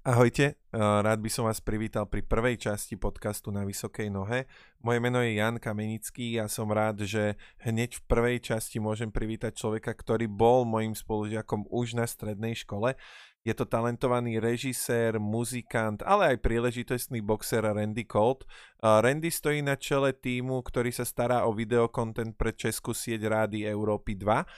Ahojte, 0.00 0.56
rád 0.72 1.20
by 1.20 1.28
som 1.28 1.44
vás 1.44 1.60
privítal 1.60 2.08
pri 2.08 2.24
prvej 2.24 2.56
časti 2.56 2.96
podcastu 2.96 3.52
na 3.52 3.68
Vysokej 3.68 4.08
nohe. 4.08 4.48
Moje 4.80 4.96
meno 4.96 5.20
je 5.20 5.36
Jan 5.36 5.60
Kamenický 5.60 6.40
a 6.40 6.48
som 6.48 6.72
rád, 6.72 7.04
že 7.04 7.36
hneď 7.60 8.00
v 8.00 8.06
prvej 8.08 8.40
časti 8.40 8.80
môžem 8.80 9.12
privítať 9.12 9.52
človeka, 9.60 9.92
ktorý 9.92 10.24
bol 10.24 10.64
mojim 10.64 10.96
spolužiakom 10.96 11.68
už 11.68 12.00
na 12.00 12.08
strednej 12.08 12.56
škole. 12.56 12.96
Je 13.44 13.52
to 13.52 13.68
talentovaný 13.68 14.40
režisér, 14.40 15.20
muzikant, 15.20 16.00
ale 16.04 16.32
aj 16.32 16.44
príležitostný 16.48 17.20
boxer 17.20 17.60
Randy 17.60 18.08
Colt. 18.08 18.48
Randy 18.80 19.28
stojí 19.28 19.60
na 19.60 19.76
čele 19.76 20.16
týmu, 20.16 20.64
ktorý 20.64 20.96
sa 20.96 21.04
stará 21.04 21.44
o 21.44 21.52
videokontent 21.52 22.40
pre 22.40 22.56
českú 22.56 22.96
sieť 22.96 23.28
Rády 23.28 23.68
Európy 23.68 24.16
2 24.16 24.48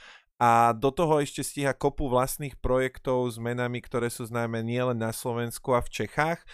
a 0.43 0.75
do 0.75 0.91
toho 0.91 1.23
ešte 1.23 1.39
stíha 1.39 1.71
kopu 1.71 2.11
vlastných 2.11 2.59
projektov 2.59 3.31
s 3.31 3.39
menami, 3.39 3.79
ktoré 3.79 4.11
sú 4.11 4.27
známe 4.27 4.59
nielen 4.59 4.99
na 4.99 5.15
Slovensku 5.15 5.71
a 5.71 5.79
v 5.79 6.03
Čechách. 6.03 6.43
E, 6.43 6.45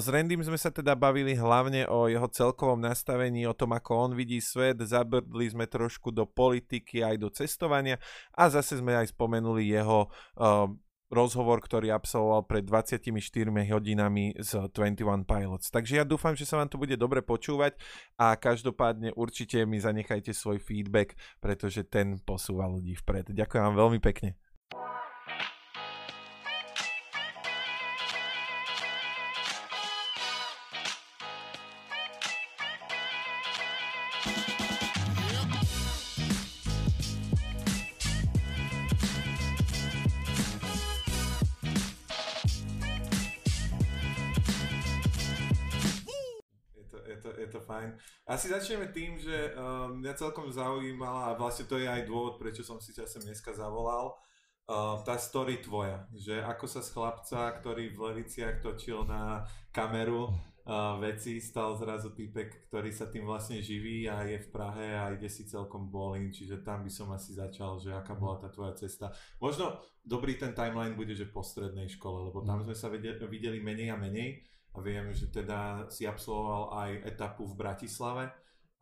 s 0.00 0.08
Randym 0.08 0.40
sme 0.40 0.56
sa 0.56 0.72
teda 0.72 0.96
bavili 0.96 1.36
hlavne 1.36 1.84
o 1.92 2.08
jeho 2.08 2.24
celkovom 2.24 2.80
nastavení, 2.80 3.44
o 3.44 3.52
tom, 3.52 3.76
ako 3.76 4.08
on 4.08 4.12
vidí 4.16 4.40
svet, 4.40 4.80
zabrdli 4.80 5.52
sme 5.52 5.68
trošku 5.68 6.08
do 6.08 6.24
politiky 6.24 7.04
aj 7.04 7.20
do 7.20 7.28
cestovania 7.28 8.00
a 8.32 8.48
zase 8.48 8.80
sme 8.80 8.96
aj 8.96 9.12
spomenuli 9.12 9.76
jeho 9.76 10.08
uh, 10.40 10.64
rozhovor, 11.14 11.62
ktorý 11.62 11.94
absolvoval 11.94 12.44
pred 12.44 12.66
24 12.66 13.14
hodinami 13.70 14.34
z 14.36 14.68
21 14.68 15.24
Pilots. 15.24 15.70
Takže 15.70 16.02
ja 16.02 16.04
dúfam, 16.04 16.34
že 16.34 16.44
sa 16.44 16.58
vám 16.58 16.68
to 16.68 16.76
bude 16.76 16.98
dobre 16.98 17.22
počúvať 17.22 17.78
a 18.18 18.34
každopádne 18.34 19.14
určite 19.16 19.62
mi 19.64 19.78
zanechajte 19.78 20.34
svoj 20.34 20.58
feedback, 20.58 21.14
pretože 21.38 21.86
ten 21.86 22.18
posúva 22.20 22.66
ľudí 22.66 22.98
vpred. 23.00 23.32
Ďakujem 23.32 23.62
vám 23.62 23.76
veľmi 23.78 24.00
pekne. 24.02 24.34
Asi 48.24 48.48
začneme 48.48 48.88
tým, 48.88 49.20
že 49.20 49.52
um, 49.52 50.00
mňa 50.00 50.16
celkom 50.16 50.48
zaujímala, 50.48 51.32
a 51.32 51.36
vlastne 51.36 51.68
to 51.68 51.76
je 51.76 51.84
aj 51.84 52.08
dôvod, 52.08 52.40
prečo 52.40 52.64
som 52.64 52.80
si 52.80 52.96
časem 52.96 53.20
dneska 53.20 53.52
zavolal, 53.52 54.16
uh, 54.64 54.96
tá 55.04 55.20
story 55.20 55.60
tvoja, 55.60 56.08
že 56.16 56.40
ako 56.40 56.64
sa 56.64 56.80
z 56.80 56.88
chlapca, 56.96 57.52
ktorý 57.60 57.92
v 57.92 58.00
Leviciach 58.00 58.64
točil 58.64 59.04
na 59.04 59.44
kameru 59.76 60.32
uh, 60.32 60.96
veci, 61.04 61.36
stal 61.36 61.76
zrazu 61.76 62.16
týpek, 62.16 62.72
ktorý 62.72 62.96
sa 62.96 63.12
tým 63.12 63.28
vlastne 63.28 63.60
živí 63.60 64.08
a 64.08 64.24
je 64.24 64.40
v 64.40 64.48
Prahe 64.48 64.96
a 64.96 65.12
ide 65.12 65.28
si 65.28 65.44
celkom 65.44 65.92
bolín, 65.92 66.32
čiže 66.32 66.64
tam 66.64 66.80
by 66.80 66.88
som 66.88 67.12
asi 67.12 67.36
začal, 67.36 67.76
že 67.76 67.92
aká 67.92 68.16
bola 68.16 68.40
tá 68.40 68.48
tvoja 68.48 68.72
cesta. 68.72 69.12
Možno 69.36 69.84
dobrý 70.00 70.40
ten 70.40 70.56
timeline 70.56 70.96
bude, 70.96 71.12
že 71.12 71.28
po 71.28 71.44
strednej 71.44 71.92
škole, 71.92 72.32
lebo 72.32 72.40
tam 72.40 72.64
sme 72.64 72.72
sa 72.72 72.88
videli 73.28 73.60
menej 73.60 73.92
a 73.92 74.00
menej, 74.00 74.40
viem, 74.82 75.14
že 75.14 75.30
teda 75.30 75.86
si 75.92 76.08
absolvoval 76.08 76.74
aj 76.74 76.90
etapu 77.06 77.46
v 77.46 77.54
Bratislave 77.54 78.32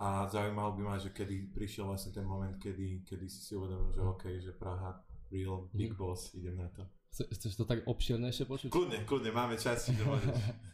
a 0.01 0.29
zaujímalo 0.31 0.73
by 0.79 0.83
ma, 0.83 0.97
že 0.97 1.13
kedy 1.13 1.53
prišiel 1.53 1.91
vlastne 1.91 2.17
ten 2.17 2.25
moment, 2.25 2.57
kedy, 2.57 3.05
kedy 3.05 3.27
si 3.29 3.41
si 3.45 3.53
uvedomil, 3.53 3.93
že 3.93 4.01
OK, 4.01 4.25
že 4.41 4.53
Praha, 4.57 4.97
real 5.29 5.69
big 5.73 5.93
mhm. 5.93 6.01
boss, 6.01 6.33
idem 6.33 6.57
na 6.57 6.69
to. 6.73 6.87
Chceš 7.13 7.61
to 7.61 7.69
tak 7.69 7.85
obširnejšie 7.85 8.49
počuť? 8.49 8.73
Kľudne, 8.73 9.05
kľudne, 9.05 9.31
máme 9.37 9.61
čas, 9.61 9.93
môžeš. 9.93 10.33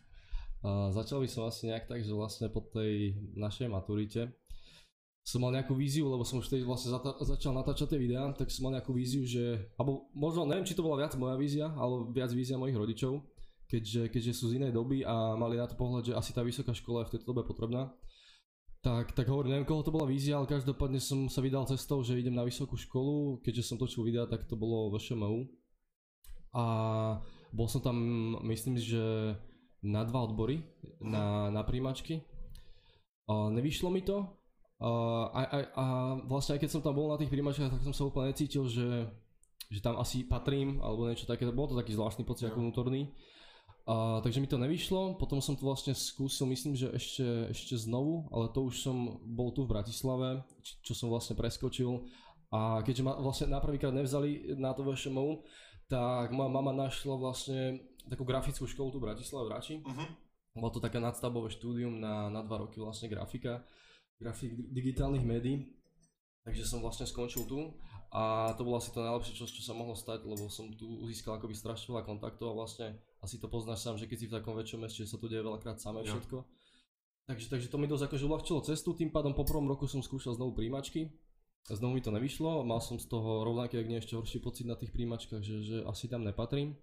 Uh, 0.59 0.91
začal 0.91 1.23
by 1.23 1.31
som 1.31 1.47
asi 1.47 1.71
nejak 1.71 1.87
tak, 1.87 2.03
že 2.03 2.11
vlastne 2.11 2.51
po 2.51 2.59
tej 2.59 3.15
našej 3.39 3.71
maturite 3.71 4.35
som 5.23 5.39
mal 5.39 5.55
nejakú 5.55 5.71
víziu, 5.77 6.11
lebo 6.11 6.27
som 6.27 6.43
už 6.43 6.51
vtedy 6.51 6.67
vlastne 6.67 6.91
zata- 6.91 7.15
začal 7.23 7.55
natáčať 7.55 7.95
tie 7.95 8.01
videá, 8.03 8.27
tak 8.35 8.51
som 8.51 8.67
mal 8.67 8.75
nejakú 8.75 8.91
víziu, 8.91 9.23
že, 9.23 9.71
alebo 9.79 10.11
možno, 10.17 10.51
neviem, 10.51 10.67
či 10.67 10.75
to 10.75 10.83
bola 10.83 11.05
viac 11.05 11.15
moja 11.15 11.39
vízia, 11.39 11.71
alebo 11.79 12.11
viac 12.11 12.35
vízia 12.35 12.59
mojich 12.59 12.75
rodičov, 12.75 13.23
keďže, 13.69 14.09
keďže 14.09 14.33
sú 14.33 14.51
z 14.51 14.57
inej 14.59 14.73
doby 14.73 15.05
a 15.05 15.37
mali 15.37 15.61
na 15.61 15.69
to 15.69 15.77
pohľad, 15.77 16.11
že 16.11 16.17
asi 16.17 16.33
tá 16.33 16.41
vysoká 16.41 16.73
škola 16.73 17.05
je 17.05 17.09
v 17.09 17.13
tejto 17.17 17.29
dobe 17.29 17.45
potrebná. 17.45 17.93
Tak, 18.79 19.13
tak 19.13 19.27
hovorím, 19.29 19.59
neviem 19.59 19.69
koho 19.69 19.83
to 19.83 19.93
bola 19.93 20.07
vízia, 20.09 20.39
ale 20.39 20.49
každopádne 20.49 21.03
som 21.03 21.27
sa 21.27 21.43
vydal 21.43 21.67
cestou, 21.67 22.01
že 22.01 22.17
idem 22.17 22.33
na 22.33 22.47
vysokú 22.47 22.79
školu, 22.79 23.43
keďže 23.43 23.67
som 23.67 23.77
točil 23.77 24.07
videa, 24.07 24.25
tak 24.25 24.47
to 24.47 24.55
bolo 24.55 24.89
v 24.95 25.03
ŠMU. 25.03 25.51
A 26.55 26.65
bol 27.53 27.69
som 27.69 27.83
tam, 27.85 27.97
myslím, 28.49 28.81
že 28.81 29.35
na 29.85 30.07
dva 30.07 30.31
odbory, 30.31 30.63
na, 31.03 31.51
na 31.51 31.63
príjmačky. 31.67 32.23
A 33.29 33.53
nevyšlo 33.53 33.93
mi 33.93 34.01
to. 34.07 34.25
A, 34.79 34.91
a, 35.35 35.41
a, 35.43 35.59
a 35.75 35.85
vlastne 36.25 36.55
aj 36.55 36.63
keď 36.63 36.71
som 36.71 36.83
tam 36.83 36.95
bol 36.95 37.11
na 37.11 37.19
tých 37.19 37.35
príjmačkách, 37.35 37.75
tak 37.75 37.83
som 37.83 37.95
sa 37.95 38.07
úplne 38.07 38.31
necítil, 38.31 38.63
že, 38.71 39.11
že 39.69 39.83
tam 39.83 39.99
asi 39.99 40.23
patrím, 40.23 40.79
alebo 40.81 41.11
niečo 41.11 41.27
také. 41.27 41.45
Bol 41.51 41.67
to 41.67 41.77
taký 41.77 41.99
zvláštny 41.99 42.23
pocit 42.23 42.47
ako 42.47 42.63
vnútorný. 42.63 43.11
A, 43.89 44.21
takže 44.21 44.45
mi 44.45 44.49
to 44.51 44.61
nevyšlo, 44.61 45.17
potom 45.17 45.41
som 45.41 45.57
to 45.57 45.65
vlastne 45.65 45.97
skúsil, 45.97 46.45
myslím, 46.53 46.77
že 46.77 46.93
ešte, 46.93 47.25
ešte 47.49 47.75
znovu, 47.81 48.29
ale 48.29 48.53
to 48.53 48.69
už 48.69 48.85
som 48.85 49.17
bol 49.25 49.49
tu 49.57 49.65
v 49.65 49.73
Bratislave, 49.73 50.45
čo 50.61 50.93
som 50.93 51.09
vlastne 51.09 51.33
preskočil. 51.33 52.05
A 52.53 52.85
keďže 52.85 53.01
ma 53.01 53.17
vlastne 53.17 53.49
na 53.49 53.65
prvýkrát 53.65 53.97
nevzali 53.97 54.61
na 54.61 54.77
to 54.77 54.85
VŠMU, 54.85 55.41
tak 55.89 56.37
moja 56.37 56.53
mama 56.53 56.77
našla 56.77 57.17
vlastne 57.17 57.81
takú 58.13 58.29
grafickú 58.29 58.69
školu 58.69 58.93
tu 58.93 59.01
v 59.01 59.09
Bratislave 59.09 59.49
v 59.49 59.53
Rači. 59.57 59.75
Uh-huh. 59.81 60.09
Bolo 60.53 60.73
to 60.77 60.85
také 60.85 61.01
nadstavbové 61.01 61.49
štúdium 61.49 61.97
na, 61.97 62.29
na 62.29 62.45
dva 62.45 62.69
roky 62.69 62.81
vlastne 62.81 63.09
grafika, 63.09 63.65
grafik 64.21 64.53
digitálnych 64.69 65.25
médií. 65.25 65.65
Takže 66.45 66.65
som 66.65 66.85
vlastne 66.85 67.09
skončil 67.09 67.45
tu 67.45 67.77
a 68.13 68.53
to 68.57 68.65
bolo 68.65 68.81
asi 68.81 68.89
to 68.93 69.05
najlepšie, 69.05 69.37
čo, 69.37 69.45
čo 69.45 69.61
sa 69.65 69.77
mohlo 69.77 69.93
stať, 69.93 70.25
lebo 70.25 70.49
som 70.49 70.73
tu 70.77 71.05
získal 71.09 71.37
akoby 71.37 71.53
strašne 71.53 71.93
veľa 71.93 72.09
kontaktov 72.09 72.53
a 72.53 72.65
vlastne 72.65 72.97
asi 73.23 73.37
to 73.39 73.51
poznáš 73.51 73.83
sám, 73.83 73.99
že 73.99 74.07
keď 74.07 74.19
si 74.19 74.27
v 74.31 74.35
takom 74.39 74.55
väčšom 74.55 74.81
meste, 74.83 75.03
sa 75.07 75.19
to 75.19 75.27
deje 75.27 75.43
veľakrát 75.43 75.83
samé 75.83 76.07
všetko. 76.07 76.47
Takže, 77.29 77.47
takže 77.53 77.69
to 77.69 77.77
mi 77.77 77.85
dosť 77.85 78.09
akože 78.09 78.25
uľahčilo 78.25 78.61
cestu, 78.65 78.97
tým 78.97 79.13
pádom 79.13 79.37
po 79.37 79.45
prvom 79.45 79.69
roku 79.69 79.85
som 79.85 80.01
skúšal 80.01 80.39
znovu 80.41 80.57
príjmačky. 80.57 81.13
Znovu 81.69 82.01
mi 82.01 82.03
to 82.03 82.09
nevyšlo, 82.09 82.65
mal 82.65 82.81
som 82.81 82.97
z 82.97 83.05
toho 83.05 83.45
rovnaký, 83.45 83.77
ak 83.77 83.91
nie 83.91 84.01
ešte 84.01 84.17
horší 84.17 84.41
pocit 84.41 84.65
na 84.65 84.73
tých 84.73 84.89
príjmačkách, 84.89 85.45
že, 85.45 85.57
že 85.61 85.77
asi 85.85 86.09
tam 86.09 86.25
nepatrím 86.25 86.81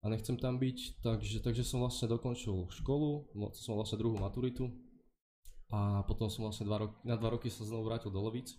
a 0.00 0.06
nechcem 0.06 0.38
tam 0.38 0.62
byť, 0.62 1.02
takže, 1.02 1.42
takže 1.42 1.66
som 1.66 1.82
vlastne 1.82 2.06
dokončil 2.06 2.70
školu, 2.70 3.34
no, 3.34 3.50
som 3.50 3.74
vlastne 3.74 3.98
druhú 3.98 4.22
maturitu 4.22 4.70
a 5.74 6.06
potom 6.06 6.30
som 6.30 6.46
vlastne 6.46 6.70
dva 6.70 6.86
roky, 6.86 6.94
na 7.02 7.18
dva 7.18 7.34
roky 7.34 7.50
sa 7.50 7.66
znovu 7.66 7.90
vrátil 7.90 8.14
do 8.14 8.22
Levíc. 8.22 8.54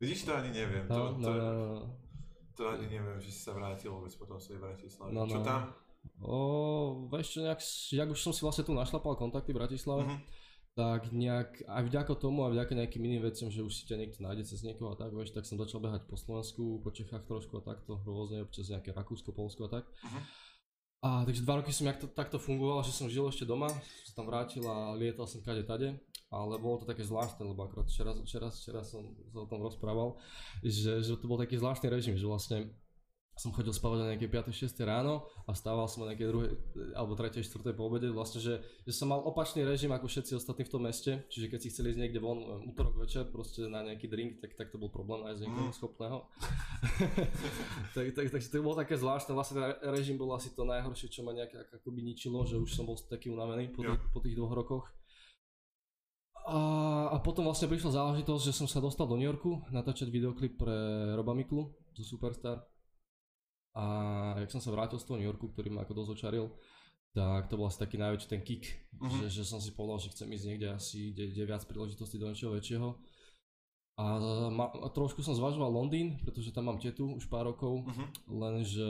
Vidíš, 0.00 0.24
to 0.24 0.32
ani 0.32 0.56
neviem, 0.56 0.88
no, 0.88 0.94
to, 0.94 1.02
no, 1.20 1.26
to, 1.26 1.30
no, 1.30 1.36
no, 1.36 1.64
no. 1.68 1.86
to 2.56 2.62
ani 2.72 2.86
neviem, 2.88 3.18
že 3.20 3.28
si 3.28 3.40
sa 3.44 3.52
vrátil 3.52 3.92
vôbec 3.92 4.14
potom 4.16 4.40
svojej 4.40 4.62
Bratislave. 4.62 5.12
No, 5.12 5.28
Čo 5.28 5.42
no. 5.42 5.44
tam? 5.44 5.60
O, 6.18 7.06
vieš 7.14 7.38
čo, 7.38 7.38
nejak, 7.46 7.60
jak 7.94 8.08
už 8.10 8.18
som 8.18 8.32
si 8.34 8.42
vlastne 8.42 8.66
tu 8.66 8.74
našlapal 8.74 9.14
kontakty 9.14 9.54
v 9.54 9.60
Bratislave, 9.62 10.02
uh-huh. 10.02 10.18
tak 10.74 11.14
nejak 11.14 11.62
aj 11.62 11.82
vďaka 11.86 12.12
tomu 12.18 12.42
a 12.42 12.50
vďaka 12.50 12.74
nejakým 12.74 13.02
iným 13.06 13.22
veciam, 13.22 13.46
že 13.46 13.62
už 13.62 13.70
si 13.70 13.86
ťa 13.86 14.02
niekto 14.02 14.18
nájde 14.26 14.50
cez 14.50 14.66
niekoho 14.66 14.92
a 14.92 14.98
tak, 14.98 15.14
vieš, 15.14 15.30
tak 15.30 15.46
som 15.46 15.62
začal 15.62 15.78
behať 15.78 16.10
po 16.10 16.18
Slovensku, 16.18 16.82
po 16.82 16.90
Čechách 16.90 17.22
trošku 17.22 17.58
a 17.58 17.62
takto, 17.62 18.02
rôzne, 18.02 18.42
občas 18.42 18.66
nejaké 18.66 18.90
Rakúsko, 18.90 19.30
Polsko 19.30 19.70
a 19.70 19.78
tak. 19.78 19.84
Uh-huh. 19.86 20.22
A 20.98 21.22
takže 21.22 21.46
dva 21.46 21.62
roky 21.62 21.70
som 21.70 21.86
to, 21.94 22.10
takto 22.10 22.42
fungoval, 22.42 22.82
že 22.82 22.90
som 22.90 23.06
žil 23.06 23.22
ešte 23.30 23.46
doma, 23.46 23.70
som 24.02 24.14
tam 24.18 24.26
vrátil 24.26 24.66
a 24.66 24.98
lietal 24.98 25.30
som 25.30 25.38
kade 25.38 25.62
tade, 25.62 25.94
ale 26.26 26.58
bolo 26.58 26.82
to 26.82 26.90
také 26.90 27.06
zvláštne, 27.06 27.46
lebo 27.46 27.62
akorát 27.62 27.86
včera, 27.86 28.10
včera, 28.18 28.50
včera 28.50 28.82
som 28.82 29.06
sa 29.30 29.38
o 29.38 29.46
tom 29.46 29.62
rozprával, 29.62 30.18
že, 30.66 30.98
že 31.06 31.14
to 31.14 31.30
bol 31.30 31.38
taký 31.38 31.54
zvláštny 31.54 31.86
režim, 31.86 32.18
že 32.18 32.26
vlastne 32.26 32.74
som 33.38 33.54
chodil 33.54 33.70
spávať 33.70 33.98
na 34.02 34.06
nejaké 34.12 34.26
5. 34.26 34.50
6. 34.50 34.74
ráno 34.82 35.22
a 35.46 35.54
stával 35.54 35.86
som 35.86 36.02
na 36.02 36.10
nejaké 36.10 36.26
2. 36.26 36.98
alebo 36.98 37.14
3. 37.14 37.38
4. 37.38 37.70
po 37.70 37.86
obede. 37.86 38.10
Vlastne, 38.10 38.42
že, 38.42 38.58
že 38.82 38.92
som 38.92 39.14
mal 39.14 39.22
opačný 39.22 39.62
režim 39.62 39.94
ako 39.94 40.10
všetci 40.10 40.34
ostatní 40.34 40.66
v 40.66 40.72
tom 40.74 40.82
meste. 40.82 41.22
Čiže 41.30 41.46
keď 41.46 41.58
si 41.62 41.70
chceli 41.70 41.94
ísť 41.94 42.00
niekde 42.02 42.18
von 42.18 42.42
um, 42.42 42.74
útorok 42.74 42.98
večer 42.98 43.30
proste 43.30 43.70
na 43.70 43.86
nejaký 43.86 44.10
drink, 44.10 44.42
tak, 44.42 44.58
tak 44.58 44.74
to 44.74 44.82
bol 44.82 44.90
problém 44.90 45.22
nájsť 45.22 45.40
niekoho 45.46 45.70
mm. 45.70 45.76
schopného. 45.78 46.18
tak, 47.96 48.06
tak, 48.18 48.26
takže 48.26 48.48
to 48.50 48.58
bolo 48.58 48.74
také 48.74 48.98
zvláštne. 48.98 49.32
Vlastne 49.38 49.54
ten 49.78 49.90
režim 49.94 50.18
bol 50.18 50.34
asi 50.34 50.50
to 50.50 50.66
najhoršie, 50.66 51.06
čo 51.06 51.22
ma 51.22 51.30
nejak 51.30 51.78
akoby 51.78 52.02
ničilo, 52.02 52.42
že 52.42 52.58
už 52.58 52.74
som 52.74 52.90
bol 52.90 52.98
taký 52.98 53.30
unavený 53.30 53.70
po, 53.70 53.86
tých, 53.86 54.02
po 54.10 54.18
tých 54.18 54.34
dvoch 54.34 54.50
rokoch. 54.50 54.84
A, 56.48 56.58
a 57.12 57.16
potom 57.22 57.46
vlastne 57.46 57.70
prišla 57.70 58.02
záležitosť, 58.02 58.42
že 58.50 58.56
som 58.56 58.66
sa 58.66 58.82
dostal 58.82 59.06
do 59.06 59.14
New 59.14 59.28
Yorku 59.28 59.62
natáčať 59.70 60.10
videoklip 60.10 60.58
pre 60.58 60.74
Roba 61.14 61.36
Miklu, 61.36 61.70
zo 61.92 62.02
Superstar 62.02 62.64
a 63.78 63.84
jak 64.42 64.50
som 64.50 64.58
sa 64.58 64.74
vrátil 64.74 64.98
z 64.98 65.06
toho 65.06 65.22
New 65.22 65.28
Yorku, 65.30 65.54
ktorý 65.54 65.70
ma 65.70 65.86
ako 65.86 66.02
dosť 66.02 66.10
očaril, 66.18 66.50
tak 67.14 67.46
to 67.46 67.54
bol 67.54 67.70
asi 67.70 67.78
taký 67.78 67.94
najväčší 67.94 68.26
ten 68.26 68.42
kick, 68.42 68.66
uh-huh. 68.98 69.22
že, 69.22 69.40
že 69.40 69.42
som 69.46 69.62
si 69.62 69.70
povedal, 69.70 70.02
že 70.02 70.10
chcem 70.10 70.26
ísť 70.34 70.44
niekde 70.50 70.68
asi, 70.74 71.14
kde, 71.14 71.30
kde 71.30 71.42
viac 71.46 71.62
príležitosti 71.62 72.18
do 72.18 72.26
niečoho 72.26 72.58
väčšieho. 72.58 72.88
A, 73.98 74.04
ma, 74.50 74.70
a 74.70 74.88
trošku 74.90 75.22
som 75.22 75.34
zvažoval 75.34 75.70
Londýn, 75.70 76.18
pretože 76.22 76.54
tam 76.54 76.70
mám 76.70 76.78
tetu 76.78 77.06
už 77.18 77.30
pár 77.30 77.46
rokov, 77.46 77.86
uh-huh. 77.86 78.08
lenže 78.26 78.86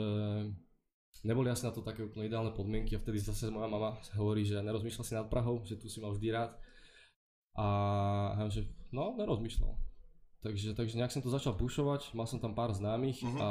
neboli 1.25 1.49
asi 1.49 1.65
na 1.65 1.73
to 1.73 1.85
také 1.85 2.05
úplne 2.05 2.25
ideálne 2.25 2.53
podmienky 2.53 2.97
a 2.97 3.01
vtedy 3.01 3.21
zase 3.21 3.49
moja 3.53 3.69
mama 3.69 3.97
hovorí, 4.17 4.45
že 4.45 4.61
nerozmýšľa 4.61 5.05
si 5.05 5.13
nad 5.13 5.29
Prahou, 5.29 5.61
že 5.65 5.77
tu 5.77 5.85
si 5.85 6.01
mal 6.01 6.13
vždy 6.13 6.29
rád. 6.33 6.51
A 7.57 7.65
ja 8.41 8.45
že 8.49 8.69
no, 8.93 9.17
nerozmýšľal. 9.17 9.73
Takže, 10.39 10.71
takže 10.77 10.95
nejak 10.95 11.11
som 11.11 11.19
to 11.19 11.33
začal 11.33 11.57
pušovať, 11.59 12.15
mal 12.15 12.23
som 12.23 12.39
tam 12.39 12.55
pár 12.55 12.71
známych 12.71 13.19
uh-huh. 13.21 13.41
a 13.41 13.49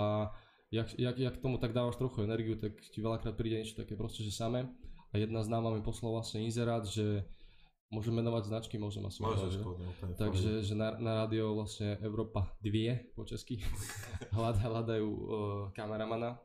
jak, 0.71 0.99
jak, 0.99 1.19
jak 1.19 1.37
tomu 1.37 1.59
tak 1.59 1.73
dávaš 1.73 1.97
trochu 1.97 2.23
energiu, 2.23 2.57
tak 2.57 2.77
ti 2.81 3.01
veľakrát 3.01 3.37
príde 3.37 3.61
niečo 3.61 3.81
také 3.81 3.97
proste, 3.97 4.25
že 4.25 4.33
samé. 4.33 4.69
A 5.09 5.17
jedna 5.17 5.41
známa 5.41 5.73
mi 5.73 5.81
poslala 5.81 6.21
vlastne 6.21 6.45
inzerát, 6.45 6.85
že 6.85 7.25
môžem 7.89 8.13
menovať 8.13 8.53
značky, 8.53 8.77
môžem 8.77 9.01
asi 9.09 9.25
Môžeš, 9.25 9.53
že? 9.57 9.63
Takže 10.21 10.51
že 10.61 10.75
na, 10.77 10.93
na 11.01 11.25
rádio 11.25 11.57
vlastne 11.57 11.97
Európa 12.05 12.53
2 12.61 13.17
po 13.17 13.25
česky 13.25 13.65
hľadajú 14.37 15.09
uh, 15.09 15.29
kameramana 15.73 16.37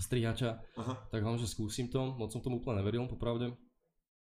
strihača, 0.00 0.64
Aha. 0.80 0.94
tak 1.12 1.20
vám, 1.20 1.36
že 1.36 1.44
skúsim 1.44 1.92
to, 1.92 2.16
moc 2.16 2.32
som 2.32 2.40
tomu 2.40 2.64
úplne 2.64 2.80
neveril, 2.80 3.04
popravde. 3.04 3.52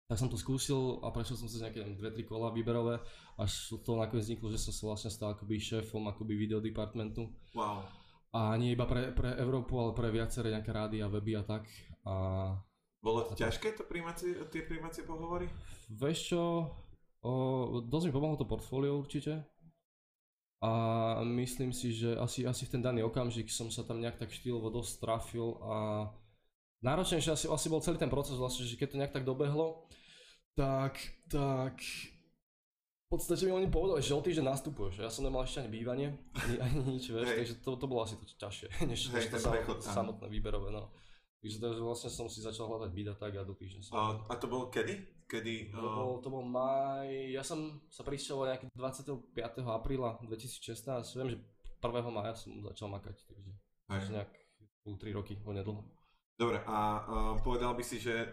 Tak 0.08 0.16
som 0.16 0.32
to 0.32 0.40
skúsil 0.40 1.04
a 1.04 1.12
prešiel 1.12 1.36
som 1.36 1.52
sa 1.52 1.68
nejaké 1.68 1.84
2-3 1.84 2.24
kola 2.24 2.48
výberové, 2.56 3.04
až 3.36 3.76
to 3.84 4.00
nakoniec 4.00 4.24
vzniklo, 4.24 4.48
že 4.48 4.64
som 4.64 4.72
sa 4.72 4.84
vlastne 4.88 5.12
stal 5.12 5.36
akoby 5.36 5.60
šéfom 5.60 6.08
akoby 6.08 6.40
video 6.40 6.64
departmentu. 6.64 7.28
Wow. 7.52 7.84
A 8.36 8.56
nie 8.60 8.76
iba 8.76 8.84
pre, 8.84 9.16
pre 9.16 9.40
Európu, 9.40 9.80
ale 9.80 9.96
pre 9.96 10.12
viaceré 10.12 10.52
nejaké 10.52 10.72
rády 10.72 10.98
a 11.00 11.08
weby 11.08 11.40
a 11.40 11.44
tak. 11.48 11.64
A... 12.04 12.14
Bolo 13.00 13.24
to 13.28 13.34
ťažké 13.38 13.78
to 13.78 13.88
príjmacie, 13.88 14.36
tie 14.52 14.68
príjmacie 14.68 15.08
pohovory? 15.08 15.48
Vieš 15.88 16.36
čo, 16.36 16.42
o, 17.24 17.32
dosť 17.88 18.12
mi 18.12 18.14
pomohlo 18.14 18.36
to 18.36 18.50
portfólio 18.50 19.00
určite, 19.00 19.48
a 20.58 20.72
myslím 21.22 21.70
si, 21.70 21.94
že 21.94 22.18
asi, 22.18 22.42
asi 22.42 22.66
v 22.66 22.72
ten 22.78 22.82
daný 22.82 23.06
okamžik 23.06 23.54
som 23.54 23.70
sa 23.70 23.86
tam 23.86 24.02
nejak 24.02 24.18
tak 24.18 24.34
štýlovo 24.34 24.74
dosť 24.74 25.06
trafil 25.06 25.54
a 25.62 25.76
náročnejšie 26.82 27.32
asi, 27.34 27.46
asi 27.46 27.68
bol 27.70 27.82
celý 27.86 28.02
ten 28.02 28.10
proces 28.10 28.42
vlastne, 28.42 28.66
že 28.66 28.74
keď 28.74 28.88
to 28.90 28.98
nejak 28.98 29.14
tak 29.14 29.26
dobehlo, 29.26 29.86
tak, 30.58 30.98
tak 31.30 31.78
v 33.08 33.16
podstate 33.16 33.48
mi 33.48 33.56
oni 33.56 33.72
povedali, 33.72 34.04
že 34.04 34.12
o 34.12 34.20
týždeň 34.20 34.52
nastupuješ. 34.52 35.00
Ja 35.00 35.08
som 35.08 35.24
nemal 35.24 35.48
ešte 35.48 35.64
ani 35.64 35.72
bývanie, 35.72 36.12
ani, 36.36 36.56
ani 36.60 36.80
nič, 36.92 37.08
vieš, 37.08 37.40
takže 37.40 37.56
to, 37.64 37.80
to 37.80 37.88
bolo 37.88 38.04
asi 38.04 38.20
to 38.20 38.28
ťažšie, 38.36 38.68
než, 38.92 39.16
než 39.16 39.32
to 39.32 39.40
samotné, 39.40 39.80
samotné 39.80 40.28
výberové. 40.28 40.76
No. 40.76 40.92
Takže 41.40 41.64
to, 41.64 41.68
vlastne 41.88 42.12
som 42.12 42.28
si 42.28 42.44
začal 42.44 42.68
hľadať 42.68 42.92
byt 42.92 43.08
a 43.08 43.16
tak 43.16 43.32
a 43.40 43.48
do 43.48 43.56
týždňa 43.56 43.82
som... 43.88 43.96
A, 43.96 44.04
a 44.28 44.34
to 44.36 44.52
bolo 44.52 44.68
kedy? 44.68 45.24
Kedy? 45.24 45.72
To 45.72 45.88
bol, 45.88 46.12
to 46.20 46.28
bol 46.28 46.44
maj, 46.44 47.08
ja 47.08 47.48
som 47.48 47.80
sa 47.88 48.04
prišiel 48.04 48.44
nejaký 48.44 48.68
25. 48.76 49.32
apríla 49.64 50.20
2016, 50.28 50.92
viem, 51.16 51.30
že 51.32 51.38
1. 51.80 52.12
maja 52.12 52.36
som 52.36 52.60
začal 52.60 52.92
makať, 52.92 53.24
takže 53.24 54.12
Hej. 54.12 54.20
nejak 54.20 54.32
3 54.84 55.16
roky, 55.16 55.40
onedlho. 55.48 55.80
Dobre, 56.36 56.60
a 56.68 56.78
uh, 57.08 57.34
povedal 57.40 57.72
by 57.72 57.84
si, 57.88 58.04
že 58.04 58.28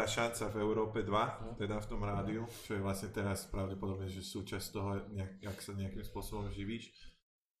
tá 0.00 0.08
šanca 0.08 0.48
v 0.48 0.64
Európe 0.64 1.04
2, 1.04 1.12
no. 1.44 1.52
teda 1.60 1.76
v 1.76 1.88
tom 1.92 2.00
rádiu, 2.00 2.48
čo 2.64 2.72
je 2.72 2.80
vlastne 2.80 3.12
teraz 3.12 3.44
pravdepodobne, 3.52 4.08
že 4.08 4.24
súčasť 4.24 4.66
toho, 4.72 5.04
nejak, 5.12 5.32
jak 5.44 5.58
sa 5.60 5.76
nejakým 5.76 6.00
spôsobom 6.00 6.48
živíš, 6.48 6.88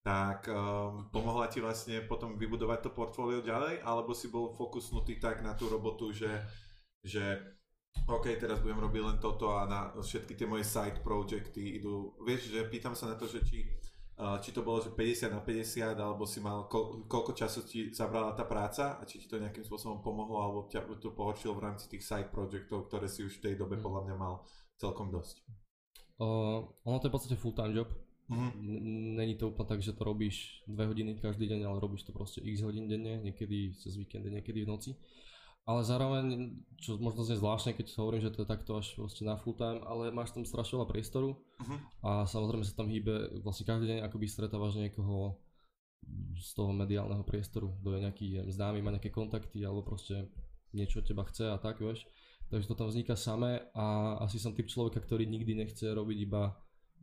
tak 0.00 0.48
um, 0.48 1.12
pomohla 1.12 1.52
ti 1.52 1.60
vlastne 1.60 2.00
potom 2.08 2.40
vybudovať 2.40 2.88
to 2.88 2.90
portfólio 2.96 3.44
ďalej, 3.44 3.84
alebo 3.84 4.16
si 4.16 4.32
bol 4.32 4.56
fokusnutý 4.56 5.20
tak 5.20 5.44
na 5.44 5.52
tú 5.52 5.68
robotu, 5.68 6.16
že, 6.16 6.32
že 7.04 7.36
OK, 8.08 8.32
teraz 8.40 8.64
budem 8.64 8.80
robiť 8.80 9.02
len 9.04 9.18
toto 9.20 9.52
a 9.52 9.68
na 9.68 9.92
všetky 10.00 10.32
tie 10.32 10.48
moje 10.48 10.64
side 10.64 11.04
projecty 11.04 11.76
idú, 11.76 12.16
vieš, 12.24 12.48
že 12.48 12.64
pýtam 12.72 12.96
sa 12.96 13.12
na 13.12 13.20
to, 13.20 13.28
že 13.28 13.44
či, 13.44 13.68
či 14.44 14.52
to 14.52 14.60
bolo, 14.60 14.84
že 14.84 14.92
50 14.92 15.32
na 15.32 15.40
50, 15.40 15.96
alebo 15.96 16.28
si 16.28 16.44
mal, 16.44 16.68
koľko 17.08 17.32
času 17.32 17.64
ti 17.64 17.88
zabrala 17.88 18.36
tá 18.36 18.44
práca 18.44 19.00
a 19.00 19.02
či 19.08 19.16
ti 19.16 19.26
to 19.26 19.40
nejakým 19.40 19.64
spôsobom 19.64 20.04
pomohlo, 20.04 20.44
alebo 20.44 20.68
ťa 20.68 20.84
to 21.00 21.16
pohoršilo 21.16 21.56
v 21.56 21.64
rámci 21.64 21.88
tých 21.88 22.04
side 22.04 22.28
projectov, 22.28 22.90
ktoré 22.90 23.08
si 23.08 23.24
už 23.24 23.40
v 23.40 23.44
tej 23.50 23.54
dobe 23.56 23.80
mm. 23.80 23.82
podľa 23.82 24.02
mňa 24.04 24.16
mal 24.20 24.44
celkom 24.76 25.08
dosť. 25.08 25.40
Uh, 26.20 26.68
ono 26.84 27.00
to 27.00 27.08
je 27.08 27.12
v 27.12 27.16
podstate 27.16 27.40
full 27.40 27.56
time 27.56 27.72
job. 27.72 27.88
Mm-hmm. 28.30 28.52
Není 29.18 29.34
to 29.34 29.50
úplne 29.50 29.68
tak, 29.74 29.80
že 29.82 29.96
to 29.96 30.06
robíš 30.06 30.62
dve 30.68 30.86
hodiny 30.86 31.18
každý 31.18 31.50
deň, 31.50 31.66
ale 31.66 31.82
robíš 31.82 32.06
to 32.06 32.14
proste 32.14 32.38
x 32.44 32.62
hodín 32.62 32.86
denne, 32.86 33.18
niekedy 33.18 33.74
cez 33.74 33.98
víkendy, 33.98 34.30
niekedy 34.30 34.62
v 34.62 34.70
noci. 34.70 34.90
Ale 35.68 35.86
zároveň, 35.86 36.56
čo 36.80 36.96
možno 36.98 37.22
znie 37.22 37.38
zvláštne, 37.38 37.76
keď 37.76 37.94
hovorím, 38.00 38.24
že 38.24 38.32
to 38.32 38.42
je 38.42 38.48
takto 38.48 38.80
až 38.80 38.96
vlastne 38.96 39.28
na 39.28 39.36
full 39.36 39.54
time, 39.54 39.84
ale 39.86 40.10
máš 40.10 40.34
tam 40.34 40.42
strašne 40.42 40.80
veľa 40.80 40.88
priestoru 40.88 41.36
uh-huh. 41.36 41.78
a 42.00 42.10
samozrejme 42.26 42.64
sa 42.64 42.74
tam 42.74 42.88
hýbe, 42.88 43.44
vlastne 43.44 43.68
každý 43.68 43.86
deň 43.86 43.98
akoby 44.08 44.26
stretávaš 44.26 44.80
niekoho 44.80 45.38
z 46.34 46.50
toho 46.56 46.72
mediálneho 46.72 47.22
priestoru, 47.22 47.76
kto 47.80 47.88
je 47.92 48.04
nejaký 48.08 48.28
známy, 48.48 48.80
má 48.80 48.90
nejaké 48.96 49.12
kontakty 49.12 49.60
alebo 49.60 49.84
proste 49.84 50.32
niečo 50.72 51.04
od 51.04 51.06
teba 51.06 51.28
chce 51.28 51.52
a 51.52 51.58
tak, 51.60 51.78
vieš. 51.78 52.08
Takže 52.50 52.66
to 52.66 52.74
tam 52.74 52.90
vzniká 52.90 53.14
samé 53.14 53.70
a 53.76 54.18
asi 54.26 54.42
som 54.42 54.56
typ 54.56 54.66
človeka, 54.66 54.98
ktorý 54.98 55.28
nikdy 55.28 55.54
nechce 55.54 55.86
robiť 55.86 56.18
iba, 56.24 56.56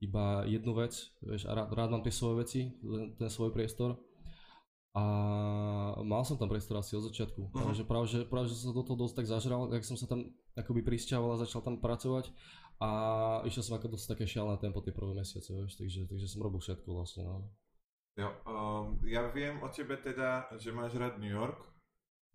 iba 0.03 0.43
jednu 0.43 0.75
vec, 0.75 0.97
vieš, 1.23 1.47
a 1.47 1.55
rád, 1.55 1.71
rád 1.71 1.89
mám 1.93 2.03
tie 2.03 2.11
svoje 2.11 2.35
veci, 2.43 2.61
ten, 2.83 3.15
ten 3.15 3.29
svoj 3.31 3.55
priestor 3.55 3.95
a 4.97 5.01
mal 6.01 6.25
som 6.25 6.41
tam 6.41 6.49
priestor 6.49 6.81
asi 6.81 6.97
od 6.97 7.05
začiatku. 7.05 7.53
Uh-huh. 7.53 7.65
Takže 7.69 7.85
práve, 7.85 8.09
že, 8.09 8.25
práve, 8.25 8.49
že 8.49 8.57
som 8.57 8.73
do 8.73 8.81
toho 8.81 8.97
dosť 8.97 9.21
tak 9.21 9.27
zažral, 9.29 9.69
tak 9.69 9.85
som 9.85 9.93
sa 9.93 10.09
tam 10.09 10.33
akoby 10.57 10.81
prisťahoval 10.81 11.37
a 11.37 11.43
začal 11.45 11.61
tam 11.61 11.77
pracovať 11.77 12.33
a 12.81 12.89
išiel 13.45 13.61
som 13.61 13.77
ako 13.77 13.93
dosť 13.93 14.17
také 14.17 14.25
šialené 14.25 14.57
tempo 14.57 14.81
tie 14.81 14.93
prvé 14.93 15.13
mesiace, 15.13 15.53
vieš, 15.53 15.77
takže, 15.77 16.09
takže 16.09 16.25
som 16.25 16.41
robil 16.41 16.61
všetko 16.61 16.89
vlastne, 16.89 17.29
no. 17.29 17.45
Jo, 18.17 18.33
um, 18.49 18.97
ja 19.05 19.29
viem 19.29 19.61
o 19.61 19.69
tebe 19.69 19.93
teda, 20.01 20.49
že 20.57 20.73
máš 20.73 20.97
rád 20.97 21.21
New 21.21 21.29
York, 21.29 21.61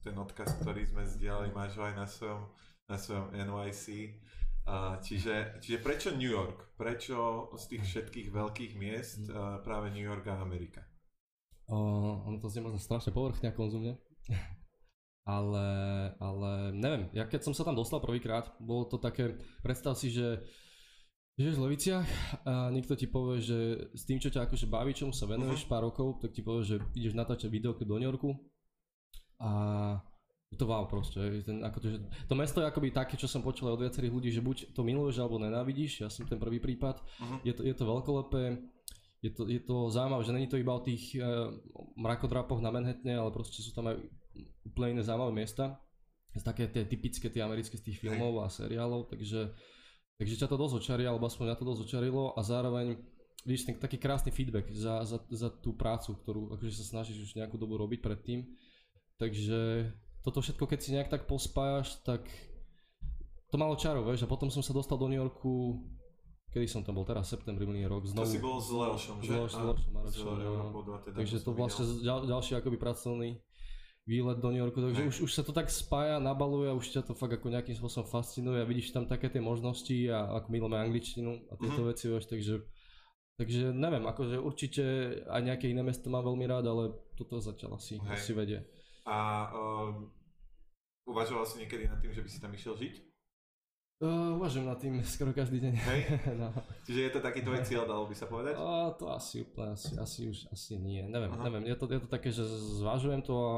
ten 0.06 0.14
odkaz, 0.14 0.55
ktorý 0.62 0.87
sme 0.87 1.03
zdieľali, 1.03 1.50
máš 1.50 1.75
ho 1.79 1.82
aj 1.82 1.94
na 1.99 2.06
svojom, 2.06 2.43
na 2.87 2.97
svojom 2.99 3.26
NYC. 3.35 4.19
Uh, 4.62 4.94
čiže, 5.03 5.59
čiže 5.59 5.82
prečo 5.82 6.14
New 6.14 6.31
York? 6.31 6.79
Prečo 6.79 7.50
z 7.59 7.64
tých 7.67 7.82
všetkých 7.82 8.29
veľkých 8.31 8.73
miest 8.79 9.26
uh, 9.26 9.59
práve 9.67 9.91
New 9.91 10.06
York 10.06 10.23
a 10.31 10.38
Amerika? 10.38 10.87
Uh, 11.73 12.29
ono 12.29 12.37
to 12.37 12.53
znie 12.53 12.61
možno 12.61 12.77
strašne 12.77 13.17
povrchne 13.17 13.49
konzumne. 13.57 13.97
ale, 15.25 15.69
ale 16.21 16.51
neviem, 16.77 17.09
ja 17.17 17.25
keď 17.25 17.49
som 17.49 17.55
sa 17.57 17.65
tam 17.65 17.79
dostal 17.79 18.03
prvýkrát, 18.03 18.53
bolo 18.61 18.85
to 18.85 19.01
také, 19.01 19.41
predstav 19.65 19.97
si, 19.97 20.13
že 20.13 20.45
Žiješ 21.41 21.57
v 21.57 21.65
Leviciach 21.65 22.09
a 22.45 22.69
niekto 22.69 22.93
ti 22.93 23.09
povie, 23.09 23.41
že 23.41 23.89
s 23.97 24.05
tým, 24.05 24.21
čo 24.21 24.29
ťa 24.29 24.45
akože 24.45 24.69
baví, 24.69 24.93
čomu 24.93 25.17
sa 25.17 25.25
venuješ 25.25 25.65
uh-huh. 25.65 25.73
pár 25.73 25.89
rokov, 25.89 26.21
tak 26.21 26.37
ti 26.37 26.45
povie, 26.45 26.77
že 26.77 26.77
ideš 26.93 27.17
natáčať 27.17 27.49
videoklip 27.49 27.89
do 27.89 27.97
New 27.97 28.05
Yorku 28.05 28.37
a 29.41 29.51
je 30.53 30.61
to 30.61 30.69
wow 30.69 30.85
proste. 30.85 31.17
Ten, 31.49 31.65
ako 31.65 31.79
to, 31.81 31.87
že, 31.89 31.99
to 32.29 32.35
mesto 32.37 32.61
je 32.61 32.69
akoby 32.69 32.93
také, 32.93 33.17
čo 33.17 33.25
som 33.25 33.41
počul 33.41 33.73
od 33.73 33.81
viacerých 33.81 34.12
ľudí, 34.12 34.29
že 34.29 34.45
buď 34.45 34.76
to 34.76 34.85
miluješ 34.85 35.25
alebo 35.25 35.41
nenávidíš, 35.41 36.05
ja 36.05 36.12
som 36.12 36.29
ten 36.29 36.37
prvý 36.37 36.61
prípad. 36.61 37.00
Uh-huh. 37.00 37.41
Je, 37.49 37.57
to, 37.57 37.64
je 37.64 37.73
to 37.73 37.88
veľkolepé, 37.88 38.61
je 39.23 39.31
to, 39.31 39.47
je 39.47 39.62
to 39.62 39.87
zaujímavé, 39.87 40.23
že 40.26 40.35
není 40.35 40.49
to 40.50 40.59
iba 40.59 40.75
o 40.75 40.83
tých 40.83 41.14
e, 41.14 41.23
mrakodrapoch 41.95 42.59
na 42.59 42.75
Manhattane, 42.75 43.14
ale 43.14 43.31
proste 43.31 43.62
sú 43.62 43.71
tam 43.71 43.87
aj 43.87 44.02
úplne 44.67 44.99
iné 44.99 45.02
zaujímavé 45.07 45.31
miesta. 45.31 45.79
Také 46.43 46.67
tie 46.67 46.83
typické, 46.83 47.31
tie 47.31 47.45
americké 47.45 47.79
z 47.79 47.87
tých 47.87 48.00
filmov 48.02 48.43
a 48.43 48.50
seriálov, 48.50 49.07
takže, 49.07 49.55
takže 50.19 50.35
ťa 50.43 50.49
to 50.50 50.59
dosť 50.59 50.75
očarí, 50.83 51.05
alebo 51.07 51.29
aspoň 51.31 51.52
mňa 51.52 51.61
to 51.61 51.71
dosť 51.71 51.83
očarilo 51.87 52.35
a 52.35 52.41
zároveň 52.43 52.99
vidíš 53.47 53.69
ten 53.69 53.76
taký 53.79 54.00
krásny 54.00 54.35
feedback 54.35 54.67
za, 54.75 55.07
za, 55.07 55.23
za 55.29 55.49
tú 55.61 55.76
prácu, 55.76 56.19
ktorú 56.19 56.57
akože 56.59 56.73
sa 56.83 56.99
snažíš 56.99 57.31
už 57.31 57.38
nejakú 57.38 57.61
dobu 57.61 57.79
robiť 57.79 58.00
predtým. 58.02 58.49
Takže 59.23 59.93
toto 60.26 60.43
všetko, 60.43 60.67
keď 60.67 60.79
si 60.83 60.95
nejak 60.99 61.12
tak 61.12 61.31
pospájaš, 61.31 62.00
tak 62.02 62.26
to 63.52 63.61
malo 63.61 63.76
čaro, 63.76 64.02
vieš, 64.02 64.25
a 64.25 64.31
potom 64.31 64.49
som 64.49 64.64
sa 64.64 64.73
dostal 64.73 64.97
do 64.97 65.07
New 65.07 65.21
Yorku 65.21 65.85
Kedy 66.52 66.68
som 66.68 66.85
tam 66.85 67.00
bol 67.00 67.09
teraz, 67.09 67.32
septembri 67.32 67.64
minulý 67.64 67.88
rok. 67.88 68.04
Znovu, 68.04 68.28
to 68.28 68.32
si 68.37 68.40
bol 68.44 68.61
s 68.61 68.68
Leošom, 68.68 69.16
že? 69.25 69.32
S 69.32 69.56
Leošom 69.56 69.92
Marošom, 69.97 70.37
no. 70.37 71.00
teda 71.00 71.16
Takže 71.16 71.37
to 71.40 71.50
vlastne 71.56 71.85
ďal, 72.04 72.28
ďalší 72.28 72.52
akoby 72.61 72.76
pracovný 72.76 73.40
výlet 74.04 74.38
do 74.42 74.50
New 74.50 74.59
Yorku, 74.59 74.82
takže 74.82 75.02
už, 75.09 75.16
už 75.25 75.32
sa 75.32 75.47
to 75.47 75.54
tak 75.54 75.71
spája, 75.71 76.18
nabaluje 76.18 76.68
a 76.68 76.75
už 76.75 76.90
ťa 76.90 77.06
to 77.06 77.14
fakt 77.14 77.38
ako 77.38 77.54
nejakým 77.54 77.78
spôsobom 77.78 78.04
fascinuje 78.04 78.59
a 78.59 78.66
vidíš 78.66 78.90
tam 78.90 79.06
také 79.06 79.30
tie 79.30 79.38
možnosti 79.38 79.94
a 80.11 80.42
ako 80.42 80.50
milujeme 80.50 80.75
angličtinu 80.75 81.38
a 81.49 81.54
tieto 81.54 81.80
mm. 81.80 81.88
veci, 81.88 82.04
vieš, 82.11 82.26
takže 82.26 82.54
Takže 83.40 83.73
neviem, 83.73 84.04
akože 84.04 84.37
určite 84.37 84.85
aj 85.25 85.40
nejaké 85.40 85.66
iné 85.73 85.80
mesto 85.80 86.12
mám 86.12 86.23
veľmi 86.23 86.44
rád, 86.44 86.68
ale 86.68 86.92
toto 87.16 87.40
zatiaľ 87.40 87.80
asi, 87.80 87.97
asi 88.12 88.37
vedie. 88.37 88.61
A 89.09 89.49
um, 89.50 90.12
uvažoval 91.09 91.42
si 91.49 91.64
niekedy 91.64 91.88
nad 91.88 91.99
tým, 91.99 92.12
že 92.12 92.21
by 92.21 92.28
si 92.28 92.38
tam 92.38 92.52
išiel 92.52 92.76
žiť? 92.76 92.94
Uh, 94.02 94.35
uvažujem 94.35 94.66
nad 94.66 94.82
tým 94.82 94.99
skoro 95.06 95.30
každý 95.30 95.62
deň. 95.62 95.75
Hej? 95.78 96.00
no. 96.42 96.50
Čiže 96.82 97.00
je 97.06 97.11
to 97.14 97.21
taký 97.23 97.47
tvoj 97.47 97.62
cieľ, 97.62 97.87
dalo 97.87 98.11
by 98.11 98.14
sa 98.18 98.26
povedať? 98.26 98.59
Uh, 98.59 98.90
to 98.99 99.06
asi 99.06 99.47
úplne, 99.47 99.78
asi, 99.78 99.94
asi 99.94 100.21
už 100.26 100.50
asi 100.50 100.75
nie. 100.75 101.06
Neviem, 101.06 101.30
Aha. 101.30 101.47
neviem. 101.47 101.71
Je 101.71 101.76
to, 101.78 101.87
je 101.87 102.02
to 102.02 102.11
také, 102.11 102.35
že 102.35 102.42
zvažujem 102.82 103.23
to 103.23 103.35
a 103.38 103.52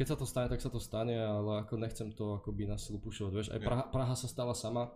keď 0.00 0.06
sa 0.08 0.16
to 0.16 0.24
stane, 0.24 0.48
tak 0.48 0.64
sa 0.64 0.72
to 0.72 0.80
stane, 0.80 1.12
ale 1.12 1.60
ako 1.60 1.76
nechcem 1.76 2.16
to 2.16 2.40
akoby 2.40 2.64
na 2.64 2.80
silu 2.80 2.96
pušovať. 2.96 3.32
Vieš, 3.36 3.48
aj 3.52 3.60
Praha, 3.60 3.84
Praha 3.92 4.16
sa 4.16 4.24
stala 4.24 4.56
sama 4.56 4.88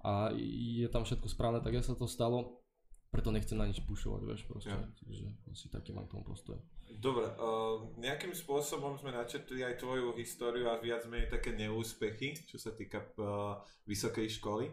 a 0.00 0.32
je 0.40 0.88
tam 0.88 1.04
všetko 1.04 1.28
správne, 1.28 1.60
tak 1.60 1.76
sa 1.84 1.92
to 1.92 2.08
stalo. 2.08 2.64
preto 3.12 3.28
nechcem 3.28 3.60
na 3.60 3.68
nič 3.68 3.84
pušovať, 3.84 4.24
vieš, 4.24 4.48
proste. 4.48 4.72
Ja. 4.72 4.80
Takže 4.80 5.52
asi 5.52 5.68
taký 5.68 5.92
mám 5.92 6.08
k 6.08 6.16
tomu 6.16 6.24
postoj. 6.24 6.56
Dobre, 6.96 7.28
uh, 7.28 7.92
nejakým 8.00 8.32
spôsobom 8.32 8.96
sme 8.96 9.12
načetli 9.12 9.60
aj 9.60 9.84
tvoju 9.84 10.16
históriu 10.16 10.72
a 10.72 10.80
viac 10.80 11.04
menej 11.04 11.28
také 11.28 11.52
neúspechy, 11.52 12.48
čo 12.48 12.56
sa 12.56 12.72
týka 12.72 13.04
uh, 13.20 13.60
vysokej 13.84 14.40
školy. 14.40 14.72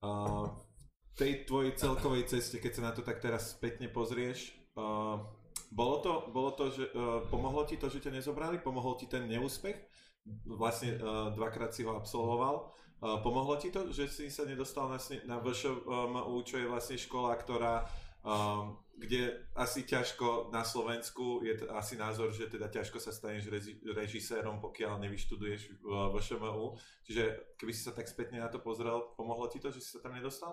Uh, 0.00 0.48
v 1.12 1.14
tej 1.20 1.32
tvojej 1.44 1.76
celkovej 1.76 2.24
ceste, 2.32 2.56
keď 2.56 2.72
sa 2.72 2.82
na 2.88 2.92
to 2.96 3.04
tak 3.04 3.20
teraz 3.20 3.52
spätne 3.52 3.92
pozrieš, 3.92 4.56
uh, 4.80 5.20
bolo 5.68 6.00
to, 6.00 6.12
bolo 6.32 6.50
to 6.56 6.72
že, 6.72 6.88
uh, 6.96 7.28
pomohlo 7.28 7.68
ti 7.68 7.76
to, 7.76 7.92
že 7.92 8.08
ťa 8.08 8.16
nezobrali? 8.16 8.56
Pomohol 8.56 8.96
ti 8.96 9.04
ten 9.04 9.28
neúspech? 9.28 9.76
Vlastne 10.48 10.96
uh, 10.96 11.28
dvakrát 11.36 11.76
si 11.76 11.84
ho 11.84 11.92
absolvoval. 11.92 12.72
Uh, 13.04 13.20
pomohlo 13.20 13.60
ti 13.60 13.68
to, 13.68 13.92
že 13.92 14.08
si 14.08 14.32
sa 14.32 14.48
nedostal 14.48 14.88
na, 14.88 14.96
na 15.28 15.36
VŠMU, 15.44 16.40
čo 16.40 16.56
je 16.56 16.72
vlastne 16.72 16.96
škola, 16.96 17.36
ktorá 17.36 17.84
um, 18.24 18.78
kde 19.00 19.48
asi 19.56 19.88
ťažko 19.88 20.52
na 20.52 20.60
Slovensku 20.60 21.40
je 21.40 21.56
t- 21.56 21.68
asi 21.72 21.96
názor, 21.96 22.36
že 22.36 22.52
teda 22.52 22.68
ťažko 22.68 23.00
sa 23.00 23.16
staneš 23.16 23.48
rezi- 23.48 23.80
režisérom, 23.80 24.60
pokiaľ 24.60 25.00
nevyštuduješ 25.00 25.80
v, 25.80 25.86
v 25.88 26.16
ŠMU. 26.20 26.76
Čiže 27.08 27.56
keby 27.56 27.72
si 27.72 27.80
sa 27.80 27.96
tak 27.96 28.12
spätne 28.12 28.44
na 28.44 28.52
to 28.52 28.60
pozrel, 28.60 29.16
pomohlo 29.16 29.48
ti 29.48 29.56
to, 29.56 29.72
že 29.72 29.80
si 29.80 29.88
sa 29.96 30.04
tam 30.04 30.12
nedostal? 30.12 30.52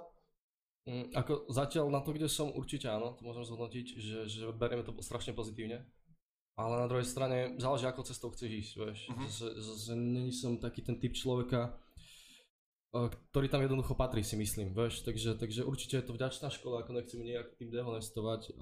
Mm, 0.88 1.12
ako 1.12 1.52
zatiaľ 1.52 1.92
na 1.92 2.00
to, 2.00 2.16
kde 2.16 2.32
som, 2.32 2.48
určite 2.56 2.88
áno, 2.88 3.20
to 3.20 3.28
môžem 3.28 3.44
zhodnotiť, 3.44 3.86
že, 4.00 4.20
že 4.32 4.40
berieme 4.56 4.88
to 4.88 4.96
strašne 5.04 5.36
pozitívne. 5.36 5.84
Ale 6.58 6.74
na 6.80 6.88
druhej 6.90 7.06
strane 7.06 7.54
záleží, 7.62 7.86
ako 7.86 8.08
cestou 8.08 8.34
chceš 8.34 8.50
ísť, 8.50 8.74
vieš. 8.82 9.00
Uh-huh. 9.14 9.30
Že, 9.30 9.48
že, 9.62 9.72
že 9.78 9.94
není 9.94 10.34
som 10.34 10.58
taký 10.58 10.82
ten 10.82 10.98
typ 10.98 11.14
človeka, 11.14 11.78
ktorý 13.06 13.48
tam 13.52 13.62
jednoducho 13.62 13.94
patrí, 13.94 14.26
si 14.26 14.34
myslím, 14.34 14.74
vieš, 14.74 15.06
takže, 15.06 15.38
takže 15.38 15.62
určite 15.68 16.02
je 16.02 16.06
to 16.06 16.16
vďačná 16.18 16.50
škola, 16.50 16.82
ako 16.82 16.98
nechcem 16.98 17.22
nejak 17.22 17.54
tým 17.60 17.70
dehonestovať, 17.70 18.58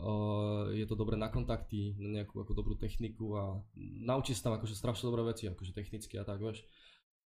je 0.75 0.85
to 0.85 0.95
dobré 0.99 1.15
na 1.15 1.31
kontakty, 1.31 1.95
na 1.95 2.21
nejakú 2.21 2.43
ako 2.43 2.51
dobrú 2.51 2.75
techniku 2.75 3.37
a 3.39 3.43
naučí 3.77 4.35
sa 4.35 4.49
tam 4.51 4.57
akože 4.59 4.75
strašne 4.75 5.07
dobré 5.07 5.23
veci, 5.25 5.47
akože 5.47 5.71
technicky 5.71 6.19
a 6.19 6.27
tak, 6.27 6.43
vieš. 6.43 6.67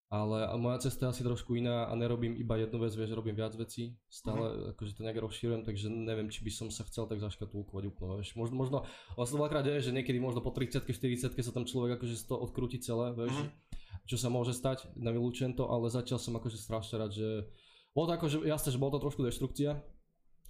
Ale 0.08 0.48
moja 0.56 0.88
cesta 0.88 1.04
je 1.04 1.20
asi 1.20 1.24
trošku 1.28 1.60
iná 1.60 1.84
a 1.84 1.92
nerobím 1.92 2.32
iba 2.40 2.56
jednu 2.56 2.80
vec, 2.80 2.96
vieš, 2.96 3.12
robím 3.12 3.36
viac 3.36 3.52
vecí, 3.60 4.00
stále 4.08 4.40
mm-hmm. 4.40 4.72
akože 4.72 4.92
to 4.96 5.02
nejak 5.04 5.20
rozšírujem, 5.20 5.68
takže 5.68 5.92
neviem, 5.92 6.32
či 6.32 6.48
by 6.48 6.52
som 6.56 6.68
sa 6.72 6.88
chcel 6.88 7.12
tak 7.12 7.20
zaškatulkovať 7.20 7.84
úplne, 7.92 8.24
vieš. 8.24 8.40
Možno, 8.40 8.56
možno, 8.56 8.78
vlastne 9.20 9.36
veľakrát 9.36 9.68
je, 9.68 9.92
že 9.92 9.92
niekedy 9.92 10.16
možno 10.24 10.40
po 10.40 10.56
30 10.56 10.88
40 10.88 11.36
sa 11.36 11.52
tam 11.52 11.68
človek 11.68 12.00
akože 12.00 12.16
to 12.24 12.40
odkrúti 12.40 12.80
celé, 12.80 13.12
vieš. 13.12 13.36
Mm-hmm 13.36 13.67
čo 14.08 14.16
sa 14.16 14.32
môže 14.32 14.56
stať, 14.56 14.88
nevylúčujem 14.96 15.54
to, 15.54 15.68
ale 15.68 15.92
zatiaľ 15.92 16.18
som 16.18 16.34
akože 16.40 16.56
strašne 16.56 16.96
rád, 16.98 17.12
že 17.12 17.46
bolo 17.92 18.08
to 18.08 18.14
akože 18.16 18.38
jasné, 18.48 18.70
že 18.72 18.80
bolo 18.80 18.96
to 18.96 19.04
trošku 19.04 19.22
deštrukcia, 19.28 19.78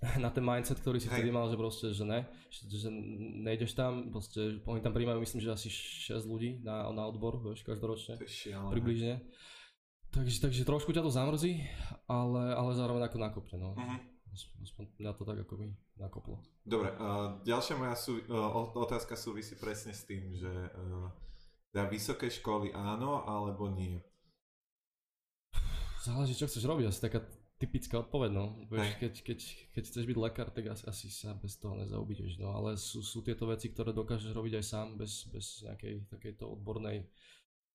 na 0.24 0.30
ten 0.30 0.46
mindset, 0.46 0.78
ktorý 0.78 1.02
si 1.02 1.10
vtedy 1.10 1.34
mal, 1.34 1.50
že 1.50 1.58
proste, 1.58 1.90
že 1.90 2.06
ne, 2.06 2.30
že, 2.54 2.70
že 2.70 2.90
nejdeš 3.42 3.74
tam, 3.74 4.14
proste, 4.14 4.62
oni 4.70 4.82
tam 4.86 4.94
príjmajú, 4.94 5.18
myslím, 5.18 5.42
že 5.42 5.58
asi 5.58 5.74
6 5.74 6.22
ľudí 6.30 6.62
na, 6.62 6.86
na 6.94 7.10
odbor, 7.10 7.42
vieš, 7.42 7.66
každoročne, 7.66 8.22
približne. 8.70 9.26
Takže, 10.14 10.38
takže 10.40 10.62
trošku 10.64 10.94
ťa 10.94 11.04
to 11.04 11.12
zamrzí, 11.12 11.66
ale, 12.08 12.54
ale 12.54 12.72
zároveň 12.78 13.10
ako 13.10 13.18
nakopne, 13.20 13.58
no. 13.58 13.74
Uh-huh. 13.74 14.00
Aspoň 14.62 14.94
mňa 15.02 15.12
to 15.18 15.24
tak 15.26 15.38
ako 15.42 15.54
by 15.58 15.68
nakoplo. 15.98 16.38
Dobre, 16.62 16.94
uh, 16.94 17.42
ďalšia 17.42 17.74
moja 17.74 17.98
sú, 17.98 18.22
uh, 18.30 18.54
otázka 18.78 19.18
súvisí 19.18 19.58
presne 19.58 19.98
s 19.98 20.06
tým, 20.06 20.30
že 20.38 20.52
uh, 20.52 21.10
na 21.77 21.86
vysoké 21.86 22.34
školy 22.34 22.74
áno, 22.74 23.22
alebo 23.29 23.69
nie? 23.69 24.01
Záleží, 26.01 26.34
čo 26.34 26.50
chceš 26.50 26.65
robiť, 26.65 26.89
asi 26.89 27.05
taká 27.05 27.22
typická 27.62 28.01
odpoveď, 28.01 28.31
no. 28.34 28.46
Vieš, 28.69 28.98
keď, 28.98 29.13
keď, 29.22 29.39
keď 29.77 29.84
chceš 29.86 30.05
byť 30.10 30.17
lekár, 30.17 30.50
tak 30.50 30.74
asi, 30.74 30.86
asi 30.89 31.07
sa 31.13 31.38
bez 31.38 31.57
toho 31.62 31.77
nezaobídeš, 31.77 32.41
no. 32.41 32.53
Ale 32.53 32.77
sú, 32.77 33.05
sú 33.05 33.22
tieto 33.22 33.46
veci, 33.46 33.69
ktoré 33.69 33.93
dokážeš 33.93 34.34
robiť 34.34 34.57
aj 34.57 34.65
sám, 34.65 34.88
bez, 34.98 35.29
bez 35.29 35.62
nejakej 35.65 36.10
takejto 36.10 36.50
odbornej 36.50 37.05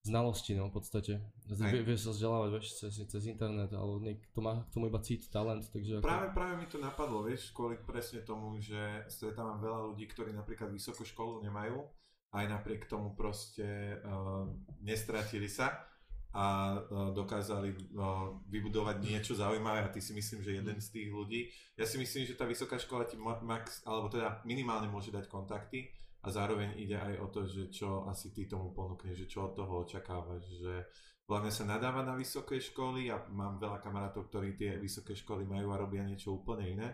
znalosti, 0.03 0.59
no, 0.59 0.67
v 0.67 0.75
podstate. 0.75 1.23
Vie, 1.47 1.83
vieš 1.87 2.11
sa 2.11 2.15
vzdelávať, 2.15 2.51
vieš, 2.59 2.67
cez, 2.75 2.95
cez 3.07 3.23
internet, 3.31 3.71
ale 3.71 4.03
niekto 4.03 4.39
má 4.43 4.67
k 4.67 4.75
tomu 4.75 4.91
iba 4.91 4.99
cít, 4.99 5.31
talent, 5.31 5.63
takže... 5.71 6.03
Ako... 6.03 6.07
Práve, 6.07 6.29
práve 6.35 6.55
mi 6.59 6.67
to 6.67 6.83
napadlo, 6.83 7.23
vieš, 7.23 7.55
kvôli 7.55 7.79
presne 7.79 8.27
tomu, 8.27 8.59
že 8.59 9.07
stretávam 9.07 9.63
veľa 9.63 9.95
ľudí, 9.95 10.11
ktorí 10.11 10.35
napríklad 10.35 10.75
vysokú 10.75 11.07
školu 11.07 11.47
nemajú, 11.47 11.87
aj 12.33 12.45
napriek 12.49 12.89
tomu 12.89 13.13
proste 13.13 14.01
uh, 14.01 14.49
nestratili 14.81 15.47
sa 15.53 15.85
a 16.33 16.77
uh, 16.81 17.13
dokázali 17.13 17.93
uh, 17.93 18.41
vybudovať 18.49 18.97
niečo 19.05 19.37
zaujímavé 19.37 19.85
a 19.85 19.93
ty 19.93 20.01
si 20.01 20.17
myslím, 20.17 20.41
že 20.41 20.57
jeden 20.57 20.81
z 20.81 20.89
tých 20.89 21.09
ľudí. 21.13 21.53
Ja 21.77 21.85
si 21.85 22.01
myslím, 22.01 22.25
že 22.25 22.41
tá 22.41 22.49
vysoká 22.49 22.81
škola 22.81 23.05
ti 23.05 23.21
max, 23.21 23.85
alebo 23.85 24.09
teda 24.09 24.41
minimálne 24.49 24.89
môže 24.89 25.13
dať 25.13 25.29
kontakty 25.29 25.93
a 26.25 26.33
zároveň 26.33 26.81
ide 26.81 26.97
aj 26.97 27.15
o 27.21 27.27
to, 27.29 27.45
že 27.45 27.69
čo 27.69 28.09
asi 28.09 28.33
ty 28.33 28.49
tomu 28.49 28.73
ponúkneš, 28.73 29.27
že 29.27 29.31
čo 29.31 29.53
od 29.53 29.53
toho 29.53 29.85
očakávaš, 29.85 30.49
že 30.57 30.89
hlavne 31.29 31.53
sa 31.53 31.69
nadáva 31.69 32.01
na 32.01 32.17
vysoké 32.17 32.63
školy 32.63 33.13
a 33.13 33.29
mám 33.29 33.61
veľa 33.61 33.83
kamarátov, 33.83 34.33
ktorí 34.33 34.57
tie 34.57 34.81
vysoké 34.81 35.13
školy 35.13 35.45
majú 35.45 35.75
a 35.75 35.81
robia 35.83 36.01
niečo 36.07 36.33
úplne 36.33 36.65
iné, 36.65 36.89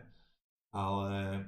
ale 0.74 1.44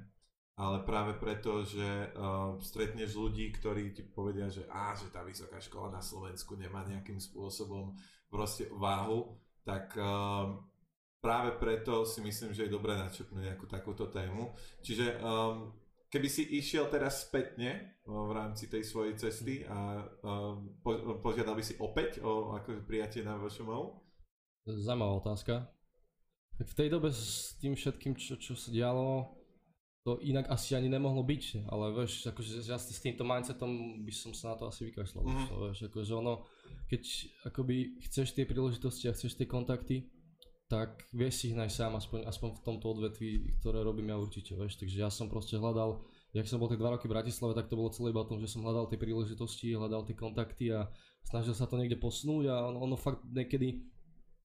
ale 0.61 0.85
práve 0.85 1.17
preto, 1.17 1.65
že 1.65 2.13
uh, 2.13 2.61
stretneš 2.61 3.17
ľudí, 3.17 3.49
ktorí 3.57 3.97
ti 3.97 4.05
povedia, 4.05 4.53
že, 4.53 4.69
á, 4.69 4.93
že 4.93 5.09
tá 5.09 5.25
vysoká 5.25 5.57
škola 5.57 5.89
na 5.89 6.05
Slovensku 6.05 6.53
nemá 6.61 6.85
nejakým 6.85 7.17
spôsobom 7.17 7.97
proste 8.29 8.69
váhu, 8.69 9.41
tak 9.65 9.97
uh, 9.97 10.61
práve 11.25 11.57
preto 11.57 12.05
si 12.05 12.21
myslím, 12.21 12.53
že 12.53 12.69
je 12.69 12.77
dobré 12.77 12.93
načrtnúť 12.93 13.41
nejakú 13.41 13.65
takúto 13.73 14.13
tému. 14.13 14.53
Čiže 14.85 15.17
um, 15.25 15.73
keby 16.13 16.29
si 16.29 16.45
išiel 16.61 16.93
teraz 16.93 17.25
spätne 17.25 17.97
uh, 18.05 18.29
v 18.29 18.33
rámci 18.37 18.69
tej 18.69 18.85
svojej 18.85 19.17
cesty 19.17 19.65
a 19.65 20.05
uh, 20.05 20.61
po, 20.85 21.17
požiadal 21.25 21.57
by 21.57 21.65
si 21.65 21.81
opäť 21.81 22.21
o 22.21 22.53
akože 22.61 22.85
prijatie 22.85 23.25
na 23.25 23.41
VŠMU? 23.41 23.97
Zaujímavá 24.69 25.25
otázka. 25.25 25.73
Tak 26.61 26.69
v 26.69 26.77
tej 26.77 26.89
dobe 26.93 27.09
s 27.09 27.57
tým 27.57 27.73
všetkým, 27.73 28.13
čo, 28.21 28.37
čo 28.37 28.53
sa 28.53 28.69
dialo, 28.69 29.40
to 30.01 30.17
inak 30.25 30.49
asi 30.49 30.73
ani 30.73 30.89
nemohlo 30.89 31.21
byť, 31.21 31.69
ale 31.69 31.93
vieš, 31.93 32.25
akože 32.33 32.65
ja 32.65 32.81
s 32.81 33.05
týmto 33.05 33.21
mindsetom 33.21 34.01
by 34.01 34.13
som 34.17 34.33
sa 34.33 34.53
na 34.53 34.57
to 34.57 34.65
asi 34.65 34.89
vykašľal. 34.89 35.25
Mm-hmm. 35.29 35.61
Vieš, 35.69 35.79
akože 35.93 36.13
ono, 36.17 36.49
keď 36.89 37.03
akoby 37.53 38.01
chceš 38.09 38.33
tie 38.33 38.49
príležitosti 38.49 39.13
a 39.13 39.13
chceš 39.13 39.37
tie 39.37 39.45
kontakty, 39.45 40.09
tak 40.73 41.05
vieš 41.13 41.43
si 41.43 41.45
ich 41.53 41.59
nájsť 41.59 41.75
sám, 41.75 41.93
aspoň, 41.99 42.21
aspoň 42.31 42.49
v 42.57 42.65
tomto 42.65 42.87
odvetví, 42.95 43.59
ktoré 43.61 43.85
robím 43.85 44.15
ja 44.15 44.17
určite, 44.17 44.57
vieš, 44.57 44.81
takže 44.81 45.03
ja 45.05 45.11
som 45.13 45.29
proste 45.29 45.61
hľadal, 45.61 46.01
jak 46.33 46.49
som 46.49 46.63
bol 46.63 46.71
tie 46.71 46.79
dva 46.79 46.97
roky 46.97 47.05
v 47.05 47.15
Bratislave, 47.19 47.59
tak 47.59 47.69
to 47.69 47.77
bolo 47.77 47.93
celé 47.93 48.15
iba 48.15 48.23
o 48.23 48.31
tom, 48.31 48.39
že 48.39 48.49
som 48.49 48.63
hľadal 48.63 48.89
tie 48.89 48.97
príležitosti, 48.97 49.75
hľadal 49.75 50.07
tie 50.07 50.17
kontakty 50.17 50.71
a 50.71 50.89
snažil 51.27 51.53
sa 51.53 51.67
to 51.67 51.77
niekde 51.77 51.99
posunúť 51.99 52.49
a 52.49 52.71
ono, 52.71 52.87
ono 52.87 52.97
fakt 52.97 53.21
niekedy, 53.29 53.83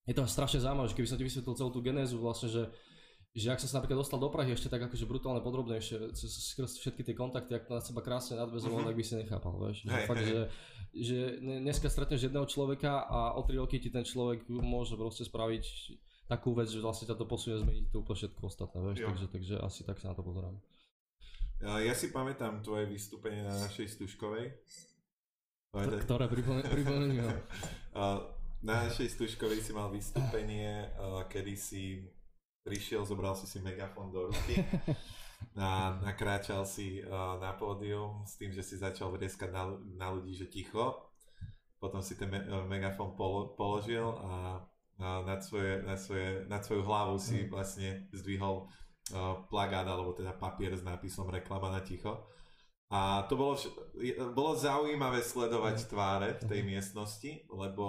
je 0.04 0.14
to 0.18 0.26
strašne 0.26 0.66
zaujímavé, 0.66 0.90
že 0.92 0.98
keby 0.98 1.08
som 1.08 1.18
ti 1.22 1.30
vysvetlil 1.30 1.56
celú 1.56 1.72
tú 1.72 1.82
genézu 1.86 2.18
vlastne, 2.18 2.50
že 2.50 2.64
že 3.36 3.52
ak 3.52 3.60
som 3.60 3.68
sa 3.68 3.76
napríklad 3.84 4.00
dostal 4.00 4.16
do 4.16 4.32
Prahy 4.32 4.56
ešte 4.56 4.72
tak 4.72 4.88
akože 4.88 5.04
brutálne 5.04 5.44
podrobnejšie, 5.44 6.16
cez 6.16 6.56
všetky 6.56 7.04
tie 7.04 7.12
kontakty, 7.12 7.52
ak 7.52 7.68
to 7.68 7.76
na 7.76 7.84
seba 7.84 8.00
krásne 8.00 8.40
nadvezoval, 8.40 8.80
uh-huh. 8.80 8.88
tak 8.88 8.96
by 8.96 9.04
si 9.04 9.14
nechápal, 9.20 9.60
vieš. 9.60 9.84
Hey, 9.92 10.08
fakt, 10.08 10.24
hey. 10.24 10.32
Že, 10.32 10.40
že 10.96 11.18
dneska 11.44 11.92
stretneš 11.92 12.32
jedného 12.32 12.48
človeka 12.48 13.04
a 13.04 13.36
o 13.36 13.44
tri 13.44 13.60
roky 13.60 13.84
ti 13.84 13.92
ten 13.92 14.08
človek 14.08 14.48
môže 14.48 14.96
proste 14.96 15.28
spraviť 15.28 15.64
takú 16.32 16.56
vec, 16.56 16.72
že 16.72 16.80
vlastne 16.80 17.12
ťa 17.12 17.20
to 17.20 17.28
posunie 17.28 17.60
zmeniť 17.60 17.92
to 17.92 18.00
úplne 18.00 18.18
všetko 18.24 18.42
ostatné, 18.48 18.80
vieš. 18.88 18.98
Takže, 19.04 19.28
takže 19.28 19.56
asi 19.60 19.82
tak 19.84 20.00
sa 20.00 20.12
na 20.12 20.16
to 20.16 20.24
pozerám. 20.24 20.56
Ja 21.60 21.92
si 21.92 22.16
pamätám 22.16 22.64
tvoje 22.64 22.88
vystúpenie 22.88 23.44
na 23.44 23.68
našej 23.68 24.00
stužkovej. 24.00 24.48
Ktoré 25.76 26.32
pripomeniem. 26.32 27.28
na 28.66 28.76
našej 28.88 29.12
stužkovej 29.12 29.60
si 29.60 29.72
mal 29.76 29.92
vystúpenie, 29.92 30.88
kedy 31.28 31.54
si 31.60 32.00
prišiel, 32.66 33.06
zobral 33.06 33.38
si 33.38 33.46
si 33.46 33.62
megafón 33.62 34.10
do 34.10 34.34
ruky 34.34 34.58
a 35.62 36.02
nakráčal 36.02 36.66
si 36.66 37.06
uh, 37.06 37.38
na 37.38 37.54
pódium 37.54 38.26
s 38.26 38.42
tým, 38.42 38.50
že 38.50 38.66
si 38.66 38.82
začal 38.82 39.14
vrieskať 39.14 39.54
na, 39.54 39.70
na 39.94 40.08
ľudí, 40.10 40.34
že 40.34 40.50
ticho. 40.50 41.06
Potom 41.78 42.02
si 42.02 42.18
ten 42.18 42.26
me, 42.26 42.42
uh, 42.42 42.66
megafón 42.66 43.14
polo, 43.14 43.54
položil 43.54 44.04
a 44.04 44.66
uh, 44.98 45.22
nad, 45.22 45.46
svoje, 45.46 45.86
nad, 45.86 46.02
svoje, 46.02 46.50
nad 46.50 46.66
svoju 46.66 46.82
hlavu 46.82 47.22
si 47.22 47.46
mm. 47.46 47.54
vlastne 47.54 47.90
zdvihol 48.10 48.66
uh, 48.66 49.46
plagát 49.46 49.86
alebo 49.86 50.18
teda 50.18 50.34
papier 50.34 50.74
s 50.74 50.82
nápisom 50.82 51.30
reklama 51.30 51.70
na 51.70 51.86
ticho. 51.86 52.26
A 52.90 53.26
to 53.30 53.38
bolo, 53.38 53.58
bolo 54.34 54.58
zaujímavé 54.58 55.22
sledovať 55.22 55.86
mm. 55.86 55.88
tváre 55.94 56.30
v 56.42 56.44
tej 56.50 56.62
mm. 56.66 56.68
miestnosti, 56.74 57.32
lebo 57.54 57.86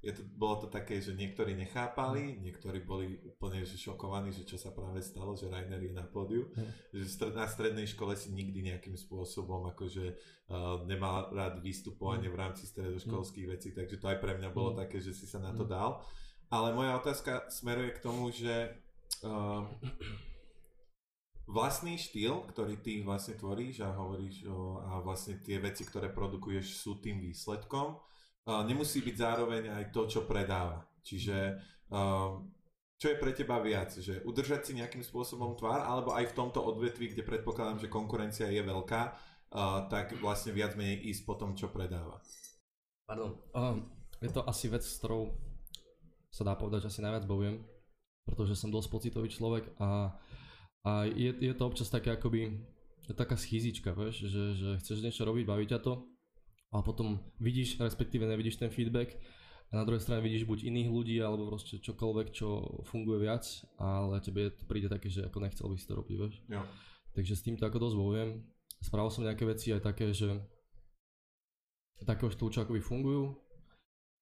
je 0.00 0.16
to, 0.16 0.24
bolo 0.32 0.64
to 0.64 0.66
také, 0.72 0.96
že 0.96 1.12
niektorí 1.12 1.52
nechápali, 1.52 2.32
mm. 2.32 2.40
niektorí 2.40 2.80
boli 2.80 3.20
úplne 3.20 3.60
že 3.68 3.76
šokovaní, 3.76 4.32
že 4.32 4.48
čo 4.48 4.56
sa 4.56 4.72
práve 4.72 5.04
stalo, 5.04 5.36
že 5.36 5.52
Rainer 5.52 5.76
je 5.76 5.92
na 5.92 6.08
pódiu. 6.08 6.48
Mm. 6.56 6.72
Že 6.96 7.36
na 7.36 7.44
strednej 7.44 7.84
škole 7.84 8.16
si 8.16 8.32
nikdy 8.32 8.72
nejakým 8.72 8.96
spôsobom 8.96 9.68
akože 9.76 10.16
uh, 10.16 10.80
nemal 10.88 11.28
rád 11.36 11.60
vystupovanie 11.60 12.32
mm. 12.32 12.34
v 12.34 12.40
rámci 12.40 12.64
stredoškolských 12.64 13.46
mm. 13.46 13.52
vecí, 13.52 13.68
takže 13.76 14.00
to 14.00 14.08
aj 14.08 14.18
pre 14.24 14.40
mňa 14.40 14.48
bolo 14.56 14.72
mm. 14.72 14.88
také, 14.88 15.04
že 15.04 15.12
si 15.12 15.28
sa 15.28 15.36
na 15.36 15.52
to 15.52 15.68
dal. 15.68 16.00
Ale 16.48 16.72
moja 16.72 16.96
otázka 16.96 17.52
smeruje 17.52 17.94
k 17.94 18.02
tomu, 18.02 18.32
že 18.32 18.80
uh, 19.22 19.68
vlastný 21.50 21.98
štýl, 21.98 22.46
ktorý 22.48 22.78
ty 22.80 23.02
vlastne 23.02 23.34
tvoríš 23.34 23.82
a 23.82 23.92
hovoríš 23.92 24.46
o, 24.46 24.80
a 24.80 25.02
vlastne 25.02 25.42
tie 25.42 25.58
veci, 25.58 25.82
ktoré 25.82 26.08
produkuješ 26.14 26.78
sú 26.78 27.02
tým 27.02 27.18
výsledkom, 27.18 27.98
nemusí 28.66 29.00
byť 29.04 29.16
zároveň 29.16 29.62
aj 29.70 29.84
to, 29.94 30.06
čo 30.10 30.20
predáva. 30.26 30.82
Čiže 31.00 31.56
uh, 31.92 32.40
čo 33.00 33.06
je 33.08 33.16
pre 33.16 33.32
teba 33.32 33.62
viac, 33.62 33.94
že 33.96 34.20
udržať 34.26 34.60
si 34.70 34.72
nejakým 34.76 35.00
spôsobom 35.00 35.56
tvár, 35.56 35.80
alebo 35.84 36.12
aj 36.12 36.30
v 36.30 36.36
tomto 36.36 36.60
odvetví, 36.60 37.12
kde 37.14 37.24
predpokladám, 37.24 37.80
že 37.80 37.92
konkurencia 37.92 38.50
je 38.52 38.60
veľká, 38.60 39.02
uh, 39.10 39.86
tak 39.88 40.18
vlastne 40.20 40.52
viac 40.52 40.76
menej 40.76 41.00
ísť 41.08 41.22
po 41.24 41.34
tom, 41.38 41.56
čo 41.56 41.72
predáva. 41.72 42.20
Pardon. 43.08 43.38
Um, 43.56 43.88
je 44.20 44.30
to 44.30 44.44
asi 44.44 44.68
vec, 44.68 44.84
s 44.84 45.00
ktorou 45.00 45.32
sa 46.30 46.46
dá 46.46 46.54
povedať, 46.54 46.86
že 46.86 46.98
asi 46.98 47.00
najviac 47.02 47.24
bojujem, 47.26 47.64
pretože 48.28 48.54
som 48.54 48.70
dosť 48.70 48.88
pocitový 48.92 49.28
človek 49.32 49.64
a 49.80 50.14
a 50.80 51.04
je, 51.04 51.28
je 51.36 51.52
to 51.52 51.68
občas 51.68 51.92
také 51.92 52.16
akoby 52.16 52.56
taká 53.12 53.34
schýzička, 53.34 53.90
vieš, 53.92 54.30
že, 54.30 54.44
že 54.54 54.68
chceš 54.78 55.02
niečo 55.02 55.26
robiť, 55.26 55.44
baví 55.44 55.66
ťa 55.66 55.82
to 55.82 56.06
a 56.70 56.82
potom 56.86 57.18
vidíš, 57.42 57.82
respektíve 57.82 58.26
nevidíš 58.26 58.62
ten 58.62 58.70
feedback 58.70 59.18
a 59.70 59.78
na 59.78 59.84
druhej 59.86 60.02
strane 60.02 60.22
vidíš 60.22 60.46
buď 60.46 60.66
iných 60.66 60.88
ľudí 60.90 61.16
alebo 61.22 61.50
proste 61.50 61.78
čokoľvek, 61.78 62.26
čo 62.34 62.82
funguje 62.86 63.26
viac, 63.26 63.46
ale 63.78 64.22
tebe 64.22 64.50
to 64.54 64.66
príde 64.66 64.90
také, 64.90 65.10
že 65.10 65.26
ako 65.26 65.38
nechcel 65.42 65.66
by 65.70 65.76
si 65.78 65.86
to 65.86 65.94
robiť, 65.94 66.16
vieš. 66.18 66.34
Jo. 66.50 66.62
Takže 67.14 67.34
s 67.34 67.42
týmto 67.46 67.66
ako 67.66 67.78
dosť 67.78 67.96
bojujem. 67.98 68.30
Spravil 68.80 69.10
som 69.10 69.26
nejaké 69.26 69.44
veci 69.46 69.74
aj 69.74 69.82
také, 69.82 70.14
že 70.14 70.40
takého 72.02 72.32
štýlu, 72.32 72.50
čo 72.50 72.62
akoby 72.64 72.80
fungujú, 72.80 73.36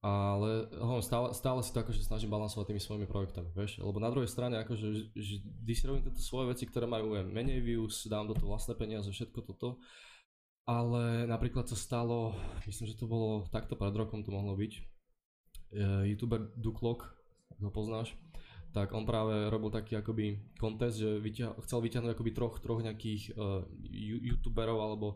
ale 0.00 0.70
hovno, 0.80 1.02
stále, 1.02 1.34
stále 1.34 1.60
si 1.60 1.74
to 1.74 1.82
akože 1.82 2.00
snažím 2.04 2.30
balansovať 2.30 2.72
tými 2.72 2.80
svojimi 2.80 3.06
projektami, 3.10 3.50
vieš, 3.52 3.82
lebo 3.82 3.98
na 3.98 4.08
druhej 4.08 4.30
strane 4.30 4.56
akože 4.62 5.12
vždy 5.12 5.72
si 5.74 5.84
robím 5.84 6.06
tieto 6.08 6.22
svoje 6.22 6.54
veci, 6.54 6.64
ktoré 6.64 6.86
majú 6.86 7.16
menej 7.26 7.58
views, 7.58 8.06
dám 8.06 8.30
do 8.30 8.34
toho 8.38 8.54
vlastné 8.54 8.78
peniaze, 8.78 9.10
všetko 9.10 9.40
toto, 9.44 9.82
ale 10.66 11.30
napríklad 11.30 11.70
sa 11.70 11.78
stalo, 11.78 12.34
myslím, 12.66 12.90
že 12.90 12.98
to 12.98 13.06
bolo 13.06 13.46
takto 13.54 13.78
pred 13.78 13.94
rokom 13.94 14.26
to 14.26 14.34
mohlo 14.34 14.58
byť, 14.58 14.72
youtuber 16.10 16.50
Duklok, 16.58 17.06
ho 17.62 17.70
poznáš, 17.70 18.18
tak 18.74 18.92
on 18.92 19.08
práve 19.08 19.48
robil 19.48 19.72
taký 19.72 19.96
akoby 19.96 20.52
kontest, 20.60 21.00
že 21.00 21.22
vyťa- 21.22 21.56
chcel 21.64 21.80
vyťahnuť 21.80 22.12
akoby 22.12 22.30
troch, 22.36 22.60
troch 22.60 22.84
nejakých 22.84 23.32
uh, 23.32 23.64
youtuberov 24.20 24.82
alebo 24.84 25.06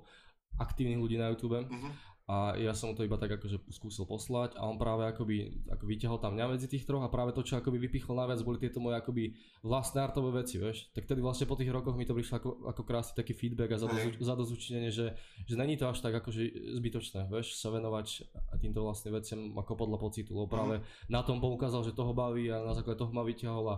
aktívnych 0.57 0.97
ľudí 0.97 1.21
na 1.21 1.29
YouTube. 1.29 1.61
Uh-huh 1.61 1.93
a 2.31 2.55
ja 2.55 2.71
som 2.79 2.95
to 2.95 3.03
iba 3.03 3.19
tak 3.19 3.35
akože 3.43 3.59
skúsil 3.75 4.07
poslať 4.07 4.55
a 4.55 4.63
on 4.71 4.79
práve 4.79 5.03
akoby 5.03 5.67
ako 5.67 5.83
vyťahol 5.83 6.23
tam 6.23 6.39
mňa 6.39 6.55
medzi 6.55 6.71
tých 6.71 6.87
troch 6.87 7.03
a 7.03 7.11
práve 7.11 7.35
to, 7.35 7.43
čo 7.43 7.59
akoby 7.59 7.83
vypichol 7.91 8.15
najviac, 8.15 8.47
boli 8.47 8.63
tieto 8.63 8.79
moje 8.79 9.03
akoby 9.03 9.35
vlastné 9.67 9.99
artové 9.99 10.39
veci, 10.39 10.63
vieš. 10.63 10.95
Tak 10.95 11.11
tedy 11.11 11.19
vlastne 11.19 11.51
po 11.51 11.59
tých 11.59 11.75
rokoch 11.75 11.99
mi 11.99 12.07
to 12.07 12.15
prišlo 12.15 12.39
ako, 12.39 12.51
ako 12.71 12.83
krásny 12.87 13.19
taký 13.19 13.35
feedback 13.35 13.75
a 13.75 13.83
zadozučinenie, 14.23 14.95
že, 14.95 15.19
že 15.43 15.55
není 15.59 15.75
to 15.75 15.91
až 15.91 15.99
tak 15.99 16.15
akože 16.23 16.79
zbytočné, 16.79 17.27
vieš, 17.27 17.59
sa 17.59 17.75
venovať 17.75 18.31
týmto 18.63 18.87
vlastným 18.87 19.19
veciam 19.19 19.41
ako 19.59 19.75
podľa 19.75 19.99
pocitu, 19.99 20.31
lebo 20.31 20.47
práve 20.47 20.79
mm. 20.79 21.11
na 21.11 21.27
tom 21.27 21.43
poukázal, 21.43 21.83
že 21.83 21.99
toho 21.99 22.15
baví 22.15 22.47
a 22.47 22.63
na 22.63 22.79
základe 22.79 23.03
toho 23.03 23.11
ma 23.11 23.27
vyťahol 23.27 23.67
a 23.75 23.77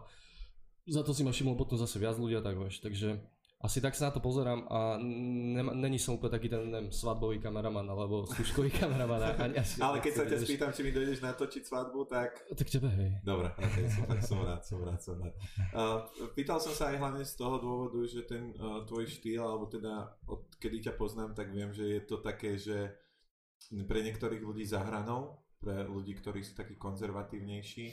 za 0.85 1.01
to 1.01 1.17
si 1.17 1.25
ma 1.25 1.33
všimol 1.33 1.57
potom 1.57 1.81
zase 1.81 1.97
viac 1.97 2.21
ľudia, 2.21 2.45
tak 2.45 2.61
vieš, 2.61 2.85
takže 2.85 3.17
asi 3.63 3.79
tak 3.79 3.95
sa 3.95 4.11
na 4.11 4.13
to 4.13 4.19
pozerám 4.19 4.67
a 4.67 4.99
není 5.79 5.95
som 5.95 6.19
úplne 6.19 6.35
taký 6.35 6.51
ten 6.51 6.67
neviem, 6.67 6.91
svadbový 6.91 7.39
kameraman 7.39 7.87
alebo 7.87 8.27
skúškový 8.27 8.75
kameraman. 8.83 9.39
Ani, 9.39 9.55
asi, 9.55 9.79
Ale 9.79 10.03
keď 10.03 10.13
sa 10.19 10.25
ťa 10.27 10.39
spýtam, 10.43 10.71
či 10.75 10.83
mi 10.83 10.91
dojdeš 10.91 11.23
natočiť 11.23 11.63
svadbu, 11.63 12.11
tak... 12.11 12.43
Tak 12.51 12.67
tebe, 12.67 12.91
hej. 12.91 13.23
Dobre, 13.23 13.55
okay, 13.55 13.87
super, 13.87 14.19
som 14.19 14.43
rád, 14.43 14.67
som 14.67 14.83
rád, 14.83 14.99
som 14.99 15.15
rád. 15.15 15.35
Uh, 15.71 16.03
pýtal 16.35 16.59
som 16.59 16.75
sa 16.75 16.91
aj 16.91 16.99
hlavne 16.99 17.23
z 17.23 17.39
toho 17.39 17.63
dôvodu, 17.63 18.03
že 18.03 18.27
ten 18.27 18.51
uh, 18.59 18.83
tvoj 18.83 19.07
štýl, 19.07 19.47
alebo 19.47 19.71
teda 19.71 20.11
od 20.27 20.43
kedy 20.59 20.91
ťa 20.91 20.99
poznám, 20.99 21.31
tak 21.39 21.55
viem, 21.55 21.71
že 21.71 21.87
je 21.87 22.03
to 22.03 22.19
také, 22.19 22.59
že 22.59 22.99
pre 23.87 24.03
niektorých 24.03 24.43
ľudí 24.43 24.67
za 24.67 24.83
hranou, 24.83 25.39
pre 25.63 25.87
ľudí, 25.87 26.19
ktorí 26.19 26.43
sú 26.43 26.59
takí 26.59 26.75
konzervatívnejší, 26.75 27.87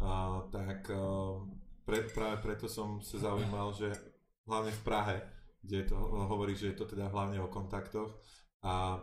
uh, 0.00 0.48
tak 0.48 0.88
uh, 0.88 1.44
pre, 1.84 2.08
práve 2.08 2.40
preto 2.40 2.72
som 2.72 3.04
sa 3.04 3.20
zaujímal, 3.20 3.76
že 3.76 4.13
hlavne 4.46 4.72
v 4.72 4.84
Prahe, 4.84 5.16
kde 5.64 5.88
to 5.88 5.96
hovorí, 6.28 6.52
že 6.56 6.72
je 6.72 6.76
to 6.76 6.84
teda 6.84 7.08
hlavne 7.08 7.40
o 7.40 7.48
kontaktoch. 7.48 8.20
A 8.64 9.00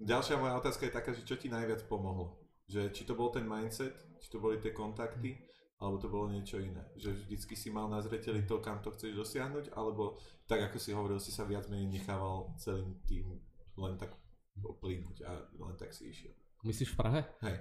ďalšia 0.00 0.40
moja 0.40 0.56
otázka 0.56 0.88
je 0.88 0.96
taká, 0.96 1.10
že 1.12 1.24
čo 1.28 1.36
ti 1.36 1.52
najviac 1.52 1.84
pomohlo? 1.88 2.40
Že 2.68 2.92
či 2.96 3.02
to 3.04 3.12
bol 3.12 3.28
ten 3.28 3.44
mindset, 3.44 3.96
či 4.20 4.28
to 4.32 4.40
boli 4.40 4.56
tie 4.60 4.72
kontakty, 4.72 5.36
alebo 5.80 5.96
to 5.96 6.12
bolo 6.12 6.28
niečo 6.28 6.60
iné. 6.60 6.84
Že 6.96 7.24
vždycky 7.24 7.56
si 7.56 7.72
mal 7.72 7.88
na 7.88 8.04
zreteli 8.04 8.44
to, 8.44 8.60
kam 8.60 8.84
to 8.84 8.92
chceš 8.92 9.16
dosiahnuť, 9.16 9.72
alebo 9.76 10.20
tak 10.44 10.68
ako 10.68 10.76
si 10.76 10.92
hovoril, 10.92 11.20
si 11.20 11.32
sa 11.32 11.48
viac 11.48 11.68
menej 11.72 11.88
nechával 11.88 12.52
celým 12.60 13.00
tým 13.08 13.40
len 13.80 13.96
tak 13.96 14.12
plynúť 14.60 15.24
a 15.24 15.40
len 15.56 15.76
tak 15.80 15.96
si 15.96 16.12
išiel. 16.12 16.36
Myslíš 16.64 16.92
v 16.92 16.98
Prahe? 17.00 17.20
Hej. 17.40 17.56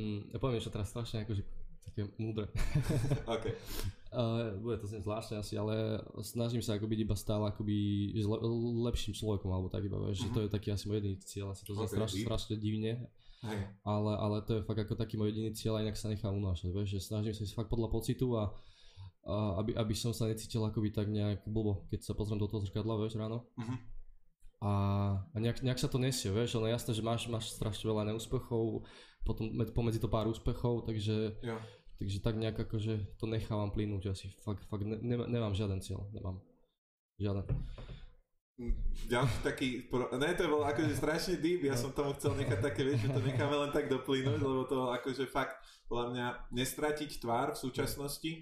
Mm, 0.00 0.32
ja 0.32 0.36
poviem 0.40 0.56
niečo 0.56 0.72
teraz 0.72 0.88
strašne 0.88 1.28
akože 1.28 1.44
také 1.84 2.08
múdre. 2.16 2.48
OK. 3.36 3.52
Uh, 4.12 4.60
bude 4.60 4.76
to 4.76 4.84
znieť 4.84 5.08
zvláštne 5.08 5.40
asi, 5.40 5.56
ale 5.56 5.96
snažím 6.20 6.60
sa 6.60 6.76
ako 6.76 6.84
byť 6.84 7.00
iba 7.00 7.16
stále 7.16 7.48
akoby 7.48 8.12
le, 8.20 8.38
lepším 8.84 9.16
človekom, 9.16 9.48
alebo 9.48 9.72
tak 9.72 9.88
iba, 9.88 9.96
vieš, 10.04 10.20
uh-huh. 10.20 10.28
že 10.28 10.34
to 10.36 10.40
mhm. 10.40 10.44
je 10.44 10.50
taký 10.52 10.68
asi 10.68 10.84
môj 10.84 10.96
jediný 11.00 11.16
cieľ, 11.24 11.46
asi 11.56 11.62
to 11.64 11.72
okay. 11.72 11.88
strašne, 11.88 12.18
strašne 12.20 12.54
divne, 12.60 12.92
Hej. 13.42 13.58
Ale, 13.82 14.12
ale 14.14 14.36
to 14.46 14.60
je 14.60 14.66
fakt 14.68 14.84
ako 14.84 14.94
taký 14.94 15.16
môj 15.16 15.32
jediný 15.32 15.50
cieľ 15.56 15.80
a 15.80 15.82
inak 15.82 15.96
sa 15.96 16.12
nechám 16.12 16.36
unášať, 16.36 16.76
vieš, 16.76 17.00
že 17.00 17.08
snažím 17.08 17.32
sa 17.32 17.42
ísť 17.42 17.56
fakt 17.56 17.72
podľa 17.72 17.88
pocitu 17.88 18.36
a, 18.36 18.52
a 19.26 19.64
aby, 19.64 19.74
aby 19.74 19.94
som 19.96 20.12
sa 20.12 20.28
necítil 20.28 20.60
akoby 20.60 20.92
tak 20.92 21.08
nejak 21.08 21.48
blbo, 21.48 21.88
keď 21.88 22.06
sa 22.06 22.12
pozriem 22.12 22.36
do 22.36 22.46
toho 22.52 22.62
zrkadla, 22.62 23.00
vieš, 23.00 23.16
ráno. 23.16 23.48
Uh-huh. 23.56 23.76
A, 24.62 24.72
a 25.24 25.36
nejak, 25.40 25.64
nejak 25.64 25.80
sa 25.80 25.88
to 25.88 25.96
nesie, 25.98 26.28
vieš, 26.30 26.54
ale 26.60 26.70
jasné, 26.70 26.94
že 26.94 27.02
máš, 27.02 27.26
máš 27.26 27.50
strašne 27.50 27.88
veľa 27.88 28.12
neúspechov, 28.12 28.86
potom 29.26 29.50
pomedzi 29.74 29.98
to 29.98 30.12
pár 30.12 30.30
úspechov, 30.30 30.86
takže 30.86 31.34
ja 31.42 31.56
Takže 32.02 32.18
tak 32.18 32.34
nejak 32.34 32.58
akože 32.58 33.14
to 33.14 33.30
nechávam 33.30 33.70
plynúť 33.70 34.10
asi. 34.10 34.26
Fakt, 34.42 34.66
fakt 34.66 34.82
ne, 34.82 34.98
ne, 34.98 35.22
nemám 35.30 35.54
žiaden 35.54 35.78
cieľ, 35.78 36.10
nemám. 36.10 36.42
Žiaden. 37.22 37.46
Ďalší 39.06 39.38
taký, 39.46 39.68
ne 40.18 40.34
to 40.34 40.50
bolo 40.50 40.66
akože 40.66 40.98
strašne 40.98 41.38
deep, 41.38 41.62
ja 41.62 41.78
som 41.78 41.94
tomu 41.94 42.10
chcel 42.18 42.34
nechať 42.34 42.58
také, 42.58 42.82
vieš, 42.82 43.06
že 43.06 43.14
to 43.14 43.22
necháme 43.22 43.54
len 43.54 43.70
tak 43.70 43.86
doplynúť, 43.86 44.42
lebo 44.42 44.66
to 44.66 44.90
akože 44.90 45.30
fakt, 45.30 45.62
podľa 45.86 46.06
mňa, 46.10 46.26
nestratiť 46.50 47.22
tvár 47.22 47.54
v 47.54 47.62
súčasnosti, 47.62 48.32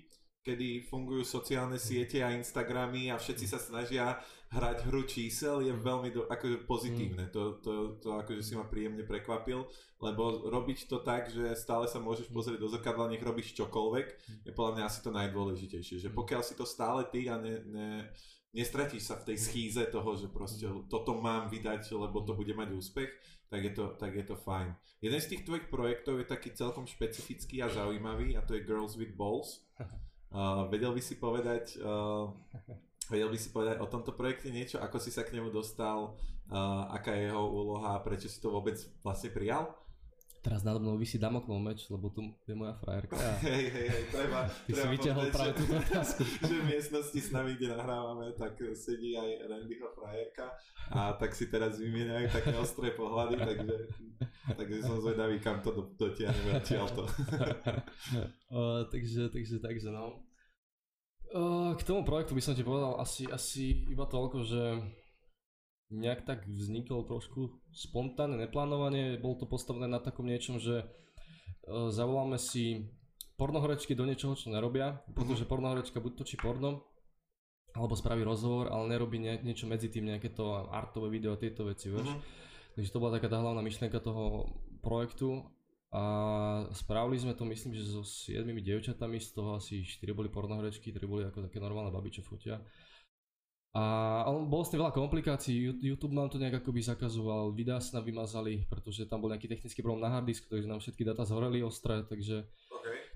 kedy 0.41 0.89
fungujú 0.89 1.21
sociálne 1.21 1.77
siete 1.77 2.25
a 2.25 2.33
Instagramy 2.33 3.13
a 3.13 3.21
všetci 3.21 3.45
sa 3.45 3.61
snažia 3.61 4.17
hrať 4.51 4.91
hru 4.91 5.07
čísel 5.07 5.63
je 5.63 5.71
veľmi 5.71 6.11
do, 6.11 6.27
akože 6.27 6.67
pozitívne. 6.67 7.31
Mm. 7.31 7.33
To, 7.35 7.43
to, 7.63 7.73
to 8.03 8.09
akože 8.19 8.43
si 8.43 8.59
ma 8.59 8.67
príjemne 8.67 9.07
prekvapil, 9.07 9.63
lebo 10.03 10.51
robiť 10.51 10.91
to 10.91 11.07
tak, 11.07 11.31
že 11.31 11.55
stále 11.55 11.87
sa 11.87 12.03
môžeš 12.03 12.35
pozrieť 12.35 12.59
do 12.59 12.67
zrkadla, 12.67 13.15
nech 13.15 13.23
robíš 13.23 13.55
čokoľvek, 13.55 14.07
je 14.43 14.51
podľa 14.51 14.73
mňa 14.75 14.85
asi 14.91 14.99
to 15.07 15.15
najdôležitejšie. 15.15 15.97
Že 16.03 16.11
pokiaľ 16.11 16.43
si 16.43 16.59
to 16.59 16.67
stále 16.67 17.07
ty 17.07 17.31
a 17.31 17.39
ne, 17.39 17.63
ne, 17.63 17.91
nestratíš 18.51 19.07
sa 19.07 19.15
v 19.23 19.31
tej 19.31 19.37
schýze 19.39 19.83
toho, 19.95 20.19
že 20.19 20.27
proste 20.27 20.67
toto 20.91 21.15
mám 21.23 21.47
vydať, 21.47 21.95
lebo 21.95 22.27
to 22.27 22.35
bude 22.35 22.51
mať 22.51 22.75
úspech, 22.75 23.11
tak 23.47 23.63
je 23.63 23.73
to, 23.75 23.95
tak 24.03 24.19
je 24.19 24.27
to 24.27 24.35
fajn. 24.35 24.75
Jeden 24.99 25.21
z 25.23 25.31
tých 25.31 25.47
tvojich 25.47 25.71
projektov 25.71 26.19
je 26.19 26.27
taký 26.27 26.51
celkom 26.59 26.91
špecifický 26.91 27.63
a 27.63 27.71
zaujímavý 27.71 28.35
a 28.35 28.43
to 28.43 28.59
je 28.59 28.67
Girls 28.67 28.99
with 28.99 29.15
Balls. 29.15 29.63
Uh, 30.31 30.71
vedel 30.71 30.95
by 30.95 31.03
si 31.03 31.19
povedať, 31.19 31.83
uh, 31.83 32.31
vedel 33.11 33.29
by 33.29 33.39
si 33.39 33.51
povedať 33.51 33.77
o 33.83 33.91
tomto 33.91 34.15
projekte 34.15 34.49
niečo, 34.49 34.79
ako 34.79 35.03
si 35.03 35.11
sa 35.11 35.27
k 35.27 35.35
nemu 35.35 35.51
dostal, 35.51 36.15
uh, 36.49 36.87
aká 36.95 37.13
je 37.19 37.29
jeho 37.29 37.43
úloha, 37.43 37.99
prečo 38.07 38.31
si 38.31 38.39
to 38.39 38.55
vôbec 38.55 38.79
vlastne 39.03 39.35
prijal? 39.35 39.75
Teraz 40.41 40.65
nado 40.65 40.81
mnou 40.81 40.97
vysí 40.97 41.21
Damoklov 41.21 41.61
meč, 41.61 41.85
lebo 41.93 42.09
tu 42.09 42.25
je 42.49 42.57
moja 42.57 42.73
frajerka. 42.81 43.13
Hej, 43.45 43.69
hej, 43.69 43.87
hej, 43.93 44.05
treba, 44.09 44.49
Ty 44.49 44.73
treba 44.73 44.81
si 44.81 44.87
vyťahol 44.97 45.25
práve 45.29 45.53
túto 45.53 45.75
otázku. 45.77 46.23
že 46.49 46.57
v 46.57 46.65
miestnosti 46.65 47.21
s 47.21 47.29
nami, 47.29 47.61
kde 47.61 47.77
nahrávame, 47.77 48.33
tak 48.41 48.57
sedí 48.73 49.21
aj 49.21 49.53
Randyho 49.53 49.93
frajerka 49.93 50.49
a 50.89 51.13
tak 51.13 51.37
si 51.37 51.53
teraz 51.53 51.77
vymieňajú 51.77 52.27
také 52.33 52.57
ostré 52.57 52.97
pohľady, 52.97 53.37
takže, 53.37 53.77
takže 54.57 54.77
som 54.81 54.97
zvedavý, 55.05 55.37
kam 55.45 55.61
to 55.61 55.77
dotiahneme 56.01 56.57
odtiaľ 56.57 56.89
to. 56.89 57.05
uh, 58.49 58.89
takže, 58.93 59.29
takže, 59.29 59.61
takže 59.61 59.93
no. 59.93 60.25
Uh, 61.31 61.79
k 61.79 61.87
tomu 61.87 62.03
projektu 62.03 62.35
by 62.35 62.43
som 62.43 62.59
ti 62.59 62.67
povedal 62.67 62.99
asi, 62.99 63.23
asi 63.31 63.87
iba 63.87 64.03
toľko, 64.03 64.39
že 64.43 64.63
nejak 65.91 66.27
tak 66.27 66.43
vznikol 66.47 67.07
trošku 67.07 67.63
spontánne, 67.71 68.35
neplánovanie. 68.39 69.19
Bolo 69.19 69.43
to 69.43 69.47
postavené 69.47 69.87
na 69.87 70.03
takom 70.03 70.27
niečom, 70.27 70.59
že 70.59 70.83
uh, 70.83 71.91
zavoláme 71.95 72.35
si 72.35 72.91
pornohorečky 73.39 73.95
do 73.95 74.05
niečoho, 74.11 74.35
čo 74.35 74.51
nerobia, 74.51 75.07
pretože 75.15 75.47
mhm. 75.47 75.51
pornohorečka 75.51 76.03
buď 76.03 76.13
točí 76.19 76.35
porno, 76.35 76.91
alebo 77.79 77.95
spraví 77.95 78.27
rozhovor, 78.27 78.75
ale 78.75 78.91
nerobí 78.91 79.23
ne, 79.23 79.39
niečo 79.47 79.71
medzi 79.71 79.87
tým, 79.87 80.11
nejaké 80.11 80.35
to 80.35 80.67
artové 80.69 81.15
video 81.15 81.39
a 81.39 81.41
tieto 81.41 81.63
veci, 81.63 81.87
vieš. 81.87 82.11
Uh-huh. 82.11 82.23
Takže 82.75 82.91
to 82.91 82.99
bola 82.99 83.15
taká 83.19 83.31
tá 83.31 83.39
hlavná 83.39 83.63
myšlienka 83.63 84.03
toho 84.03 84.51
projektu 84.83 85.47
A 85.91 86.03
spravili 86.71 87.19
sme 87.19 87.35
to, 87.35 87.43
myslím, 87.51 87.75
že 87.75 87.91
so 87.91 88.07
7 88.07 88.47
dievčatami, 88.47 89.19
z 89.19 89.35
toho 89.35 89.59
asi 89.59 89.83
4 89.83 90.15
boli 90.15 90.31
pornohrečky, 90.31 90.95
3 90.95 91.03
boli 91.11 91.27
ako 91.27 91.51
také 91.51 91.59
normálne 91.59 91.91
baby, 91.91 92.15
čo 92.15 92.23
fotia. 92.23 92.63
A 93.71 94.27
bolo 94.27 94.67
s 94.67 94.71
tým 94.75 94.83
veľa 94.83 94.95
komplikácií, 94.95 95.55
YouTube 95.79 96.15
nám 96.15 96.31
to 96.31 96.43
nejak 96.43 96.63
akoby 96.63 96.83
zakazoval, 96.83 97.55
videá 97.55 97.79
sa 97.79 97.99
nám 97.99 98.11
vymazali, 98.11 98.67
pretože 98.67 99.07
tam 99.07 99.23
bol 99.23 99.31
nejaký 99.31 99.47
technický 99.47 99.79
problém 99.83 100.03
na 100.03 100.11
harddisk, 100.11 100.51
takže 100.51 100.67
nám 100.67 100.83
všetky 100.83 101.07
dáta 101.07 101.23
zhoreli 101.23 101.63
ostré, 101.63 102.03
takže. 102.03 102.51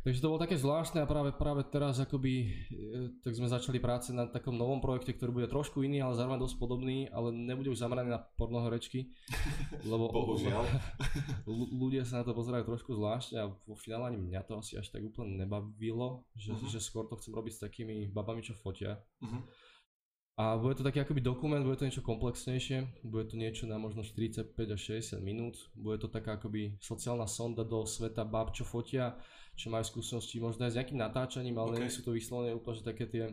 Takže 0.04 0.20
to 0.20 0.28
bolo 0.28 0.38
také 0.38 0.60
zvláštne 0.60 1.00
a 1.00 1.08
práve, 1.08 1.32
práve 1.32 1.64
teraz 1.64 1.96
akoby, 1.96 2.32
e, 2.44 2.48
tak 3.24 3.32
sme 3.32 3.48
začali 3.48 3.80
práce 3.80 4.12
na 4.12 4.28
takom 4.28 4.52
novom 4.52 4.78
projekte, 4.78 5.16
ktorý 5.16 5.40
bude 5.42 5.48
trošku 5.48 5.80
iný, 5.80 6.04
ale 6.04 6.14
zároveň 6.14 6.44
dosť 6.44 6.56
podobný, 6.60 7.08
ale 7.08 7.32
nebude 7.32 7.72
už 7.72 7.80
zameraný 7.80 8.12
na 8.12 8.20
pornohorečky, 8.36 9.08
lebo 9.90 10.12
Bohužiaľ. 10.12 10.68
ľudia 11.82 12.04
sa 12.04 12.20
na 12.20 12.28
to 12.28 12.36
pozerajú 12.36 12.68
trošku 12.68 12.92
zvláštne 12.92 13.36
a 13.40 13.48
vo 13.48 13.74
finále 13.74 14.12
ani 14.12 14.20
mňa 14.20 14.44
to 14.44 14.60
asi 14.60 14.76
až 14.76 14.92
tak 14.92 15.00
úplne 15.00 15.40
nebavilo, 15.40 16.28
že, 16.36 16.52
uh-huh. 16.52 16.68
že 16.68 16.78
skôr 16.78 17.08
to 17.08 17.16
chcem 17.16 17.32
robiť 17.32 17.52
s 17.56 17.64
takými 17.64 18.12
babami, 18.12 18.44
čo 18.44 18.52
fotia. 18.52 19.00
Uh-huh. 19.24 19.40
A 20.34 20.58
bude 20.58 20.74
to 20.74 20.82
taký 20.82 20.98
akoby 20.98 21.22
dokument, 21.22 21.62
bude 21.62 21.78
to 21.78 21.86
niečo 21.86 22.02
komplexnejšie, 22.02 23.06
bude 23.06 23.30
to 23.30 23.38
niečo 23.38 23.70
na 23.70 23.78
možno 23.78 24.02
45 24.02 24.50
až 24.50 24.80
60 25.14 25.22
minút, 25.22 25.54
bude 25.78 26.02
to 26.02 26.10
taká 26.10 26.34
akoby 26.34 26.74
sociálna 26.82 27.30
sonda 27.30 27.62
do 27.62 27.86
sveta 27.86 28.26
bab, 28.26 28.50
čo 28.50 28.66
fotia, 28.66 29.14
čo 29.54 29.70
majú 29.70 29.86
skúsenosti 29.86 30.42
možno 30.42 30.66
aj 30.66 30.74
s 30.74 30.78
nejakým 30.78 30.98
natáčaním, 30.98 31.56
ale 31.58 31.78
okay. 31.78 31.82
nie 31.86 31.94
sú 31.94 32.02
to 32.02 32.10
vyslovene 32.10 32.54
úplne 32.54 32.78
že 32.78 32.84
také 32.84 33.04
tie 33.06 33.30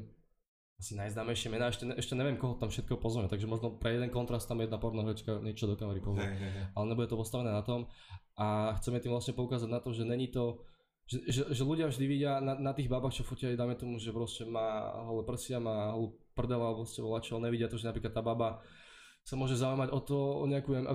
asi 0.82 0.98
najznámejšie 0.98 1.54
mená, 1.54 1.70
ešte, 1.70 1.86
ešte 1.94 2.18
neviem, 2.18 2.42
koho 2.42 2.58
tam 2.58 2.74
všetko 2.74 2.98
pozveme, 2.98 3.30
takže 3.30 3.46
možno 3.46 3.78
pre 3.78 3.94
jeden 3.94 4.10
kontrast 4.10 4.50
tam 4.50 4.66
jedna 4.66 4.82
pornohrečka 4.82 5.38
niečo 5.46 5.70
do 5.70 5.78
kamery 5.78 6.02
povie, 6.02 6.26
hey, 6.26 6.38
hey, 6.42 6.52
hey. 6.58 6.66
ale 6.74 6.86
nebude 6.90 7.06
to 7.06 7.22
postavené 7.22 7.54
na 7.54 7.62
tom 7.62 7.86
a 8.34 8.74
chceme 8.82 8.98
tým 8.98 9.14
vlastne 9.14 9.38
poukázať 9.38 9.70
na 9.70 9.78
to, 9.78 9.94
že 9.94 10.10
není 10.10 10.34
to 10.34 10.66
že, 11.12 11.20
že, 11.28 11.42
že 11.52 11.68
ľudia 11.68 11.92
vždy 11.92 12.06
vidia 12.08 12.40
na, 12.40 12.56
na 12.56 12.72
tých 12.72 12.88
babách, 12.88 13.20
čo 13.20 13.28
fotia, 13.28 13.52
dáme 13.52 13.76
tomu, 13.76 14.00
že 14.00 14.16
proste 14.16 14.48
má 14.48 14.96
holé 15.12 15.28
prsia, 15.28 15.60
má 15.60 15.92
holú 15.92 16.16
prdela, 16.32 16.72
alebo 16.72 16.88
ste 16.88 17.04
volačo, 17.04 17.36
nevidia 17.36 17.68
to, 17.68 17.76
že 17.76 17.92
napríklad 17.92 18.16
tá 18.16 18.24
baba 18.24 18.64
sa 19.22 19.38
môže 19.38 19.54
zaujímať 19.54 19.94
o 19.94 20.00
to, 20.02 20.18
o 20.18 20.46
nejakú 20.50 20.74
viem, 20.74 20.86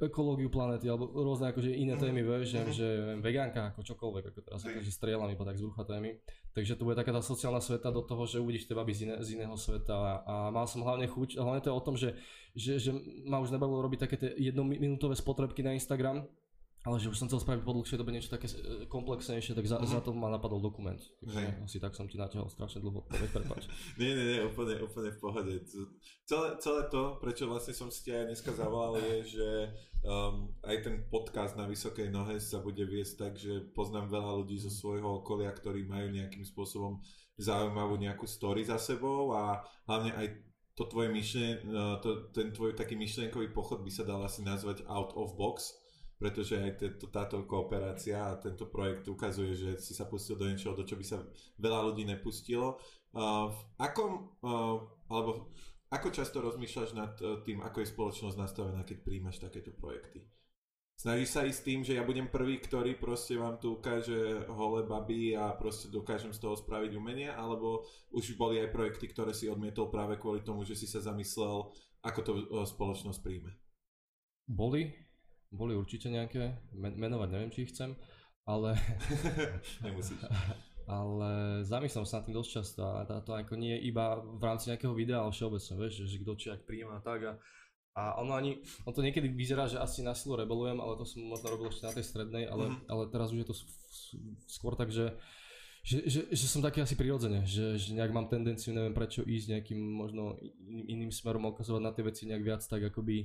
ekológiu 0.00 0.48
planety, 0.48 0.88
alebo 0.88 1.12
rôzne 1.12 1.52
akože 1.52 1.68
iné 1.68 1.94
témy, 2.00 2.24
vieš, 2.24 2.56
že, 2.56 2.60
že 2.72 2.86
viem, 3.12 3.20
vegánka, 3.20 3.70
ako 3.70 3.84
čokoľvek, 3.84 4.24
ako 4.32 4.40
teraz 4.40 4.60
akože 4.64 4.88
strieľam 4.88 5.28
iba 5.28 5.44
tak 5.44 5.60
z 5.60 5.68
brucha 5.68 5.84
témy. 5.84 6.16
Takže 6.56 6.80
to 6.80 6.86
bude 6.88 6.96
taká 6.96 7.12
tá 7.12 7.20
sociálna 7.20 7.60
sveta 7.60 7.92
do 7.92 8.00
toho, 8.00 8.24
že 8.24 8.40
uvidíš 8.40 8.66
tie 8.66 8.74
baby 8.78 8.94
z, 8.96 9.00
iné, 9.04 9.14
z 9.20 9.28
iného 9.36 9.54
sveta. 9.54 9.94
A, 9.94 10.12
a 10.24 10.34
mal 10.48 10.64
som 10.64 10.80
hlavne 10.80 11.04
chuť, 11.04 11.36
hlavne 11.36 11.60
to 11.60 11.68
je 11.70 11.76
o 11.76 11.84
tom, 11.84 11.94
že, 11.94 12.16
že, 12.56 12.80
že 12.80 12.90
ma 13.28 13.38
už 13.44 13.52
nebavilo 13.52 13.84
robiť 13.84 14.08
také 14.08 14.16
tie 14.16 14.30
jednominútové 14.32 15.12
spotrebky 15.14 15.60
na 15.60 15.76
Instagram, 15.76 16.24
ale 16.84 17.00
že 17.00 17.08
už 17.08 17.16
som 17.16 17.28
chcel 17.32 17.40
spraviť 17.40 17.64
po 17.64 17.72
dlhšej 17.80 17.96
dobe 17.96 18.12
niečo 18.12 18.28
také 18.28 18.44
e, 18.44 18.84
komplexnejšie, 18.92 19.56
tak 19.56 19.64
za, 19.64 19.80
mm-hmm. 19.80 19.96
za 19.96 20.00
to 20.04 20.12
ma 20.12 20.28
napadol 20.28 20.60
dokument. 20.60 21.00
Takže 21.00 21.64
asi 21.64 21.80
tak 21.80 21.96
som 21.96 22.04
ti 22.04 22.20
natiahol 22.20 22.52
strašne 22.52 22.84
dlho 22.84 23.08
odpoveď, 23.08 23.30
prepáč. 23.32 23.72
nie, 24.00 24.12
nie, 24.12 24.26
nie, 24.36 24.40
úplne, 24.44 24.76
úplne 24.84 25.08
v 25.08 25.18
pohode. 25.18 25.52
Celé, 26.28 26.48
celé 26.60 26.82
to, 26.92 27.16
prečo 27.24 27.48
vlastne 27.48 27.72
som 27.72 27.88
si 27.88 28.12
aj 28.12 28.28
dneska 28.28 28.52
zavolal, 28.52 29.00
je, 29.00 29.40
že 29.40 29.48
um, 30.04 30.52
aj 30.60 30.76
ten 30.84 31.08
podcast 31.08 31.56
na 31.56 31.64
Vysokej 31.64 32.12
nohe 32.12 32.36
sa 32.36 32.60
bude 32.60 32.84
viesť 32.84 33.14
tak, 33.16 33.32
že 33.40 33.64
poznám 33.72 34.12
veľa 34.12 34.44
ľudí 34.44 34.60
zo 34.60 34.68
svojho 34.68 35.24
okolia, 35.24 35.56
ktorí 35.56 35.88
majú 35.88 36.12
nejakým 36.12 36.44
spôsobom 36.44 37.00
zaujímavú 37.40 37.96
nejakú 37.96 38.28
story 38.28 38.60
za 38.60 38.76
sebou 38.76 39.32
a 39.32 39.64
hlavne 39.88 40.12
aj 40.20 40.36
to 40.76 40.84
tvoje 40.84 41.08
myšlen, 41.08 41.64
uh, 41.64 41.96
to, 42.04 42.28
ten 42.36 42.52
tvoj 42.52 42.76
taký 42.76 42.92
myšlienkový 42.92 43.56
pochod 43.56 43.80
by 43.80 43.88
sa 43.88 44.04
dal 44.04 44.20
asi 44.20 44.44
nazvať 44.44 44.84
out 44.84 45.16
of 45.16 45.32
box, 45.40 45.72
pretože 46.18 46.56
aj 46.56 46.72
tento, 46.78 47.06
táto 47.10 47.42
kooperácia 47.44 48.32
a 48.32 48.38
tento 48.38 48.70
projekt 48.70 49.10
ukazuje, 49.10 49.52
že 49.54 49.70
si 49.78 49.92
sa 49.92 50.06
pustil 50.06 50.38
do 50.38 50.46
niečoho, 50.46 50.78
do 50.78 50.86
čo 50.86 50.94
by 50.94 51.04
sa 51.04 51.18
veľa 51.58 51.92
ľudí 51.92 52.06
nepustilo. 52.06 52.78
Uh, 53.14 53.50
v 53.50 53.60
akom, 53.78 54.34
uh, 54.42 54.78
alebo 55.10 55.54
ako 55.90 56.08
často 56.10 56.42
rozmýšľaš 56.42 56.90
nad 56.98 57.14
uh, 57.22 57.42
tým, 57.46 57.62
ako 57.62 57.82
je 57.82 57.92
spoločnosť 57.94 58.36
nastavená, 58.38 58.82
keď 58.82 58.98
príjmaš 59.06 59.38
takéto 59.38 59.70
projekty? 59.70 60.26
Snažíš 60.94 61.30
sa 61.34 61.42
ísť 61.42 61.62
tým, 61.66 61.80
že 61.82 61.98
ja 61.98 62.06
budem 62.06 62.30
prvý, 62.30 62.62
ktorý 62.62 62.94
proste 62.94 63.34
vám 63.34 63.58
tu 63.58 63.82
ukáže 63.82 64.46
holé 64.46 64.86
baby 64.86 65.34
a 65.34 65.50
proste 65.50 65.90
dokážem 65.90 66.30
z 66.30 66.38
toho 66.38 66.54
spraviť 66.54 66.94
umenie, 66.94 67.34
alebo 67.34 67.82
už 68.14 68.38
boli 68.38 68.62
aj 68.62 68.70
projekty, 68.70 69.10
ktoré 69.10 69.34
si 69.34 69.50
odmietol 69.50 69.90
práve 69.90 70.14
kvôli 70.22 70.46
tomu, 70.46 70.62
že 70.62 70.78
si 70.78 70.86
sa 70.86 71.02
zamyslel, 71.02 71.74
ako 71.98 72.20
to 72.22 72.32
spoločnosť 72.62 73.20
príjme? 73.26 73.58
Boli, 74.46 74.94
boli 75.54 75.78
určite 75.78 76.10
nejaké, 76.10 76.58
men- 76.74 76.98
menovať 76.98 77.28
neviem, 77.30 77.50
či 77.54 77.64
ich 77.64 77.72
chcem, 77.72 77.94
ale... 78.44 78.74
Nemusíš. 79.86 80.18
ale 80.84 81.64
zamýšľam 81.64 82.04
sa 82.04 82.20
nad 82.20 82.24
tým 82.28 82.36
dosť 82.36 82.50
často 82.60 82.84
a 82.84 83.08
to 83.08 83.32
ako 83.32 83.56
nie 83.56 83.72
je 83.76 83.88
iba 83.88 84.20
v 84.20 84.42
rámci 84.42 84.68
nejakého 84.68 84.92
videa, 84.92 85.24
ale 85.24 85.32
všeobecne, 85.32 85.80
vieš, 85.80 86.04
že, 86.04 86.20
kto 86.20 86.32
či 86.36 86.46
ak 86.52 86.68
príjma 86.68 87.00
a 87.00 87.02
tak 87.04 87.20
a, 87.24 87.32
a 87.96 88.02
ono 88.20 88.36
ani, 88.36 88.60
on 88.84 88.92
to 88.92 89.00
niekedy 89.00 89.32
vyzerá, 89.32 89.64
že 89.64 89.80
asi 89.80 90.04
na 90.04 90.12
silu 90.12 90.36
rebelujem, 90.36 90.76
ale 90.76 91.00
to 91.00 91.08
som 91.08 91.24
možno 91.24 91.56
robil 91.56 91.72
ešte 91.72 91.88
na 91.88 91.96
tej 91.96 92.04
strednej, 92.04 92.44
ale, 92.44 92.68
mm-hmm. 92.68 92.90
ale 92.92 93.02
teraz 93.08 93.32
už 93.32 93.40
je 93.40 93.48
to 93.48 93.56
skôr 94.44 94.76
tak, 94.76 94.92
že, 94.92 95.16
že, 95.80 96.04
že, 96.04 96.20
že 96.28 96.46
som 96.48 96.60
taký 96.60 96.84
asi 96.84 97.00
prirodzene, 97.00 97.48
že, 97.48 97.80
že 97.80 97.96
nejak 97.96 98.12
mám 98.12 98.28
tendenciu, 98.28 98.76
neviem 98.76 98.92
prečo 98.92 99.24
ísť 99.24 99.56
nejakým 99.56 99.80
možno 99.80 100.36
iným 100.68 101.08
smerom, 101.08 101.48
ukazovať 101.48 101.80
na 101.80 101.92
tie 101.96 102.04
veci 102.04 102.28
nejak 102.28 102.44
viac 102.44 102.60
tak 102.60 102.92
akoby 102.92 103.24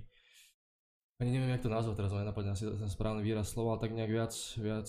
ani 1.20 1.30
neviem, 1.36 1.52
jak 1.52 1.64
to 1.68 1.72
nazvať 1.72 1.96
teraz, 2.00 2.12
ma 2.16 2.24
nenapadne 2.24 2.56
asi 2.56 2.64
ten 2.64 2.92
správny 2.92 3.20
výraz 3.20 3.52
slova, 3.52 3.76
ale 3.76 3.84
tak 3.84 3.92
nejak 3.92 4.12
viac, 4.12 4.34
viac, 4.56 4.88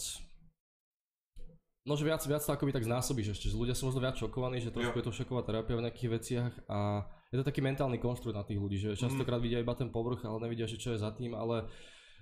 no 1.83 1.99
že 1.99 2.07
viac, 2.07 2.23
viac 2.23 2.43
to 2.47 2.55
akoby 2.55 2.71
tak 2.71 2.87
znásobíš 2.87 3.35
ešte, 3.35 3.51
že 3.51 3.59
ľudia 3.59 3.75
sú 3.75 3.91
možno 3.91 3.99
viac 3.99 4.15
šokovaní, 4.15 4.63
že 4.63 4.71
trošku 4.71 4.95
jo. 4.95 5.01
je 5.03 5.07
to 5.11 5.17
šoková 5.17 5.43
terapia 5.43 5.75
v 5.75 5.85
nejakých 5.91 6.11
veciach 6.15 6.53
a 6.71 7.03
je 7.35 7.37
to 7.43 7.45
taký 7.47 7.63
mentálny 7.67 7.99
konštrukt 7.99 8.39
na 8.39 8.47
tých 8.47 8.63
ľudí, 8.63 8.79
že 8.79 8.95
častokrát 8.95 9.43
mm. 9.43 9.45
vidia 9.45 9.59
iba 9.59 9.75
ten 9.75 9.91
povrch, 9.91 10.23
ale 10.23 10.47
nevidia, 10.47 10.71
že 10.71 10.79
čo 10.79 10.95
je 10.95 11.03
za 11.03 11.11
tým, 11.11 11.35
ale 11.35 11.67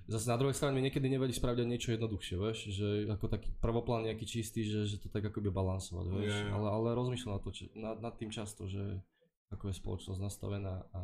zase 0.08 0.24
na 0.24 0.40
druhej 0.40 0.56
strane 0.56 0.80
niekedy 0.80 1.04
nevadí 1.04 1.36
spraviť 1.36 1.68
niečo 1.68 1.92
jednoduchšie, 1.92 2.36
vieš, 2.40 2.58
že 2.72 2.88
ako 3.12 3.28
taký 3.28 3.52
prvoplán 3.60 4.08
nejaký 4.08 4.24
čistý, 4.24 4.64
že, 4.64 4.88
že 4.88 4.96
to 5.04 5.12
tak 5.12 5.28
akoby 5.28 5.52
balansovať, 5.52 6.06
vieš, 6.16 6.32
yeah. 6.32 6.56
ale, 6.56 6.68
ale 6.72 6.88
rozmýšľam 6.96 7.36
nad, 7.36 7.44
to, 7.44 7.50
nad, 7.76 7.96
nad 8.00 8.14
tým 8.16 8.32
často, 8.32 8.64
že 8.64 9.04
ako 9.52 9.68
je 9.68 9.74
spoločnosť 9.76 10.20
nastavená 10.20 10.84
a, 10.96 11.02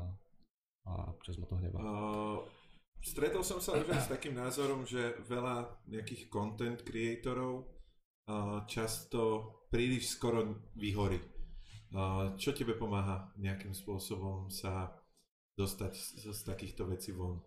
a 0.88 0.92
čas 1.20 1.36
ma 1.36 1.44
to 1.44 1.60
hnevá. 1.60 1.80
Uh, 1.80 2.44
Stretol 3.04 3.44
som 3.44 3.60
sa 3.60 3.76
už 3.76 3.84
s 3.92 4.08
takým 4.16 4.32
názorom, 4.32 4.88
že 4.88 5.20
veľa 5.28 5.84
nejakých 5.92 6.32
content 6.32 6.80
creatorov 6.80 7.68
často 8.64 9.52
príliš 9.68 10.16
skoro 10.16 10.64
vyhorí. 10.80 11.20
Čo 12.40 12.56
tebe 12.56 12.74
pomáha 12.74 13.28
nejakým 13.36 13.76
spôsobom 13.76 14.48
sa 14.48 14.88
dostať 15.54 15.92
z, 15.94 16.32
z 16.32 16.40
takýchto 16.48 16.88
vecí 16.88 17.12
von? 17.12 17.38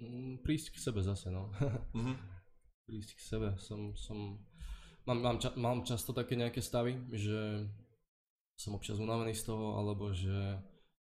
Mm, 0.00 0.40
prísť 0.40 0.72
k 0.72 0.76
sebe 0.80 1.00
zase, 1.02 1.28
no. 1.28 1.50
uh-huh. 1.58 2.16
Prísť 2.88 3.10
k 3.18 3.20
sebe. 3.20 3.48
Som, 3.58 3.98
som, 3.98 4.38
mám, 5.04 5.18
mám, 5.20 5.36
ča, 5.42 5.52
mám 5.58 5.82
často 5.84 6.14
také 6.14 6.38
nejaké 6.38 6.62
stavy, 6.62 6.96
že 7.12 7.68
som 8.56 8.78
občas 8.78 9.02
unavený 9.02 9.34
z 9.34 9.50
toho, 9.50 9.76
alebo 9.76 10.14
že 10.14 10.62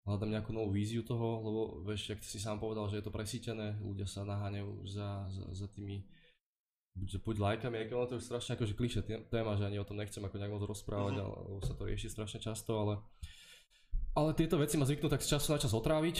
hľadám 0.04 0.30
nejakú 0.36 0.52
novú 0.52 0.70
víziu 0.76 1.00
toho, 1.00 1.40
lebo 1.40 1.60
vieš, 1.88 2.12
ak 2.12 2.20
si 2.20 2.36
sám 2.36 2.60
povedal, 2.60 2.84
že 2.92 3.00
je 3.00 3.04
to 3.08 3.12
presítené, 3.12 3.80
ľudia 3.80 4.04
sa 4.04 4.28
naháňajú 4.28 4.70
za, 4.84 5.08
za, 5.32 5.44
za 5.64 5.66
tými 5.72 6.04
buď, 6.92 7.24
buď 7.24 7.36
lajkami, 7.40 7.76
aj 7.80 7.86
ono 7.96 8.06
to 8.12 8.16
je 8.20 8.28
strašne 8.28 8.52
akože 8.54 8.76
kliše 8.76 9.00
téma, 9.32 9.56
že 9.56 9.64
ani 9.64 9.80
o 9.80 9.88
tom 9.88 9.96
nechcem 9.96 10.20
ako 10.20 10.36
nejak 10.36 10.52
moc 10.52 10.64
rozprávať, 10.68 11.14
uh-huh. 11.18 11.56
lebo 11.56 11.64
sa 11.64 11.72
to 11.72 11.88
rieši 11.88 12.12
strašne 12.12 12.38
často, 12.38 12.76
ale 12.76 12.94
ale 14.14 14.30
tieto 14.30 14.54
veci 14.62 14.78
ma 14.78 14.86
zvyknú 14.86 15.10
tak 15.10 15.26
z 15.26 15.34
času 15.34 15.50
na 15.50 15.58
čas 15.58 15.74
otráviť 15.74 16.16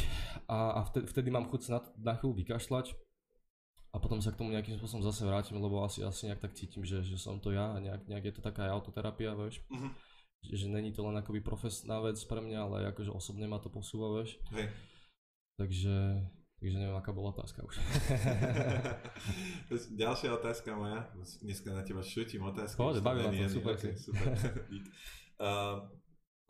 a, 0.51 0.83
a 0.83 0.91
vtedy, 0.91 1.07
vtedy 1.15 1.29
mám 1.31 1.47
chuť 1.47 1.71
na, 1.71 1.79
na 2.03 2.13
chvíľu 2.19 2.43
vykašľať 2.43 2.91
a 3.95 3.97
potom 4.03 4.19
sa 4.19 4.35
k 4.35 4.39
tomu 4.43 4.51
nejakým 4.51 4.75
spôsobom 4.83 5.07
zase 5.07 5.23
vrátim, 5.23 5.55
lebo 5.63 5.79
asi, 5.79 6.03
asi 6.03 6.27
nejak 6.27 6.43
tak 6.43 6.59
cítim, 6.59 6.83
že, 6.83 7.07
že 7.07 7.15
som 7.15 7.39
to 7.39 7.55
ja 7.55 7.71
a 7.71 7.79
nejak, 7.79 8.11
nejak 8.11 8.25
je 8.27 8.35
to 8.35 8.43
taká 8.43 8.67
autoterapia, 8.67 9.39
vieš. 9.39 9.63
Uh-huh 9.71 9.95
že 10.53 10.69
není 10.69 10.93
to 10.93 11.07
len 11.07 11.17
akoby 11.17 11.41
profesná 11.41 12.01
vec 12.01 12.21
pre 12.25 12.41
mňa, 12.41 12.59
ale 12.61 12.77
akože 12.93 13.11
osobne 13.11 13.49
ma 13.49 13.57
to 13.57 13.73
posúva, 13.73 14.13
vieš. 14.21 14.37
Hej. 14.53 14.69
Takže, 15.55 15.97
takže 16.59 16.77
neviem, 16.77 16.99
aká 16.99 17.15
bola 17.15 17.31
otázka 17.31 17.63
už. 17.63 17.79
Ďalšia 20.03 20.35
otázka 20.35 20.75
moja, 20.75 21.07
dneska 21.41 21.71
na 21.71 21.87
teba 21.87 22.03
šutím 22.03 22.45
otázky. 22.51 22.77
Pohode, 22.77 23.01
baví 23.01 23.23
ma 23.23 23.31
to, 23.31 23.49
super. 23.49 23.75
Okay, 23.79 23.95
super. 24.07 24.27
uh, 25.39 25.87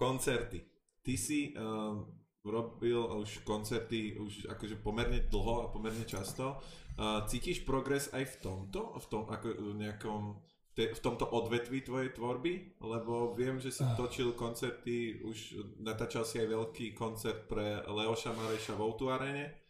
koncerty. 0.01 0.65
Ty 1.05 1.15
si 1.21 1.53
uh, 1.53 2.01
robil 2.45 3.01
už 3.21 3.45
koncerty 3.45 4.17
už 4.17 4.49
akože 4.53 4.81
pomerne 4.81 5.25
dlho 5.29 5.69
a 5.69 5.73
pomerne 5.73 6.05
často. 6.09 6.57
Uh, 6.95 7.25
cítiš 7.29 7.65
progres 7.69 8.09
aj 8.17 8.25
v 8.25 8.37
tomto? 8.41 8.97
V 9.01 9.07
tom 9.13 9.29
ako 9.29 9.77
nejakom 9.77 10.41
v 10.75 11.01
tomto 11.01 11.31
odvetví 11.31 11.87
tvojej 11.87 12.11
tvorby? 12.11 12.83
Lebo 12.83 13.33
viem, 13.39 13.63
že 13.63 13.71
si 13.71 13.87
ah. 13.87 13.95
točil 13.95 14.35
koncerty, 14.35 15.23
už 15.23 15.63
natáčal 15.79 16.27
si 16.27 16.43
aj 16.43 16.51
veľký 16.51 16.99
koncert 16.99 17.47
pre 17.47 17.83
Leoša 17.87 18.35
Mareša 18.35 18.75
v 18.75 18.83
Outu 18.83 19.07
Arene. 19.09 19.65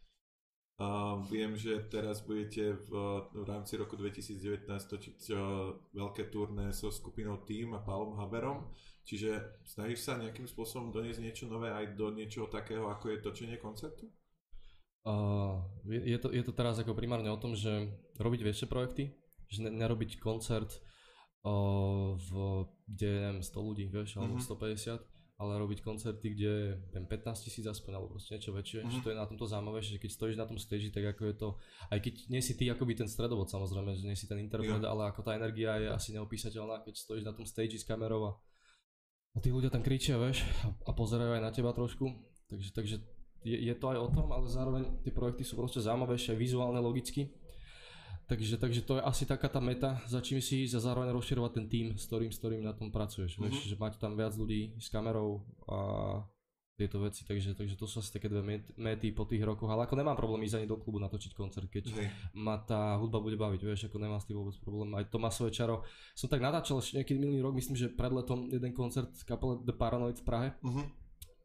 Uh, 0.75 1.23
viem, 1.31 1.55
že 1.55 1.87
teraz 1.87 2.27
budete 2.27 2.75
v, 2.75 2.91
v 3.31 3.45
rámci 3.47 3.79
roku 3.79 3.95
2019 3.95 4.67
točiť 4.67 5.31
uh, 5.31 5.71
veľké 5.95 6.35
turné 6.35 6.75
so 6.75 6.91
skupinou 6.91 7.47
Team 7.47 7.79
a 7.79 7.81
Palom 7.87 8.19
Haberom, 8.19 8.75
čiže 9.07 9.63
snažíš 9.63 10.03
sa 10.03 10.19
nejakým 10.19 10.51
spôsobom 10.51 10.91
doniesť 10.91 11.23
niečo 11.23 11.45
nové 11.47 11.71
aj 11.71 11.95
do 11.95 12.11
niečoho 12.11 12.51
takého, 12.51 12.91
ako 12.91 13.07
je 13.07 13.23
točenie 13.23 13.63
koncertu? 13.63 14.11
Uh, 15.07 15.63
je, 15.87 16.11
je, 16.11 16.19
to, 16.19 16.35
je 16.35 16.43
to 16.43 16.51
teraz 16.51 16.75
ako 16.83 16.99
primárne 16.99 17.31
o 17.31 17.39
tom, 17.39 17.55
že 17.55 17.95
robiť 18.19 18.41
väčšie 18.43 18.67
projekty, 18.67 19.15
že 19.47 19.63
ne, 19.63 19.71
nerobiť 19.71 20.19
koncert 20.19 20.83
v, 22.17 22.31
kde 22.89 23.11
neviem, 23.21 23.45
100 23.45 23.69
ľudí, 23.69 23.85
vieš, 23.93 24.17
alebo 24.17 24.41
mm-hmm. 24.41 24.97
150, 24.97 25.41
ale 25.45 25.53
robiť 25.61 25.79
koncerty, 25.85 26.27
kde 26.33 26.53
je 26.95 27.05
15 27.05 27.45
tisíc 27.45 27.67
aspoň, 27.69 28.01
alebo 28.01 28.17
proste 28.17 28.41
niečo 28.41 28.57
väčšie, 28.57 28.81
mm-hmm. 28.81 28.95
že 28.97 29.05
to 29.05 29.11
je 29.13 29.21
na 29.21 29.29
tomto 29.29 29.45
zaujímavé, 29.45 29.85
že 29.85 30.01
keď 30.01 30.11
stojíš 30.17 30.41
na 30.41 30.49
tom 30.49 30.57
stage, 30.57 30.89
tak 30.89 31.05
ako 31.05 31.23
je 31.29 31.35
to, 31.37 31.49
aj 31.93 31.99
keď 32.01 32.15
nie 32.33 32.41
si 32.41 32.57
ty 32.57 32.65
akoby 32.73 32.97
ten 32.97 33.09
stredobod 33.11 33.53
samozrejme, 33.53 33.93
že 33.93 34.09
nie 34.09 34.17
si 34.17 34.25
ten 34.25 34.41
interpret, 34.41 34.81
yeah. 34.81 34.89
ale 34.89 35.13
ako 35.13 35.21
tá 35.21 35.37
energia 35.37 35.77
je 35.77 35.89
asi 35.93 36.17
neopísateľná, 36.17 36.81
keď 36.81 36.95
stojíš 36.97 37.29
na 37.29 37.37
tom 37.37 37.45
stage 37.45 37.77
s 37.77 37.85
kamerou 37.85 38.25
a, 38.25 38.33
a 39.37 39.39
tí 39.45 39.53
ľudia 39.53 39.69
tam 39.69 39.85
kričia, 39.85 40.17
vieš, 40.17 40.49
a, 40.65 40.73
a 40.73 40.91
pozerajú 40.97 41.37
aj 41.37 41.45
na 41.45 41.53
teba 41.53 41.77
trošku, 41.77 42.09
takže, 42.49 42.71
takže 42.73 42.97
je, 43.45 43.59
je 43.69 43.75
to 43.77 43.93
aj 43.93 44.01
o 44.01 44.09
tom, 44.09 44.33
ale 44.33 44.49
zároveň 44.49 45.05
tie 45.05 45.13
projekty 45.13 45.45
sú 45.45 45.61
proste 45.61 45.85
zaujímavejšie, 45.85 46.33
vizuálne, 46.41 46.81
logicky 46.81 47.44
Takže, 48.25 48.57
takže 48.57 48.81
to 48.89 48.97
je 48.97 49.03
asi 49.05 49.29
taká 49.29 49.53
tá 49.53 49.61
meta, 49.61 50.01
za 50.09 50.25
čím 50.25 50.41
si 50.41 50.65
ísť 50.65 50.81
a 50.81 50.85
zároveň 50.89 51.13
rozširovať 51.13 51.53
ten 51.61 51.67
tým, 51.69 51.87
s 51.93 52.09
ktorým, 52.09 52.33
s 52.33 52.41
ktorým 52.41 52.65
na 52.65 52.73
tom 52.73 52.89
pracuješ. 52.89 53.37
Mm-hmm. 53.37 53.45
Vieš, 53.53 53.69
že 53.69 53.77
mať 53.77 54.01
tam 54.01 54.17
viac 54.17 54.33
ľudí 54.33 54.73
s 54.81 54.89
kamerou 54.89 55.45
a 55.69 55.79
tieto 56.75 56.99
veci, 56.99 57.23
takže, 57.23 57.55
takže 57.55 57.79
to 57.79 57.87
sú 57.87 58.03
asi 58.03 58.11
také 58.11 58.27
dve 58.27 58.43
mety 58.75 59.15
po 59.15 59.23
tých 59.31 59.47
rokoch, 59.47 59.71
ale 59.71 59.87
ako 59.87 59.95
nemám 59.95 60.19
problém 60.19 60.43
ísť 60.43 60.59
ani 60.59 60.67
do 60.67 60.75
klubu 60.75 60.99
natočiť 60.99 61.31
koncert, 61.31 61.71
keď 61.71 61.95
hey. 61.95 62.11
ma 62.35 62.59
tá 62.59 62.99
hudba 62.99 63.23
bude 63.23 63.39
baviť, 63.39 63.61
vieš, 63.63 63.87
ako 63.87 64.03
nemám 64.03 64.19
s 64.19 64.27
tým 64.27 64.43
vôbec 64.43 64.59
problém, 64.59 64.91
aj 64.99 65.07
to 65.07 65.23
má 65.23 65.31
svoje 65.31 65.55
čaro. 65.55 65.87
Som 66.19 66.27
tak 66.27 66.43
natáčal 66.43 66.83
ešte 66.83 66.99
nejaký 66.99 67.15
minulý 67.15 67.47
rok, 67.47 67.55
myslím, 67.55 67.79
že 67.79 67.95
pred 67.95 68.11
letom 68.11 68.51
jeden 68.51 68.75
koncert 68.75 69.15
kapele 69.23 69.63
The 69.63 69.71
Paranoid 69.71 70.19
v 70.19 70.27
Prahe 70.27 70.49
mm-hmm. 70.67 71.04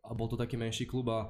A 0.10 0.12
bol 0.18 0.26
to 0.26 0.36
taký 0.36 0.58
menší 0.58 0.90
klub 0.90 1.06
a 1.14 1.30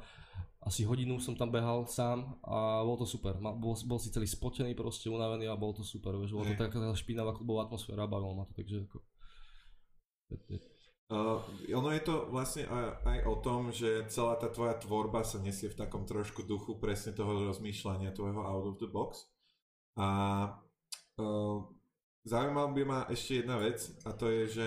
asi 0.64 0.84
hodinu 0.84 1.20
som 1.24 1.36
tam 1.36 1.52
behal 1.52 1.88
sám 1.88 2.40
a 2.44 2.84
bolo 2.84 3.04
to 3.04 3.08
super. 3.08 3.36
Bol, 3.40 3.76
bol 3.88 4.00
si 4.00 4.12
celý 4.12 4.28
spotený, 4.28 4.76
proste 4.76 5.08
unavený 5.08 5.48
a 5.48 5.60
bolo 5.60 5.80
to 5.80 5.84
super. 5.84 6.16
Vieš, 6.20 6.36
bolo 6.36 6.52
to 6.52 6.60
taká 6.60 6.80
špinavá 6.96 7.32
klubová 7.32 7.68
atmosféra 7.68 8.04
a 8.04 8.12
bavilo 8.12 8.36
ma 8.36 8.44
to, 8.48 8.56
takže 8.60 8.88
ako... 8.88 8.98
Uh, 11.10 11.42
ono 11.74 11.90
je 11.90 12.06
to 12.06 12.30
vlastne 12.30 12.70
aj, 12.70 13.02
aj 13.02 13.20
o 13.26 13.36
tom, 13.42 13.74
že 13.74 14.06
celá 14.14 14.38
tá 14.38 14.46
tvoja 14.46 14.78
tvorba 14.78 15.26
sa 15.26 15.42
nesie 15.42 15.66
v 15.66 15.80
takom 15.80 16.06
trošku 16.06 16.46
duchu 16.46 16.78
presne 16.78 17.18
toho 17.18 17.50
rozmýšľania 17.50 18.14
tvojho 18.14 18.46
out 18.46 18.70
of 18.70 18.78
the 18.78 18.86
box. 18.86 19.26
A 19.98 20.08
uh, 21.18 21.66
zaujímavá 22.30 22.70
by 22.78 22.84
ma 22.86 23.00
ešte 23.10 23.42
jedna 23.42 23.58
vec 23.58 23.82
a 24.06 24.14
to 24.14 24.30
je, 24.30 24.44
že 24.54 24.66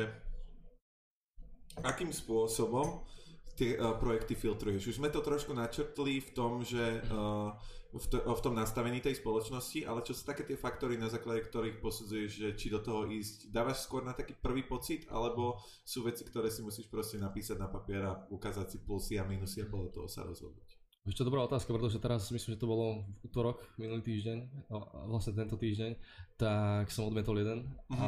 akým 1.84 2.10
spôsobom 2.10 3.06
tie 3.56 3.76
uh, 3.76 3.96
projekty 3.96 4.34
filtruješ. 4.34 4.96
Už 4.96 4.98
sme 4.98 5.12
to 5.12 5.20
trošku 5.20 5.52
načrtli 5.52 6.24
v 6.24 6.30
tom, 6.32 6.64
že 6.64 7.04
uh, 7.08 7.52
v, 7.92 8.06
to, 8.08 8.18
v 8.24 8.40
tom 8.40 8.56
nastavení 8.56 9.04
tej 9.04 9.20
spoločnosti, 9.20 9.84
ale 9.84 10.00
čo 10.00 10.16
sú 10.16 10.24
také 10.24 10.48
tie 10.48 10.56
faktory, 10.56 10.96
na 10.96 11.12
základe 11.12 11.44
ktorých 11.44 11.84
posudzuješ, 11.84 12.30
že 12.32 12.48
či 12.56 12.72
do 12.72 12.80
toho 12.80 13.04
ísť, 13.04 13.52
dávaš 13.52 13.84
skôr 13.84 14.00
na 14.00 14.16
taký 14.16 14.32
prvý 14.32 14.64
pocit, 14.64 15.04
alebo 15.12 15.60
sú 15.84 16.00
veci, 16.00 16.24
ktoré 16.24 16.48
si 16.48 16.64
musíš 16.64 16.88
proste 16.88 17.20
napísať 17.20 17.60
na 17.60 17.68
papier 17.68 18.00
a 18.08 18.16
ukázať 18.32 18.66
si 18.72 18.78
plusy 18.80 19.20
a 19.20 19.28
minusy 19.28 19.60
a 19.60 19.68
podľa 19.68 19.92
toho 19.92 20.08
sa 20.08 20.24
rozhodnúť. 20.24 20.80
Víš 21.02 21.18
čo, 21.18 21.26
dobrá 21.26 21.42
otázka, 21.42 21.74
pretože 21.74 21.98
teraz 21.98 22.30
myslím, 22.30 22.54
že 22.54 22.62
to 22.62 22.70
bolo 22.70 23.02
v 23.02 23.26
útorok, 23.26 23.66
minulý 23.74 24.06
týždeň, 24.06 24.70
vlastne 25.10 25.34
tento 25.34 25.58
týždeň, 25.58 25.98
tak 26.38 26.94
som 26.94 27.10
odmetol 27.10 27.42
jeden 27.42 27.66
uh-huh. 27.90 27.98
a 27.98 28.06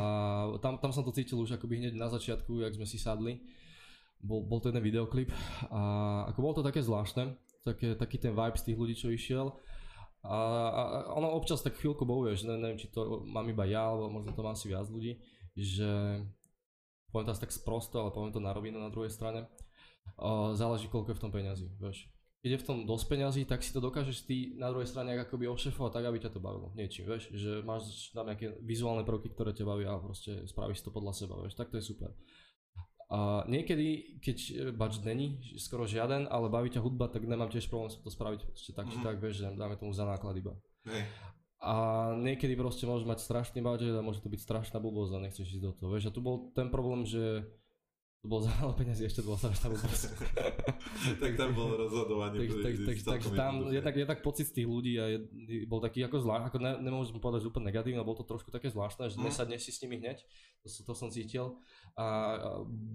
tam, 0.63 0.79
tam 0.79 0.95
som 0.95 1.03
to 1.03 1.11
cítil 1.11 1.43
už 1.43 1.59
akoby 1.59 1.83
hneď 1.83 1.99
na 1.99 2.07
začiatku, 2.07 2.63
jak 2.63 2.79
sme 2.79 2.87
si 2.87 3.03
sadli 3.03 3.43
bol, 4.21 4.45
bol 4.47 4.61
to 4.63 4.71
jeden 4.71 4.85
videoklip 4.85 5.33
a 5.69 5.81
ako 6.33 6.39
bolo 6.41 6.55
to 6.61 6.67
také 6.67 6.81
zvláštne, 6.85 7.35
také, 7.65 7.97
taký 7.97 8.17
ten 8.21 8.37
vibe 8.37 8.59
z 8.61 8.65
tých 8.71 8.79
ľudí, 8.79 8.95
čo 8.95 9.09
išiel. 9.11 9.53
A, 10.25 10.39
a 10.73 10.83
ono 11.13 11.37
občas 11.37 11.61
tak 11.61 11.77
chvíľku 11.77 12.09
bojuje, 12.09 12.41
že 12.41 12.49
ne, 12.49 12.57
neviem, 12.57 12.81
či 12.81 12.89
to 12.89 13.29
mám 13.29 13.45
iba 13.45 13.69
ja, 13.69 13.93
alebo 13.93 14.09
možno 14.09 14.33
to 14.33 14.41
má 14.41 14.57
asi 14.57 14.73
viac 14.73 14.89
ľudí, 14.89 15.21
že 15.53 16.25
poviem 17.13 17.29
to 17.29 17.35
asi 17.37 17.45
tak 17.45 17.53
sprosto, 17.53 18.01
ale 18.01 18.11
poviem 18.11 18.33
to 18.33 18.41
na 18.41 18.57
rovinu 18.57 18.81
na 18.81 18.89
druhej 18.89 19.13
strane. 19.13 19.45
A 20.17 20.57
záleží, 20.57 20.89
koľko 20.89 21.13
je 21.13 21.19
v 21.21 21.25
tom 21.29 21.33
peňazí, 21.33 21.69
vieš. 21.77 22.09
Keď 22.45 22.51
je 22.53 22.61
v 22.61 22.67
tom 22.69 22.79
dosť 22.85 23.05
peňazí, 23.09 23.43
tak 23.49 23.65
si 23.65 23.73
to 23.73 23.81
dokážeš 23.81 24.29
ty 24.29 24.53
na 24.61 24.69
druhej 24.69 24.85
strane 24.85 25.17
akoby 25.17 25.49
ošefovať 25.49 25.93
tak, 25.97 26.05
aby 26.05 26.21
ťa 26.21 26.29
to 26.29 26.45
bavilo 26.45 26.77
niečím, 26.77 27.09
vieš, 27.09 27.33
že 27.33 27.65
máš 27.65 28.13
tam 28.13 28.29
nejaké 28.29 28.61
vizuálne 28.61 29.01
prvky, 29.01 29.33
ktoré 29.33 29.57
ťa 29.57 29.65
bavia 29.65 29.97
a 29.97 30.01
proste 30.01 30.45
spravíš 30.45 30.85
to 30.85 30.93
podľa 30.93 31.17
seba, 31.17 31.41
vieš, 31.41 31.57
tak 31.57 31.73
to 31.73 31.81
je 31.81 31.89
super. 31.89 32.13
A 33.13 33.45
niekedy, 33.45 34.19
keď 34.25 34.39
e, 34.39 34.53
budget 34.73 35.05
není 35.05 35.39
skoro 35.61 35.85
žiaden, 35.85 36.25
ale 36.31 36.49
baví 36.49 36.73
ťa 36.73 36.81
hudba, 36.81 37.13
tak 37.13 37.29
nemám 37.29 37.53
tiež 37.53 37.69
problém 37.69 37.93
to 37.93 38.11
spraviť 38.11 38.41
ešte 38.57 38.73
tak, 38.73 38.89
mm-hmm. 38.89 39.03
či 39.03 39.07
tak, 39.07 39.17
vieš, 39.21 39.45
že 39.45 39.53
dáme 39.55 39.77
tomu 39.77 39.93
za 39.93 40.09
náklad 40.09 40.35
iba. 40.41 40.57
Hey. 40.89 41.05
A 41.65 41.75
niekedy 42.21 42.61
proste 42.61 42.85
môžeš 42.85 43.09
mať 43.09 43.25
strašný 43.25 43.65
budget 43.65 43.97
a 43.97 44.05
môže 44.05 44.21
to 44.21 44.29
byť 44.29 44.41
strašná 44.41 44.79
blbosť 44.85 45.17
a 45.17 45.25
nechceš 45.25 45.49
ísť 45.57 45.65
do 45.65 45.73
toho, 45.73 45.89
vieš. 45.97 46.13
A 46.13 46.15
tu 46.15 46.21
bol 46.21 46.53
ten 46.53 46.69
problém, 46.69 47.09
že 47.09 47.49
to 48.25 48.33
bolo 48.33 48.41
za 48.41 48.49
málo 48.57 48.73
peniazy, 48.73 49.05
ešte 49.05 49.21
bola 49.21 49.37
strašná 49.37 49.69
blbosť. 49.69 50.17
tak 51.21 51.33
tam 51.37 51.53
bolo 51.53 51.77
rozhodovanie. 51.77 52.41
tak, 52.41 52.49
tak, 52.57 52.75
tak, 52.81 52.97
takže 53.05 53.31
tam 53.37 53.69
je 53.69 53.81
tak, 53.85 53.95
je 54.01 54.07
tak 54.09 54.21
pocit 54.25 54.49
z 54.49 54.57
tých 54.57 54.69
ľudí 54.69 54.97
a 54.97 55.05
je, 55.13 55.19
bol 55.69 55.85
taký 55.85 56.09
ako 56.09 56.25
zvláštny, 56.25 56.49
ako 56.49 56.59
ne, 56.65 56.73
nemôžem 56.81 57.21
povedať, 57.21 57.45
že 57.45 57.53
úplne 57.53 57.69
negatívny, 57.69 58.01
ale 58.01 58.09
bol 58.09 58.17
to 58.17 58.25
trošku 58.25 58.49
také 58.49 58.73
zvláštne, 58.73 59.13
že 59.13 59.21
mm. 59.21 59.29
nesadneš 59.29 59.69
si 59.69 59.77
s 59.77 59.81
nimi 59.85 60.01
hneď, 60.01 60.25
to, 60.65 60.73
to 60.73 60.93
som 60.97 61.13
cítil 61.13 61.61
a, 62.01 62.01
a 62.01 62.07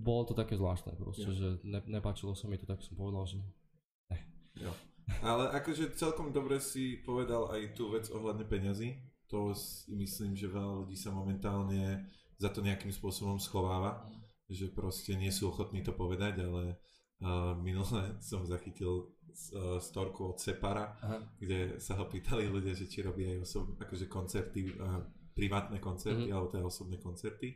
bolo 0.02 0.26
to 0.26 0.34
také 0.34 0.58
zvláštne 0.58 0.98
proste, 0.98 1.30
ja. 1.30 1.38
že 1.38 1.48
ne, 1.62 1.78
nepáčilo 1.86 2.34
sa 2.34 2.50
mi 2.50 2.58
to, 2.58 2.66
tak 2.66 2.82
som 2.82 2.98
povedal, 2.98 3.30
že 3.30 3.38
ne. 3.38 4.18
Jo. 4.58 4.74
Ale 5.22 5.54
akože 5.54 5.94
celkom 5.94 6.34
dobre 6.34 6.58
si 6.58 7.06
povedal 7.06 7.54
aj 7.54 7.78
tú 7.78 7.94
vec 7.94 8.10
ohľadne 8.10 8.50
peňazí, 8.50 8.98
to 9.30 9.54
si 9.54 9.94
myslím, 9.94 10.34
že 10.34 10.50
veľa 10.50 10.82
ľudí 10.86 10.98
sa 10.98 11.14
momentálne 11.14 12.02
za 12.42 12.50
to 12.50 12.66
nejakým 12.66 12.90
spôsobom 12.90 13.38
schováva. 13.38 14.02
Mm 14.10 14.29
že 14.50 14.74
proste 14.74 15.14
nie 15.14 15.30
sú 15.30 15.54
ochotní 15.54 15.86
to 15.86 15.94
povedať, 15.94 16.42
ale 16.42 16.82
uh, 17.22 17.54
minule 17.54 18.18
som 18.30 18.44
zachytil 18.44 19.06
uh, 19.06 19.78
storku 19.78 20.34
od 20.34 20.38
Separa, 20.42 20.98
Aha. 21.06 21.18
kde 21.38 21.78
sa 21.78 21.96
ho 22.02 22.10
pýtali 22.10 22.50
ľudia, 22.50 22.74
že 22.74 22.90
či 22.90 23.06
robí 23.06 23.30
aj 23.30 23.46
osob, 23.46 23.78
akože 23.78 24.10
koncerty, 24.10 24.74
uh, 24.76 25.06
privátne 25.38 25.78
koncerty, 25.80 26.28
mm-hmm. 26.28 26.36
alebo 26.36 26.52
teda 26.52 26.66
osobné 26.68 26.98
koncerty 27.00 27.56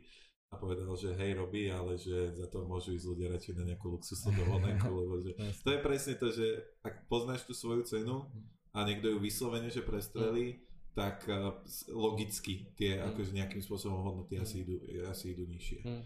a 0.54 0.56
povedal, 0.56 0.94
že 0.94 1.18
hej, 1.18 1.34
robí, 1.34 1.66
ale 1.66 1.98
že 1.98 2.30
za 2.38 2.46
to 2.46 2.62
môžu 2.62 2.94
ísť 2.94 3.10
ľudia 3.10 3.28
radšej 3.34 3.54
na 3.58 3.74
nejakú 3.74 3.90
luxusnú 3.90 4.30
dovolenku, 4.38 4.86
lebo 5.02 5.18
že 5.18 5.34
to 5.66 5.74
je 5.74 5.80
presne 5.82 6.14
to, 6.14 6.30
že 6.30 6.46
ak 6.86 7.10
poznáš 7.10 7.42
tú 7.42 7.52
svoju 7.52 7.82
cenu 7.82 8.30
a 8.70 8.86
niekto 8.86 9.10
ju 9.10 9.18
vyslovene, 9.18 9.66
že 9.66 9.82
prestrelí, 9.82 10.54
mm. 10.54 10.58
tak 10.94 11.26
logicky 11.90 12.70
tie 12.78 13.02
mm. 13.02 13.04
akože 13.12 13.30
nejakým 13.34 13.62
spôsobom 13.66 14.06
hodnoty 14.06 14.38
asi 14.38 14.62
idú, 14.62 14.78
asi 15.10 15.34
idú 15.34 15.42
nižšie. 15.50 15.80
Mm. 15.82 16.04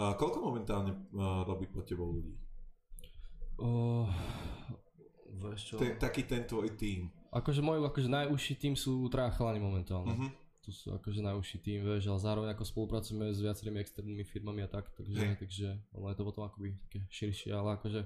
A 0.00 0.16
koľko 0.16 0.40
momentálne 0.40 0.96
uh, 1.12 1.44
robí 1.44 1.68
pod 1.68 1.84
tebou 1.84 2.08
ľudí? 2.08 2.32
Uh, 3.60 4.08
vieš 5.44 5.68
čo? 5.68 5.74
Ten, 5.76 6.00
taký 6.00 6.24
ten 6.24 6.48
tvoj 6.48 6.72
tým. 6.72 7.12
Akože 7.28 7.60
môj 7.60 7.84
akože 7.84 8.08
najúžší 8.08 8.56
tým 8.56 8.74
sú 8.80 9.04
traja 9.12 9.28
chalani 9.36 9.60
momentálne. 9.60 10.16
Uh-huh. 10.16 10.32
To 10.64 10.70
sú 10.72 10.96
akože 10.96 11.20
najúžší 11.20 11.60
tým, 11.60 11.84
vieš, 11.84 12.08
ale 12.08 12.16
zároveň 12.16 12.48
ako 12.56 12.64
spolupracujeme 12.64 13.28
s 13.28 13.44
viacerými 13.44 13.76
externými 13.80 14.24
firmami 14.24 14.64
a 14.64 14.68
tak, 14.72 14.88
takže, 14.96 15.20
hey. 15.20 15.36
takže 15.36 15.66
ono 15.92 16.08
je 16.08 16.16
to 16.16 16.24
potom 16.24 16.42
akoby 16.48 16.80
také 16.88 17.04
širšie, 17.12 17.52
ale 17.52 17.76
akože 17.76 18.00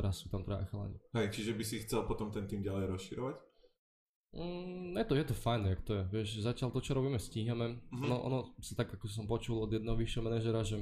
teraz 0.00 0.16
sú 0.16 0.32
tam 0.32 0.44
traja 0.48 0.64
chalani. 0.72 0.96
Hej, 1.12 1.28
čiže 1.32 1.52
by 1.52 1.64
si 1.64 1.84
chcel 1.84 2.08
potom 2.08 2.32
ten 2.32 2.48
tým 2.48 2.64
ďalej 2.64 2.88
rozširovať? 2.88 3.36
Mm, 4.32 4.96
je 4.96 5.04
to, 5.04 5.14
je 5.16 5.26
to 5.28 5.36
fajn, 5.36 5.60
jak 5.68 5.80
to 5.84 5.92
je, 5.92 6.04
vieš, 6.08 6.28
zatiaľ 6.40 6.72
to, 6.72 6.80
čo 6.80 6.96
robíme, 6.96 7.20
stíhame. 7.20 7.76
Mm-hmm. 7.92 8.08
No, 8.08 8.16
ono 8.24 8.38
sa 8.64 8.80
tak, 8.80 8.96
ako 8.96 9.04
som 9.08 9.28
počul 9.28 9.60
od 9.60 9.68
jedného 9.68 9.92
vyššieho 9.92 10.24
manažera, 10.24 10.64
že 10.64 10.80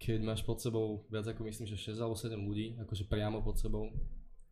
keď 0.00 0.20
máš 0.24 0.40
pod 0.40 0.60
sebou 0.60 1.04
viac 1.12 1.28
ako 1.28 1.44
myslím, 1.44 1.68
že 1.68 1.76
6 1.76 2.00
alebo 2.00 2.16
7 2.16 2.36
ľudí, 2.40 2.80
akože 2.80 3.04
priamo 3.04 3.44
pod 3.44 3.60
sebou, 3.60 3.92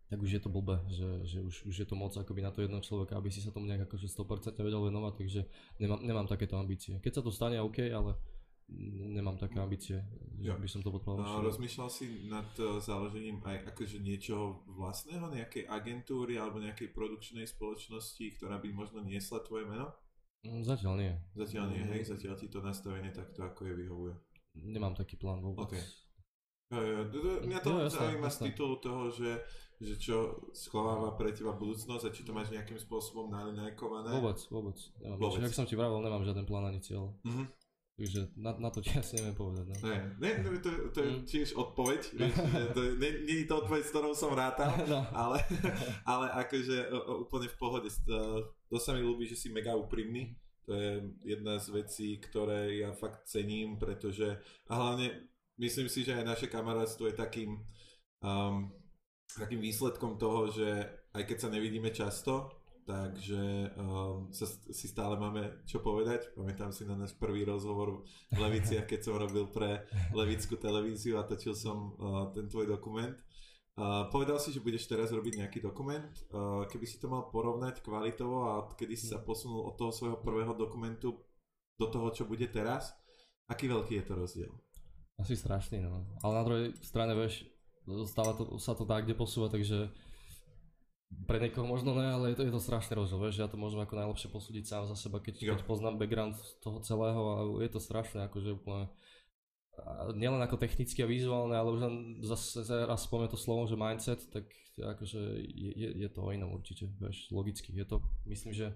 tak 0.08 0.20
už 0.24 0.40
je 0.40 0.40
to 0.40 0.48
blbé, 0.48 0.80
že, 0.88 1.08
že 1.24 1.38
už, 1.44 1.68
už 1.68 1.74
je 1.84 1.86
to 1.88 1.92
moc 1.92 2.16
akoby 2.16 2.40
na 2.40 2.48
to 2.48 2.64
jedného 2.64 2.80
človeka, 2.80 3.16
aby 3.20 3.28
si 3.28 3.44
sa 3.44 3.52
tomu 3.52 3.68
nejak 3.68 3.84
akože 3.84 4.08
100% 4.08 4.56
vedel 4.56 4.80
venovať, 4.88 5.14
takže 5.20 5.40
nemám, 5.84 6.00
nemám 6.00 6.26
takéto 6.28 6.56
ambície. 6.56 6.96
Keď 7.04 7.12
sa 7.12 7.22
to 7.24 7.28
stane, 7.28 7.60
OK, 7.60 7.84
ale 7.92 8.16
nemám 9.08 9.36
také 9.36 9.60
ambície, 9.60 10.00
že 10.40 10.52
by 10.52 10.68
som 10.68 10.80
to 10.80 10.92
potreboval. 10.92 11.24
No, 11.24 11.44
rozmýšľal 11.44 11.88
si 11.88 12.28
nad 12.28 12.48
uh, 12.60 12.80
založením 12.80 13.40
aj 13.44 13.72
akože 13.72 14.00
niečoho 14.00 14.64
vlastného, 14.68 15.28
nejakej 15.28 15.68
agentúry 15.68 16.36
alebo 16.40 16.60
nejakej 16.60 16.92
produkčnej 16.92 17.44
spoločnosti, 17.44 18.24
ktorá 18.36 18.60
by 18.60 18.68
možno 18.72 19.04
niesla 19.04 19.40
tvoje 19.44 19.68
meno? 19.68 19.92
Mm, 20.44 20.64
zatiaľ 20.64 20.94
nie. 21.00 21.12
Zatiaľ 21.36 21.64
nie, 21.72 21.84
hej? 21.84 22.12
Zatiaľ 22.12 22.36
ti 22.36 22.48
to 22.48 22.60
nastavenie 22.60 23.12
takto 23.12 23.44
ako 23.44 23.68
je 23.68 23.74
vyhovuje 23.76 24.14
nemám 24.60 24.92
taký 24.92 25.14
plán 25.14 25.38
vôbec. 25.38 25.68
Okay. 25.68 25.82
To, 26.68 26.76
to, 27.08 27.30
mňa 27.42 27.58
to 27.60 27.70
Jo, 27.70 27.88
zaujíma 27.88 28.28
z 28.28 28.38
titulu 28.44 28.76
toho, 28.76 29.08
že, 29.08 29.40
že 29.78 29.96
čo 29.96 30.16
schováva 30.52 31.16
pre 31.16 31.32
teba 31.32 31.52
budúcnosť 31.52 32.04
a 32.04 32.12
či 32.12 32.22
to 32.22 32.30
máš 32.30 32.52
nejakým 32.52 32.76
spôsobom 32.76 33.28
nalinajkované. 33.28 34.12
Vôbec, 34.12 34.36
vôbec. 34.48 34.76
Nemám 35.00 35.16
Vôbec. 35.16 35.40
Jak 35.42 35.56
som 35.56 35.64
ti 35.64 35.72
vravel, 35.72 35.98
nemám 35.98 36.20
žiaden 36.22 36.44
plán 36.44 36.68
ani 36.68 36.78
cieľ. 36.78 37.16
Mhm. 37.24 37.48
Takže 37.98 38.30
na, 38.38 38.54
na 38.54 38.70
to 38.70 38.78
ti 38.78 38.94
asi 38.94 39.16
neviem 39.16 39.34
povedať. 39.34 39.64
No. 39.64 39.74
Ne, 39.82 39.96
ne, 40.20 40.30
ne, 40.38 40.58
to, 40.60 40.70
to 40.92 40.98
je 41.00 41.08
Mm. 41.08 41.24
tiež 41.24 41.48
odpoveď, 41.56 42.00
to, 42.76 42.80
je- 42.84 42.94
ne, 42.94 43.08
je 43.26 43.42
to 43.42 43.54
odpoveď, 43.58 43.82
s 43.82 43.90
ktorou 43.90 44.12
som 44.12 44.36
rátal, 44.36 44.70
No. 44.92 45.02
ale, 45.10 45.40
ale 46.04 46.26
akože 46.36 46.94
úplne 47.24 47.48
v 47.48 47.56
pohode. 47.56 47.88
To 48.68 48.76
sa 48.76 48.92
mi 48.92 49.00
ľúbi, 49.00 49.24
že 49.24 49.34
si 49.34 49.48
mega 49.48 49.72
úprimný. 49.72 50.36
To 50.68 50.76
je 50.76 51.00
jedna 51.24 51.56
z 51.56 51.72
vecí, 51.72 52.20
ktoré 52.20 52.76
ja 52.76 52.92
fakt 52.92 53.24
cením, 53.24 53.80
pretože 53.80 54.36
a 54.68 54.76
hlavne 54.76 55.32
myslím 55.56 55.88
si, 55.88 56.04
že 56.04 56.12
aj 56.12 56.28
naše 56.28 56.46
kamarátstvo 56.52 57.08
je 57.08 57.16
takým, 57.16 57.64
um, 58.20 58.68
takým 59.32 59.64
výsledkom 59.64 60.20
toho, 60.20 60.52
že 60.52 60.68
aj 61.16 61.24
keď 61.24 61.36
sa 61.40 61.48
nevidíme 61.48 61.88
často, 61.88 62.52
takže 62.84 63.72
um, 63.80 64.28
sa, 64.28 64.44
si 64.48 64.86
stále 64.92 65.16
máme 65.16 65.64
čo 65.64 65.80
povedať. 65.80 66.36
Pamätám 66.36 66.68
si 66.68 66.84
na 66.84 67.00
náš 67.00 67.16
prvý 67.16 67.48
rozhovor 67.48 68.04
v 68.28 68.36
Leviciach, 68.36 68.84
keď 68.84 69.08
som 69.08 69.16
robil 69.16 69.48
pre 69.48 69.88
Levickú 70.12 70.60
televíziu 70.60 71.16
a 71.16 71.24
točil 71.24 71.56
som 71.56 71.96
uh, 71.96 72.28
ten 72.36 72.44
tvoj 72.44 72.68
dokument. 72.68 73.16
Uh, 73.78 74.10
povedal 74.10 74.42
si, 74.42 74.50
že 74.50 74.58
budeš 74.58 74.90
teraz 74.90 75.14
robiť 75.14 75.38
nejaký 75.38 75.62
dokument. 75.62 76.10
Uh, 76.34 76.66
keby 76.66 76.82
si 76.82 76.98
to 76.98 77.06
mal 77.06 77.30
porovnať 77.30 77.78
kvalitovo 77.78 78.50
a 78.50 78.52
kedy 78.74 78.98
si 78.98 79.06
sa 79.06 79.22
posunul 79.22 79.70
od 79.70 79.78
toho 79.78 79.94
svojho 79.94 80.18
prvého 80.18 80.50
dokumentu 80.58 81.14
do 81.78 81.86
toho, 81.86 82.10
čo 82.10 82.26
bude 82.26 82.42
teraz, 82.50 82.90
aký 83.46 83.70
veľký 83.70 84.02
je 84.02 84.04
to 84.04 84.14
rozdiel? 84.18 84.52
Asi 85.22 85.38
strašný, 85.38 85.78
no. 85.78 86.10
Ale 86.26 86.32
na 86.34 86.42
druhej 86.42 86.66
strane, 86.82 87.14
vieš, 87.14 87.46
stále 88.10 88.34
to, 88.34 88.58
sa 88.58 88.74
to 88.74 88.82
dá 88.82 88.98
kde 88.98 89.14
posúva, 89.14 89.46
takže 89.46 89.94
pre 91.30 91.38
niekoho 91.38 91.64
možno 91.64 91.94
ne, 91.94 92.04
ale 92.04 92.34
je 92.34 92.36
to, 92.36 92.42
je 92.50 92.52
to 92.52 92.60
strašný 92.60 92.98
rozdiel, 92.98 93.22
vieš, 93.22 93.40
ja 93.40 93.48
to 93.48 93.56
môžem 93.56 93.78
ako 93.78 93.94
najlepšie 93.94 94.28
posúdiť 94.28 94.64
sám 94.66 94.84
za 94.90 94.98
seba, 94.98 95.22
keď, 95.22 95.54
keď 95.54 95.62
poznám 95.64 96.02
background 96.02 96.34
toho 96.60 96.82
celého 96.82 97.22
a 97.30 97.34
je 97.62 97.70
to 97.70 97.80
strašné, 97.80 98.26
akože 98.26 98.58
úplne 98.58 98.90
nielen 100.14 100.40
ako 100.42 100.56
technicky 100.58 101.02
a 101.02 101.10
vizuálne, 101.10 101.54
ale 101.54 101.70
už 101.72 101.80
len 101.84 101.94
zase 102.24 102.64
raz 102.86 103.04
spomínam 103.06 103.30
to 103.30 103.40
slovo, 103.40 103.66
že 103.66 103.78
mindset, 103.78 104.20
tak 104.30 104.48
akože 104.78 105.20
je, 105.42 105.70
je, 105.74 105.88
je 106.06 106.08
to 106.10 106.22
o 106.22 106.30
inom 106.30 106.54
určite, 106.54 106.86
vieš, 107.02 107.30
logicky. 107.34 107.74
Je 107.74 107.86
to, 107.86 107.98
myslím, 108.30 108.54
že 108.54 108.74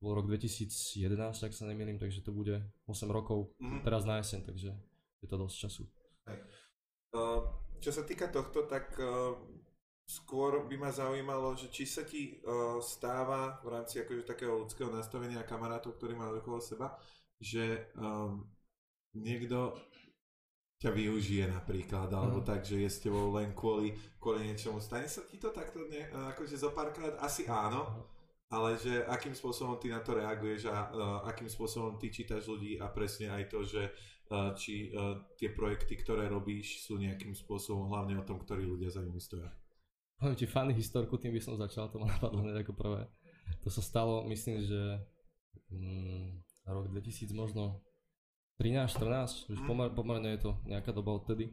bol 0.00 0.16
rok 0.16 0.26
2011, 0.26 1.14
ak 1.46 1.52
sa 1.52 1.68
nemýlim, 1.68 2.00
takže 2.00 2.24
to 2.24 2.32
bude 2.32 2.58
8 2.88 3.06
rokov 3.12 3.52
Mhm. 3.60 3.84
teraz 3.84 4.02
na 4.08 4.18
jeseň, 4.18 4.48
takže 4.48 4.74
je 5.22 5.28
to 5.28 5.36
dosť 5.38 5.56
času. 5.68 5.84
Čo 7.82 7.90
sa 7.92 8.02
týka 8.08 8.32
tohto, 8.32 8.64
tak 8.64 8.96
skôr 10.08 10.66
by 10.66 10.76
ma 10.80 10.90
zaujímalo, 10.90 11.54
že 11.54 11.68
či 11.70 11.84
sa 11.86 12.02
ti 12.02 12.40
stáva 12.80 13.60
v 13.62 13.68
rámci 13.76 14.00
akože 14.02 14.24
takého 14.24 14.64
ľudského 14.64 14.90
nastavenia 14.90 15.44
kamarátov, 15.44 16.00
ktorý 16.00 16.16
má 16.16 16.32
okolo 16.32 16.58
seba, 16.58 16.96
že 17.38 17.92
niekto 19.12 19.76
ťa 20.82 20.90
využije 20.90 21.46
napríklad, 21.46 22.10
alebo 22.10 22.42
Mhm. 22.42 22.46
tak, 22.46 22.66
že 22.66 22.82
je 22.82 22.90
s 22.90 22.98
tebou 22.98 23.30
len 23.30 23.54
kvôli, 23.54 23.94
kvôli 24.18 24.50
niečomu. 24.50 24.82
Stane 24.82 25.06
sa 25.06 25.22
ti 25.22 25.38
to 25.38 25.54
takto 25.54 25.86
ne, 25.86 26.10
akože 26.34 26.58
zo 26.58 26.74
párkrát? 26.74 27.14
Asi 27.22 27.46
áno, 27.46 28.02
ale 28.50 28.74
že 28.76 29.06
akým 29.06 29.30
spôsobom 29.32 29.78
ty 29.78 29.88
na 29.88 30.02
to 30.02 30.18
reaguješ 30.18 30.66
a 30.68 30.90
uh, 30.90 30.98
akým 31.30 31.46
spôsobom 31.46 31.96
ty 31.96 32.10
čítaš 32.10 32.50
ľudí 32.50 32.82
a 32.82 32.90
presne 32.90 33.30
aj 33.30 33.48
to, 33.48 33.62
že 33.62 33.88
uh, 33.88 34.52
či 34.58 34.90
uh, 34.90 35.22
tie 35.38 35.54
projekty, 35.54 35.94
ktoré 35.96 36.26
robíš, 36.26 36.82
sú 36.82 36.98
nejakým 36.98 37.32
spôsobom 37.32 37.86
hlavne 37.88 38.18
o 38.18 38.26
tom, 38.26 38.42
ktorí 38.42 38.66
ľudia 38.66 38.90
za 38.90 39.00
nimi 39.00 39.22
stoja. 39.22 39.48
Poviem 40.18 40.36
ti 40.36 40.46
funny 40.46 40.74
historku, 40.74 41.14
tým 41.16 41.32
by 41.32 41.40
som 41.40 41.54
začal, 41.56 41.88
to 41.88 42.02
ma 42.02 42.10
napadlo 42.10 42.42
hneď 42.42 42.66
ako 42.66 42.74
prvé. 42.74 43.06
To 43.62 43.70
sa 43.70 43.80
stalo, 43.80 44.22
myslím, 44.28 44.60
že 44.60 44.98
mm, 45.70 46.42
rok 46.68 46.90
2000 46.90 47.32
možno 47.32 47.80
13, 48.56 48.88
14, 48.92 49.48
už 49.48 49.58
Mhm. 49.58 49.66
pomer, 49.66 49.88
pomerne 49.90 50.28
je 50.30 50.40
to 50.40 50.52
nejaká 50.64 50.90
doba 50.90 51.12
odtedy. 51.12 51.50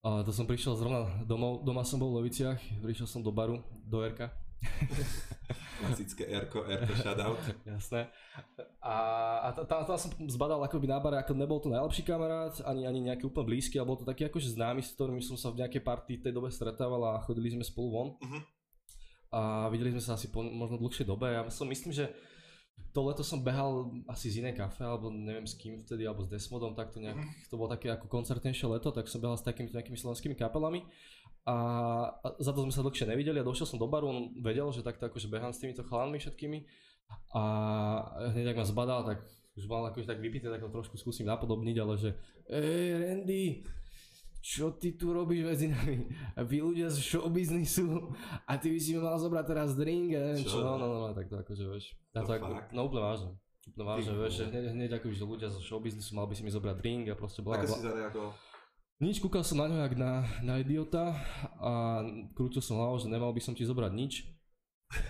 A 0.00 0.22
to 0.22 0.30
som 0.30 0.46
prišiel 0.46 0.74
zrovna 0.74 1.04
domov, 1.22 1.62
doma 1.62 1.82
som 1.82 1.98
bol 1.98 2.14
v 2.14 2.22
Leviciach, 2.22 2.58
prišiel 2.78 3.04
som 3.04 3.20
do 3.20 3.30
baru, 3.30 3.58
do 3.82 3.98
RK. 4.00 4.30
Klasické 5.78 6.26
Erko, 6.26 6.66
Erko 6.66 6.90
shoutout. 6.96 7.38
Jasné. 7.68 8.10
A, 8.82 8.94
a 9.42 9.48
ta- 9.52 9.62
tam, 9.64 9.86
tam 9.86 9.94
som 9.94 10.10
zbadal 10.26 10.58
akoby 10.60 10.86
na 10.86 10.98
bare, 10.98 11.18
ako 11.18 11.34
nebol 11.34 11.58
to 11.58 11.70
najlepší 11.70 12.02
kamarát, 12.02 12.54
ani, 12.62 12.82
ani 12.82 13.00
nejaký 13.04 13.26
úplne 13.26 13.46
blízky, 13.48 13.78
ale 13.78 13.86
bol 13.86 13.96
to 13.96 14.02
taký 14.02 14.26
akože 14.26 14.54
známy, 14.54 14.82
s 14.82 14.94
ktorými 14.94 15.22
som 15.22 15.34
sa 15.34 15.50
v 15.50 15.62
nejakej 15.62 15.82
partii 15.82 16.18
tej 16.18 16.32
dobe 16.32 16.50
stretával 16.50 16.98
a 17.04 17.22
chodili 17.22 17.50
sme 17.50 17.62
spolu 17.62 17.88
von. 17.90 18.08
Mhm. 18.18 18.38
A 19.28 19.40
videli 19.68 19.92
sme 19.92 20.00
sa 20.00 20.14
asi 20.14 20.26
po 20.26 20.40
možno 20.40 20.78
dlhšej 20.78 21.04
dobe. 21.04 21.28
Ja 21.28 21.44
som 21.52 21.68
myslím, 21.68 21.92
že 21.92 22.08
to 22.92 23.00
leto 23.04 23.22
som 23.22 23.44
behal 23.44 23.92
asi 24.10 24.32
z 24.32 24.42
inej 24.42 24.58
kafe, 24.58 24.82
alebo 24.82 25.12
neviem 25.12 25.46
s 25.46 25.54
kým 25.54 25.78
vtedy, 25.78 26.08
alebo 26.08 26.24
s 26.24 26.28
Desmodom, 26.32 26.74
tak 26.74 26.90
to 26.90 26.98
nejak, 26.98 27.20
to 27.46 27.54
bolo 27.54 27.70
také 27.70 27.92
ako 27.92 28.10
koncertnejšie 28.10 28.66
leto, 28.66 28.90
tak 28.90 29.06
som 29.06 29.22
behal 29.22 29.36
s 29.38 29.44
takými 29.44 29.70
nejakými 29.70 29.98
slovenskými 29.98 30.34
kapelami. 30.34 30.82
A, 31.48 31.56
a 32.12 32.26
za 32.42 32.50
to 32.52 32.64
sme 32.64 32.74
sa 32.74 32.84
dlhšie 32.84 33.08
nevideli 33.08 33.40
a 33.40 33.46
došiel 33.46 33.68
som 33.68 33.80
do 33.80 33.88
baru, 33.88 34.10
on 34.10 34.18
vedel, 34.42 34.68
že 34.74 34.84
takto 34.84 35.06
akože 35.06 35.30
behám 35.30 35.54
s 35.54 35.60
týmito 35.62 35.86
chalanmi 35.86 36.18
všetkými. 36.20 36.58
A 37.32 37.42
hneď 38.36 38.52
ak 38.52 38.60
ma 38.60 38.66
zbadal, 38.68 39.00
tak 39.04 39.24
už 39.56 39.64
mal 39.64 39.86
akože 39.88 40.06
tak 40.06 40.20
vypité, 40.20 40.52
tak 40.52 40.60
ho 40.60 40.70
trošku 40.70 41.00
skúsim 41.00 41.24
napodobniť, 41.24 41.76
ale 41.80 41.94
že 41.96 42.10
Ej 42.48 42.94
Randy, 43.00 43.64
čo 44.48 44.72
ty 44.72 44.96
tu 44.96 45.12
robíš 45.12 45.44
medzi 45.44 45.66
nami? 45.68 46.08
A 46.32 46.40
vy 46.40 46.64
ľudia 46.64 46.88
z 46.88 47.04
showbiznisu 47.04 47.84
a 48.48 48.56
ty 48.56 48.72
by 48.72 48.78
si 48.80 48.96
mi 48.96 49.04
mal 49.04 49.20
zobrať 49.20 49.44
teraz 49.44 49.76
drink 49.76 50.16
a 50.16 50.24
neviem 50.24 50.40
Čo? 50.40 50.56
čo. 50.56 50.58
No, 50.64 50.80
no, 50.80 50.86
no, 50.88 51.08
tak 51.12 51.28
to 51.28 51.36
akože 51.36 51.64
vieš. 51.68 51.84
Ja 52.16 52.24
To 52.24 52.32
to 52.32 52.32
ako, 52.40 52.46
no 52.72 52.80
úplne 52.88 53.02
vážne. 53.04 53.30
Úplne 53.68 53.84
vážne, 53.84 54.12
vieš, 54.16 54.34
hneď, 54.48 54.64
hneď 54.72 54.90
ako 54.96 55.12
že 55.12 55.24
ľudia 55.28 55.48
zo 55.52 55.60
showbiznisu 55.60 56.16
mal 56.16 56.24
by 56.24 56.32
si 56.32 56.40
mi 56.40 56.48
zobrať 56.48 56.76
drink 56.80 57.04
a 57.06 57.14
proste 57.14 57.44
bla, 57.44 57.60
Ako 57.60 57.68
si 57.68 57.84
zareagoval? 57.84 58.32
Nič, 58.98 59.20
kúkal 59.20 59.44
som 59.44 59.60
na 59.60 59.68
ňo 59.68 59.78
jak 59.78 59.94
na, 59.94 60.12
na 60.42 60.58
idiota 60.58 61.14
a 61.54 62.02
krútil 62.32 62.58
som 62.58 62.80
hlavou, 62.80 62.98
že 62.98 63.06
nemal 63.06 63.30
by 63.30 63.38
som 63.38 63.52
ti 63.52 63.62
zobrať 63.62 63.92
nič. 63.92 64.26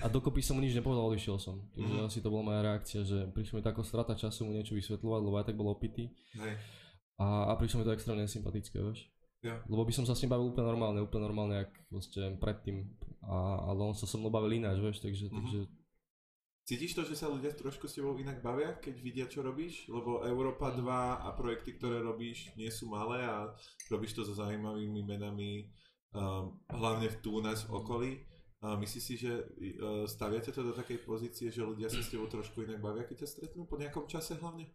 A 0.03 0.11
dokopy 0.11 0.43
som 0.43 0.59
mu 0.59 0.61
nič 0.61 0.75
nepovedal, 0.75 1.07
odišiel 1.09 1.39
som. 1.39 1.63
Takže 1.71 1.95
Mhm. 1.95 2.05
asi 2.05 2.19
to 2.19 2.29
bola 2.29 2.43
moja 2.45 2.61
reakcia, 2.67 3.01
že 3.07 3.31
prišlo 3.31 3.57
mi 3.57 3.63
taká 3.63 3.81
strata 3.81 4.13
času 4.13 4.43
mu 4.43 4.51
niečo 4.51 4.75
vysvetľovať, 4.75 5.21
lebo 5.23 5.37
aj 5.39 5.47
tak 5.47 5.57
bol 5.57 5.71
opitý. 5.71 6.11
Hej. 6.35 6.59
A, 7.17 7.49
a 7.49 7.57
prišlo 7.57 7.81
mi 7.81 7.87
to 7.87 7.95
extrémne 7.95 8.27
nesympatické, 8.27 8.77
vieš. 8.77 9.07
Jo. 9.39 9.55
Lebo 9.71 9.87
by 9.87 9.93
som 9.95 10.03
sa 10.03 10.19
s 10.19 10.23
ním 10.23 10.35
bavil 10.35 10.51
úplne 10.51 10.67
normálne, 10.67 10.99
úplne 10.99 11.25
normálne, 11.31 11.55
jak 11.63 11.73
proste 11.87 12.35
predtým. 12.43 12.91
A, 13.23 13.71
ale 13.71 13.81
on 13.87 13.95
sa 13.95 14.07
so 14.09 14.19
mnou 14.19 14.35
bavil 14.35 14.59
ináč, 14.59 14.83
vieš, 14.83 14.99
takže, 14.99 15.31
Mhm. 15.31 15.37
takže 15.39 15.61
Cítiš 16.69 17.01
to, 17.01 17.03
že 17.09 17.17
sa 17.17 17.33
ľudia 17.33 17.57
trošku 17.57 17.89
s 17.89 17.97
tebou 17.97 18.13
inak 18.21 18.45
bavia, 18.45 18.77
keď 18.77 18.95
vidia, 19.01 19.25
čo 19.25 19.41
robíš? 19.41 19.89
Lebo 19.89 20.21
Európa 20.21 20.69
2 20.69 21.17
a 21.25 21.33
projekty, 21.33 21.81
ktoré 21.81 22.05
robíš, 22.05 22.53
nie 22.61 22.69
sú 22.69 22.93
malé 22.93 23.25
a 23.25 23.57
robíš 23.89 24.13
to 24.13 24.29
so 24.29 24.37
zaujímavými 24.37 25.01
menami, 25.01 25.73
um, 26.13 26.61
hlavne 26.69 27.09
tu 27.25 27.33
u 27.33 27.41
nás 27.41 27.65
v 27.65 27.73
okolí. 27.73 28.11
A 28.61 28.77
myslíš 28.77 29.01
si, 29.01 29.17
že 29.17 29.33
uh, 29.49 30.05
staviate 30.05 30.53
to 30.53 30.61
do 30.61 30.77
takej 30.77 31.09
pozície, 31.09 31.49
že 31.49 31.65
ľudia 31.65 31.89
sa 31.89 32.05
s 32.05 32.13
tebou 32.13 32.29
trošku 32.29 32.61
inak 32.61 32.85
bavia, 32.85 33.09
keď 33.09 33.25
ťa 33.25 33.29
stretnú 33.33 33.65
po 33.65 33.81
nejakom 33.81 34.05
čase 34.05 34.37
hlavne? 34.37 34.69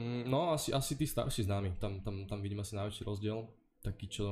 Mm, 0.00 0.24
No 0.24 0.56
asi, 0.56 0.72
asi 0.72 0.96
tí 0.96 1.04
starší 1.04 1.44
známi, 1.44 1.76
tam, 1.76 2.00
tam, 2.00 2.24
tam 2.24 2.40
vidím 2.40 2.64
asi 2.64 2.80
najväčší 2.80 3.04
rozdiel. 3.04 3.44
Taký, 3.80 4.06
čo 4.12 4.26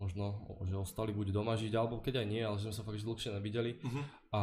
možno, 0.00 0.48
že 0.64 0.80
ostali 0.80 1.12
buď 1.12 1.28
doma 1.28 1.60
žiť, 1.60 1.76
alebo 1.76 2.00
keď 2.00 2.24
aj 2.24 2.26
nie, 2.26 2.40
ale 2.40 2.56
že 2.56 2.72
sme 2.72 2.74
sa 2.74 2.82
fakt 2.88 2.96
že 2.96 3.04
dlhšie 3.04 3.36
nevideli. 3.36 3.76
Mhm. 3.84 4.00
A, 4.32 4.42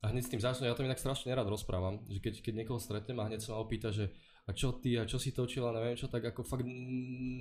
a 0.00 0.04
hneď 0.08 0.24
s 0.24 0.32
tým 0.32 0.40
začnú, 0.40 0.64
ja 0.64 0.72
to 0.72 0.88
inak 0.88 0.96
strašne 0.96 1.28
nerad 1.28 1.44
rozprávam, 1.44 2.00
že 2.08 2.18
keď, 2.24 2.40
keď 2.40 2.52
niekoho 2.64 2.80
stretnem 2.80 3.20
a 3.20 3.28
hneď 3.28 3.44
sa 3.44 3.52
ma 3.52 3.60
opýta, 3.60 3.92
že 3.92 4.08
a 4.46 4.54
čo 4.54 4.78
ty, 4.78 4.94
a 4.96 5.04
čo 5.04 5.18
si 5.18 5.34
točil 5.34 5.66
a 5.66 5.74
neviem 5.74 5.98
čo, 5.98 6.06
tak 6.06 6.22
ako 6.22 6.46
fakt 6.46 6.64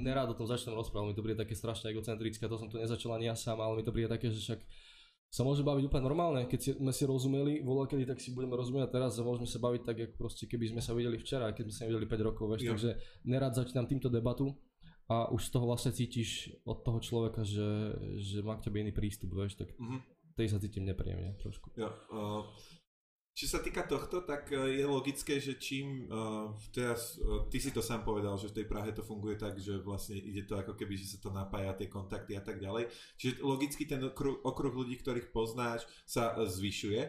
nerád 0.01 0.33
o 0.33 0.37
tom 0.37 0.49
začnem 0.49 0.73
rozprávať, 0.73 1.13
mi 1.13 1.15
to 1.15 1.23
príde 1.23 1.39
také 1.39 1.53
strašne 1.53 1.93
egocentrické, 1.93 2.49
to 2.49 2.57
som 2.57 2.67
tu 2.67 2.81
nezačal 2.81 3.13
ani 3.15 3.29
ja 3.29 3.37
sám, 3.37 3.61
ale 3.61 3.79
mi 3.79 3.83
to 3.85 3.93
príde 3.93 4.09
také, 4.09 4.33
že 4.33 4.41
však 4.41 4.59
sa 5.29 5.43
môže 5.45 5.61
baviť 5.61 5.85
úplne 5.85 6.05
normálne, 6.07 6.41
keď 6.49 6.59
si, 6.59 6.69
sme 6.73 6.89
si 6.95 7.03
rozumeli, 7.05 7.61
volá 7.61 7.85
kedy, 7.85 8.09
tak 8.09 8.17
si 8.23 8.33
budeme 8.33 8.57
rozumieť 8.57 8.89
teraz 8.89 9.19
a 9.19 9.21
môžeme 9.21 9.45
sa 9.45 9.61
baviť 9.61 9.81
tak, 9.85 9.97
ako 10.01 10.15
proste 10.17 10.49
keby 10.49 10.73
sme 10.73 10.81
sa 10.81 10.97
videli 10.97 11.19
včera, 11.21 11.51
keď 11.53 11.63
sme 11.69 11.73
sa 11.75 11.81
nevideli 11.85 12.07
5 12.09 12.27
rokov, 12.31 12.45
vieš, 12.55 12.61
Jo. 12.65 12.71
takže 12.73 12.89
nerad 13.29 13.53
začínam 13.53 13.85
týmto 13.85 14.09
debatu 14.09 14.55
a 15.05 15.29
už 15.29 15.41
z 15.47 15.51
toho 15.53 15.65
vlastne 15.69 15.93
cítiš 15.93 16.49
od 16.65 16.81
toho 16.81 16.97
človeka, 16.97 17.45
že, 17.45 17.93
že 18.17 18.41
má 18.41 18.57
k 18.57 18.65
tebe 18.65 18.81
iný 18.81 18.89
prístup, 18.89 19.37
vieš, 19.37 19.53
tak 19.53 19.69
Mhm. 19.77 20.01
tej 20.33 20.47
sa 20.49 20.57
cítim 20.57 20.81
nepríjemne 20.81 21.37
trošku. 21.37 21.69
Jo, 21.77 21.93
uh, 22.09 22.41
čo 23.35 23.51
sa 23.51 23.59
týka 23.59 23.83
tohto, 23.83 24.23
tak 24.23 24.47
uh, 24.49 24.65
je 24.65 24.87
logické, 24.87 25.37
že 25.37 25.59
čím 25.59 26.07
uh, 26.07 26.55
teraz, 26.71 27.19
uh, 27.19 27.45
ty 27.51 27.59
si 27.59 27.69
to 27.69 27.83
sám 27.83 28.01
povedal, 28.01 28.39
že 28.39 28.49
v 28.49 28.63
tej 28.63 28.65
Prahe 28.65 28.89
to 28.95 29.03
funguje 29.03 29.35
tak, 29.37 29.59
že 29.59 29.77
vlastne 29.83 30.15
ide 30.17 30.47
to 30.47 30.55
ako 30.57 30.73
keby, 30.73 30.95
že 30.97 31.15
sa 31.15 31.19
to 31.21 31.29
napája, 31.29 31.75
tie 31.77 31.91
kontakty 31.91 32.33
a 32.33 32.41
tak 32.41 32.57
ďalej. 32.57 32.89
Čiže 33.19 33.43
logicky 33.43 33.83
ten 33.85 34.01
okruh, 34.01 34.39
okruh 34.41 34.73
ľudí, 34.73 34.97
ktorých 34.99 35.29
poznáš, 35.35 35.85
sa 36.07 36.33
uh, 36.33 36.47
zvyšuje. 36.47 37.01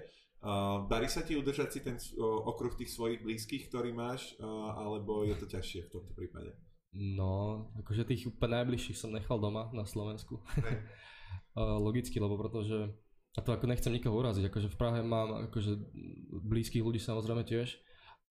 Uh, 0.45 0.85
darí 0.87 1.09
sa 1.09 1.25
ti 1.25 1.33
udržať 1.35 1.69
si 1.73 1.81
ten 1.81 1.97
uh, 1.97 2.51
okruh 2.53 2.77
tých 2.77 2.93
svojich 2.93 3.25
blízkych, 3.25 3.73
ktorý 3.73 3.91
máš, 3.97 4.37
uh, 4.37 4.45
alebo 4.79 5.25
je 5.25 5.35
to 5.35 5.49
ťažšie 5.49 5.89
v 5.89 5.93
tomto 5.97 6.13
prípade? 6.13 6.53
No, 6.97 7.69
akože 7.77 8.09
tých 8.09 8.33
úplne 8.33 8.65
najbližších 8.65 8.97
som 8.97 9.13
nechal 9.13 9.37
doma 9.37 9.69
na 9.77 9.85
Slovensku. 9.85 10.41
Hej. 10.65 10.81
Logicky, 11.87 12.17
lebo 12.17 12.41
pretože, 12.41 12.89
a 13.37 13.41
to 13.45 13.53
ako 13.53 13.69
nechcem 13.69 13.93
nikoho 13.93 14.17
uraziť, 14.17 14.49
akože 14.49 14.69
v 14.73 14.77
Prahe 14.81 15.01
mám 15.05 15.53
akože 15.53 15.77
blízkych 16.41 16.81
ľudí 16.81 17.01
samozrejme 17.01 17.45
tiež, 17.45 17.77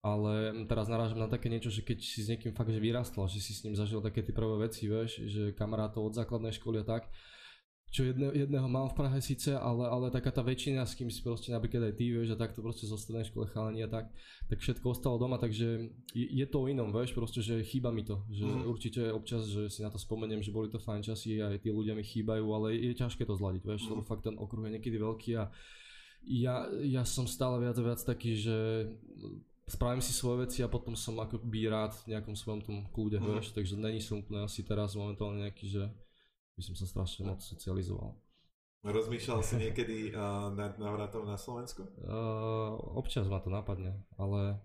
ale 0.02 0.66
teraz 0.70 0.86
narážam 0.86 1.18
na 1.18 1.30
také 1.30 1.46
niečo, 1.50 1.70
že 1.70 1.82
keď 1.82 1.98
si 2.02 2.22
s 2.22 2.30
niekým 2.30 2.54
fakt 2.54 2.70
že 2.70 2.82
vyrastol, 2.82 3.26
že 3.30 3.42
si 3.42 3.54
s 3.54 3.62
ním 3.66 3.74
zažil 3.74 4.02
také 4.02 4.22
tie 4.22 4.34
prvé 4.34 4.66
veci, 4.66 4.86
vieš, 4.86 5.26
že 5.26 5.54
kamarátov 5.54 6.10
od 6.10 6.14
základnej 6.14 6.54
školy 6.54 6.82
a 6.82 6.86
tak, 6.86 7.10
čo 7.90 8.02
jedne, 8.02 8.28
jedného 8.34 8.66
mám 8.66 8.90
v 8.90 8.98
Prahe 8.98 9.18
síce, 9.22 9.54
ale, 9.54 9.86
ale 9.86 10.10
taká 10.10 10.34
tá 10.34 10.42
väčšina, 10.42 10.82
s 10.82 10.98
kým 10.98 11.08
si 11.08 11.22
proste 11.22 11.54
napríklad 11.54 11.88
aj 11.88 11.94
ty, 11.94 12.10
vieš, 12.10 12.34
a 12.34 12.36
takto 12.36 12.60
proste 12.60 12.84
zo 12.84 12.98
strednej 12.98 13.30
škole 13.30 13.46
chalani 13.48 13.86
a 13.86 13.88
tak, 13.88 14.10
tak 14.50 14.58
všetko 14.58 14.90
ostalo 14.90 15.16
doma, 15.16 15.38
takže 15.38 15.94
je, 16.12 16.26
je 16.26 16.46
to 16.50 16.66
o 16.66 16.68
inom, 16.68 16.90
vieš, 16.90 17.14
proste, 17.14 17.40
že 17.40 17.62
chýba 17.62 17.94
mi 17.94 18.02
to, 18.02 18.26
že 18.28 18.44
mm. 18.44 18.62
určite 18.66 19.00
občas, 19.14 19.46
že 19.46 19.70
si 19.70 19.80
na 19.86 19.88
to 19.88 20.02
spomeniem, 20.02 20.42
že 20.42 20.50
boli 20.50 20.66
to 20.66 20.82
fajn 20.82 21.06
časy, 21.06 21.38
aj 21.38 21.62
tí 21.62 21.70
ľudia 21.70 21.94
mi 21.94 22.02
chýbajú, 22.02 22.44
ale 22.52 22.74
je 22.74 22.92
ťažké 22.98 23.22
to 23.22 23.38
zladiť, 23.38 23.62
vieš, 23.62 23.86
mm. 23.86 23.90
lebo 23.94 24.02
fakt 24.02 24.26
ten 24.26 24.36
okruh 24.36 24.66
je 24.66 24.74
niekedy 24.76 24.98
veľký 24.98 25.30
a 25.38 25.48
ja, 26.26 26.66
ja 26.82 27.06
som 27.06 27.24
stále 27.30 27.62
viac 27.62 27.78
a 27.78 27.86
viac 27.86 28.02
taký, 28.02 28.34
že 28.34 28.90
spravím 29.66 30.02
si 30.02 30.10
svoje 30.10 30.46
veci 30.46 30.58
a 30.62 30.70
potom 30.70 30.98
som 30.98 31.18
akoby 31.22 31.70
rád 31.70 31.94
v 32.02 32.14
nejakom 32.14 32.34
svojom 32.34 32.60
tom 32.66 32.76
kľude, 32.90 33.22
mm. 33.22 33.26
vieš, 33.30 33.46
takže 33.54 33.78
není 33.78 34.02
som 34.02 34.20
úplne 34.20 34.42
asi 34.42 34.66
teraz 34.66 34.98
momentálne 34.98 35.46
nejaký, 35.46 35.66
že 35.70 35.82
by 36.56 36.62
som 36.64 36.74
sa 36.74 36.88
strašne 36.88 37.28
moc 37.28 37.44
socializoval. 37.44 38.16
Rozmýšľal 38.86 39.40
si 39.42 39.54
niekedy 39.58 40.14
uh, 40.14 40.48
nad 40.54 40.78
návratom 40.78 41.26
na 41.26 41.34
Slovensku? 41.34 41.84
Uh, 42.00 42.78
občas 42.94 43.26
ma 43.26 43.42
to 43.42 43.50
napadne, 43.50 43.98
ale, 44.14 44.62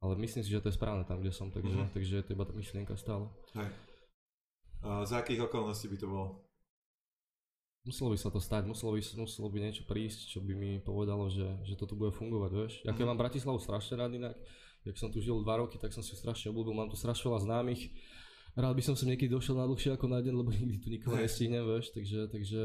ale 0.00 0.12
myslím 0.24 0.40
si, 0.40 0.48
že 0.48 0.64
to 0.64 0.72
je 0.72 0.78
správne 0.80 1.04
tam, 1.04 1.20
kde 1.20 1.36
som, 1.36 1.52
takže, 1.52 1.76
uh-huh. 1.76 1.92
takže 1.92 2.12
je 2.16 2.24
to 2.24 2.32
iba 2.32 2.48
tá 2.48 2.56
myšlienka 2.56 2.96
stále. 2.96 3.28
Hej. 3.54 3.68
Uh, 4.80 5.04
za 5.04 5.20
akých 5.20 5.46
okolností 5.52 5.86
by 5.92 5.98
to 6.00 6.08
bolo? 6.08 6.26
Muselo 7.84 8.08
by 8.10 8.18
sa 8.18 8.32
to 8.32 8.40
stať, 8.40 8.64
muselo 8.64 8.96
by, 8.96 9.00
muselo 9.20 9.48
by 9.52 9.58
niečo 9.60 9.84
prísť, 9.84 10.32
čo 10.32 10.38
by 10.40 10.52
mi 10.56 10.80
povedalo, 10.80 11.28
že, 11.28 11.60
že 11.68 11.76
to 11.76 11.84
tu 11.84 11.92
bude 11.92 12.16
fungovať, 12.16 12.50
vieš. 12.56 12.74
Ja 12.88 12.96
keď 12.96 13.04
uh-huh. 13.04 13.10
mám 13.12 13.20
Bratislavu 13.20 13.60
strašne 13.60 14.00
rád 14.00 14.16
inak, 14.16 14.36
jak 14.88 14.96
som 14.96 15.12
tu 15.12 15.20
žil 15.20 15.44
dva 15.44 15.60
roky, 15.60 15.76
tak 15.76 15.92
som 15.92 16.00
si 16.00 16.16
strašne 16.16 16.56
obľúbil, 16.56 16.72
mám 16.72 16.88
tu 16.88 16.96
strašne 16.96 17.28
veľa 17.28 17.44
známych, 17.44 17.92
rád 18.58 18.74
by 18.74 18.82
som 18.82 18.98
sem 18.98 19.14
niekedy 19.14 19.30
došiel 19.30 19.54
na 19.54 19.70
dlhšie 19.70 19.94
ako 19.94 20.10
na 20.10 20.18
deň, 20.18 20.34
lebo 20.34 20.50
nikdy 20.50 20.76
tu 20.82 20.90
nikoho 20.90 21.14
nestihnem, 21.22 21.62
vieš, 21.62 21.94
takže, 21.94 22.26
takže... 22.28 22.62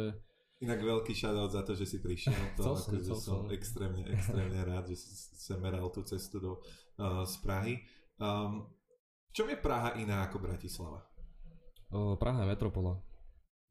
Inak 0.64 0.80
veľký 0.80 1.14
shoutout 1.14 1.54
za 1.54 1.62
to, 1.62 1.78
že 1.78 1.86
si 1.86 1.98
prišiel. 2.02 2.34
To, 2.58 2.74
som, 2.74 2.98
akože 2.98 3.14
som 3.14 3.41
extrémne, 3.54 4.02
extrémne 4.16 4.58
rád, 4.66 4.89
že 4.89 4.98
si 4.98 5.54
meral 5.62 5.94
tú 5.94 6.02
cestu 6.02 6.41
do, 6.41 6.58
uh, 6.98 7.22
z 7.30 7.36
Prahy. 7.46 7.74
Um, 8.18 8.66
v 9.30 9.32
čom 9.38 9.48
je 9.50 9.58
Praha 9.58 9.98
iná 10.02 10.26
ako 10.26 10.41
Bratislava? 10.41 11.06
Uh, 11.94 12.18
Praha 12.18 12.46
je 12.46 12.52
metropola. 12.58 12.98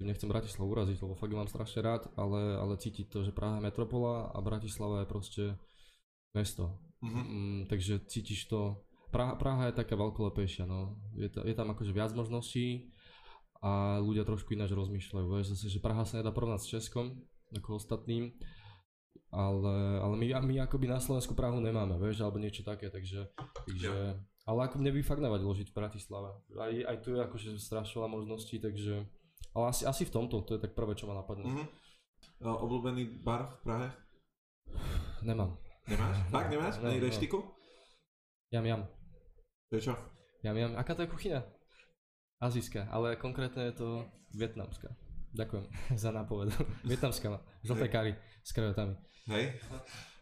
Nechcem 0.02 0.26
Bratislavu 0.26 0.66
uraziť, 0.66 0.98
lebo 0.98 1.14
fakt 1.14 1.30
mám 1.30 1.46
strašne 1.46 1.80
rád, 1.82 2.10
ale, 2.18 2.58
ale 2.58 2.74
cítiť 2.74 3.06
to, 3.06 3.22
že 3.22 3.34
Praha 3.34 3.62
je 3.62 3.66
metropola 3.70 4.34
a 4.34 4.38
Bratislava 4.42 5.02
je 5.02 5.10
proste 5.10 5.44
mesto. 6.34 6.82
Uh-huh. 7.02 7.22
Mm, 7.22 7.60
takže 7.70 8.02
cítiš 8.10 8.50
to 8.50 8.82
Praha, 9.12 9.36
Praha 9.36 9.68
je 9.68 9.76
taká 9.76 9.94
veľkolepejšia, 9.94 10.64
no. 10.64 10.96
Je, 11.12 11.28
ta, 11.28 11.44
je 11.44 11.52
tam 11.52 11.68
akože 11.76 11.92
viac 11.92 12.16
možností 12.16 12.90
a 13.62 14.00
ľudia 14.00 14.24
trošku 14.24 14.56
ináč 14.56 14.72
rozmýšľajú, 14.72 15.26
vieš, 15.28 15.54
zase, 15.54 15.68
že 15.68 15.84
Praha 15.84 16.02
sa 16.08 16.18
nedá 16.18 16.32
porovnať 16.32 16.64
s 16.64 16.70
Českom, 16.72 17.14
ako 17.52 17.78
ostatným, 17.78 18.32
ale, 19.30 20.02
ale 20.02 20.14
my, 20.16 20.26
my 20.42 20.54
akoby 20.64 20.88
na 20.88 20.98
Slovensku 20.98 21.36
Prahu 21.36 21.60
nemáme, 21.60 22.00
vieš, 22.00 22.24
alebo 22.24 22.40
niečo 22.40 22.64
také, 22.64 22.88
takže, 22.88 23.30
takže 23.68 24.16
ale 24.42 24.58
ako 24.66 24.82
mne 24.82 24.90
by 24.90 25.00
fakt 25.06 25.22
nevadilo 25.22 25.54
žiť 25.54 25.70
v 25.70 25.78
Bratislave. 25.78 26.30
Aj, 26.58 26.72
aj 26.74 26.96
tu 27.06 27.14
je 27.14 27.20
akože 27.22 27.48
strašne 27.62 28.02
veľa 28.02 28.10
možností, 28.10 28.58
takže, 28.58 29.06
ale 29.54 29.64
asi, 29.70 29.86
asi 29.86 30.02
v 30.08 30.14
tomto, 30.18 30.42
to 30.42 30.58
je 30.58 30.62
tak 30.64 30.74
prvé, 30.74 30.98
čo 30.98 31.06
ma 31.06 31.14
napadne. 31.14 31.46
Mm-hmm. 31.46 31.68
obľúbený 32.42 33.22
bar 33.22 33.46
v 33.46 33.56
Prahe? 33.62 33.88
Nemám. 35.22 35.54
Nemáš? 35.86 36.16
Fakt 36.34 36.50
nemáš? 36.50 36.74
Ne, 36.82 36.98
ne, 36.98 37.06
reštiku? 37.06 37.38
Jam, 38.50 38.66
jam. 38.66 39.01
To 39.72 39.80
je 39.80 39.88
čo? 39.88 39.96
Ja 40.44 40.52
viem, 40.52 40.76
aká 40.76 40.92
to 40.92 41.00
je 41.00 41.08
kuchyňa? 41.08 41.40
Azijská, 42.44 42.92
ale 42.92 43.16
konkrétne 43.16 43.72
je 43.72 43.80
to 43.80 44.04
vietnamská. 44.36 44.92
Ďakujem 45.32 45.64
za 46.04 46.12
nápoved. 46.12 46.52
Vietnamská, 46.92 47.40
žlté 47.64 47.88
kary 47.88 48.12
s 48.44 48.52
krajotami. 48.52 49.00
Hej, 49.32 49.56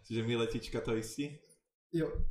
čiže 0.07 0.23
mi 0.23 0.39
letička 0.39 0.79
to 0.87 0.95
istí? 0.95 1.35
Jo. 1.91 2.07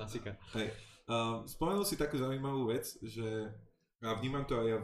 Klasika. 0.00 0.32
Hej. 0.56 0.72
Uh, 1.04 1.44
spomenul 1.44 1.84
si 1.84 2.00
takú 2.00 2.16
zaujímavú 2.16 2.72
vec, 2.72 2.88
že 3.04 3.52
a 4.00 4.16
vnímam 4.16 4.48
to 4.48 4.56
aj 4.56 4.64
ja 4.64 4.80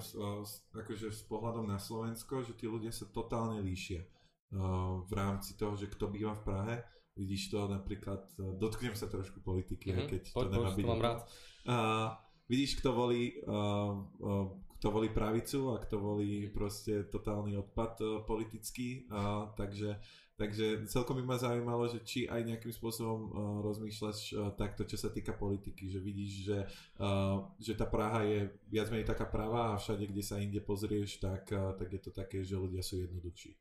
akože 0.76 1.09
s 1.09 1.24
pohľadom 1.24 1.64
na 1.64 1.81
Slovensko, 1.81 2.45
že 2.45 2.53
tí 2.53 2.68
ľudia 2.68 2.93
sa 2.93 3.09
totálne 3.09 3.64
líšia 3.64 4.05
uh, 4.05 5.01
v 5.09 5.12
rámci 5.16 5.57
toho, 5.57 5.72
že 5.72 5.89
kto 5.89 6.12
býva 6.12 6.37
v 6.37 6.45
Prahe 6.45 6.76
Vidíš 7.20 7.52
to 7.52 7.68
napríklad, 7.68 8.24
e, 8.40 8.56
dotknem 8.56 8.96
sa 8.96 9.04
trošku 9.04 9.44
politiky, 9.44 9.92
mm-hmm. 9.92 10.08
keď 10.08 10.22
Poď, 10.32 10.44
to 10.48 10.52
nemá 10.56 10.70
byť. 10.72 10.86
mám 10.88 11.02
rád. 11.04 11.20
Uh, 11.68 12.08
vidíš, 12.48 12.80
kto 12.80 12.96
volí, 12.96 13.36
uh, 13.44 14.00
uh, 14.24 14.48
kto 14.80 14.88
volí 14.88 15.12
pravicu 15.12 15.76
a 15.76 15.84
kto 15.84 16.00
volí 16.00 16.48
proste 16.48 17.04
totálny 17.12 17.60
odpad 17.60 17.92
uh, 18.00 18.08
politický, 18.24 19.04
uh, 19.12 19.52
takže, 19.52 20.00
takže 20.40 20.88
celkom 20.88 21.20
by 21.20 21.24
ma 21.28 21.36
zaujímalo, 21.36 21.84
že 21.92 22.00
či 22.00 22.24
aj 22.24 22.40
nejakým 22.48 22.72
spôsobom 22.72 23.20
uh, 23.28 23.32
rozmýšľaš 23.60 24.18
uh, 24.32 24.56
takto, 24.56 24.88
čo 24.88 24.96
sa 24.96 25.12
týka 25.12 25.36
politiky, 25.36 25.92
že 25.92 26.00
vidíš, 26.00 26.32
že, 26.48 26.58
uh, 27.04 27.44
že 27.60 27.76
tá 27.76 27.84
Praha 27.84 28.24
je 28.24 28.48
viac 28.72 28.88
menej 28.88 29.04
taká 29.04 29.28
pravá 29.28 29.76
a 29.76 29.80
všade, 29.80 30.08
kde 30.08 30.24
sa 30.24 30.40
inde 30.40 30.64
pozrieš, 30.64 31.20
tak, 31.20 31.52
uh, 31.52 31.76
tak 31.76 31.92
je 31.92 32.00
to 32.00 32.10
také, 32.16 32.40
že 32.40 32.56
ľudia 32.56 32.80
sú 32.80 32.96
jednoduchší 33.04 33.60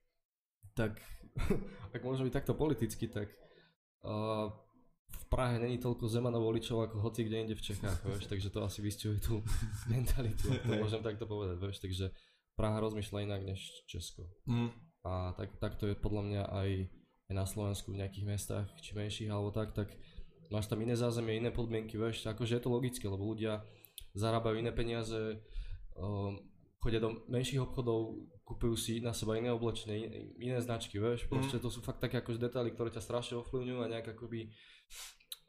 tak 0.80 1.04
ak 1.96 2.02
môžem 2.04 2.32
byť 2.32 2.36
takto 2.36 2.54
politicky, 2.56 3.12
tak 3.12 3.28
uh, 3.28 3.49
v 5.10 5.24
Prahe 5.30 5.60
není 5.62 5.78
toľko 5.78 6.10
Zemanov 6.10 6.46
voličov 6.46 6.90
ako 6.90 7.06
hoci 7.06 7.28
kde 7.28 7.46
inde 7.46 7.56
v 7.56 7.66
Čechách, 7.66 8.02
vieš, 8.02 8.26
takže 8.32 8.50
to 8.50 8.66
asi 8.66 8.80
vystihuje 8.82 9.20
tú 9.22 9.44
mentalitu, 9.94 10.50
to 10.50 10.74
môžem 10.80 11.04
takto 11.04 11.28
povedať, 11.30 11.58
vieš, 11.60 11.84
takže 11.84 12.10
Praha 12.56 12.80
rozmýšľa 12.84 13.24
inak 13.24 13.42
než 13.48 13.60
Česko. 13.88 14.28
Mm. 14.44 14.72
A 15.08 15.32
tak, 15.38 15.56
tak 15.64 15.80
to 15.80 15.88
je 15.88 15.96
podľa 15.96 16.24
mňa 16.28 16.44
aj, 16.44 16.70
aj 17.32 17.34
na 17.36 17.46
Slovensku 17.48 17.96
v 17.96 18.04
nejakých 18.04 18.26
mestách, 18.28 18.68
či 18.84 18.92
menších 19.00 19.32
alebo 19.32 19.56
tak, 19.56 19.72
tak 19.72 19.88
máš 20.52 20.68
tam 20.68 20.84
iné 20.84 20.98
zázemie, 20.98 21.40
iné 21.40 21.56
podmienky, 21.56 21.96
vieš, 21.96 22.28
akože 22.28 22.60
je 22.60 22.64
to 22.64 22.74
logické, 22.74 23.06
lebo 23.08 23.24
ľudia 23.24 23.64
zarábajú 24.18 24.60
iné 24.60 24.76
peniaze, 24.76 25.40
um, 25.96 26.36
chodia 26.80 27.04
do 27.04 27.28
menších 27.28 27.60
obchodov, 27.60 28.16
kúpujú 28.48 28.76
si 28.80 28.94
na 29.04 29.12
seba 29.12 29.36
iné 29.36 29.52
oblečenie, 29.52 30.34
iné 30.40 30.58
značky, 30.64 30.98
vieš, 30.98 31.28
mhm. 31.28 31.30
proste 31.30 31.58
mm. 31.60 31.64
to 31.64 31.70
sú 31.70 31.80
fakt 31.84 32.02
také 32.02 32.24
akože 32.24 32.40
detaily, 32.40 32.72
ktoré 32.74 32.90
ťa 32.90 33.04
strašne 33.04 33.36
ovplyvňujú 33.44 33.80
a 33.84 33.92
nejak 33.92 34.16
akoby 34.16 34.50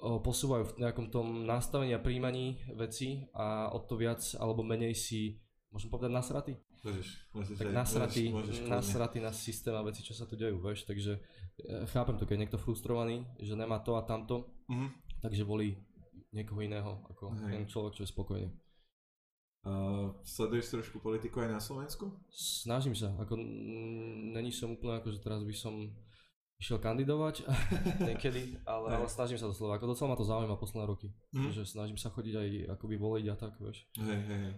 o, 0.03 0.18
posúvajú 0.20 0.74
v 0.74 0.76
nejakom 0.85 1.07
tom 1.09 1.47
nastavení 1.47 1.95
a 1.95 2.03
príjmaní 2.03 2.61
veci 2.74 3.31
a 3.33 3.70
o 3.70 3.78
to 3.81 3.95
viac 3.97 4.20
alebo 4.37 4.66
menej 4.66 4.93
si, 4.93 5.39
môžem 5.70 5.89
povedať 5.89 6.12
nasratý? 6.12 6.55
Môžeš, 6.81 7.09
môžeš 7.37 7.57
tak 7.61 7.76
nasratý, 7.76 8.24
môžeš, 8.33 8.64
môžeš 8.64 8.72
nasratý 8.72 9.18
na 9.20 9.33
systém 9.37 9.76
a 9.76 9.85
veci, 9.85 10.01
čo 10.01 10.16
sa 10.16 10.24
tu 10.24 10.33
dejú, 10.35 10.59
vieš, 10.64 10.89
takže 10.89 11.20
e, 11.61 11.85
chápem 11.93 12.16
to, 12.16 12.24
keď 12.24 12.35
je 12.37 12.43
niekto 12.43 12.59
frustrovaný, 12.59 13.28
že 13.37 13.53
nemá 13.53 13.85
to 13.85 14.01
a 14.01 14.03
tamto, 14.03 14.49
mm. 14.66 15.20
takže 15.20 15.45
volí 15.45 15.76
niekoho 16.33 16.62
iného 16.64 17.05
ako 17.11 17.37
ten 17.51 17.68
človek, 17.68 18.01
čo 18.01 18.03
je 18.07 18.12
spokojný. 18.12 18.49
Uh, 19.61 20.16
sleduješ 20.24 20.72
trošku 20.72 21.04
politiku 21.04 21.44
aj 21.44 21.52
na 21.52 21.61
Slovensku? 21.61 22.08
Snažím 22.32 22.96
sa, 22.96 23.12
ako 23.20 23.36
není 24.32 24.48
som 24.48 24.72
úplne 24.72 24.96
ako, 24.96 25.12
že 25.12 25.20
teraz 25.20 25.44
by 25.44 25.52
som 25.52 25.92
išiel 26.56 26.80
kandidovať 26.80 27.44
niekedy, 28.08 28.56
ale, 28.64 28.96
ale 28.96 29.08
snažím 29.08 29.36
sa 29.36 29.48
doslova, 29.48 29.76
ako 29.76 29.96
docela 29.96 30.12
ma 30.12 30.16
to 30.16 30.28
zaujíma 30.28 30.56
posledné 30.61 30.84
roky, 30.88 31.08
mm. 31.36 31.52
že 31.52 31.68
snažím 31.68 32.00
sa 32.00 32.12
chodiť 32.12 32.34
aj 32.36 32.48
akoby 32.76 32.96
voliť 33.00 33.26
a 33.32 33.36
tak, 33.36 33.56
vieš. 33.61 33.88
Hej, 33.96 34.20
hej, 34.28 34.40
hej. 34.48 34.54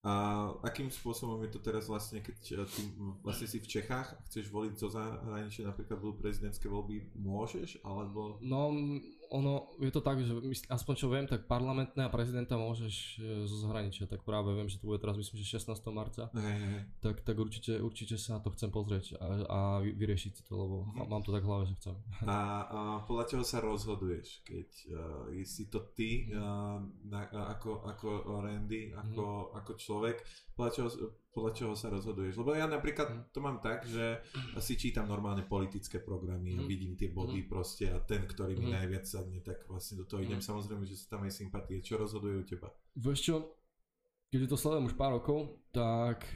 A 0.00 0.48
akým 0.64 0.88
spôsobom 0.88 1.36
je 1.44 1.52
to 1.52 1.60
teraz 1.60 1.84
vlastne, 1.84 2.24
keď 2.24 2.38
eh, 2.56 2.64
ty 2.64 2.88
vlastne 3.20 3.44
si 3.44 3.60
v 3.60 3.68
Čechách 3.68 4.16
a 4.16 4.22
chceš 4.32 4.48
voliť 4.48 4.72
zo 4.80 4.88
zahraničia, 4.88 5.68
napríklad 5.68 6.00
budú 6.00 6.24
prezidentské 6.24 6.72
voľby, 6.72 7.12
môžeš, 7.20 7.84
alebo... 7.84 8.40
No, 8.40 8.72
ono, 9.30 9.70
je 9.78 9.94
to 9.94 10.02
tak, 10.02 10.18
že 10.18 10.34
aspoň 10.66 10.94
čo 10.98 11.06
viem, 11.06 11.26
tak 11.30 11.46
parlamentné 11.46 12.02
a 12.02 12.10
prezidenta 12.10 12.58
môžeš 12.58 12.94
e, 13.22 13.46
zo 13.46 13.56
zahraničia, 13.62 14.10
tak 14.10 14.26
práve 14.26 14.50
viem, 14.50 14.66
že 14.66 14.82
to 14.82 14.90
bude 14.90 14.98
teraz 14.98 15.14
myslím, 15.14 15.38
že 15.38 15.62
16. 15.62 15.78
marca, 15.94 16.26
hey. 16.34 16.82
tak, 16.98 17.22
tak 17.22 17.38
určite, 17.38 17.78
určite 17.78 18.18
sa 18.18 18.38
na 18.38 18.40
to 18.42 18.50
chcem 18.58 18.74
pozrieť 18.74 19.14
a, 19.22 19.26
a 19.46 19.58
vyriešiť 19.86 20.32
si 20.34 20.42
to, 20.42 20.58
lebo 20.58 20.82
mm-hmm. 20.82 21.06
mám 21.06 21.22
to 21.22 21.30
tak 21.30 21.46
v 21.46 21.50
hlave, 21.50 21.64
že 21.70 21.78
chcem. 21.78 21.96
A, 22.30 22.38
a 22.66 22.80
podľa 23.06 23.24
čoho 23.26 23.44
sa 23.46 23.58
rozhoduješ, 23.62 24.46
keď 24.46 24.68
uh, 24.92 25.44
si 25.46 25.66
to 25.66 25.82
ty 25.94 26.30
uh, 26.30 26.78
na, 27.06 27.26
ako, 27.30 27.86
ako 27.86 28.06
Randy, 28.42 28.94
ako, 28.94 29.24
mm-hmm. 29.24 29.58
ako 29.62 29.72
človek, 29.78 30.16
podľa 30.54 30.72
čoho, 30.74 30.88
podľa 31.30 31.52
čoho 31.54 31.74
sa 31.74 31.88
rozhoduješ? 31.88 32.34
Lebo 32.36 32.52
ja 32.52 32.66
napríklad 32.66 33.08
Mhm. 33.08 33.22
to 33.30 33.38
mám 33.38 33.58
tak, 33.58 33.86
že 33.86 34.18
si 34.58 34.74
čítam 34.74 35.06
normálne 35.06 35.42
politické 35.42 35.98
programy 35.98 36.58
a 36.58 36.62
Mhm. 36.62 36.68
vidím 36.68 36.92
tie 36.94 37.08
body 37.08 37.42
proste 37.44 37.86
a 37.86 37.98
ten, 38.00 38.22
ktorý 38.24 38.54
mi 38.54 38.66
Mhm. 38.66 38.74
najviac 38.76 39.04
sadne, 39.06 39.38
tak 39.40 39.62
vlastne 39.66 39.96
do 39.96 40.04
toho 40.04 40.20
idem. 40.20 40.38
Mhm. 40.38 40.46
Samozrejme, 40.46 40.84
že 40.84 40.96
sú 40.96 41.06
tam 41.06 41.22
aj 41.22 41.32
sympatie. 41.32 41.78
Čo 41.80 41.96
rozhoduje 41.96 42.34
u 42.36 42.44
teba? 42.44 42.68
Vieš 42.92 43.20
čo, 43.22 43.34
keďže 44.28 44.46
to 44.48 44.56
sledujem 44.56 44.86
už 44.86 44.94
pár 44.94 45.12
rokov, 45.12 45.38
tak, 45.70 46.26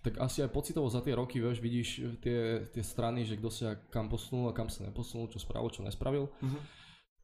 tak 0.00 0.14
asi 0.18 0.40
aj 0.40 0.48
pocitovo 0.48 0.88
za 0.88 1.00
tie 1.00 1.12
roky, 1.12 1.36
vieš, 1.38 1.58
vidíš 1.58 1.88
tie, 2.20 2.64
tie 2.66 2.84
strany, 2.84 3.24
že 3.24 3.36
kto 3.36 3.48
sa 3.48 3.74
kam 3.88 4.08
posunul 4.08 4.48
a 4.48 4.56
kam 4.56 4.68
sa 4.68 4.84
neposunul, 4.84 5.28
čo 5.28 5.36
spravil, 5.36 5.68
čo 5.68 5.82
nespravil. 5.82 6.28
Mhm. 6.40 6.58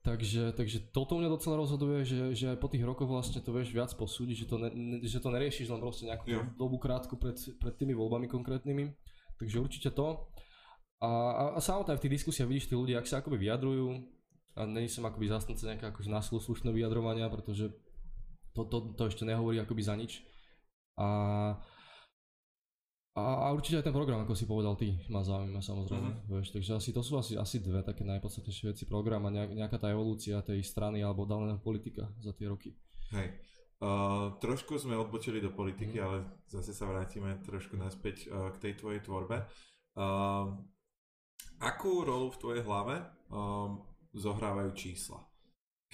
Takže, 0.05 0.53
takže 0.53 0.93
toto 0.93 1.17
mňa 1.17 1.33
docela 1.33 1.57
rozhoduje, 1.57 2.05
že, 2.05 2.37
že 2.37 2.53
aj 2.53 2.61
po 2.61 2.69
tých 2.69 2.85
rokoch 2.85 3.09
vlastne 3.09 3.41
to 3.41 3.57
vieš 3.57 3.73
viac 3.73 3.89
posúdiť, 3.97 4.45
že 4.45 4.47
to, 4.53 4.57
ne, 4.61 4.69
ne, 4.69 4.97
že 5.01 5.17
to 5.17 5.33
neriešiš 5.33 5.73
len 5.73 5.81
proste 5.81 6.05
nejakú 6.05 6.29
Jo. 6.29 6.45
dobu 6.61 6.77
krátku 6.77 7.17
pred, 7.17 7.41
pred 7.57 7.73
tými 7.73 7.97
voľbami 7.97 8.29
konkrétnymi. 8.29 8.93
Takže 9.41 9.65
určite 9.65 9.97
to. 9.97 10.29
A, 11.01 11.09
a, 11.09 11.45
a 11.57 11.61
samotné 11.65 11.97
v 11.97 12.03
tých 12.05 12.15
diskusiách 12.21 12.45
vidíš 12.45 12.69
tí 12.69 12.77
ľudia, 12.77 13.01
ak 13.01 13.09
sa 13.09 13.25
akoby 13.25 13.49
vyjadrujú 13.49 14.05
a 14.61 14.69
není 14.69 14.93
som 14.93 15.09
akoby 15.09 15.25
zastanca 15.25 15.73
nejaké 15.73 15.89
akože 15.89 16.13
násilu 16.13 16.37
slušné 16.37 16.69
vyjadrovania, 16.69 17.33
pretože 17.33 17.73
to, 18.53 18.69
to, 18.69 18.93
to 18.93 19.09
ešte 19.09 19.25
nehovorí 19.25 19.57
akoby 19.57 19.83
za 19.89 19.97
nič. 19.97 20.21
A, 21.01 21.09
a, 23.15 23.47
a 23.47 23.55
určite 23.55 23.79
aj 23.79 23.87
ten 23.87 23.95
program, 23.95 24.27
ako 24.27 24.35
si 24.35 24.45
povedal 24.45 24.75
ty, 24.75 24.99
ma 25.07 25.23
zaujíma 25.23 25.63
samozrejme. 25.63 26.11
Mhm. 26.11 26.21
Vieš, 26.27 26.49
takže 26.51 26.71
asi 26.75 26.91
to 26.91 27.03
sú 27.03 27.15
asi, 27.15 27.39
asi 27.39 27.63
dve 27.63 27.87
také 27.87 28.03
najpodstatnejšie 28.03 28.75
veci. 28.75 28.85
Program 28.91 29.23
a 29.27 29.31
nejak, 29.31 29.55
nejaká 29.55 29.79
tá 29.79 29.89
evolúcia 29.95 30.43
tej 30.43 30.67
strany 30.67 30.99
alebo 30.99 31.23
daného 31.23 31.63
politika 31.63 32.11
za 32.19 32.35
tie 32.35 32.51
roky. 32.51 32.75
Hej. 33.15 33.39
Uh, 33.85 34.35
trošku 34.41 34.81
sme 34.81 34.97
odbočili 34.97 35.39
do 35.39 35.53
politiky, 35.53 35.99
Mhm. 36.01 36.05
ale 36.07 36.17
zase 36.49 36.73
sa 36.75 36.89
vrátime 36.89 37.39
trošku 37.45 37.77
naspäť 37.77 38.27
uh, 38.27 38.51
k 38.55 38.57
tej 38.59 38.73
tvojej 38.81 39.01
tvorbe. 39.05 39.45
Uh, 39.95 40.59
akú 41.63 42.03
rolu 42.03 42.35
v 42.35 42.41
tvojej 42.41 42.63
hlave 42.67 42.99
um, 43.31 43.79
zohrávajú 44.11 44.75
čísla? 44.75 45.23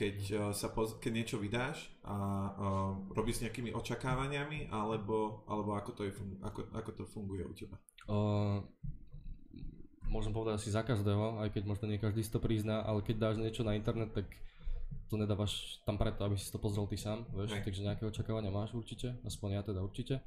Keď, 0.01 0.17
uh, 0.33 0.41
sa 0.57 0.73
poz- 0.73 0.97
keď 0.97 1.13
niečo 1.13 1.37
vydáš 1.37 1.93
a 2.01 2.17
uh, 2.17 2.97
robíš 3.13 3.45
s 3.45 3.45
nejakými 3.45 3.77
očakávaniami, 3.77 4.73
alebo, 4.73 5.45
alebo 5.45 5.77
ako, 5.77 5.91
to 5.93 6.03
je 6.09 6.13
ako, 6.41 6.65
ako 6.73 6.91
to 6.97 7.05
funguje 7.05 7.45
u 7.45 7.53
teba? 7.53 7.77
Uh, 8.09 8.65
môžem 10.09 10.33
povedať 10.33 10.57
asi 10.57 10.73
za 10.73 10.81
každého, 10.81 11.45
aj 11.45 11.53
keď 11.53 11.63
možno 11.69 11.85
nie 11.85 12.01
každý 12.01 12.25
si 12.25 12.33
to 12.33 12.41
prizná, 12.41 12.81
ale 12.81 13.05
keď 13.05 13.17
dáš 13.29 13.37
niečo 13.37 13.61
na 13.61 13.77
internet, 13.77 14.17
tak 14.17 14.25
to 15.13 15.21
nedávaš 15.21 15.85
tam 15.85 16.01
preto, 16.01 16.25
aby 16.25 16.41
si 16.41 16.49
to 16.49 16.57
pozrel 16.57 16.89
ty 16.89 16.97
sám, 16.97 17.29
vieš, 17.37 17.55
Hej. 17.55 17.63
takže 17.67 17.87
nejaké 17.87 18.03
očakávania 18.09 18.49
máš 18.49 18.73
určite, 18.73 19.21
aspoň 19.27 19.61
ja 19.61 19.63
teda 19.63 19.85
určite. 19.85 20.25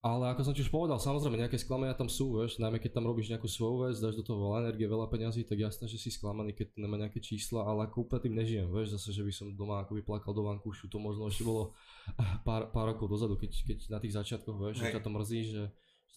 Ale 0.00 0.32
ako 0.32 0.48
som 0.48 0.56
ti 0.56 0.64
už 0.64 0.72
povedal, 0.72 0.96
samozrejme 0.96 1.36
nejaké 1.36 1.60
sklamania 1.60 1.92
tam 1.92 2.08
sú, 2.08 2.40
vieš, 2.40 2.56
najmä 2.56 2.80
keď 2.80 2.96
tam 2.96 3.04
robíš 3.04 3.28
nejakú 3.28 3.44
svoju 3.44 3.84
vec, 3.84 4.00
dáš 4.00 4.16
do 4.16 4.24
toho 4.24 4.48
veľa 4.48 4.64
energie, 4.64 4.88
veľa 4.88 5.12
peňazí, 5.12 5.44
tak 5.44 5.60
jasné, 5.60 5.92
že 5.92 6.00
si 6.00 6.08
sklamaný, 6.08 6.56
keď 6.56 6.72
nemá 6.80 6.96
nejaké 6.96 7.20
čísla, 7.20 7.68
ale 7.68 7.84
ako 7.84 8.08
úplne 8.08 8.24
tým 8.24 8.34
nežijem, 8.40 8.64
vieš, 8.72 8.96
zase, 8.96 9.12
že 9.12 9.20
by 9.20 9.28
som 9.28 9.52
doma 9.52 9.84
akoby 9.84 10.00
plakal 10.00 10.32
do 10.32 10.48
vankúšu, 10.48 10.88
to 10.88 10.96
možno 10.96 11.28
ešte 11.28 11.44
bolo 11.44 11.76
pár, 12.48 12.72
pár 12.72 12.96
rokov 12.96 13.12
dozadu, 13.12 13.36
keď, 13.36 13.52
keď 13.52 13.78
na 13.92 14.00
tých 14.00 14.16
začiatkoch, 14.16 14.56
vieš, 14.56 14.80
že 14.80 14.96
ťa 14.96 15.04
to 15.04 15.10
mrzí, 15.12 15.40
že, 15.52 15.62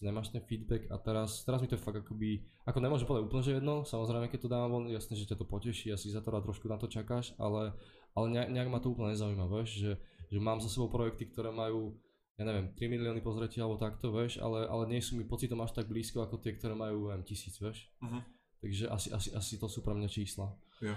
nemáš 0.00 0.32
ten 0.32 0.40
feedback 0.40 0.88
a 0.88 0.96
teraz, 0.96 1.44
teraz 1.44 1.60
mi 1.60 1.68
to 1.68 1.76
fakt 1.76 2.00
akoby, 2.00 2.40
ako 2.64 2.80
nemôžem 2.80 3.04
povedať 3.04 3.28
úplne, 3.28 3.44
že 3.44 3.52
jedno, 3.60 3.84
samozrejme 3.84 4.32
keď 4.32 4.40
to 4.40 4.48
dám 4.48 4.72
von, 4.72 4.88
jasné, 4.88 5.12
že 5.12 5.28
ťa 5.28 5.36
to 5.36 5.44
poteší, 5.44 5.92
asi 5.92 6.08
za 6.08 6.24
to 6.24 6.32
rád 6.32 6.48
trošku 6.48 6.72
na 6.72 6.80
to 6.80 6.88
čakáš, 6.88 7.36
ale, 7.36 7.76
ale 8.16 8.32
nejak, 8.32 8.48
nejak 8.48 8.68
ma 8.72 8.80
to 8.80 8.96
úplne 8.96 9.12
nezaujíma, 9.12 9.44
vieš, 9.44 9.76
že, 9.76 9.92
že 10.32 10.38
mám 10.40 10.56
za 10.64 10.72
sebou 10.72 10.88
projekty, 10.88 11.28
ktoré 11.28 11.52
majú 11.52 12.00
ja 12.34 12.42
neviem, 12.42 12.74
3 12.74 12.90
milióny 12.90 13.22
pozretí 13.22 13.62
alebo 13.62 13.78
takto, 13.78 14.10
vieš, 14.10 14.42
ale, 14.42 14.66
ale 14.66 14.90
nie 14.90 14.98
sú 14.98 15.14
mi 15.14 15.22
pocitom 15.22 15.62
až 15.62 15.78
tak 15.78 15.86
blízko 15.86 16.26
ako 16.26 16.42
tie, 16.42 16.58
ktoré 16.58 16.74
majú, 16.74 17.10
neviem, 17.10 17.22
tisíc, 17.22 17.54
vieš. 17.62 17.86
Mhm. 18.02 18.20
Takže 18.64 18.84
asi, 18.88 19.08
asi, 19.12 19.28
asi 19.36 19.54
to 19.60 19.68
sú 19.68 19.84
pre 19.84 19.92
mňa 19.92 20.08
čísla. 20.08 20.48
Jo. 20.80 20.96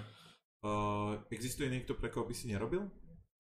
Uh, 0.63 1.19
existuje 1.29 1.69
niekto, 1.69 1.99
pre 1.99 2.09
koho 2.09 2.25
by 2.25 2.33
si 2.33 2.49
nerobil? 2.49 2.87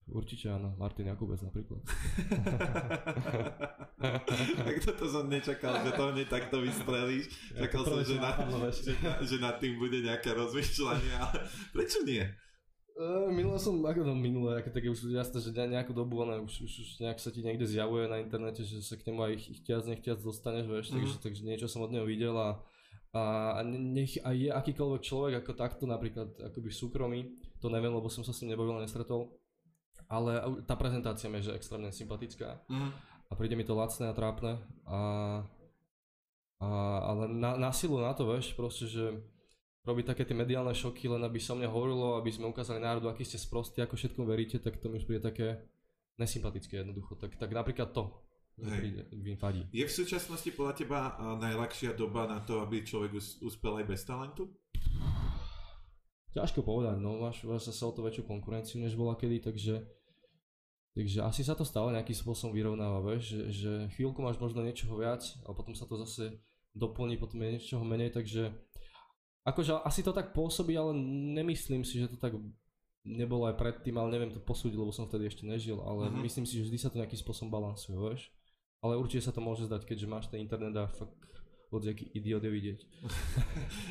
Určite 0.07 0.47
áno, 0.47 0.71
Martin 0.79 1.11
Jakubec 1.11 1.43
napríklad. 1.43 1.83
tak 4.67 4.75
toto 4.79 5.03
som 5.11 5.27
nečakal, 5.27 5.83
že 5.83 5.91
to 5.91 6.03
hneď 6.15 6.27
takto 6.31 6.63
vystrelíš. 6.63 7.27
Čakal 7.51 7.83
som, 7.83 7.99
že, 8.07 8.15
na, 8.15 8.31
že, 8.71 8.95
na, 9.03 9.19
že 9.27 9.35
nad 9.35 9.59
tým 9.59 9.75
bude 9.75 9.99
nejaké 9.99 10.31
rozmýšľanie, 10.31 11.11
ale 11.11 11.43
prečo 11.75 12.07
nie? 12.07 12.23
Minule 13.29 13.57
som, 13.57 13.77
ako 13.77 14.01
to 14.01 14.13
minule, 14.13 14.57
aké 14.57 14.69
také 14.69 14.89
už 14.89 15.05
jasné, 15.07 15.37
že 15.37 15.53
ne- 15.53 15.77
nejakú 15.77 15.93
dobu, 15.93 16.17
ale 16.19 16.41
už, 16.41 16.65
už, 16.65 16.73
už 16.73 16.89
nejak 16.97 17.17
sa 17.17 17.29
ti 17.29 17.45
niekde 17.45 17.63
zjavuje 17.63 18.09
na 18.09 18.17
internete, 18.17 18.65
že 18.65 18.81
sa 18.81 18.97
k 18.97 19.05
nemu 19.05 19.21
aj 19.21 19.33
chtiac, 19.61 19.85
nechtiac 19.85 20.17
dostaneš, 20.17 20.65
vieš, 20.65 20.87
Mhm. 20.89 20.95
takže, 20.97 21.15
takže 21.21 21.41
niečo 21.43 21.67
som 21.67 21.85
od 21.85 21.93
neho 21.93 22.03
videl 22.03 22.33
a, 22.33 22.57
a, 23.13 23.21
a 23.53 23.59
nech 23.63 24.17
aj 24.17 24.33
je 24.33 24.49
akýkoľvek 24.49 25.01
človek 25.03 25.33
ako 25.37 25.51
takto 25.53 25.85
napríklad 25.85 26.25
akoby 26.43 26.67
v 26.67 26.79
súkromí, 26.79 27.19
to 27.57 27.69
neviem, 27.69 27.93
lebo 27.93 28.09
som 28.09 28.25
sa 28.25 28.33
s 28.33 28.41
ním 28.41 28.57
nebavil, 28.57 28.81
nestretol, 28.81 29.29
ale 30.09 30.41
tá 30.65 30.73
prezentácia 30.73 31.29
mi 31.29 31.37
je 31.37 31.53
že 31.53 31.55
extrémne 31.55 31.93
sympatická 31.93 32.65
Mhm. 32.65 32.89
a 33.29 33.33
príde 33.33 33.53
mi 33.53 33.61
to 33.61 33.77
lacné 33.77 34.09
a 34.09 34.15
trápne 34.15 34.57
a, 34.87 34.99
a 36.57 36.67
ale 37.05 37.29
na, 37.29 37.53
na 37.55 37.69
silu 37.69 38.01
na 38.01 38.09
to, 38.11 38.25
vieš, 38.25 38.57
proste, 38.57 38.89
že 38.89 39.21
robiť 39.87 40.05
také 40.11 40.27
tie 40.27 40.35
mediálne 40.35 40.75
šoky, 40.75 41.07
len 41.07 41.23
aby 41.23 41.39
sa 41.39 41.55
mne 41.55 41.71
hovorilo, 41.71 42.19
aby 42.19 42.27
sme 42.27 42.51
ukázali 42.51 42.83
národu, 42.83 43.07
aký 43.07 43.23
ste 43.23 43.39
sprostí, 43.39 43.79
ako 43.79 43.95
všetkom 43.95 44.27
veríte, 44.27 44.59
tak 44.59 44.83
to 44.83 44.91
mi 44.91 44.99
už 44.99 45.07
príde 45.07 45.23
také 45.23 45.63
nesympatické 46.19 46.83
jednoducho. 46.83 47.15
Tak, 47.15 47.39
tak 47.39 47.55
napríklad 47.55 47.95
to 47.95 48.11
Hej. 48.59 49.07
vadí. 49.39 49.63
Je 49.71 49.87
v 49.87 49.93
súčasnosti 49.93 50.49
podľa 50.51 50.73
teba 50.75 50.99
a, 51.15 51.39
najľahšia 51.39 51.95
doba 51.95 52.27
na 52.27 52.43
to, 52.43 52.59
aby 52.59 52.83
človek 52.83 53.15
us- 53.15 53.39
uspel 53.39 53.79
aj 53.79 53.85
bez 53.87 54.03
talentu? 54.03 54.51
Ťažko 56.35 56.67
povedať, 56.67 56.99
no 56.99 57.23
máš, 57.23 57.47
zase 57.47 57.81
o 57.87 57.93
to 57.95 58.03
väčšiu 58.03 58.27
konkurenciu, 58.27 58.83
než 58.83 58.99
bola 58.99 59.15
kedy, 59.15 59.39
takže 59.39 59.87
Takže 60.97 61.21
asi 61.21 61.45
sa 61.45 61.53
to 61.53 61.61
stále 61.61 61.93
nejakým 61.93 62.17
spôsobom 62.17 62.57
vyrovnáva, 62.57 63.05
vieš, 63.05 63.29
že, 63.29 63.41
že 63.53 63.71
chvíľku 63.93 64.17
máš 64.17 64.41
možno 64.41 64.65
niečoho 64.65 64.97
viac, 64.97 65.21
ale 65.45 65.53
potom 65.53 65.77
sa 65.77 65.85
to 65.85 65.93
zase 66.01 66.41
doplní, 66.73 67.21
potom 67.21 67.37
je 67.37 67.53
niečoho 67.53 67.85
menej, 67.85 68.17
takže 68.17 68.49
akože 69.47 69.79
asi 69.81 70.03
to 70.03 70.11
tak 70.11 70.35
pôsobí, 70.35 70.75
ale 70.75 70.91
nemyslím 71.33 71.87
si, 71.87 72.03
že 72.03 72.11
to 72.11 72.19
tak 72.19 72.35
nebolo 73.07 73.47
aj 73.47 73.55
predtým, 73.55 73.95
ale 73.95 74.11
neviem 74.11 74.35
to 74.35 74.43
posúdiť, 74.43 74.75
lebo 74.75 74.91
som 74.91 75.07
vtedy 75.07 75.31
ešte 75.31 75.47
nežil, 75.47 75.79
ale 75.79 76.11
Mhm. 76.11 76.19
myslím 76.21 76.43
si, 76.43 76.59
že 76.59 76.67
vždy 76.67 76.77
sa 76.77 76.91
to 76.91 76.99
nejakým 76.99 77.15
spôsobom 77.17 77.47
balansuje, 77.47 77.95
vieš. 77.95 78.27
Ale 78.83 78.99
určite 78.99 79.23
sa 79.23 79.31
to 79.31 79.39
môže 79.39 79.65
zdať, 79.65 79.87
keďže 79.87 80.05
máš 80.05 80.27
ten 80.27 80.43
internet 80.43 80.75
a 80.75 80.85
fakt 80.85 81.15
aký 81.69 82.05
idiot 82.13 82.39
je 82.39 82.51
vidieť. 82.51 82.79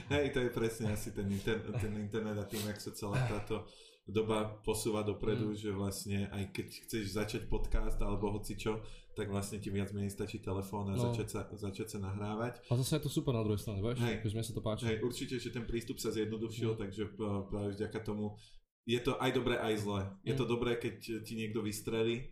Hej, 0.08 0.32
to 0.32 0.40
je 0.40 0.50
presne 0.50 0.86
asi 0.88 1.10
ten, 1.10 1.26
inter- 1.26 1.60
ten 1.74 1.92
internet 1.94 2.36
a 2.36 2.44
tým, 2.44 2.64
jak 2.64 2.78
sa 2.78 2.90
celá 2.90 3.20
táto 3.22 3.68
doba 4.02 4.62
posúva 4.62 5.02
dopredu, 5.02 5.50
Mm. 5.50 5.58
že 5.58 5.70
vlastne 5.72 6.18
aj 6.30 6.54
keď 6.54 6.66
chceš 6.80 7.04
začať 7.12 7.42
podcast 7.46 7.98
alebo 7.98 8.30
hoci 8.30 8.54
čo, 8.54 8.78
tak 9.12 9.26
vlastne 9.26 9.58
ti 9.58 9.66
viac 9.66 9.90
menej 9.90 10.08
stačí 10.08 10.38
telefón 10.38 10.88
a 10.88 10.94
No. 10.94 11.10
začať, 11.10 11.26
sa, 11.26 11.40
začať 11.50 11.86
sa 11.88 11.98
nahrávať. 12.00 12.62
A 12.64 12.78
zase 12.78 12.96
je 12.96 13.02
to 13.02 13.10
super 13.10 13.34
na 13.34 13.42
druhej 13.42 13.58
strane, 13.58 13.82
vieš, 13.82 13.98
Hej. 13.98 14.22
akože 14.22 14.34
mne 14.34 14.46
sa 14.46 14.54
to 14.54 14.62
páči. 14.62 14.84
Hej, 14.86 14.98
určite, 15.02 15.34
že 15.36 15.50
ten 15.50 15.66
prístup 15.66 15.98
sa 15.98 16.08
zjednodušil, 16.08 16.72
Mm. 16.72 16.78
takže 16.78 17.02
p- 17.12 17.42
práve 17.44 17.74
vďaka 17.74 17.98
tomu 18.00 18.38
je 18.86 19.00
to 19.02 19.18
aj 19.18 19.30
dobré, 19.32 19.58
aj 19.58 19.74
zlé. 19.76 20.02
Je 20.22 20.34
to 20.34 20.46
Mm. 20.46 20.50
dobré, 20.50 20.70
keď 20.76 20.94
ti 21.20 21.34
niekto 21.34 21.58
vystrelí. 21.60 22.30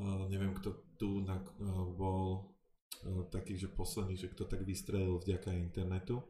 Uh, 0.00 0.24
neviem, 0.26 0.56
kto 0.56 0.72
tu 0.96 1.20
na, 1.20 1.36
uh, 1.36 1.84
bol 1.92 2.49
uh, 3.06 3.24
taký, 3.30 3.56
že 3.56 3.72
posledný, 3.72 4.16
že 4.16 4.30
kto 4.30 4.46
tak 4.46 4.62
vystrelil 4.66 5.18
vďaka 5.20 5.54
internetu. 5.56 6.22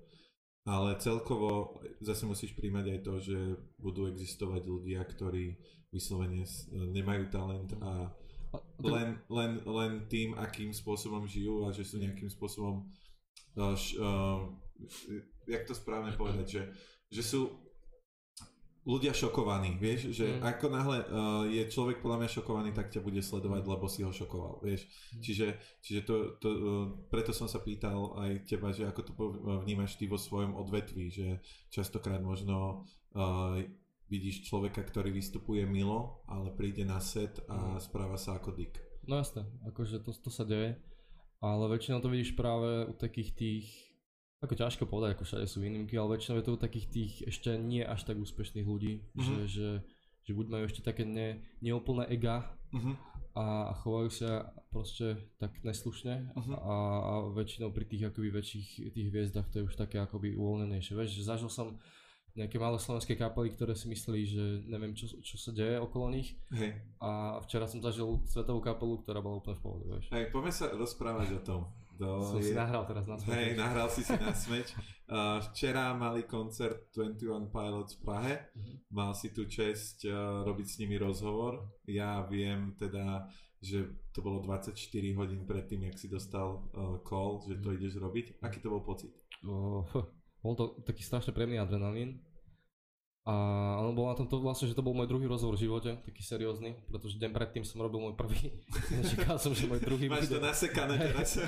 Ale 0.69 1.01
celkovo 1.01 1.81
zase 2.05 2.29
musíš 2.29 2.53
príjmať 2.53 2.87
aj 2.93 3.01
to, 3.01 3.15
že 3.17 3.39
budú 3.81 4.13
existovať 4.13 4.69
ľudia, 4.69 5.01
ktorí 5.09 5.57
vyslovene 5.89 6.45
nemajú 6.71 7.25
talent 7.33 7.73
a 7.81 8.13
len, 8.85 9.19
len, 9.33 9.53
len 9.65 9.93
tým, 10.07 10.37
akým 10.37 10.71
spôsobom 10.75 11.25
žijú 11.25 11.65
a 11.65 11.73
že 11.73 11.87
sú 11.87 11.97
nejakým 11.97 12.29
spôsobom 12.29 12.87
uh, 13.57 13.75
uh, 13.75 14.41
jak 15.47 15.67
to 15.67 15.75
správne 15.75 16.13
povedať, 16.15 16.47
že, 16.47 16.63
že 17.11 17.23
sú 17.25 17.41
ľudia 18.91 19.15
šokovaní, 19.15 19.79
vieš, 19.79 20.11
že 20.11 20.27
Mm. 20.27 20.43
ako 20.43 20.67
náhle 20.67 20.99
uh, 20.99 21.07
je 21.47 21.63
človek 21.71 22.03
podľa 22.03 22.19
mňa 22.19 22.31
šokovaný, 22.35 22.71
tak 22.75 22.91
ťa 22.91 22.99
bude 23.01 23.23
sledovať, 23.23 23.63
lebo 23.63 23.87
si 23.87 24.03
ho 24.03 24.11
šokoval, 24.11 24.59
vieš. 24.67 24.91
Mm. 25.15 25.23
Čiže, 25.23 25.47
čiže 25.79 26.01
to, 26.03 26.15
to, 26.43 26.49
uh, 26.51 26.61
preto 27.07 27.31
som 27.31 27.47
sa 27.47 27.63
pýtal 27.63 28.19
aj 28.19 28.51
teba, 28.51 28.75
že 28.75 28.91
ako 28.91 29.01
to 29.07 29.13
vnímaš 29.63 29.95
ty 29.95 30.11
vo 30.11 30.19
svojom 30.19 30.59
odvetví, 30.59 31.07
že 31.09 31.39
častokrát 31.71 32.19
možno 32.19 32.83
uh, 33.15 33.63
vidíš 34.11 34.51
človeka, 34.51 34.83
ktorý 34.83 35.15
vystupuje 35.15 35.63
milo, 35.63 36.27
ale 36.27 36.51
príde 36.51 36.83
na 36.83 36.99
set 36.99 37.39
a 37.47 37.79
Mm. 37.79 37.81
správa 37.81 38.19
sa 38.19 38.43
ako 38.43 38.51
dick. 38.59 38.75
No 39.07 39.23
jasné, 39.23 39.47
akože 39.65 40.03
to, 40.03 40.11
to 40.11 40.31
sa 40.35 40.43
deje, 40.43 40.75
ale 41.39 41.65
väčšinou 41.71 42.03
to 42.03 42.11
vidíš 42.11 42.35
práve 42.35 42.85
u 42.85 42.95
takých 42.95 43.31
tých, 43.33 43.67
ako 44.41 44.55
ťažko 44.57 44.89
povedať, 44.89 45.15
ako 45.15 45.25
všade 45.29 45.47
sú 45.47 45.61
výnimky, 45.61 45.95
ale 46.01 46.17
väčšinou 46.17 46.41
je 46.41 46.47
to 46.49 46.57
u 46.57 46.61
takých 46.61 46.87
tých 46.89 47.13
ešte 47.29 47.61
nie 47.61 47.85
až 47.85 48.09
tak 48.09 48.17
úspešných 48.17 48.67
ľudí, 48.67 49.05
Mhm. 49.13 49.23
že, 49.23 49.37
že, 49.47 49.49
že 49.49 49.69
že 50.25 50.37
buď 50.37 50.47
majú 50.47 50.65
ešte 50.69 50.85
také 50.85 51.03
ne, 51.03 51.43
neúplné 51.59 52.07
ega 52.13 52.47
uh-huh. 52.71 52.95
a 53.35 53.73
chovajú 53.83 54.11
sa 54.13 54.53
proste 54.69 55.17
tak 55.41 55.59
neslušne 55.65 56.31
uh-huh. 56.37 56.55
a, 56.55 56.75
a 57.03 57.13
väčšinou 57.35 57.73
pri 57.73 57.89
tých 57.89 58.13
akoby 58.13 58.29
väčších 58.31 58.95
tých 58.95 59.09
hviezdach 59.11 59.49
to 59.49 59.59
je 59.59 59.67
už 59.67 59.75
také 59.75 59.99
akoby 59.99 60.37
uvoľnenejšie. 60.37 60.95
Vieš, 60.95 61.19
že 61.19 61.27
zažil 61.27 61.51
som 61.51 61.81
nejaké 62.39 62.63
malé 62.63 62.79
slovenské 62.79 63.19
kapely, 63.19 63.51
ktoré 63.59 63.75
si 63.75 63.91
mysleli, 63.91 64.23
že 64.23 64.63
neviem, 64.71 64.95
čo, 64.95 65.11
čo 65.19 65.35
sa 65.35 65.51
deje 65.51 65.83
okolo 65.83 66.15
nich. 66.15 66.39
Hej. 66.55 66.79
A 67.03 67.43
včera 67.43 67.67
som 67.67 67.83
zažil 67.83 68.23
svetovú 68.31 68.63
kapelu, 68.63 69.03
ktorá 69.03 69.19
bola 69.19 69.43
úplne 69.43 69.59
v 69.59 69.63
pohode, 69.67 69.85
vieš. 69.91 70.15
Hej, 70.15 70.31
poďme 70.31 70.53
sa 70.55 70.71
rozprávať 70.71 71.29
o 71.35 71.41
tom. 71.43 71.61
To 72.01 72.25
som 72.25 72.41
je... 72.41 72.49
si 72.49 72.55
nahral 72.57 72.89
teraz 72.89 73.05
na 73.05 73.21
smeč. 73.21 73.37
Hej, 73.37 73.49
nahral 73.61 73.89
si 73.93 74.01
si 74.01 74.17
na 74.17 74.33
smeč. 74.49 74.73
Uh, 75.05 75.37
včera 75.53 75.93
mali 75.93 76.25
koncert 76.25 76.89
21 76.97 77.53
Pilots 77.53 77.93
v 77.93 78.01
Prahe. 78.01 78.35
Uh-huh. 78.57 78.81
Mal 78.89 79.13
si 79.13 79.37
tu 79.37 79.45
čest 79.45 80.09
uh, 80.09 80.41
robiť 80.49 80.67
s 80.67 80.77
nimi 80.81 80.97
rozhovor. 80.97 81.61
Ja 81.85 82.25
viem 82.25 82.73
teda, 82.81 83.29
že 83.61 84.01
to 84.17 84.25
bolo 84.25 84.41
24 84.41 84.73
hodín 85.13 85.45
predtým, 85.45 85.93
jak 85.93 86.01
si 86.01 86.09
dostal 86.09 86.73
uh, 86.73 87.05
call, 87.05 87.45
že 87.45 87.61
to 87.61 87.69
uh-huh. 87.69 87.77
ideš 87.77 88.01
robiť. 88.01 88.41
Aký 88.41 88.65
to 88.65 88.73
bol 88.73 88.81
pocit? 88.81 89.13
Uh, 89.45 89.85
bol 90.45 90.57
to 90.57 90.81
taký 90.89 91.05
strašne 91.05 91.37
príjemný 91.37 91.61
adrenalín. 91.61 92.25
A 93.31 93.35
ono 93.79 93.95
bolo 93.95 94.11
na 94.11 94.19
tomto 94.19 94.43
vlastne, 94.43 94.67
že 94.67 94.75
to 94.75 94.83
bol 94.83 94.91
môj 94.91 95.07
druhý 95.07 95.31
rozhovor 95.31 95.55
v 95.55 95.63
živote, 95.63 96.03
taký 96.03 96.19
seriózny, 96.19 96.75
pretože 96.91 97.15
deň 97.15 97.31
predtým 97.31 97.63
som 97.63 97.79
robil 97.79 98.03
môj 98.03 98.19
prvý. 98.19 98.59
Nečakal 98.99 99.39
som, 99.39 99.55
že 99.55 99.71
môj 99.71 99.79
druhý 99.79 100.11
Máš 100.11 100.27
bude... 100.27 100.43
to 100.43 100.43
nasekané 100.43 100.99
teraz. 101.07 101.39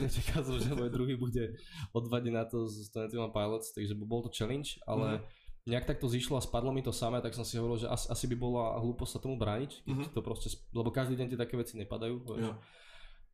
Nečakal 0.00 0.40
som, 0.48 0.56
že 0.56 0.72
môj 0.72 0.88
druhý 0.88 1.20
bude 1.20 1.60
odvadiť 1.92 2.32
na 2.32 2.48
to 2.48 2.64
z 2.64 2.88
21 2.96 3.28
Pilots, 3.28 3.76
takže 3.76 3.92
bol 3.92 4.24
to 4.24 4.32
challenge, 4.32 4.80
ale 4.88 5.20
mm. 5.20 5.22
nejak 5.68 5.84
tak 5.84 6.00
to 6.00 6.08
zišlo 6.08 6.40
a 6.40 6.42
spadlo 6.42 6.72
mi 6.72 6.80
to 6.80 6.96
samé, 6.96 7.20
tak 7.20 7.36
som 7.36 7.44
si 7.44 7.60
hovoril, 7.60 7.76
že 7.76 7.92
asi, 7.92 8.08
asi 8.08 8.24
by 8.32 8.36
bola 8.40 8.80
hlúposť 8.80 9.12
sa 9.12 9.20
tomu 9.20 9.36
brániť, 9.36 9.84
keď 9.84 9.92
mm-hmm. 9.92 10.16
to 10.16 10.24
proste, 10.24 10.48
lebo 10.72 10.88
každý 10.88 11.20
deň 11.20 11.36
tie 11.36 11.38
také 11.44 11.60
veci 11.60 11.76
nepadajú. 11.76 12.24
Vieš. 12.24 12.56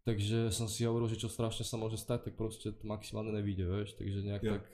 Takže 0.02 0.50
som 0.50 0.66
si 0.66 0.82
hovoril, 0.82 1.06
že 1.06 1.14
čo 1.14 1.30
strašne 1.30 1.62
sa 1.62 1.78
môže 1.78 1.94
stať, 1.94 2.26
tak 2.26 2.34
proste 2.34 2.74
to 2.74 2.82
maximálne 2.82 3.30
nevíde, 3.30 3.62
vieš, 3.62 3.94
takže 3.94 4.18
nejak 4.26 4.42
jo. 4.42 4.58
tak 4.58 4.66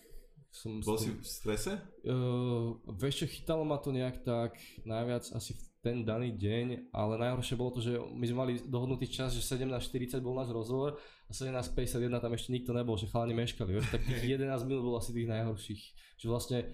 som... 0.51 0.81
Bol 0.81 0.99
si 0.99 1.13
v 1.13 1.25
strese? 1.25 1.79
Uh, 2.05 2.77
vieš 2.97 3.25
čo, 3.25 3.27
chytalo 3.29 3.63
ma 3.65 3.79
to 3.79 3.93
nejak 3.93 4.25
tak 4.25 4.57
najviac 4.85 5.29
asi 5.33 5.55
v 5.55 5.69
ten 5.79 6.03
daný 6.03 6.35
deň, 6.35 6.91
ale 6.91 7.23
najhoršie 7.23 7.55
bolo 7.55 7.79
to, 7.79 7.81
že 7.81 7.95
my 7.95 8.25
sme 8.27 8.39
mali 8.39 8.53
dohodnutý 8.67 9.07
čas, 9.07 9.31
že 9.31 9.47
17.40 9.47 10.19
bol 10.19 10.35
náš 10.35 10.51
rozhovor 10.51 10.99
a 10.99 11.31
17.51 11.31 12.19
tam 12.19 12.35
ešte 12.35 12.51
nikto 12.51 12.75
nebol, 12.75 12.99
že 12.99 13.07
chalani 13.07 13.39
meškali, 13.39 13.79
vieš, 13.79 13.87
tak 13.95 14.03
tých 14.03 14.27
11 14.43 14.59
minút 14.67 14.83
bolo 14.83 14.99
asi 14.99 15.15
tých 15.15 15.31
najhorších, 15.31 15.83
že 16.19 16.27
vlastne 16.27 16.67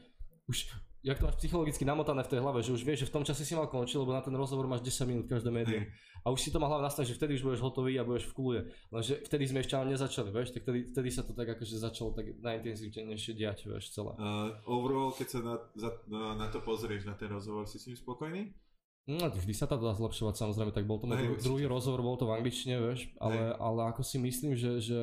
už 0.49 0.73
jak 1.05 1.21
to 1.21 1.29
máš 1.29 1.37
psychologicky 1.37 1.85
namotané 1.85 2.25
v 2.25 2.33
tej 2.33 2.41
hlave, 2.41 2.65
že 2.65 2.73
už 2.73 2.81
vieš, 2.81 3.05
že 3.05 3.09
v 3.13 3.15
tom 3.21 3.25
čase 3.29 3.45
si 3.45 3.53
mal 3.53 3.69
končiť, 3.69 4.01
lebo 4.01 4.17
na 4.17 4.25
ten 4.25 4.33
rozhovor 4.33 4.65
máš 4.65 4.81
10 4.81 5.05
minút 5.05 5.25
každé 5.29 5.53
médium. 5.53 5.85
A 6.25 6.33
už 6.33 6.41
si 6.41 6.49
to 6.49 6.57
mal 6.57 6.73
hlavne 6.73 6.89
nastaviť, 6.89 7.13
že 7.13 7.19
vtedy 7.21 7.37
už 7.37 7.45
budeš 7.45 7.61
hotový 7.61 8.01
a 8.01 8.09
budeš 8.09 8.33
v 8.33 8.35
kúle. 8.35 8.59
Lenže 8.89 9.21
vtedy 9.29 9.45
sme 9.45 9.61
ešte 9.61 9.77
ale 9.77 9.93
nezačali, 9.93 10.33
vieš, 10.33 10.57
tak 10.57 10.65
vtedy, 10.65 10.81
vtedy 10.97 11.09
sa 11.13 11.21
to 11.29 11.37
tak 11.37 11.53
akože 11.53 11.77
začalo 11.77 12.17
tak 12.17 12.33
najintenzívnejšie 12.41 13.33
diať, 13.37 13.69
vieš, 13.69 13.93
celé. 13.93 14.17
Uh, 14.17 14.57
overall, 14.65 15.13
keď 15.13 15.29
sa 15.29 15.39
na, 15.45 15.55
za, 15.77 15.93
na, 16.09 16.41
na, 16.41 16.47
to 16.49 16.65
pozrieš, 16.65 17.05
na 17.05 17.13
ten 17.13 17.29
rozhovor, 17.29 17.69
si 17.69 17.77
s 17.77 17.85
ním 17.85 18.01
spokojný? 18.01 18.57
No, 19.05 19.29
vždy 19.29 19.53
sa 19.53 19.69
to 19.69 19.77
dá 19.77 19.93
zlepšovať, 19.93 20.41
samozrejme, 20.41 20.73
tak 20.73 20.89
bol 20.89 20.97
to 20.97 21.05
môj 21.05 21.37
druhý 21.45 21.69
rozhovor, 21.69 22.01
bol 22.01 22.17
to 22.17 22.25
v 22.25 22.41
angličtine, 22.41 22.81
vieš, 22.81 23.13
ale, 23.21 23.53
ale 23.61 23.93
ako 23.93 24.01
si 24.01 24.17
myslím, 24.17 24.57
že, 24.57 24.81
že 24.81 25.01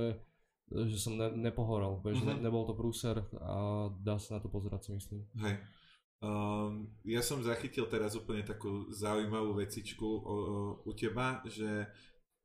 že 0.72 0.98
som 0.98 1.20
ne, 1.20 1.28
nepohoral, 1.36 2.00
vieš, 2.00 2.24
uh-huh. 2.24 2.40
ne, 2.40 2.48
nebol 2.48 2.64
to 2.64 2.72
prúser 2.72 3.20
a 3.44 3.92
dá 4.00 4.16
sa 4.16 4.40
na 4.40 4.40
to 4.40 4.48
pozerať 4.48 4.88
si 4.88 4.92
myslím. 4.96 5.22
Hej. 5.44 5.60
Um, 6.22 6.86
ja 7.02 7.26
som 7.26 7.42
zachytil 7.42 7.90
teraz 7.90 8.14
úplne 8.14 8.46
takú 8.46 8.94
zaujímavú 8.94 9.58
vecičku 9.58 10.06
o, 10.06 10.22
o, 10.22 10.34
u 10.86 10.92
teba, 10.94 11.42
že 11.50 11.90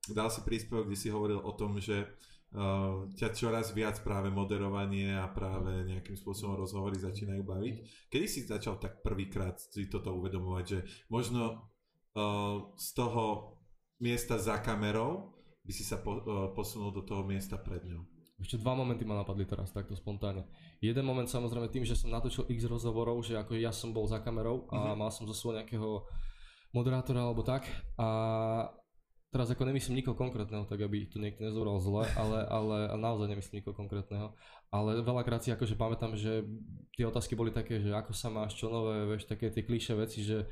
dal 0.09 0.33
si 0.33 0.41
príspevok, 0.41 0.89
kde 0.89 0.97
si 0.97 1.13
hovoril 1.13 1.45
o 1.45 1.53
tom, 1.53 1.77
že 1.77 2.09
uh, 2.57 3.05
ťa 3.13 3.37
čoraz 3.37 3.77
viac 3.77 4.01
práve 4.01 4.33
moderovanie 4.33 5.13
a 5.13 5.29
práve 5.29 5.85
nejakým 5.93 6.17
spôsobom 6.17 6.57
rozhovory 6.57 6.97
začínajú 6.97 7.45
baviť. 7.45 7.75
Kedy 8.09 8.27
si 8.27 8.49
začal 8.49 8.81
tak 8.81 9.05
prvýkrát 9.05 9.61
si 9.61 9.93
toto 9.93 10.17
uvedomovať, 10.17 10.65
že 10.65 10.79
možno 11.13 11.69
uh, 12.17 12.73
z 12.81 12.89
toho 12.97 13.61
miesta 14.01 14.41
za 14.41 14.57
kamerou 14.65 15.37
by 15.69 15.73
si 15.77 15.85
sa 15.85 16.01
po, 16.01 16.25
uh, 16.25 16.49
posunul 16.57 16.97
do 16.97 17.05
toho 17.05 17.29
miesta 17.29 17.61
pred 17.61 17.85
ňou? 17.85 18.16
Ešte 18.37 18.61
dva 18.61 18.77
momenty 18.77 19.09
ma 19.09 19.17
napadli 19.17 19.49
teraz 19.49 19.73
takto 19.73 19.97
spontánne. 19.97 20.45
Jeden 20.85 21.09
moment 21.09 21.25
samozrejme 21.25 21.73
tým, 21.73 21.89
že 21.89 21.97
som 21.97 22.13
natočil 22.13 22.45
x 22.53 22.69
rozhovorov, 22.69 23.25
že 23.25 23.41
ako 23.41 23.57
ja 23.57 23.73
som 23.73 23.97
bol 23.97 24.05
za 24.05 24.21
kamerou 24.21 24.69
a 24.69 24.93
uh-huh. 24.93 24.97
mal 24.97 25.09
som 25.09 25.25
zo 25.25 25.33
svojho 25.33 25.65
nejakého 25.65 26.05
moderátora 26.77 27.25
alebo 27.25 27.41
tak 27.41 27.65
a 27.97 28.09
teraz 29.33 29.49
ako 29.53 29.69
nemyslím 29.69 30.05
nikoho 30.05 30.17
konkrétneho, 30.17 30.69
tak 30.69 30.81
aby 30.85 31.09
to 31.09 31.17
niekto 31.17 31.45
nezobral 31.45 31.81
zle, 31.81 32.05
ale, 32.17 32.45
ale 32.49 32.77
naozaj 32.97 33.29
nemyslím 33.29 33.61
nikoho 33.61 33.77
konkrétneho. 33.77 34.33
Ale 34.73 35.01
veľakrát 35.01 35.45
si 35.45 35.53
akože 35.53 35.77
pamätám, 35.77 36.17
že 36.17 36.45
tie 36.97 37.05
otázky 37.09 37.37
boli 37.37 37.53
také, 37.53 37.81
že 37.81 37.93
ako 37.93 38.13
sa 38.17 38.29
máš, 38.29 38.57
čo 38.57 38.73
nové, 38.73 39.05
vieš, 39.17 39.29
také 39.29 39.53
tie 39.53 39.65
klišé 39.65 39.93
veci, 39.97 40.25
že 40.25 40.49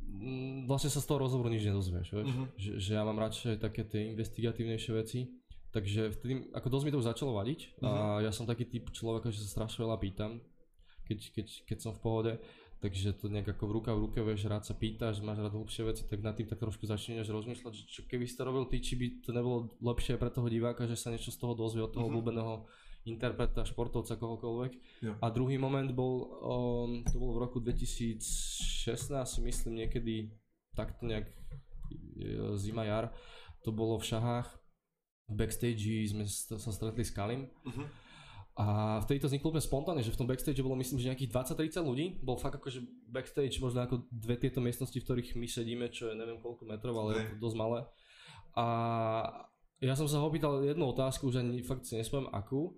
mm, 0.00 0.68
vlastne 0.68 0.92
sa 0.92 1.00
z 1.00 1.08
toho 1.08 1.24
rozhovoru 1.24 1.48
nič 1.48 1.64
nedozvieš, 1.64 2.08
vieš? 2.12 2.28
Uh-huh. 2.28 2.48
Že, 2.60 2.72
že 2.76 2.90
ja 2.96 3.02
mám 3.04 3.16
radšej 3.16 3.60
také 3.60 3.88
tie 3.88 4.12
investigatívnejšie 4.12 4.92
veci 4.96 5.39
Takže 5.70 6.10
vtedy, 6.18 6.50
ako 6.50 6.66
dosť 6.66 6.84
mi 6.84 6.90
to 6.90 6.98
už 6.98 7.10
začalo 7.14 7.30
vadiť 7.38 7.78
a 7.86 7.90
mhm. 8.18 8.26
ja 8.26 8.30
som 8.34 8.46
taký 8.46 8.66
typ 8.66 8.90
človeka, 8.90 9.30
že 9.30 9.46
sa 9.46 9.62
strašne 9.62 9.86
veľa 9.86 10.02
pýtam, 10.02 10.42
keď, 11.06 11.18
keď, 11.30 11.46
keď 11.66 11.78
som 11.78 11.92
v 11.94 12.02
pohode, 12.02 12.32
takže 12.82 13.14
to 13.18 13.30
nejak 13.30 13.54
ako 13.54 13.70
v 13.70 13.72
ruka 13.78 13.90
v 13.94 14.02
ruke, 14.08 14.18
vieš, 14.18 14.50
rád 14.50 14.66
sa 14.66 14.74
pýtaš, 14.74 15.22
máš 15.22 15.42
rád 15.42 15.54
hlbšie 15.54 15.82
veci, 15.86 16.02
tak 16.10 16.26
nad 16.26 16.34
tým 16.34 16.48
tak 16.50 16.58
trošku 16.58 16.88
začneš 16.90 17.28
rozmýšľať, 17.28 17.72
že 17.76 17.84
čo 17.86 18.02
keby 18.08 18.24
si 18.26 18.34
to 18.34 18.42
robil 18.42 18.66
ty, 18.66 18.82
či 18.82 18.98
by 18.98 19.06
to 19.22 19.30
nebolo 19.30 19.74
lepšie 19.78 20.18
pre 20.18 20.32
toho 20.32 20.48
diváka, 20.50 20.88
že 20.90 20.98
sa 20.98 21.12
niečo 21.12 21.30
z 21.30 21.38
toho 21.38 21.54
dozvie 21.54 21.84
od 21.84 21.92
toho 21.92 22.08
uh-huh. 22.08 22.18
obľúbeného 22.18 22.66
interpreta, 23.08 23.64
športovca, 23.64 24.16
kohokoľvek. 24.16 24.72
Ja. 25.04 25.12
A 25.24 25.26
druhý 25.32 25.56
moment 25.56 25.88
bol, 25.92 26.28
um, 26.44 26.90
to 27.08 27.16
bolo 27.16 27.40
v 27.40 27.42
roku 27.48 27.58
2016, 27.60 28.20
myslím 29.44 29.86
niekedy, 29.86 30.28
takto 30.76 31.08
nejak 31.08 31.26
e, 31.26 32.54
zima, 32.60 32.84
jar, 32.84 33.12
to 33.64 33.72
bolo 33.72 33.96
v 33.96 34.04
Šahách, 34.04 34.48
v 35.30 35.34
backstage 35.38 36.10
sme 36.10 36.26
sa 36.26 36.70
stretli 36.74 37.06
s 37.06 37.14
Kalim. 37.14 37.46
Uh-huh. 37.46 37.86
A 38.58 38.98
vtedy 39.06 39.22
to 39.22 39.30
vzniklo 39.30 39.54
úplne 39.54 39.64
spontánne, 39.64 40.02
že 40.04 40.12
v 40.12 40.20
tom 40.20 40.28
backstage 40.28 40.60
bolo 40.60 40.76
myslím, 40.76 41.00
že 41.00 41.08
nejakých 41.08 41.32
20-30 41.56 41.80
ľudí. 41.80 42.06
Bol 42.20 42.36
fakt 42.36 42.60
akože 42.60 42.82
backstage 43.08 43.56
možno 43.62 43.86
ako 43.86 44.04
dve 44.10 44.36
tieto 44.36 44.60
miestnosti, 44.60 44.98
v 44.98 45.06
ktorých 45.06 45.38
my 45.38 45.46
sedíme, 45.48 45.86
čo 45.88 46.12
je 46.12 46.18
neviem 46.18 46.42
koľko 46.42 46.68
metrov, 46.68 46.92
ale 46.98 47.16
je 47.16 47.24
to 47.32 47.36
dosť 47.40 47.56
malé. 47.56 47.86
A 48.58 48.66
ja 49.80 49.94
som 49.96 50.04
sa 50.10 50.20
ho 50.20 50.28
opýtal 50.28 50.60
jednu 50.60 50.84
otázku, 50.92 51.32
už 51.32 51.40
ani 51.40 51.64
fakt 51.64 51.88
si 51.88 51.96
nespomínam 51.96 52.28
akú. 52.36 52.76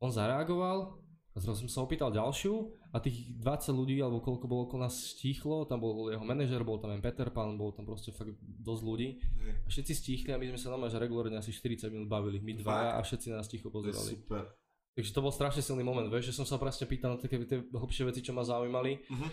On 0.00 0.08
zareagoval, 0.08 0.96
a 1.32 1.40
zrazu 1.40 1.64
som 1.64 1.70
sa 1.72 1.80
opýtal 1.80 2.12
ďalšiu 2.12 2.52
a 2.92 3.00
tých 3.00 3.32
20 3.40 3.72
ľudí, 3.72 3.96
alebo 4.04 4.20
koľko 4.20 4.44
bolo 4.44 4.68
okolo 4.68 4.84
nás 4.84 5.16
stíchlo, 5.16 5.64
tam 5.64 5.80
bol 5.80 6.12
jeho 6.12 6.20
manažer, 6.20 6.60
bol 6.60 6.76
tam 6.76 6.92
aj 6.92 7.00
Peter 7.00 7.32
Pan, 7.32 7.56
bol 7.56 7.72
tam 7.72 7.88
proste 7.88 8.12
fakt 8.12 8.36
dosť 8.44 8.82
ľudí. 8.84 9.16
A 9.64 9.68
všetci 9.72 9.92
stíchli 9.96 10.30
a 10.32 10.36
my 10.36 10.52
sme 10.52 10.60
sa 10.60 10.68
normálne, 10.68 10.92
že 10.92 11.00
regulárne 11.00 11.40
asi 11.40 11.48
40 11.48 11.88
minút 11.88 12.12
bavili, 12.12 12.36
my 12.36 12.60
dvaja 12.60 12.90
a 12.96 13.00
všetci 13.00 13.32
nás 13.32 13.48
ticho 13.48 13.72
pozerali. 13.72 14.12
Super. 14.12 14.44
Takže 14.92 15.08
to 15.16 15.24
bol 15.24 15.32
strašne 15.32 15.64
silný 15.64 15.80
moment, 15.80 16.04
vieš, 16.12 16.36
že 16.36 16.36
som 16.36 16.44
sa 16.44 16.60
presne 16.60 16.84
pýtal 16.84 17.16
na 17.16 17.18
také 17.18 17.40
tie 17.48 17.64
hlbšie 17.64 18.12
veci, 18.12 18.20
čo 18.20 18.36
ma 18.36 18.44
zaujímali. 18.44 19.00
Uh-huh. 19.08 19.30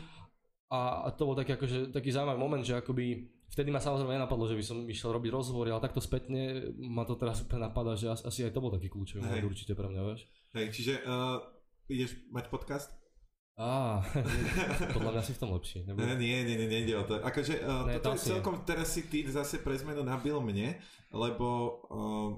A, 0.72 1.04
a 1.04 1.08
to 1.12 1.28
bol 1.28 1.36
taký, 1.36 1.60
akože, 1.60 1.91
taký 1.91 2.16
zaujímavý 2.16 2.39
moment, 2.39 2.64
že 2.64 2.80
akoby 2.80 3.28
vtedy 3.52 3.76
ma 3.76 3.84
samozrejme 3.84 4.16
nenapadlo, 4.16 4.47
že 4.47 4.56
by 4.56 4.64
som 4.64 4.88
išiel 4.88 5.12
robiť 5.12 5.36
rozhovory, 5.36 5.76
ale 5.76 5.84
takto 5.84 6.00
spätne 6.00 6.72
ma 6.80 7.04
to 7.04 7.20
teraz 7.20 7.43
úplne 7.43 7.68
napadá, 7.68 8.00
že 8.00 8.08
asi 8.08 8.47
aj 8.47 8.56
to 8.56 8.64
bol 8.64 8.72
taký 8.72 8.88
kľúčový 8.88 9.20
moment 9.20 9.52
určite 9.52 9.76
pre 9.76 9.91
mňa, 9.91 10.02
vieš. 10.08 10.32
Hej, 10.56 10.66
čiže 10.72 10.93
uh 11.04 11.59
ideš 11.89 12.15
mať 12.29 12.47
podcast? 12.53 12.89
Á, 13.59 13.99
podľa 14.95 15.19
mňa 15.19 15.23
si 15.27 15.35
v 15.35 15.41
tom 15.43 15.51
lepší. 15.51 15.83
Nebo... 15.83 15.99
Nie, 15.99 16.15
nie, 16.15 16.47
nie, 16.47 16.63
nejde 16.63 16.95
o 16.95 17.03
to. 17.03 17.19
Akože 17.19 17.59
uh, 17.59 17.91
ne, 17.91 17.99
toto 17.99 18.15
je 18.15 18.31
celkom, 18.31 18.63
teraz 18.63 18.95
si 18.95 19.11
ty 19.11 19.27
zase 19.27 19.59
pre 19.59 19.75
zmenu 19.75 19.99
nabil 19.99 20.39
mne, 20.39 20.79
lebo 21.11 21.47
uh, 21.91 22.29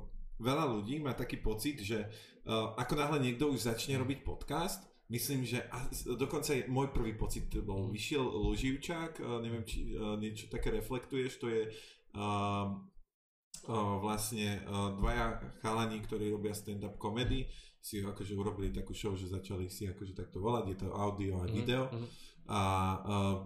veľa 0.42 0.66
ľudí 0.66 0.98
má 0.98 1.14
taký 1.14 1.38
pocit, 1.38 1.86
že 1.86 2.10
uh, 2.50 2.74
ako 2.74 2.98
náhle 2.98 3.22
niekto 3.22 3.54
už 3.54 3.70
začne 3.70 4.02
robiť 4.02 4.26
podcast, 4.26 4.82
myslím, 5.14 5.46
že 5.46 5.62
a, 5.70 5.86
dokonca 6.18 6.58
je 6.58 6.66
môj 6.66 6.90
prvý 6.90 7.14
pocit 7.14 7.46
bol, 7.62 7.86
mm. 7.86 7.94
vyšiel 7.94 8.26
Luživčák, 8.26 9.22
uh, 9.22 9.38
neviem, 9.46 9.62
či 9.62 9.94
uh, 9.94 10.18
niečo 10.18 10.50
také 10.50 10.74
reflektuješ, 10.74 11.38
to 11.38 11.54
je 11.54 11.70
uh, 12.18 12.66
uh, 13.70 13.96
vlastne 14.02 14.66
uh, 14.66 14.98
dvaja 14.98 15.38
chalani, 15.62 16.02
ktorí 16.02 16.34
robia 16.34 16.58
stand-up 16.58 16.98
comedy, 16.98 17.46
si 17.82 18.00
akože 18.00 18.38
urobili 18.38 18.70
takú 18.70 18.94
show, 18.94 19.18
že 19.18 19.26
začali 19.26 19.66
si 19.68 19.90
akože 19.90 20.14
takto 20.14 20.38
volať, 20.38 20.64
je 20.70 20.78
to 20.78 20.88
audio 20.94 21.42
a 21.42 21.50
mhm, 21.50 21.52
video. 21.52 21.90
Mm-hmm. 21.90 22.10
A 22.48 22.60
uh, 22.62 23.00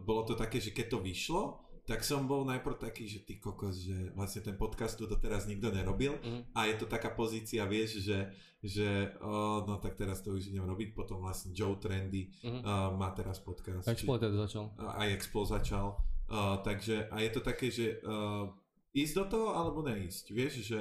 bolo 0.04 0.24
to 0.24 0.36
také, 0.36 0.60
že 0.60 0.76
keď 0.76 0.92
to 0.92 1.00
vyšlo, 1.00 1.44
tak 1.86 2.02
som 2.02 2.26
bol 2.26 2.42
najprv 2.44 2.82
taký, 2.82 3.06
že 3.06 3.22
ty 3.22 3.38
kokos, 3.38 3.78
že 3.86 4.10
vlastne 4.18 4.42
ten 4.42 4.58
podcast 4.58 4.98
tu 4.98 5.06
doteraz 5.06 5.46
nikto 5.46 5.70
nerobil 5.70 6.18
Mhm. 6.18 6.52
a 6.52 6.66
je 6.66 6.76
to 6.76 6.86
taká 6.86 7.14
pozícia, 7.14 7.62
vieš, 7.70 8.02
že, 8.02 8.20
že 8.60 8.88
oh, 9.22 9.62
no 9.64 9.78
tak 9.78 9.94
teraz 9.94 10.26
to 10.26 10.34
už 10.34 10.50
idem 10.50 10.66
robiť, 10.66 10.98
potom 10.98 11.22
vlastne 11.22 11.54
Joe 11.54 11.78
Trendy 11.78 12.34
Mhm. 12.42 12.60
uh, 12.66 12.90
má 12.98 13.14
teraz 13.14 13.38
podcast. 13.38 13.86
Exploited 13.86 14.34
začal. 14.34 14.74
aj 14.82 15.08
Explo 15.14 15.46
začal. 15.46 15.88
Uh, 16.26 16.58
takže 16.66 17.06
a 17.14 17.22
je 17.22 17.30
to 17.30 17.42
také, 17.46 17.70
že 17.70 18.02
uh, 18.02 18.50
ísť 18.90 19.14
do 19.16 19.26
toho 19.30 19.48
alebo 19.54 19.86
neísť, 19.86 20.26
vieš, 20.34 20.66
že 20.66 20.80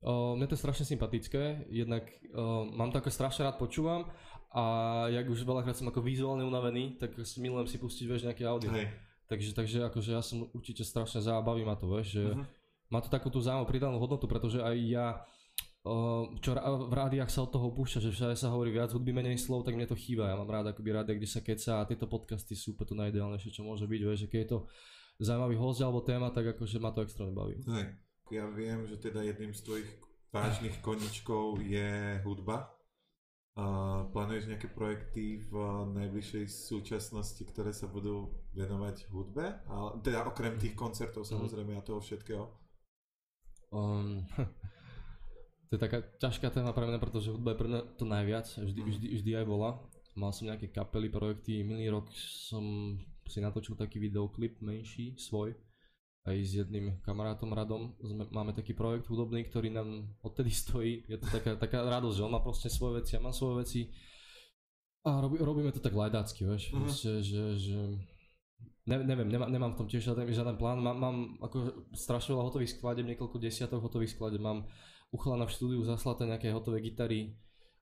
O, 0.00 0.32
mne 0.32 0.46
to 0.46 0.54
je 0.54 0.62
strašne 0.62 0.86
sympatické, 0.86 1.42
jednak 1.68 2.06
o, 2.30 2.64
mám 2.68 2.88
to 2.88 2.98
ako 2.98 3.10
strašne 3.10 3.42
rád 3.42 3.56
počúvam 3.56 4.06
a 4.48 4.62
jak 5.08 5.26
už 5.26 5.42
veľakrát 5.42 5.74
som 5.74 5.84
ako 5.84 5.98
vizuálne 6.00 6.40
unavený, 6.40 6.96
tak 6.96 7.18
si 7.20 7.38
milujem 7.38 7.66
si 7.66 7.76
pustiť 7.76 8.04
vieš 8.06 8.22
nejaké 8.22 8.44
audio. 8.44 8.70
hej, 8.70 8.86
Takže, 9.26 9.50
takže 9.52 9.78
akože 9.84 10.10
ja 10.10 10.22
som 10.22 10.46
určite 10.48 10.80
strašne 10.82 11.20
zábaví 11.20 11.60
ma 11.60 11.74
to, 11.74 11.90
vieš, 11.90 12.14
že 12.14 12.24
Mhm. 12.24 12.44
má 12.88 12.98
to 12.98 13.08
takú 13.08 13.26
tú 13.26 13.38
zaujímavú 13.38 13.66
pridanú 13.66 13.98
hodnotu, 13.98 14.24
pretože 14.24 14.58
aj 14.58 14.76
ja 14.80 15.06
o, 15.80 15.94
čo 16.38 16.52
ra- 16.52 16.64
v 16.64 16.94
rádiách 16.94 17.28
sa 17.28 17.42
od 17.42 17.50
toho 17.50 17.68
púšťa, 17.68 17.98
že 18.00 18.10
všade 18.10 18.34
sa 18.34 18.48
hovorí 18.48 18.70
viac 18.70 18.88
hudby, 18.88 19.10
menej 19.10 19.36
slov, 19.36 19.62
tak 19.62 19.74
mne 19.74 19.84
to 19.84 19.94
chýba. 19.94 20.26
Ja 20.26 20.36
mám 20.36 20.48
rád 20.48 20.70
akoby 20.70 20.90
rádia, 20.92 21.12
kde 21.12 21.26
sa 21.26 21.40
keca 21.40 21.80
a 21.80 21.86
tieto 21.86 22.06
podcasty 22.06 22.54
sú 22.54 22.72
úplne 22.72 22.86
to 22.86 22.94
najideálnejšie, 22.96 23.50
čo 23.50 23.62
môže 23.62 23.84
byť, 23.84 24.00
vieš, 24.00 24.20
že 24.20 24.28
keď 24.28 24.38
je 24.38 24.48
to 24.48 24.58
zaujímavý 25.18 25.56
host 25.56 25.80
alebo 25.80 26.00
téma, 26.00 26.30
tak 26.30 26.54
akože 26.54 26.78
ma 26.78 26.90
to 26.90 27.02
extrémne 27.02 27.32
baví. 27.32 27.58
hej. 27.64 27.98
Ja 28.28 28.44
viem, 28.46 28.84
že 28.84 29.00
teda 29.00 29.24
jedným 29.24 29.56
z 29.56 29.64
tvojich 29.64 29.90
vážnych 30.28 30.76
koničkov 30.84 31.64
je 31.64 32.20
hudba. 32.22 32.68
Uh, 33.58 34.06
plánuješ 34.14 34.46
nejaké 34.46 34.70
projekty 34.70 35.42
v 35.50 35.54
najbližšej 35.90 36.46
súčasnosti, 36.46 37.42
ktoré 37.42 37.74
sa 37.74 37.90
budú 37.90 38.30
venovať 38.54 39.10
hudbe? 39.10 39.66
A, 39.66 39.98
teda 39.98 40.22
okrem 40.30 40.54
tých 40.54 40.78
koncertov 40.78 41.26
Mhm. 41.26 41.30
samozrejme 41.34 41.72
a 41.74 41.82
toho 41.82 41.98
všetkého. 41.98 42.46
Um, 43.74 44.22
to 45.68 45.74
je 45.74 45.80
taká 45.82 46.06
ťažká 46.22 46.54
téma 46.54 46.70
pre 46.70 46.86
mňa, 46.86 47.02
pretože 47.02 47.34
hudba 47.34 47.52
je 47.52 47.58
pre 47.58 47.68
mňa 47.68 47.80
to 47.98 48.04
najviac, 48.06 48.46
vždy, 48.46 48.80
Mhm. 48.80 48.88
vždy, 48.94 49.06
vždy 49.18 49.30
aj 49.42 49.46
bola. 49.50 49.70
Mal 50.14 50.30
som 50.30 50.46
nejaké 50.46 50.70
kapely, 50.70 51.10
projekty, 51.10 51.66
minulý 51.66 51.90
rok 51.90 52.06
som 52.14 52.94
si 53.26 53.38
natočil 53.42 53.74
taký 53.74 53.98
videoklip 53.98 54.62
menší, 54.62 55.18
svoj, 55.18 55.52
aj 56.24 56.36
s 56.38 56.52
jedným 56.56 56.98
kamarátom 57.00 57.50
Radom. 57.50 57.94
Sme, 57.98 58.26
máme 58.28 58.52
taký 58.52 58.72
projekt 58.72 59.06
hudobný, 59.06 59.44
ktorý 59.44 59.70
nám 59.70 59.88
odtedy 60.20 60.50
stojí. 60.50 61.04
Je 61.06 61.16
to 61.16 61.26
taká, 61.26 61.56
taká 61.56 61.78
radosť, 61.80 62.16
že 62.16 62.24
on 62.24 62.32
má 62.32 62.40
proste 62.40 62.68
svoje 62.68 63.00
veci, 63.00 63.14
ja 63.14 63.20
mám 63.20 63.32
svoje 63.32 63.54
veci. 63.62 63.80
A 65.02 65.20
robí, 65.20 65.38
robíme 65.38 65.70
to 65.70 65.78
tak 65.78 65.94
lajdácky, 65.94 66.44
vieš, 66.44 66.68
Mhm. 66.68 66.78
proste, 66.78 67.10
že, 67.22 67.42
že 67.56 67.78
ne, 68.84 68.96
neviem, 69.00 69.28
nemá, 69.28 69.46
nemám 69.46 69.72
v 69.72 69.78
tom 69.78 69.88
tiež 69.88 70.04
žiaden, 70.04 70.28
žiaden 70.28 70.56
plán, 70.56 70.78
mám, 70.78 70.96
mám 70.96 71.16
ako 71.40 71.56
strašne 71.94 72.34
veľa 72.34 72.44
hotových 72.44 72.76
skladeb, 72.76 73.06
niekoľko 73.06 73.38
desiatok 73.38 73.80
hotových 73.80 74.12
skladeb, 74.12 74.42
mám 74.42 74.66
uchlana 75.08 75.48
v 75.48 75.54
štúdiu 75.54 75.80
zaslaté 75.82 76.26
nejaké 76.26 76.52
hotové 76.52 76.82
gitary, 76.82 77.32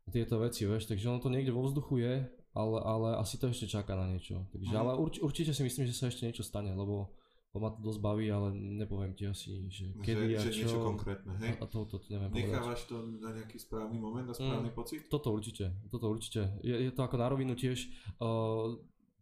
tieto 0.07 0.39
veci, 0.39 0.62
vieš, 0.62 0.87
takže 0.87 1.11
ono 1.11 1.18
to 1.18 1.26
niekde 1.26 1.51
vo 1.51 1.66
vzduchu 1.66 1.99
je, 1.99 2.14
ale, 2.55 2.78
ale 2.78 3.09
asi 3.18 3.43
to 3.43 3.51
ešte 3.51 3.66
čaká 3.66 3.99
na 3.99 4.07
niečo. 4.07 4.47
Takže, 4.55 4.70
Mhm. 4.70 4.78
ale 4.78 4.93
urč, 4.95 5.18
určite 5.18 5.51
si 5.51 5.66
myslím, 5.66 5.91
že 5.91 5.99
sa 5.99 6.07
ešte 6.07 6.30
niečo 6.30 6.47
stane, 6.47 6.70
lebo, 6.70 7.11
lebo 7.57 7.64
ma 7.64 7.72
to 7.72 7.80
dosť 7.80 8.00
baví, 8.04 8.28
ale 8.28 8.52
nepoviem 8.52 9.16
ti 9.16 9.24
asi, 9.24 9.64
že 9.72 9.96
kedy 10.04 10.28
že, 10.28 10.36
a 10.36 10.40
že 10.44 10.50
čo. 10.52 10.59
niečo 10.61 10.78
konkrétne, 10.84 11.32
hej? 11.40 11.57
A, 11.57 11.64
a 11.64 11.66
to, 11.72 11.88
to, 11.88 11.96
to 11.96 12.12
neviem 12.12 12.28
povedať. 12.28 12.52
Nechávaš 12.52 12.80
to 12.84 12.96
na 13.16 13.30
nejaký 13.32 13.57
správny 13.57 13.96
moment, 13.96 14.28
na 14.28 14.36
správny 14.36 14.68
pocit? 14.76 15.09
Toto 15.09 15.32
určite, 15.32 15.72
toto 15.88 16.12
určite. 16.12 16.61
Je, 16.61 16.76
je 16.76 16.92
to 16.92 17.00
ako 17.00 17.16
na 17.16 17.32
rovinu 17.32 17.57
tiež. 17.57 17.88
Uh, 18.20 18.76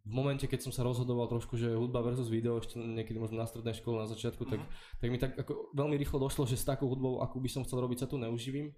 v 0.04 0.12
momente, 0.12 0.44
keď 0.50 0.66
som 0.66 0.72
sa 0.74 0.82
rozhodoval 0.82 1.30
trošku, 1.30 1.54
že 1.54 1.72
hudba 1.78 2.02
versus 2.02 2.26
video, 2.26 2.58
ešte 2.60 2.76
niekedy 2.76 3.16
možno 3.16 3.40
na 3.40 3.48
strednej 3.48 3.72
škole 3.72 4.02
na 4.02 4.10
začiatku, 4.10 4.44
tak, 4.44 4.60
tak 5.00 5.08
mi 5.08 5.16
tak 5.16 5.32
ako 5.38 5.72
veľmi 5.72 5.94
rýchlo 5.96 6.18
došlo, 6.20 6.44
že 6.44 6.60
s 6.60 6.68
takou 6.68 6.90
hudbou, 6.90 7.22
akú 7.22 7.40
by 7.40 7.48
som 7.48 7.62
chcel 7.62 7.80
robiť, 7.80 8.04
sa 8.04 8.10
tu 8.10 8.18
neuživím. 8.18 8.74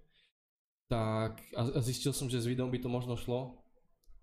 Tak 0.87 1.41
a, 1.51 1.61
a 1.75 1.79
zistil 1.83 2.15
som, 2.15 2.31
že 2.31 2.39
s 2.39 2.47
videom 2.47 2.71
by 2.71 2.79
to 2.79 2.87
možno 2.87 3.19
šlo. 3.19 3.59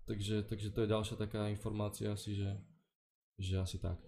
Takže, 0.09 0.49
takže 0.49 0.73
to 0.73 0.85
je 0.85 0.93
ďalšia 0.93 1.15
taká 1.17 1.49
informácia 1.49 2.09
asi, 2.09 2.37
že, 2.37 2.57
že 3.37 3.61
asi 3.61 3.77
tak. 3.77 4.01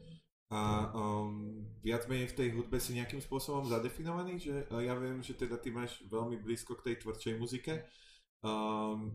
A 0.47 0.95
um, 0.95 1.67
viac 1.83 2.07
menej 2.07 2.31
v 2.31 2.37
tej 2.39 2.49
hudbe 2.55 2.79
si 2.79 2.95
nejakým 2.95 3.19
spôsobom 3.19 3.67
zadefinovaný, 3.67 4.39
že 4.39 4.63
ja 4.71 4.95
viem, 4.95 5.19
že 5.19 5.35
teda 5.35 5.59
ty 5.59 5.75
máš 5.75 5.99
veľmi 6.07 6.39
blízko 6.39 6.79
k 6.79 6.91
tej 6.91 6.95
tvrdšej 7.03 7.33
muzike, 7.35 7.83
um, 8.39 9.11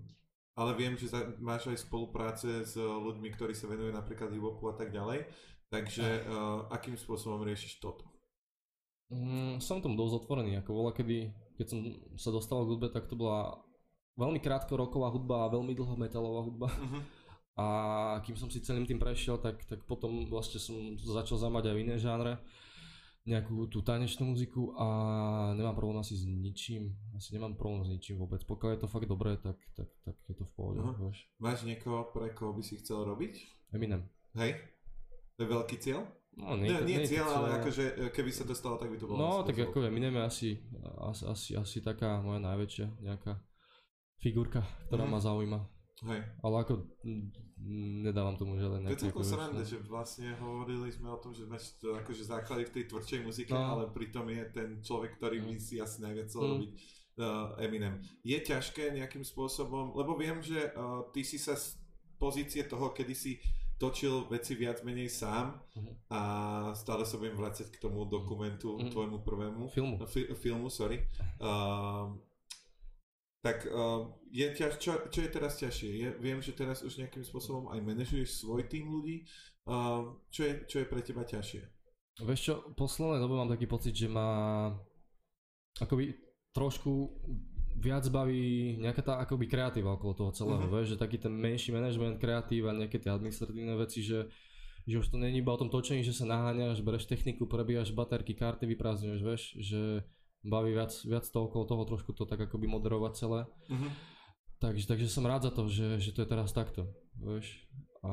ale 0.53 0.71
viem, 0.77 0.93
že 1.01 1.09
za, 1.09 1.25
máš 1.41 1.73
aj 1.73 1.89
spolupráce 1.89 2.69
s 2.69 2.77
ľuďmi, 2.77 3.33
ktorí 3.33 3.57
sa 3.57 3.65
venujú 3.65 3.97
napríklad 3.97 4.29
hip-hopu 4.29 4.69
a 4.69 4.77
tak 4.77 4.93
ďalej, 4.93 5.25
takže 5.73 6.29
uh, 6.29 6.69
akým 6.69 7.01
spôsobom 7.01 7.41
riešiš 7.49 7.81
toto? 7.81 8.05
Mm, 9.09 9.57
som 9.61 9.81
tomu 9.81 9.97
dosť 9.97 10.25
otvorený, 10.25 10.61
ako 10.61 10.71
bola 10.73 10.93
kedy, 10.93 11.33
keď 11.57 11.67
som 11.69 11.81
sa 12.21 12.29
dostal 12.29 12.65
k 12.65 12.77
hudbe, 12.77 12.93
tak 12.93 13.09
to 13.09 13.17
bola 13.17 13.57
veľmi 14.21 14.41
krátko 14.41 14.77
roková 14.77 15.09
hudba 15.09 15.49
a 15.49 15.53
veľmi 15.53 15.73
dlho 15.73 15.97
metalová 15.97 16.45
hudba. 16.45 16.69
Uh-huh. 16.69 17.01
A 17.55 17.67
kým 18.21 18.33
som 18.33 18.49
si 18.49 18.59
celým 18.59 18.85
tým 18.85 18.97
prešiel, 18.97 19.37
tak, 19.37 19.61
tak 19.63 19.85
potom 19.85 20.25
vlastne 20.25 20.57
som 20.57 20.75
začal 20.97 21.37
zamať 21.39 21.69
aj 21.69 21.77
iné 21.79 21.97
žánre, 21.97 22.41
nejakú 23.23 23.69
tú 23.69 23.81
tanečnú 23.81 24.27
muziku 24.27 24.75
a 24.75 24.87
nemám 25.53 25.77
problém 25.77 26.01
asi 26.01 26.13
s 26.13 26.25
ničím, 26.25 26.91
asi 27.13 27.31
nemám 27.31 27.55
problém 27.55 27.85
s 27.85 27.91
ničím 27.91 28.19
vôbec. 28.19 28.43
Pokiaľ 28.43 28.71
je 28.73 28.81
to 28.81 28.89
fakt 28.89 29.07
dobré, 29.07 29.37
tak, 29.37 29.55
tak, 29.73 29.87
tak 30.01 30.17
je 30.25 30.35
to 30.35 30.43
v 30.43 30.53
pohode, 30.53 30.81
vieš. 30.99 31.29
Máš 31.37 31.63
niekoho, 31.63 32.09
pre 32.09 32.31
koho 32.31 32.51
by 32.51 32.63
si 32.63 32.77
chcel 32.77 33.05
robiť? 33.05 33.35
Eminem. 33.71 34.03
Hej? 34.35 34.59
To 35.35 35.41
je 35.41 35.49
veľký 35.49 35.77
cieľ? 35.79 36.03
No, 36.33 36.57
Nie, 36.57 36.73
to- 36.75 36.89
nie, 36.89 36.99
to 36.99 37.13
cieľ, 37.13 37.29
ale 37.31 37.47
cieľ. 37.47 37.59
akože 37.61 37.85
e, 37.85 38.05
keby 38.11 38.31
sa 38.33 38.43
to 38.43 38.55
stalo, 38.55 38.75
tak 38.75 38.89
by 38.89 38.97
to 38.97 39.05
bolo. 39.05 39.21
No, 39.21 39.31
tak 39.45 39.53
dosť 39.55 39.69
ako 39.69 39.79
Eminem 39.85 40.17
je 40.17 40.23
asi, 40.25 40.51
asi, 41.05 41.23
asi, 41.23 41.51
asi 41.55 41.79
taká 41.79 42.19
moja 42.19 42.41
najväčšia 42.41 42.89
nejaká 42.99 43.37
figurka, 44.17 44.65
ktorá 44.89 45.05
Mhm. 45.05 45.13
ma 45.13 45.21
zaujíma. 45.21 45.61
Hej. 46.03 46.21
Ale 46.41 46.55
ako 46.59 46.73
mm, 47.01 47.27
nedávam 48.03 48.35
tomu 48.35 48.59
žiaden 48.59 48.83
To 48.83 48.91
je 48.91 49.01
celkom 49.01 49.23
no. 49.23 49.63
že 49.63 49.79
vlastne 49.81 50.35
hovorili 50.37 50.89
sme 50.89 51.09
o 51.09 51.17
tom, 51.17 51.31
že 51.31 51.47
máš 51.47 51.79
to 51.79 51.95
akože 51.95 52.25
základy 52.25 52.65
v 52.65 52.73
tej 52.73 52.85
tvrdšej 52.87 53.21
muzike, 53.23 53.51
No. 53.51 53.63
ale 53.73 53.87
pritom 53.89 54.27
je 54.27 54.43
ten 54.51 54.69
človek, 54.81 55.15
ktorý 55.17 55.39
Mm. 55.41 55.59
si 55.59 55.79
asi 55.79 56.03
najviac 56.03 56.27
chcel 56.27 56.43
Mm. 56.43 56.51
robiť 56.53 56.71
uh, 57.15 57.25
Eminem. 57.61 57.95
Je 58.21 58.35
ťažké 58.35 58.91
nejakým 58.91 59.23
spôsobom, 59.23 59.93
lebo 59.93 60.17
viem, 60.17 60.41
že 60.41 60.73
uh, 60.73 61.07
ty 61.09 61.21
si 61.21 61.37
sa 61.37 61.55
z 61.55 61.77
pozície 62.17 62.65
toho, 62.65 62.91
kedy 62.91 63.13
si 63.13 63.37
točil 63.77 64.25
veci 64.27 64.55
viac 64.55 64.81
menej 64.81 65.07
sám 65.07 65.59
Mhm. 65.75 65.93
a 66.09 66.21
stále 66.73 67.03
sa 67.03 67.15
budem 67.17 67.35
vrácať 67.35 67.69
k 67.69 67.79
tomu 67.79 68.07
dokumentu, 68.07 68.75
Mhm. 68.77 68.91
tvojmu 68.91 69.19
prvému 69.21 69.63
Filmu. 69.69 70.01
fi- 70.05 70.35
filmu, 70.35 70.67
sorry. 70.69 71.03
Uh, 71.37 72.11
tak 73.43 73.67
uh, 73.67 74.07
je 74.31 74.47
ťaž, 74.55 74.79
čo, 74.79 74.93
čo 75.11 75.21
je 75.27 75.31
teraz 75.31 75.59
ťažšie? 75.59 75.91
Je, 75.91 76.09
viem, 76.23 76.39
že 76.39 76.55
teraz 76.55 76.87
už 76.87 77.03
nejakým 77.03 77.27
spôsobom 77.27 77.75
aj 77.75 77.83
manažuješ 77.83 78.47
svoj 78.47 78.71
tým 78.71 78.87
ľudí. 78.87 79.27
Uh, 79.67 80.15
čo, 80.31 80.47
je, 80.47 80.53
čo 80.71 80.77
je 80.83 80.87
pre 80.87 81.03
teba 81.03 81.27
ťažšie? 81.27 81.63
Vieš 82.23 82.41
čo, 82.41 82.55
v 82.71 82.75
poslednej 82.79 83.19
dobe 83.19 83.35
mám 83.35 83.51
taký 83.51 83.67
pocit, 83.67 83.99
že 83.99 84.07
ma 84.07 84.71
akoby 85.81 86.15
trošku 86.55 87.19
viac 87.83 88.05
baví 88.13 88.79
nejaká 88.79 89.03
tá 89.03 89.15
akoby 89.19 89.49
kreatíva 89.49 89.97
okolo 89.97 90.13
toho 90.15 90.31
celého, 90.37 90.69
Mhm. 90.69 90.71
vieš, 90.71 90.89
že 90.95 91.03
taký 91.03 91.19
ten 91.19 91.33
menší 91.35 91.73
management, 91.73 92.21
kreatív 92.23 92.71
a 92.71 92.77
nejaké 92.77 93.01
tie 93.01 93.11
administratívne 93.11 93.75
veci, 93.75 94.05
že, 94.05 94.29
že 94.87 95.01
už 95.01 95.09
to 95.09 95.17
není 95.19 95.41
iba 95.43 95.51
o 95.51 95.59
tom 95.59 95.73
točení, 95.73 96.05
že 96.05 96.15
sa 96.15 96.29
naháňaš, 96.29 96.85
bereš 96.85 97.09
techniku, 97.11 97.49
prebíjaš 97.49 97.91
baterky, 97.91 98.37
karty 98.39 98.71
vyprázdňuješ, 98.71 99.21
vieš, 99.25 99.43
že 99.59 99.81
baví 100.43 100.75
viac, 100.75 100.93
viac 101.07 101.25
to 101.27 101.39
okolo 101.47 101.65
toho 101.65 101.83
trošku 101.87 102.11
to 102.13 102.27
tak 102.27 102.43
akoby 102.43 102.67
moderovať 102.67 103.13
celé. 103.15 103.41
Uh-huh. 103.71 103.91
Takže, 104.59 104.87
takže 104.87 105.11
som 105.11 105.27
rád 105.27 105.51
za 105.51 105.53
to, 105.55 105.67
že, 105.67 105.99
že 105.99 106.15
to 106.15 106.23
je 106.23 106.29
teraz 106.31 106.55
takto, 106.55 106.87
vieš. 107.19 107.67
A 108.03 108.13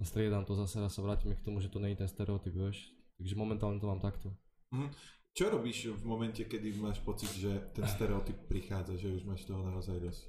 striedam 0.00 0.44
to 0.48 0.56
zase, 0.56 0.80
raz 0.80 0.92
sa 0.96 1.04
vrátime 1.04 1.36
k 1.36 1.44
tomu, 1.44 1.60
že 1.60 1.68
to 1.68 1.80
nie 1.80 1.92
je 1.92 2.04
ten 2.04 2.08
stereotyp, 2.08 2.52
vieš. 2.52 2.88
Takže 3.20 3.36
momentálne 3.36 3.80
to 3.80 3.88
mám 3.88 4.00
takto. 4.00 4.32
Čo 5.36 5.52
robíš 5.52 5.92
v 5.92 6.04
momente, 6.04 6.40
kedy 6.44 6.72
máš 6.80 7.00
pocit, 7.04 7.28
že 7.36 7.72
ten 7.76 7.84
stereotyp 7.84 8.48
prichádza, 8.48 8.96
že 8.96 9.12
už 9.12 9.28
máš 9.28 9.44
toho 9.44 9.60
naozaj 9.60 10.00
dosť? 10.00 10.22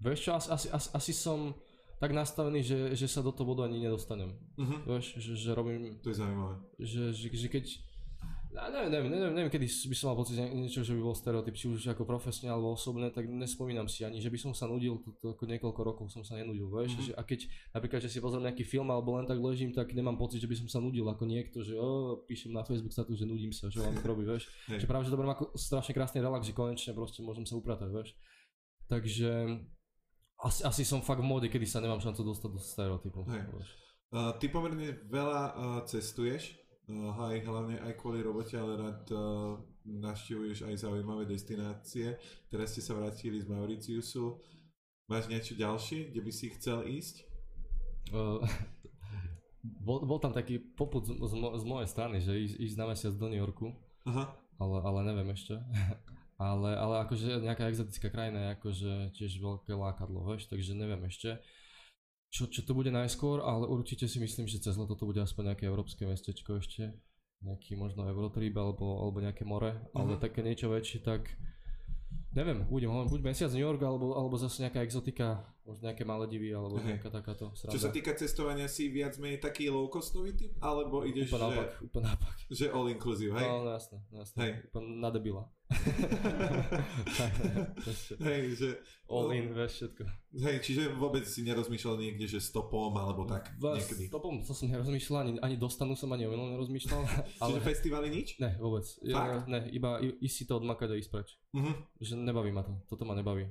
Vieš 0.00 0.18
čo, 0.22 0.30
asi, 0.34 0.48
asi, 0.50 0.68
asi, 0.70 0.88
asi 0.90 1.12
som 1.14 1.54
tak 2.00 2.16
nastavený, 2.16 2.64
že, 2.64 2.78
že 2.96 3.06
sa 3.06 3.20
do 3.20 3.28
toho 3.30 3.44
bodu 3.44 3.68
ani 3.68 3.84
nedostanem. 3.84 4.32
Uh-huh. 4.56 4.80
Vieš, 4.96 5.20
že, 5.20 5.32
že 5.36 5.50
robím, 5.52 6.00
To 6.00 6.08
je 6.08 6.16
zaujímavé. 6.16 6.54
že, 6.80 7.02
že, 7.12 7.26
že 7.28 7.48
keď... 7.52 7.64
Neviem, 8.50 8.90
neviem, 8.90 9.10
neviem, 9.14 9.30
neviem, 9.30 9.50
kedy 9.50 9.62
by 9.62 9.94
som 9.94 10.10
mal 10.10 10.18
pocit 10.18 10.34
niečo, 10.42 10.82
že 10.82 10.90
by 10.90 11.00
bol 11.00 11.14
stereotyp, 11.14 11.54
či 11.54 11.70
už 11.70 11.94
ako 11.94 12.02
profesne 12.02 12.50
alebo 12.50 12.74
osobne, 12.74 13.06
tak 13.14 13.30
nespomínam 13.30 13.86
si 13.86 14.02
ani, 14.02 14.18
že 14.18 14.26
by 14.26 14.42
som 14.42 14.50
sa 14.50 14.66
nudil, 14.66 14.98
to, 15.06 15.14
to 15.22 15.38
ako 15.38 15.46
niekoľko 15.46 15.80
rokov 15.86 16.10
som 16.10 16.26
sa 16.26 16.34
nenudil, 16.34 16.66
vieš, 16.66 16.98
Mhm. 16.98 17.02
že, 17.06 17.12
a 17.14 17.22
keď 17.22 17.46
napríklad, 17.70 18.02
že 18.02 18.10
si 18.10 18.18
pozriem 18.18 18.50
nejaký 18.50 18.66
film 18.66 18.90
alebo 18.90 19.14
len 19.14 19.30
tak 19.30 19.38
ležím, 19.38 19.70
tak 19.70 19.94
nemám 19.94 20.18
pocit, 20.18 20.42
že 20.42 20.50
by 20.50 20.56
som 20.58 20.66
sa 20.66 20.82
nudil 20.82 21.06
ako 21.06 21.30
niekto, 21.30 21.62
že 21.62 21.78
o, 21.78 22.18
píšem 22.26 22.50
na 22.50 22.66
Facebook 22.66 22.90
status, 22.90 23.14
že 23.14 23.26
nudím 23.30 23.54
sa, 23.54 23.70
že 23.70 23.78
mám 23.78 23.94
robiť, 23.94 24.26
vieš. 24.26 24.44
Že 24.82 24.86
práve, 24.90 25.06
že 25.06 25.14
to 25.14 25.18
beriem 25.18 25.30
ako 25.30 25.54
strašne 25.54 25.94
krásny 25.94 26.18
relax, 26.18 26.42
že 26.42 26.50
konečne 26.50 26.90
proste 26.90 27.22
môžem 27.22 27.46
sa 27.46 27.54
upratať, 27.54 27.86
vieš. 27.86 28.18
Takže 28.90 29.30
asi, 30.42 30.60
asi 30.64 30.82
som 30.82 30.98
fakt 30.98 31.22
v 31.22 31.28
móde, 31.28 31.46
kedy 31.46 31.66
sa 31.68 31.78
nemám 31.78 32.00
šancu 32.00 32.26
dostať 32.26 32.50
do 32.50 32.58
stereotypov. 32.58 33.22
Hej. 33.28 33.46
vieš. 33.46 33.70
Uh, 34.10 34.34
ty 34.42 34.50
pomerne 34.50 34.98
veľa 35.06 35.40
uh, 35.46 35.80
cestuješ. 35.86 36.58
Aj 36.98 37.38
hlavne 37.46 37.76
aj 37.80 37.94
kvôli 37.98 38.20
robote, 38.24 38.58
ale 38.58 38.78
rád 38.78 39.02
uh, 39.14 39.56
navštevuješ 39.86 40.66
aj 40.68 40.86
zaujímavé 40.86 41.24
destinácie. 41.26 42.18
Teraz 42.50 42.74
ste 42.74 42.82
sa 42.84 42.96
vrátili 42.98 43.40
z 43.40 43.46
Mauritiusu. 43.48 44.38
Máš 45.10 45.26
niečo 45.26 45.58
ďalšie, 45.58 46.14
kde 46.14 46.20
by 46.22 46.32
si 46.32 46.46
chcel 46.54 46.86
ísť? 46.86 47.26
Uh, 48.14 48.42
bol, 49.86 50.06
bol 50.06 50.18
tam 50.22 50.30
taký 50.30 50.58
poput 50.58 51.04
z, 51.06 51.14
z, 51.18 51.34
z 51.36 51.64
mojej 51.66 51.88
strany, 51.90 52.22
že 52.22 52.32
ísť, 52.36 52.56
ísť 52.58 52.76
na 52.78 52.86
mesiac 52.90 53.14
do 53.16 53.26
New 53.26 53.40
Yorku, 53.40 53.74
Aha. 54.06 54.30
ale, 54.56 54.76
ale 54.84 54.98
neviem 55.10 55.30
ešte. 55.34 55.58
ale, 56.40 56.70
ale 56.76 56.94
akože 57.04 57.44
nejaká 57.44 57.68
exotická 57.68 58.08
krajina 58.08 58.38
je 58.40 58.54
akože 58.56 58.92
tiež 59.18 59.32
veľké 59.42 59.72
lákadlo, 59.76 60.24
vieš, 60.24 60.48
takže 60.48 60.72
neviem 60.72 61.02
ešte. 61.04 61.36
Čo, 62.30 62.46
čo 62.46 62.62
to 62.62 62.72
bude 62.72 62.88
najskôr, 62.88 63.42
ale 63.42 63.66
určite 63.66 64.06
si 64.06 64.22
myslím, 64.22 64.46
že 64.46 64.62
cez 64.62 64.78
leto 64.78 64.94
to 64.94 65.02
bude 65.02 65.18
aspoň 65.18 65.50
nejaké 65.54 65.66
európske 65.66 66.06
mestečko 66.06 66.62
ešte. 66.62 66.94
Nejaký 67.42 67.74
možno 67.74 68.06
Eurotrip 68.06 68.52
alebo, 68.54 69.00
alebo 69.00 69.18
nejaké 69.18 69.42
more, 69.42 69.72
uh-huh. 69.72 69.96
ale 69.98 70.14
Mhm. 70.14 70.22
také 70.22 70.40
niečo 70.44 70.68
väčšie, 70.68 71.00
tak 71.00 71.26
neviem, 72.30 72.62
budem 72.68 72.86
hovoriť, 72.86 73.10
buď 73.10 73.22
mesiac 73.24 73.50
New 73.50 73.64
York, 73.64 73.82
alebo, 73.82 74.14
alebo 74.14 74.38
zase 74.38 74.62
nejaká 74.62 74.84
exotika, 74.84 75.42
možno 75.66 75.90
nejaké 75.90 76.06
Maledivy, 76.06 76.54
alebo 76.54 76.78
Hej. 76.78 76.86
nejaká 76.94 77.10
takáto 77.10 77.50
sranda. 77.58 77.74
Čo 77.74 77.82
sa 77.82 77.90
týka 77.90 78.14
cestovania, 78.14 78.70
si 78.70 78.86
viac 78.86 79.18
menej 79.18 79.42
taký 79.42 79.66
low-costový 79.66 80.36
typ? 80.38 80.52
Alebo 80.62 81.02
ideš, 81.02 81.32
Úplne 81.32 81.38
že, 81.38 81.42
naopak, 81.42 81.70
úplne 81.82 82.04
naopak. 82.06 82.34
že 82.46 82.66
all 82.70 82.86
inclusive, 82.86 83.32
hej? 83.34 83.46
No, 83.48 83.66
no 83.66 83.70
jasné, 83.74 83.98
no, 84.12 84.16
jasné. 84.22 84.38
Hej. 84.38 84.52
Úplne 84.70 84.86
na 85.00 85.10
debila. 85.10 85.42
Hej, 88.20 88.42
že... 88.58 88.68
All 89.10 89.30
in, 89.34 89.50
vieš, 89.50 89.72
všetko. 89.82 90.02
Hej, 90.38 90.56
čiže 90.62 90.82
vôbec 90.94 91.26
si 91.26 91.42
nerozmýšľal 91.42 91.98
niekde, 91.98 92.26
že 92.30 92.38
stopom 92.38 92.94
alebo 92.94 93.26
tak 93.26 93.50
Vás- 93.58 93.82
niekedy. 93.82 94.06
Stopom, 94.06 94.42
to 94.46 94.54
som 94.54 94.70
nerozmýšľal, 94.70 95.18
ani, 95.26 95.32
ani 95.42 95.56
dostanu 95.58 95.98
som 95.98 96.10
ani 96.14 96.30
o 96.30 96.34
nerozmýšľal. 96.34 97.02
Ale 97.42 97.58
Čiže 97.58 97.66
festivaly 97.66 98.06
nič? 98.10 98.38
ne, 98.38 98.54
vôbec. 98.62 98.86
Ja, 99.02 99.42
ne, 99.50 99.66
iba 99.74 99.98
ísť 99.98 100.34
si 100.34 100.44
to 100.46 100.62
odmakať 100.62 100.94
a 100.94 100.98
ísť 100.98 101.10
preč. 101.10 101.34
Mhm. 101.54 101.72
Že 101.98 102.12
nebaví 102.22 102.50
ma 102.54 102.62
to, 102.62 102.74
toto 102.86 103.02
ma 103.02 103.18
nebaví. 103.18 103.50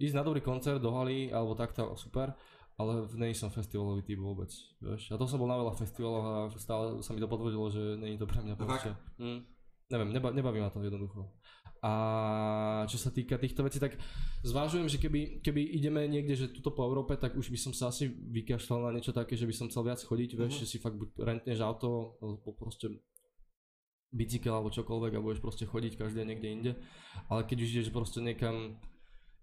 Ísť 0.00 0.16
na 0.16 0.24
dobrý 0.24 0.40
koncert 0.40 0.80
do 0.80 0.88
haly, 0.96 1.28
alebo 1.28 1.52
takto, 1.52 1.92
super, 2.00 2.32
ale 2.80 3.04
nej 3.20 3.36
som 3.36 3.52
festivalový 3.52 4.00
typ 4.00 4.16
vôbec, 4.16 4.48
vieš. 4.80 5.12
A 5.12 5.20
to 5.20 5.28
som 5.28 5.36
bol 5.36 5.46
na 5.46 5.60
veľa 5.60 5.76
festivaloch 5.76 6.24
a 6.24 6.34
stále 6.56 7.04
sa 7.04 7.12
mi 7.12 7.20
to 7.20 7.28
potvrdilo, 7.28 7.68
že 7.68 8.00
není 8.00 8.16
to 8.16 8.24
pre 8.24 8.40
mňa 8.40 8.56
Fakt? 8.56 8.96
Mm, 9.20 9.44
neviem, 9.92 10.10
neba, 10.10 10.32
nebaví 10.32 10.58
ma 10.58 10.72
to 10.72 10.80
jednoducho. 10.80 11.28
A 11.82 11.92
čo 12.86 12.94
sa 12.94 13.10
týka 13.10 13.34
týchto 13.42 13.66
vecí, 13.66 13.82
tak 13.82 13.98
zvážujem, 14.46 14.86
že 14.86 15.02
keby, 15.02 15.42
keby 15.42 15.60
ideme 15.74 16.06
niekde, 16.06 16.38
že 16.38 16.54
tuto 16.54 16.70
po 16.70 16.86
Európe, 16.86 17.18
tak 17.18 17.34
už 17.34 17.50
by 17.50 17.58
som 17.58 17.72
sa 17.74 17.90
asi 17.90 18.06
vykašľal 18.08 18.86
na 18.86 18.94
niečo 18.94 19.10
také, 19.10 19.34
že 19.34 19.44
by 19.44 19.54
som 19.54 19.66
chcel 19.66 19.82
viac 19.82 19.98
chodiť, 19.98 20.30
vieš, 20.38 20.54
Mhm. 20.56 20.60
že 20.62 20.70
si 20.70 20.78
fakt 20.78 20.94
buď 20.94 21.10
rentneš 21.18 21.58
auto, 21.58 22.16
alebo 22.22 22.54
proste 22.54 22.86
bicykel 24.12 24.52
alebo 24.52 24.70
čokoľvek 24.70 25.12
a 25.16 25.24
budeš 25.24 25.40
proste 25.40 25.64
chodiť 25.66 25.96
každý 25.98 26.22
deň 26.22 26.26
niekde 26.28 26.48
inde. 26.48 26.72
Ale 27.26 27.48
keď 27.48 27.58
už 27.64 27.68
ideš 27.74 27.90
proste 27.90 28.20
niekam, 28.22 28.78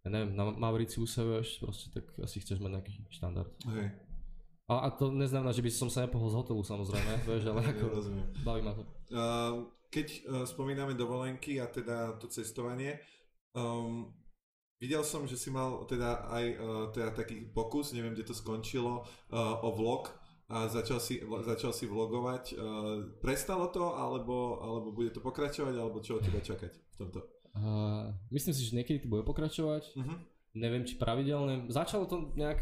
ja 0.05 0.09
neviem, 0.13 0.31
na 0.37 0.47
Mauritiuse, 0.47 1.19
vieš, 1.25 1.59
proste 1.59 1.91
tak 1.91 2.07
asi 2.23 2.39
chceš 2.39 2.63
mať 2.63 2.71
nejaký 2.77 2.93
štandard. 3.11 3.51
Hej, 3.67 3.89
A, 4.69 4.85
a 4.85 4.87
to 4.93 5.09
neznamená, 5.09 5.49
že 5.51 5.65
by 5.65 5.71
som 5.73 5.89
sa 5.89 6.05
nepohol 6.05 6.29
z 6.29 6.37
hotelu 6.39 6.61
samozrejme, 6.61 7.11
vieš, 7.25 7.49
ale 7.49 7.65
ako 7.73 7.85
baví 8.45 8.61
ma 8.63 8.77
to. 8.77 8.83
Uh, 9.09 9.65
keď 9.89 10.07
uh, 10.07 10.19
spomíname 10.45 10.93
dovolenky 10.93 11.57
a 11.57 11.65
teda 11.65 12.17
to 12.21 12.29
cestovanie, 12.29 13.01
um, 13.57 14.13
videl 14.79 15.03
som, 15.03 15.27
že 15.27 15.35
si 15.35 15.49
mal 15.51 15.83
teda 15.89 16.29
aj 16.29 16.45
uh, 16.55 16.85
teda 16.93 17.11
taký 17.11 17.49
pokus, 17.51 17.91
neviem, 17.91 18.13
kde 18.13 18.29
to 18.29 18.37
skončilo, 18.37 19.03
uh, 19.03 19.65
o 19.65 19.73
vlog 19.75 20.07
a 20.49 20.65
začal 20.65 20.97
si, 20.97 21.21
začal 21.21 21.73
si 21.73 21.85
vlogovať. 21.85 22.43
Uh, 22.53 23.17
prestalo 23.21 23.69
to, 23.69 23.93
alebo, 23.93 24.61
alebo 24.63 24.89
bude 24.93 25.13
to 25.13 25.21
pokračovať, 25.21 25.77
alebo 25.77 26.01
čo 26.01 26.17
od 26.17 26.25
teba 26.25 26.41
čakať 26.41 26.73
v 26.73 26.95
tomto? 26.97 27.19
Uh, 27.53 28.13
myslím 28.33 28.53
si, 28.53 28.61
že 28.65 28.77
niekedy 28.77 29.03
to 29.03 29.11
bude 29.11 29.25
pokračovať, 29.25 29.97
Uh-huh. 29.97 30.17
neviem 30.57 30.85
či 30.85 30.97
pravidelne. 30.97 31.69
Začalo 31.69 32.05
to 32.05 32.33
nejak, 32.37 32.61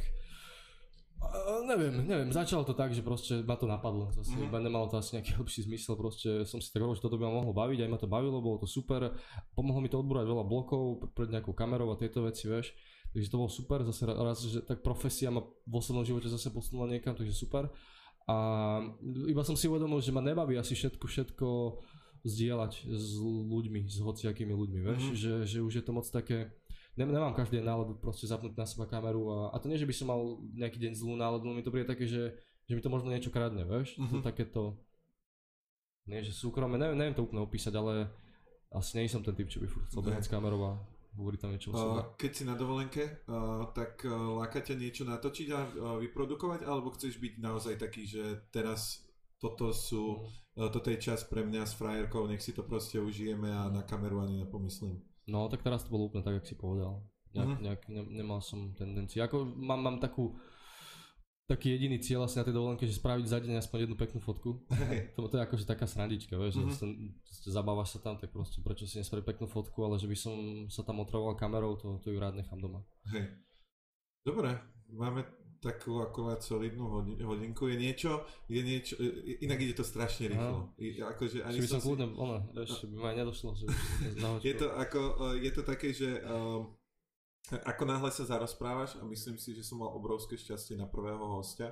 uh, 1.19 1.61
neviem, 1.63 1.93
neviem, 1.99 2.29
začalo 2.29 2.61
to 2.61 2.71
tak, 2.71 2.91
že 2.91 3.01
proste 3.01 3.41
ma 3.41 3.53
to 3.53 3.65
napadlo. 3.65 4.09
Zase 4.11 4.31
Mhm. 4.31 4.43
iba 4.43 4.57
nemalo 4.59 4.85
to 4.85 4.95
asi 4.95 5.15
nejaký 5.15 5.35
hlbší 5.35 5.61
zmysel, 5.63 5.95
proste 5.95 6.29
som 6.43 6.57
si 6.57 6.67
tak 6.67 6.79
hovoril, 6.79 6.95
že 6.95 7.03
toto 7.03 7.15
by 7.15 7.25
ma 7.25 7.33
mohlo 7.35 7.51
baviť, 7.51 7.79
aj 7.79 7.89
ma 7.89 7.97
to 7.97 8.07
bavilo, 8.07 8.37
bolo 8.37 8.57
to 8.57 8.67
super. 8.67 9.11
Pomohlo 9.51 9.79
mi 9.79 9.87
to 9.87 9.97
odbúrať 9.97 10.25
veľa 10.25 10.43
blokov 10.43 10.83
pred 11.11 11.27
nejakou 11.27 11.51
kamerou 11.51 11.89
a 11.89 11.95
tieto 11.95 12.21
veci, 12.21 12.45
vieš. 12.45 12.71
Takže 13.09 13.27
to 13.27 13.37
bolo 13.37 13.49
super, 13.49 13.81
zase 13.83 14.03
ra- 14.03 14.19
raz, 14.21 14.41
že 14.41 14.61
tak 14.61 14.79
profesia 14.79 15.27
ma 15.27 15.39
v 15.41 15.73
osobnom 15.73 16.03
živote 16.03 16.27
zase 16.27 16.49
posunula 16.49 16.85
niekam, 16.87 17.11
takže 17.11 17.33
super. 17.33 17.71
A 18.25 18.35
iba 19.25 19.41
som 19.41 19.55
si 19.55 19.65
uvedomil, 19.65 19.97
že 19.99 20.11
ma 20.11 20.19
nebaví 20.19 20.53
asi 20.53 20.75
všetko, 20.75 21.01
všetko 21.01 21.47
zdieľať 22.21 22.73
s 22.85 23.15
ľuďmi, 23.47 23.87
s 23.87 23.97
hociakými 23.97 24.51
ľuďmi, 24.51 24.79
vieš, 24.83 25.03
Mhm. 25.05 25.15
že, 25.15 25.33
že 25.47 25.57
už 25.61 25.73
je 25.73 25.83
to 25.83 25.91
moc 25.91 26.03
také, 26.05 26.51
nemám 26.97 27.37
každý 27.37 27.61
deň 27.61 27.65
náladu 27.69 27.93
proste 28.01 28.25
zapnúť 28.25 28.57
na 28.57 28.65
seba 28.65 28.89
kameru 28.89 29.29
a, 29.29 29.37
a 29.53 29.61
to 29.61 29.69
nie, 29.69 29.77
že 29.77 29.85
by 29.85 29.93
som 29.93 30.09
mal 30.09 30.41
nejaký 30.57 30.81
deň 30.81 30.91
zlú 30.97 31.13
náladu, 31.13 31.45
mi 31.53 31.61
to 31.61 31.69
príde 31.69 31.85
také, 31.85 32.09
že, 32.09 32.33
že 32.65 32.73
mi 32.73 32.81
to 32.81 32.89
možno 32.89 33.13
niečo 33.13 33.29
kradne, 33.29 33.61
vieš, 33.61 33.93
Mhm. 34.01 34.09
to 34.09 34.17
takéto, 34.25 34.61
nie 36.07 36.23
že 36.23 36.33
súkromné, 36.33 36.81
neviem, 36.81 36.97
neviem 36.97 37.13
to 37.13 37.27
úplne 37.27 37.43
opísať, 37.43 37.73
ale 37.77 38.09
asi 38.73 38.97
nie 38.97 39.11
som 39.11 39.21
ten 39.21 39.35
typ, 39.35 39.45
čo 39.51 39.61
by 39.61 39.67
chcel 39.91 40.01
behať 40.01 40.25
s 40.25 40.31
kamerou 40.31 40.61
a 40.65 40.71
hovoriť 41.17 41.39
tam 41.39 41.51
niečo 41.51 41.69
o 41.69 41.75
sebe. 41.75 42.01
Keď 42.17 42.31
si 42.33 42.43
na 42.45 42.55
dovolenke, 42.55 43.03
tak 43.73 44.01
uh, 44.05 44.39
láka 44.39 44.61
ťa 44.61 44.75
niečo 44.77 45.03
natočiť 45.05 45.47
a 45.53 45.59
vyprodukovať, 45.99 46.65
alebo 46.65 46.93
chceš 46.93 47.17
byť 47.17 47.33
naozaj 47.41 47.75
taký, 47.77 48.05
že 48.07 48.23
teraz 48.49 49.03
toto 49.37 49.69
sú, 49.69 50.25
Mm. 50.57 50.65
uh, 50.65 50.69
toto 50.73 50.89
je 50.89 50.97
čas 50.97 51.21
pre 51.25 51.45
mňa 51.45 51.65
s 51.65 51.73
frajerkou, 51.77 52.25
nech 52.25 52.41
si 52.41 52.53
to 52.53 52.65
proste 52.65 52.97
užijeme 52.97 53.49
a 53.49 53.69
na 53.69 53.81
kameru 53.85 54.21
ani 54.21 54.41
nepomyslím. 54.41 54.97
No 55.27 55.47
tak 55.47 55.61
teraz 55.61 55.83
to 55.83 55.91
bolo 55.91 56.07
úplne 56.07 56.23
tak, 56.23 56.39
jak 56.39 56.47
si 56.47 56.55
povedal. 56.55 57.03
Nejak, 57.31 57.47
Mhm. 57.49 57.59
nejak, 57.61 57.81
ne, 57.87 58.01
nemal 58.15 58.39
som 58.39 58.71
tendenciu. 58.73 59.21
Ako 59.21 59.43
mám, 59.45 59.77
mám 59.77 59.97
takú, 59.99 60.39
taký 61.45 61.71
jediný 61.71 61.99
cieľ 61.99 62.23
asi 62.23 62.39
na 62.39 62.43
tej 62.43 62.55
dovolenke, 62.55 62.83
že 62.83 62.95
spraviť 62.95 63.25
za 63.25 63.39
deň 63.39 63.55
aspoň 63.57 63.77
jednu 63.83 63.95
peknú 63.95 64.19
fotku. 64.19 64.63
To, 65.15 65.27
to 65.27 65.37
je 65.37 65.43
akože 65.43 65.65
taká 65.65 65.85
srandička, 65.85 66.35
vieš, 66.35 66.55
Mhm. 66.55 66.63
že 66.65 66.85
mm 66.85 67.09
proste 67.23 67.49
zabávaš 67.51 67.89
sa 67.93 67.99
tam, 68.01 68.15
tak 68.15 68.31
proste 68.31 68.59
prečo 68.59 68.83
si 68.83 68.97
nespraviť 68.97 69.23
peknú 69.25 69.45
fotku, 69.45 69.79
ale 69.79 69.95
že 69.95 70.07
by 70.07 70.17
som 70.17 70.33
sa 70.67 70.81
tam 70.81 70.99
otravoval 70.99 71.35
kamerou, 71.35 71.75
to, 71.75 71.99
to 71.99 72.09
ju 72.09 72.17
rád 72.17 72.33
nechám 72.33 72.57
doma. 72.57 72.81
Hej. 73.11 73.31
Dobre, 74.25 74.59
máme 74.89 75.23
takú 75.59 75.99
akurát 75.99 76.39
solidnú 76.39 76.85
hodi- 76.87 77.17
hodinku. 77.19 77.65
Je 77.65 77.75
niečo, 77.75 78.11
je 78.45 78.61
niečo, 78.61 78.93
i- 78.97 79.41
inak 79.41 79.57
ide 79.59 79.73
to 79.73 79.81
strašne 79.81 80.29
rýchlo. 80.29 80.71
I, 80.77 80.99
akože 80.99 81.41
ani 81.41 81.57
som 81.63 81.77
si- 81.77 81.85
kľudne, 81.85 82.07
ono, 82.11 82.45
vieš, 82.51 82.85
by 82.85 82.95
ma 82.95 83.11
nedošlo, 83.13 83.49
že. 83.53 83.65
Je 84.41 84.53
to, 84.53 84.67
ako, 84.71 84.99
uh, 85.15 85.35
je 85.35 85.51
to 85.51 85.61
také, 85.61 85.89
že 85.91 86.21
um, 86.23 86.69
ako 87.49 87.83
náhle 87.83 88.09
sa 88.09 88.23
zarozprávaš 88.23 88.95
a 88.95 89.05
myslím 89.05 89.35
si, 89.35 89.51
že 89.51 89.61
som 89.61 89.77
mal 89.77 89.89
obrovské 89.89 90.35
šťastie 90.35 90.75
na 90.75 90.85
prvého 90.85 91.21
hostia, 91.31 91.71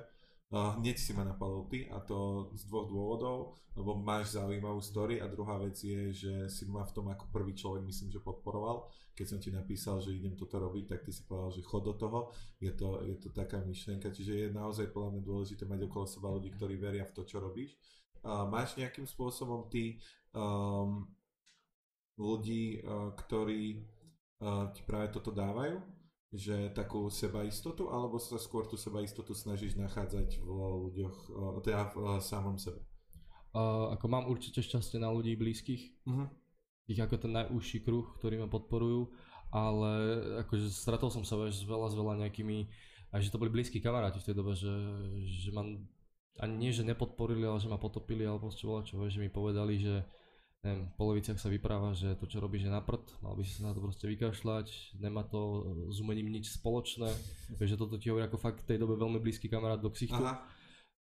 hneď 0.54 0.94
si 0.94 1.10
ma 1.10 1.26
napadol 1.26 1.66
ty 1.66 1.90
a 1.90 1.98
to 1.98 2.50
z 2.54 2.70
dvoch 2.70 2.86
dôvodov, 2.86 3.58
lebo 3.74 3.98
máš 3.98 4.38
zaujímavú 4.38 4.78
story 4.78 5.18
a 5.18 5.26
druhá 5.26 5.58
vec 5.58 5.74
je, 5.74 6.14
že 6.14 6.32
si 6.46 6.70
ma 6.70 6.86
v 6.86 6.94
tom 6.94 7.10
ako 7.10 7.26
prvý 7.34 7.50
človek 7.50 7.82
myslím, 7.82 8.14
že 8.14 8.22
podporoval. 8.22 8.86
Keď 9.16 9.26
som 9.26 9.38
ti 9.42 9.50
napísal, 9.50 9.98
že 9.98 10.14
idem 10.14 10.38
toto 10.38 10.62
robiť, 10.62 10.84
tak 10.92 11.00
ty 11.02 11.10
si 11.10 11.26
povedal, 11.26 11.50
že 11.50 11.66
chod 11.66 11.82
do 11.88 11.94
toho. 11.98 12.30
Je 12.62 12.70
to, 12.76 13.02
je 13.02 13.16
to 13.18 13.34
taká 13.34 13.58
myšlienka, 13.64 14.12
čiže 14.12 14.32
je 14.46 14.48
naozaj 14.54 14.92
podľa 14.94 15.18
mňa 15.18 15.22
dôležité 15.24 15.64
mať 15.66 15.80
okolo 15.88 16.04
seba 16.06 16.28
ľudí, 16.30 16.52
ktorí 16.54 16.78
veria 16.78 17.02
v 17.08 17.14
to, 17.16 17.22
čo 17.26 17.42
robíš. 17.42 17.74
Uh, 18.22 18.46
máš 18.46 18.78
nejakým 18.78 19.08
spôsobom 19.08 19.66
ty 19.66 19.98
um, 20.30 21.08
ľudí, 22.20 22.84
uh, 22.84 23.16
ktorí 23.18 23.82
uh, 24.44 24.70
ti 24.70 24.84
práve 24.84 25.10
toto 25.10 25.32
dávajú? 25.32 25.95
Že 26.34 26.74
takú 26.74 27.06
sebaistotu, 27.06 27.86
alebo 27.90 28.18
sa 28.18 28.36
skôr 28.36 28.66
tú 28.66 28.74
sebaistotu 28.74 29.30
snažíš 29.32 29.78
nachádzať 29.78 30.42
v 30.42 30.48
ľuďoch, 30.90 31.16
uh, 31.30 31.58
teda 31.62 31.94
v 31.94 31.94
uh, 32.02 32.18
samom 32.18 32.58
sebe? 32.58 32.82
A 33.56 33.94
ako 33.96 34.06
mám 34.10 34.28
určite 34.28 34.60
šťastie 34.60 35.00
na 35.00 35.08
ľudí 35.08 35.32
blízkych, 35.38 36.04
Uh-huh. 36.06 36.28
ich 36.86 37.00
ako 37.00 37.16
ten 37.18 37.32
najúžší 37.34 37.82
kruh, 37.82 38.04
ktorí 38.20 38.36
ma 38.36 38.46
podporujú, 38.46 39.10
ale 39.50 39.90
akože 40.44 40.68
stretol 40.68 41.08
som 41.08 41.24
sa 41.24 41.38
vieš, 41.40 41.62
s 41.62 41.64
veľa, 41.64 41.88
s 41.88 41.96
veľa 41.96 42.14
nejakými, 42.26 42.68
aj 43.14 43.20
že 43.22 43.32
to 43.32 43.40
boli 43.40 43.50
blízki 43.50 43.80
kamaráti 43.80 44.20
v 44.20 44.26
tej 44.28 44.36
dobe, 44.36 44.52
že, 44.52 44.74
že 45.24 45.50
ma 45.54 45.64
ani 46.36 46.54
nie, 46.54 46.70
že 46.74 46.84
nepodporili, 46.84 47.48
ale 47.48 47.56
že 47.56 47.70
ma 47.70 47.80
potopili, 47.80 48.28
ale 48.28 48.36
proste 48.36 48.68
bola 48.68 48.84
čo, 48.84 49.00
vieš, 49.00 49.16
že 49.16 49.22
mi 49.24 49.30
povedali, 49.32 49.80
že 49.80 50.04
neviem, 50.66 50.90
v 50.90 50.96
poloviciach 50.98 51.38
sa 51.38 51.46
vypráva, 51.46 51.94
že 51.94 52.18
to 52.18 52.26
čo 52.26 52.42
robíš 52.42 52.66
je 52.66 52.72
na 52.72 52.82
prd, 52.82 53.06
mal 53.22 53.38
by 53.38 53.46
si 53.46 53.54
sa 53.54 53.70
na 53.70 53.72
to 53.72 53.78
proste 53.78 54.02
vykašľať, 54.02 54.98
nemá 54.98 55.22
to 55.22 55.62
s 55.88 56.02
umením 56.02 56.26
nič 56.28 56.50
spoločné, 56.50 57.06
vieš, 57.54 57.78
že 57.78 57.80
toto 57.80 57.94
ti 57.94 58.10
hovorí 58.10 58.26
ako 58.26 58.36
fakt 58.36 58.66
v 58.66 58.74
tej 58.74 58.78
dobe 58.82 58.98
veľmi 58.98 59.22
blízky 59.22 59.46
kamarát 59.46 59.78
do 59.78 59.88
ksichtu 59.88 60.18
Aha, 60.18 60.42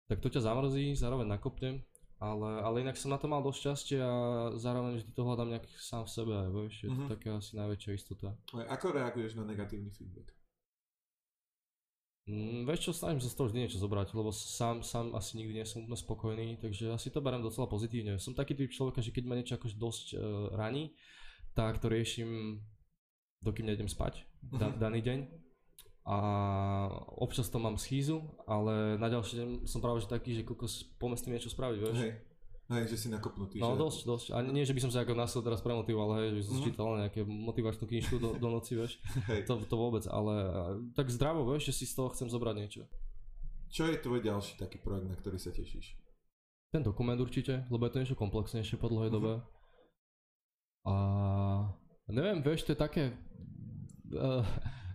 tak 0.07 0.21
to 0.21 0.29
ťa 0.29 0.45
zamrzí, 0.45 0.93
zároveň 0.95 1.27
nakopne, 1.27 1.81
ale, 2.21 2.51
ale 2.61 2.77
inak 2.85 2.95
som 2.95 3.09
na 3.11 3.19
to 3.19 3.27
mal 3.27 3.41
dosť 3.41 3.59
šťastie 3.59 3.99
a 3.99 4.13
zároveň 4.61 5.01
vždy 5.01 5.11
to 5.11 5.23
hľadám 5.25 5.49
nejak 5.51 5.67
sám 5.81 6.05
v 6.05 6.11
sebe, 6.13 6.35
vieš, 6.53 6.75
je 6.85 6.91
to 6.93 7.01
Mhm. 7.01 7.09
taká 7.11 7.31
asi 7.41 7.53
najväčšia 7.57 7.93
istota. 7.97 8.29
ako 8.53 8.87
reaguješ 8.93 9.35
na 9.35 9.45
negatívny 9.49 9.89
feedback? 9.91 10.37
Mm, 12.27 12.67
vieš 12.67 12.91
čo, 12.91 12.91
snažím 12.91 13.23
sa 13.23 13.31
z 13.31 13.39
toho 13.39 13.47
vždy 13.47 13.59
niečo 13.63 13.79
zobrať, 13.79 14.11
lebo 14.19 14.35
sám, 14.35 14.83
sám 14.83 15.15
asi 15.15 15.39
nikdy 15.39 15.63
nie 15.63 15.67
som 15.67 15.87
úplne 15.87 15.95
spokojný, 15.95 16.47
takže 16.59 16.91
asi 16.91 17.15
to 17.15 17.23
beriem 17.23 17.39
docela 17.39 17.71
pozitívne. 17.71 18.19
Som 18.19 18.35
taký 18.35 18.59
typ 18.59 18.67
človeka, 18.75 18.99
že 18.99 19.15
keď 19.15 19.25
ma 19.31 19.39
niečo 19.39 19.55
akož 19.55 19.79
dosť 19.79 20.07
uh, 20.19 20.21
raní, 20.59 20.91
tak 21.55 21.79
to 21.79 21.87
riešim, 21.87 22.59
dokým 23.47 23.71
nejdem 23.71 23.87
spať, 23.87 24.27
da, 24.43 24.75
Mhm. 24.75 24.79
daný 24.83 25.01
deň. 25.07 25.19
A 26.07 26.19
občas 27.19 27.51
to 27.51 27.59
mám 27.59 27.79
schýzu, 27.79 28.23
ale 28.47 28.95
na 28.99 29.11
ďalší 29.11 29.35
deň 29.43 29.49
som 29.67 29.83
práve 29.83 30.03
že 30.03 30.11
taký, 30.11 30.39
že 30.39 30.47
kokos, 30.47 30.87
tým 30.99 31.35
niečo 31.35 31.51
spraviť, 31.51 31.79
vieš. 31.83 31.99
Hej. 31.99 32.13
Hej, 32.67 32.91
že 32.91 32.97
si 32.97 33.09
nakopnutý. 33.09 33.59
No 33.59 33.73
že... 33.73 33.79
dosť, 33.79 34.01
dosť. 34.05 34.27
A 34.33 34.43
nie, 34.43 34.63
že 34.63 34.75
by 34.75 34.83
som 34.83 34.91
sa 34.91 35.03
ako 35.03 35.15
nasil 35.15 35.39
teraz 35.39 35.63
premotivoval, 35.63 36.19
hej, 36.19 36.35
že 36.37 36.51
som 36.51 36.59
Mhm. 36.59 36.65
čítal 36.65 36.89
nejaké 36.97 37.23
motivačnú 37.23 37.85
knižku 37.85 38.19
do, 38.19 38.35
do 38.35 38.49
noci, 38.49 38.75
vieš. 38.75 38.99
Hej. 39.29 39.47
To, 39.47 39.61
to 39.61 39.75
vôbec, 39.75 40.03
ale 40.05 40.35
tak 40.93 41.07
zdravo, 41.09 41.47
vieš, 41.47 41.71
že 41.71 41.77
si 41.77 41.85
z 41.85 41.95
toho 41.95 42.11
chcem 42.11 42.27
zobrať 42.27 42.55
niečo. 42.57 42.83
Čo 43.69 43.87
je 43.87 43.97
tvoj 43.97 44.19
ďalší 44.21 44.57
taký 44.57 44.79
projekt, 44.79 45.07
na 45.07 45.15
ktorý 45.15 45.39
sa 45.39 45.51
tešíš? 45.51 45.95
Ten 46.69 46.83
dokument 46.83 47.15
určite, 47.17 47.63
lebo 47.67 47.83
je 47.83 47.93
to 47.93 48.01
niečo 48.01 48.17
komplexnejšie 48.17 48.75
po 48.77 48.89
dlhej 48.89 49.11
Mhm. 49.11 49.15
dobe. 49.15 49.33
A 50.85 50.95
neviem, 52.09 52.43
vieš, 52.43 52.63
to 52.63 52.73
je 52.73 52.81
také... 52.81 53.05
Uh, 54.09 54.47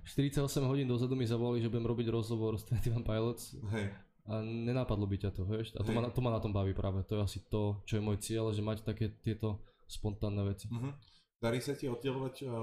48 0.06 0.40
hodín 0.64 0.88
dozadu 0.88 1.14
mi 1.14 1.28
zavolali, 1.28 1.60
že 1.60 1.68
budem 1.68 1.84
robiť 1.84 2.08
rozhovor 2.10 2.56
s 2.56 2.64
21 2.64 3.04
Pilots 3.04 3.60
Hej. 3.70 3.92
A 4.32 4.40
nenápadlo 4.40 5.04
by 5.04 5.28
ťa 5.28 5.32
to, 5.36 5.44
vieš. 5.44 5.76
A 5.76 5.84
to, 5.84 5.92
ma, 5.92 6.08
to 6.08 6.24
ma 6.24 6.32
na 6.32 6.40
tom 6.40 6.56
baví 6.56 6.72
práve, 6.72 7.04
to 7.04 7.20
je 7.20 7.26
asi 7.28 7.40
to, 7.52 7.84
čo 7.84 8.00
je 8.00 8.06
môj 8.06 8.18
cieľ, 8.24 8.56
že 8.56 8.64
mať 8.64 8.88
také 8.88 9.12
tieto 9.20 9.60
spontánne 9.92 10.48
veci. 10.48 10.72
Mhm. 10.72 10.96
Darí 11.42 11.58
sa 11.58 11.74
ti 11.74 11.90
oddelovať 11.90 12.46
uh, 12.46 12.54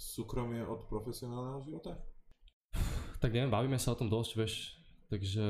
súkromie 0.00 0.64
od 0.64 0.88
profesionálneho 0.88 1.60
života? 1.60 1.92
Tak 3.20 3.30
neviem, 3.30 3.52
bavíme 3.52 3.76
sa 3.76 3.92
o 3.92 4.00
tom 4.00 4.08
dosť, 4.08 4.32
vieš, 4.32 4.80
takže 5.12 5.44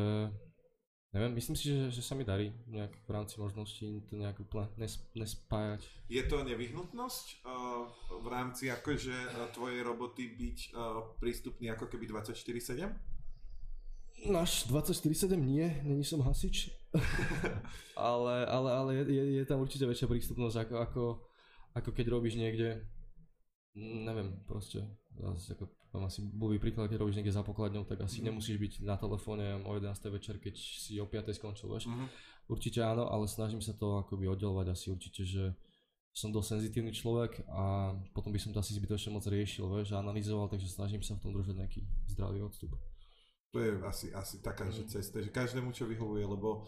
neviem, 1.14 1.38
myslím 1.38 1.54
si, 1.54 1.70
že, 1.70 1.94
že 1.94 2.02
sa 2.02 2.18
mi 2.18 2.26
darí 2.26 2.50
nejak 2.66 3.06
v 3.06 3.10
rámci 3.14 3.38
možností 3.38 4.02
to 4.10 4.18
nejak 4.18 4.42
úplne 4.42 4.66
nes, 4.74 4.98
nespájať. 5.14 5.86
Je 6.10 6.26
to 6.26 6.42
nevyhnutnosť 6.42 7.46
uh, 7.46 7.86
v 8.18 8.26
rámci 8.26 8.74
akože 8.74 9.14
uh, 9.14 9.46
tvojej 9.54 9.80
roboty 9.86 10.34
byť 10.34 10.58
uh, 10.74 11.14
prístupný 11.22 11.70
ako 11.70 11.86
keby 11.86 12.10
24-7? 12.10 12.90
Náš 14.24 14.64
24-7 14.72 15.36
nie, 15.36 15.68
není 15.84 16.04
som 16.04 16.24
hasič. 16.24 16.72
ale 17.98 18.46
ale, 18.46 18.70
ale 18.72 18.90
je, 19.04 19.24
je, 19.36 19.42
tam 19.44 19.60
určite 19.60 19.84
väčšia 19.84 20.08
prístupnosť 20.08 20.56
ako, 20.64 20.74
ako, 20.80 21.02
ako 21.76 21.90
keď 21.92 22.06
robíš 22.08 22.38
niekde, 22.40 22.80
mm, 23.76 24.00
neviem, 24.08 24.28
proste, 24.48 24.80
zase 25.12 25.58
ako 25.58 25.68
mám 25.92 26.08
asi 26.10 26.24
blbý 26.24 26.58
príklad, 26.58 26.88
keď 26.90 27.04
robíš 27.04 27.20
niekde 27.20 27.36
za 27.36 27.46
pokladňou, 27.46 27.84
tak 27.86 28.00
asi 28.02 28.18
Mhm. 28.22 28.26
nemusíš 28.32 28.56
byť 28.58 28.72
na 28.82 28.96
telefóne 28.96 29.60
o 29.62 29.70
11. 29.76 30.10
večer, 30.10 30.40
keď 30.40 30.54
si 30.56 30.98
o 30.98 31.06
5. 31.06 31.34
skončil, 31.36 31.68
vieš. 31.70 31.86
Mhm. 31.86 32.06
Určite 32.48 32.80
áno, 32.80 33.08
ale 33.08 33.28
snažím 33.28 33.60
sa 33.60 33.72
to 33.76 34.00
akoby 34.00 34.28
oddelovať 34.28 34.66
asi 34.72 34.86
určite, 34.90 35.22
že 35.24 35.54
som 36.14 36.30
dosť 36.30 36.58
senzitívny 36.58 36.94
človek 36.94 37.42
a 37.50 37.90
potom 38.14 38.30
by 38.30 38.38
som 38.38 38.54
to 38.54 38.62
asi 38.62 38.78
zbytočne 38.78 39.10
moc 39.10 39.26
riešil, 39.26 39.66
vieš, 39.66 39.98
a 39.98 39.98
analyzoval, 39.98 40.46
takže 40.46 40.70
snažím 40.70 41.02
sa 41.02 41.18
v 41.18 41.26
tom 41.26 41.34
držať 41.34 41.58
nejaký 41.58 41.80
zdravý 42.06 42.38
odstup. 42.38 42.70
To 43.54 43.62
je 43.62 43.70
asi, 43.86 44.10
asi 44.10 44.42
taká 44.42 44.66
že 44.66 44.82
Mm. 44.82 44.90
cesta, 44.90 45.22
že 45.22 45.30
každému 45.30 45.70
čo 45.70 45.86
vyhovuje, 45.86 46.26
lebo 46.26 46.66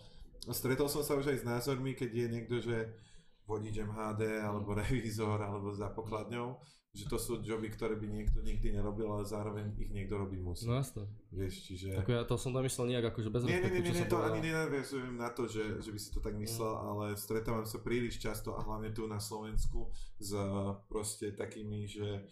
stretol 0.54 0.86
som 0.86 1.02
sa 1.02 1.18
už 1.18 1.34
aj 1.34 1.38
s 1.42 1.44
názormi, 1.44 1.98
keď 1.98 2.10
je 2.14 2.26
niekto, 2.30 2.56
že 2.62 2.94
vodič 3.42 3.82
MHD, 3.82 4.38
alebo 4.38 4.70
revízor, 4.78 5.42
alebo 5.42 5.74
za 5.74 5.90
pokladňou, 5.90 6.54
že 6.96 7.04
to 7.10 7.18
sú 7.20 7.44
joby, 7.44 7.68
ktoré 7.68 7.98
by 7.98 8.08
niekto 8.08 8.40
nikdy 8.40 8.72
nerobil, 8.72 9.12
ale 9.12 9.26
zároveň 9.28 9.68
ich 9.76 9.92
niekto 9.92 10.16
robiť 10.16 10.40
musí. 10.40 10.64
No 10.64 10.80
jasné. 10.80 11.04
Vieš, 11.28 11.54
čiže... 11.68 11.88
Ako 12.00 12.08
ja 12.08 12.22
to 12.24 12.40
som 12.40 12.56
nemyslel 12.56 12.88
nejak 12.88 13.12
akože 13.12 13.28
bez 13.28 13.42
Nie, 13.44 13.60
nie, 13.60 13.68
nie, 13.68 13.82
nie, 13.84 13.92
som 13.92 14.08
to 14.08 14.16
povedal. 14.16 14.32
ani 14.32 14.40
nenaviazujem 14.48 15.14
na 15.18 15.28
to, 15.28 15.44
že, 15.44 15.82
že 15.84 15.90
by 15.92 15.98
si 16.00 16.08
to 16.08 16.24
tak 16.24 16.34
myslel, 16.40 16.72
ale 16.72 17.04
stretávam 17.18 17.68
sa 17.68 17.82
príliš 17.84 18.16
často 18.16 18.56
a 18.56 18.64
hlavne 18.64 18.94
tu 18.96 19.04
na 19.10 19.20
Slovensku 19.20 19.92
s 20.16 20.30
eh, 20.32 20.42
proste 20.88 21.36
takými, 21.36 21.84
že 21.84 22.24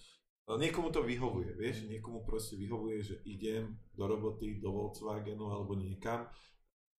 niekomu 0.51 0.91
to 0.91 1.01
vyhovuje, 1.01 1.57
vieš, 1.57 1.89
niekomu 1.89 2.21
proste 2.21 2.55
vyhovuje, 2.55 3.01
že 3.01 3.17
idem 3.25 3.65
do 3.91 4.05
roboty, 4.05 4.61
do 4.61 4.69
Volkswagenu 4.71 5.49
alebo 5.49 5.73
niekam, 5.73 6.29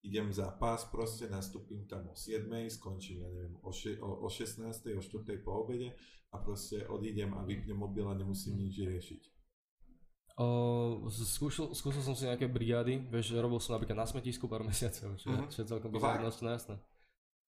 idem 0.02 0.30
za 0.30 0.50
pás 0.52 0.82
proste, 0.84 1.26
nastúpim 1.26 1.86
tam 1.86 2.10
o 2.10 2.16
7, 2.16 2.50
skončím, 2.72 3.22
ja 3.22 3.30
neviem, 3.30 3.54
o, 3.60 3.70
še- 3.70 3.98
o, 3.98 4.22
o 4.22 4.30
16, 4.30 4.66
o 4.92 5.02
4 5.02 5.06
po 5.40 5.62
obede 5.62 5.94
a 6.30 6.38
proste 6.38 6.86
odídem 6.86 7.34
a 7.34 7.42
vypnem 7.42 7.74
mobil 7.76 8.04
a 8.04 8.14
nemusím 8.14 8.58
nič 8.60 8.82
riešiť. 8.82 9.22
O, 10.36 10.48
skúšal, 11.08 11.72
skúšal 11.72 12.04
som 12.04 12.12
si 12.12 12.28
nejaké 12.28 12.46
brigády, 12.46 13.00
vieš, 13.08 13.32
robil 13.32 13.56
som 13.58 13.78
napríklad 13.78 13.96
na 13.96 14.10
smetisku 14.10 14.46
pár 14.46 14.66
mesiacov, 14.68 15.16
čo, 15.16 15.30
Mhm. 15.30 15.48
čo 15.48 15.58
je 15.62 15.70
celkom 15.70 15.94
no 15.94 16.02
jasné. 16.52 16.76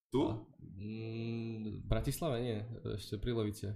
Tu? 0.07 0.21
A, 0.23 0.39
mm, 0.77 1.83
v 1.83 1.85
Bratislave 1.85 2.37
nie, 2.39 2.57
ešte 2.87 3.17
pri 3.17 3.33
Leviciach. 3.33 3.75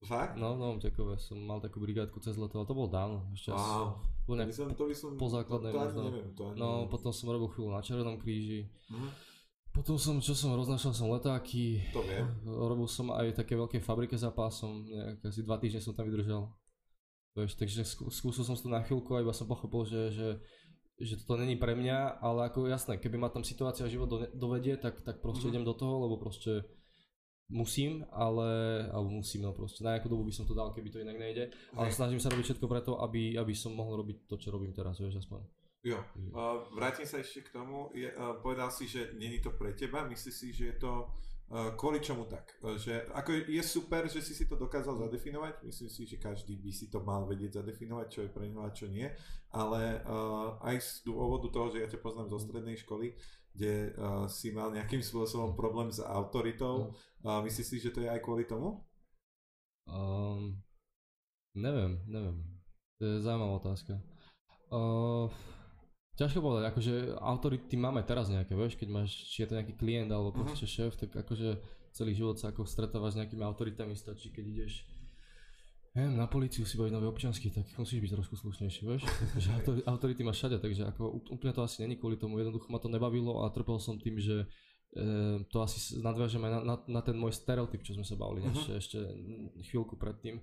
Fakt? 0.00 0.32
No, 0.34 0.56
Novom 0.56 0.78
Čekove 0.78 1.16
som 1.16 1.36
mal 1.36 1.60
takú 1.60 1.76
brigádku 1.76 2.16
cez 2.18 2.32
leto, 2.34 2.56
ale 2.56 2.64
to 2.64 2.72
bolo 2.72 2.88
dávno, 2.88 3.28
ešte 3.30 3.52
Wow. 3.52 4.00
bol 4.24 4.34
nejak 4.34 4.48
som, 4.50 4.68
to 4.70 4.84
by 4.84 4.94
som, 4.96 5.10
po 5.14 5.28
základnej 5.28 5.68
to, 5.68 5.76
to 5.76 5.84
možno. 5.84 6.00
neviem, 6.06 6.28
to 6.32 6.42
ani 6.46 6.56
No, 6.56 6.68
neviem. 6.78 6.88
potom 6.88 7.10
som 7.10 7.28
robil 7.28 7.48
chvíľu 7.48 7.70
na 7.70 7.80
Červenom 7.80 8.16
kríži. 8.16 8.64
Mhm. 8.88 9.08
Potom 9.70 9.94
som, 9.96 10.18
čo 10.18 10.32
som, 10.32 10.50
roznašal 10.52 10.90
som 10.90 11.06
letáky. 11.08 11.84
To 11.92 12.02
viem. 12.02 12.26
Robil 12.42 12.86
som 12.86 13.12
aj 13.12 13.36
také 13.36 13.54
veľkej 13.54 13.78
fabrike 13.78 14.16
za 14.16 14.28
pásom, 14.28 14.82
nejak 14.82 15.22
asi 15.22 15.40
dva 15.40 15.56
týždne 15.56 15.78
som 15.78 15.92
tam 15.92 16.04
vydržal. 16.04 16.50
Vieš, 17.32 17.54
takže 17.54 17.84
skú- 17.84 18.10
skúsil 18.10 18.42
som 18.42 18.56
to 18.56 18.66
na 18.66 18.80
chvíľku 18.80 19.14
a 19.14 19.22
iba 19.22 19.30
som 19.30 19.46
pochopil, 19.46 19.86
že, 19.86 20.10
že, 20.10 20.28
že 20.98 21.14
toto 21.16 21.38
není 21.38 21.54
pre 21.54 21.72
mňa, 21.72 22.18
ale 22.18 22.48
ako 22.48 22.66
jasné, 22.66 22.96
keby 22.96 23.14
ma 23.16 23.28
tam 23.28 23.40
situácia 23.42 23.86
život 23.86 24.08
do, 24.08 24.26
dovedie, 24.32 24.74
tak, 24.74 24.98
tak 24.98 25.20
proste 25.20 25.46
Mhm. 25.46 25.50
idem 25.52 25.64
do 25.64 25.72
toho, 25.72 26.02
lebo 26.02 26.18
proste 26.18 26.66
musím, 27.50 28.06
ale, 28.14 28.86
alebo 28.94 29.20
musím, 29.20 29.42
no 29.42 29.52
proste, 29.52 29.82
na 29.82 29.98
nejakú 29.98 30.06
dobu 30.06 30.24
by 30.24 30.34
som 30.34 30.46
to 30.46 30.54
dal, 30.54 30.70
keby 30.70 30.88
to 30.88 31.02
inak 31.02 31.18
nejde, 31.18 31.50
ale 31.74 31.90
snažím 31.90 32.22
sa 32.22 32.30
robiť 32.30 32.46
všetko 32.54 32.66
preto, 32.70 33.02
aby, 33.02 33.34
aby 33.34 33.52
som 33.52 33.74
mohol 33.74 34.00
robiť 34.00 34.30
to, 34.30 34.38
čo 34.38 34.54
robím 34.54 34.70
teraz, 34.70 35.02
vieš, 35.02 35.26
aspoň. 35.26 35.42
Jo, 35.80 35.96
uh, 36.36 36.60
vrátim 36.76 37.08
sa 37.08 37.24
ešte 37.24 37.48
k 37.48 37.56
tomu. 37.56 37.88
Je, 37.96 38.12
uh, 38.12 38.36
povedal 38.44 38.68
si, 38.68 38.84
že 38.84 39.16
není 39.16 39.40
to 39.40 39.56
pre 39.56 39.72
teba. 39.72 40.04
Myslíš 40.04 40.34
si, 40.36 40.48
že 40.52 40.64
je 40.72 40.76
to 40.76 41.08
kvôli 41.74 41.98
čomu 41.98 42.30
tak? 42.30 42.46
Uh, 42.62 42.78
že, 42.78 43.02
ako 43.10 43.34
je, 43.34 43.58
je 43.58 43.62
super, 43.66 44.06
že 44.06 44.22
si 44.22 44.38
si 44.38 44.46
to 44.46 44.54
dokázal 44.54 44.94
zadefinovať. 45.02 45.66
Myslím 45.66 45.90
si, 45.90 46.06
že 46.06 46.22
každý 46.22 46.54
by 46.54 46.70
si 46.70 46.86
to 46.86 47.02
mal 47.02 47.26
vedieť 47.26 47.58
zadefinovať, 47.58 48.06
čo 48.06 48.20
je 48.22 48.30
pre 48.30 48.46
ňo 48.46 48.62
a 48.62 48.70
čo 48.70 48.86
nie. 48.86 49.10
Ale 49.50 49.98
uh, 50.06 50.62
aj 50.62 50.76
z 50.78 50.90
dôvodu 51.10 51.50
toho, 51.50 51.74
že 51.74 51.82
ja 51.82 51.88
ťa 51.90 51.98
poznám 51.98 52.30
zo 52.30 52.38
strednej 52.38 52.78
školy, 52.78 53.18
kde 53.50 53.90
uh, 53.98 54.30
si 54.30 54.54
mal 54.54 54.70
nejakým 54.70 55.02
spôsobom 55.02 55.58
problém 55.58 55.90
s 55.90 55.98
autoritou. 55.98 56.94
Uh, 57.26 57.42
myslíš 57.42 57.66
si, 57.66 57.76
že 57.82 57.90
to 57.90 58.06
je 58.06 58.08
aj 58.08 58.22
kvôli 58.22 58.46
tomu? 58.46 58.86
Um, 59.90 60.62
neviem, 61.58 61.98
neviem. 62.06 62.46
To 63.02 63.10
je 63.10 63.26
zaujímavá 63.26 63.58
otázka. 63.58 63.98
Uh, 64.70 65.26
ťažko 66.20 66.38
povedať, 66.38 66.64
akože 66.68 66.92
autority 67.18 67.74
máme 67.76 68.00
teraz 68.02 68.28
nejaké, 68.28 68.52
vieš, 68.52 68.76
keď 68.76 68.88
máš, 68.90 69.10
či 69.24 69.40
je 69.40 69.48
to 69.48 69.56
nejaký 69.56 69.74
klient 69.74 70.08
alebo 70.08 70.30
Mhm. 70.30 70.38
proste 70.38 70.66
šéf, 70.66 70.92
tak 70.94 71.10
akože 71.10 71.56
celý 71.90 72.12
život 72.12 72.36
sa 72.36 72.48
ako 72.48 72.62
stretávaš 72.64 73.12
s 73.12 73.18
nejakými 73.18 73.40
autoritami, 73.40 73.94
stačí 73.94 74.28
keď 74.28 74.44
ideš 74.46 74.72
neviem, 75.90 76.14
na 76.14 76.26
políciu 76.26 76.62
si 76.62 76.78
baviť 76.78 76.92
nový 76.92 77.08
občiansky, 77.08 77.50
tak 77.50 77.66
musíš 77.74 77.98
byť 77.98 78.12
trošku 78.12 78.36
slušnejší, 78.36 78.82
vieš? 78.84 79.02
Že 79.42 79.48
autori- 79.52 79.82
autority 79.84 80.22
máš 80.22 80.38
všade, 80.38 80.56
takže 80.58 80.86
ako 80.86 81.02
úplne 81.28 81.50
to 81.50 81.60
asi 81.60 81.82
není 81.82 81.96
kvôli 81.96 82.14
tomu, 82.14 82.38
jednoducho 82.38 82.68
ma 82.68 82.78
to 82.78 82.86
nebavilo 82.86 83.42
a 83.42 83.50
trpel 83.50 83.74
som 83.76 83.96
tým, 83.96 84.14
že 84.16 84.46
e, 84.92 85.06
to 85.44 85.58
asi 85.58 85.78
s- 85.80 85.94
nadviažem 85.96 86.38
aj 86.40 86.52
na, 86.52 86.60
na, 86.64 86.76
na 86.88 87.00
ten 87.00 87.14
môj 87.14 87.30
stereotyp, 87.32 87.78
čo 87.80 87.92
sme 87.92 88.02
sa 88.02 88.14
bavili 88.14 88.42
Mhm. 88.44 88.50
ešte, 88.52 88.70
ešte 88.76 88.98
chvíľku 89.64 89.94
predtým, 89.96 90.38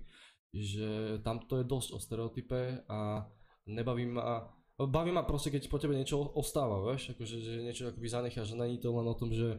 že 0.50 0.88
tam 1.18 1.40
to 1.40 1.56
je 1.56 1.64
dosť 1.64 1.88
o 1.90 1.98
stereotype 1.98 2.60
a 2.84 3.24
nebaví 3.66 4.04
ma, 4.06 4.52
baví 4.80 5.10
ma 5.10 5.22
proste, 5.22 5.48
keď 5.48 5.66
po 5.66 5.76
tebe 5.76 5.92
niečo 5.92 6.20
ostáva, 6.32 6.78
vieš, 6.84 7.10
akože 7.10 7.36
že 7.36 7.52
niečo 7.60 7.88
akoby 7.88 8.06
zanecháš, 8.06 8.46
že 8.46 8.54
není 8.54 8.76
to 8.76 8.88
len 8.88 9.04
o 9.04 9.14
tom, 9.14 9.30
že 9.30 9.58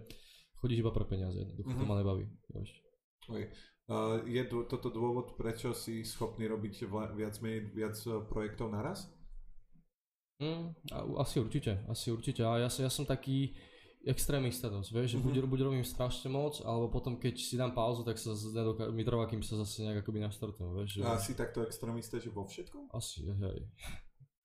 chodíš 0.55 0.79
iba 0.79 0.91
pre 0.91 1.03
peniaze, 1.03 1.35
jednoducho 1.35 1.69
to 1.69 1.77
Mhm. 1.77 1.87
ma 1.87 1.95
nebaví, 1.97 2.23
vieš. 2.49 2.71
Oj. 3.27 3.43
Uh, 3.85 4.21
je 4.23 4.43
dô- 4.45 4.63
toto 4.63 4.87
dôvod, 4.87 5.33
prečo 5.33 5.73
si 5.73 6.03
schopný 6.03 6.45
robiť 6.45 6.85
vla- 6.85 7.09
viac, 7.09 7.35
menej, 7.39 7.73
viac 7.73 7.97
uh, 8.05 8.21
projektov 8.21 8.69
naraz? 8.69 9.09
Mm, 10.37 10.71
asi 11.17 11.35
určite, 11.37 11.83
asi 11.85 12.11
určite. 12.11 12.41
A 12.41 12.57
ja, 12.57 12.69
ja 12.69 12.87
som 12.87 13.03
taký 13.03 13.57
extrémista 14.01 14.69
dosť, 14.69 14.89
vieš, 14.89 15.09
že 15.09 15.19
buď, 15.19 15.33
Mhm. 15.35 15.47
buď 15.47 15.59
robím 15.61 15.83
strašne 15.83 16.29
moc, 16.29 16.61
alebo 16.61 16.87
potom 16.87 17.17
keď 17.17 17.35
si 17.35 17.57
dám 17.57 17.73
pauzu, 17.73 18.03
tak 18.03 18.15
sa 18.15 18.31
nedoká- 18.31 18.87
mi 18.87 19.03
trvá, 19.03 19.25
kým 19.25 19.41
sa 19.41 19.57
zase 19.57 19.81
nejak 19.81 19.99
akoby 19.99 20.19
naštartujem, 20.21 20.69
vieš. 20.71 20.89
Že... 20.93 21.01
A 21.03 21.17
si 21.17 21.33
takto 21.33 21.59
extrémista, 21.61 22.15
že 22.15 22.29
vo 22.29 22.45
všetkom? 22.45 22.93
Asi, 22.93 23.25
hej. 23.25 23.59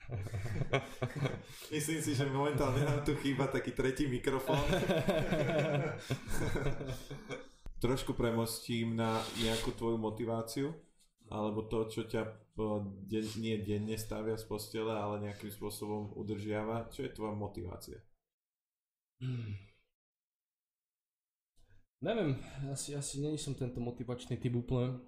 Myslím 1.75 2.01
si, 2.01 2.13
že 2.15 2.29
momentálne 2.29 2.85
nám 2.85 3.05
tu 3.05 3.17
chýba 3.21 3.49
taký 3.49 3.73
tretí 3.73 4.07
mikrofón. 4.07 4.61
Trošku 7.85 8.17
premostím 8.17 8.97
na 8.97 9.21
nejakú 9.41 9.77
tvoju 9.77 9.97
motiváciu. 10.01 10.73
alebo 11.33 11.65
to, 11.65 11.89
čo 11.89 12.05
ťa 12.05 12.23
deň, 13.09 13.25
nie 13.41 13.57
denne 13.65 13.97
stavia 13.97 14.37
z 14.37 14.45
postele, 14.45 14.93
ale 14.93 15.25
nejakým 15.25 15.51
spôsobom 15.51 16.13
udržiava? 16.15 16.93
Čo 16.93 17.09
je 17.09 17.11
tvoja 17.17 17.35
motivácia? 17.35 17.99
Hmm. 19.19 19.57
Neviem, 22.05 22.37
asi, 22.69 22.93
asi 22.93 23.25
nie 23.25 23.33
som 23.41 23.57
tento 23.57 23.81
motivačný 23.81 24.37
typ 24.37 24.53
úplne. 24.61 25.01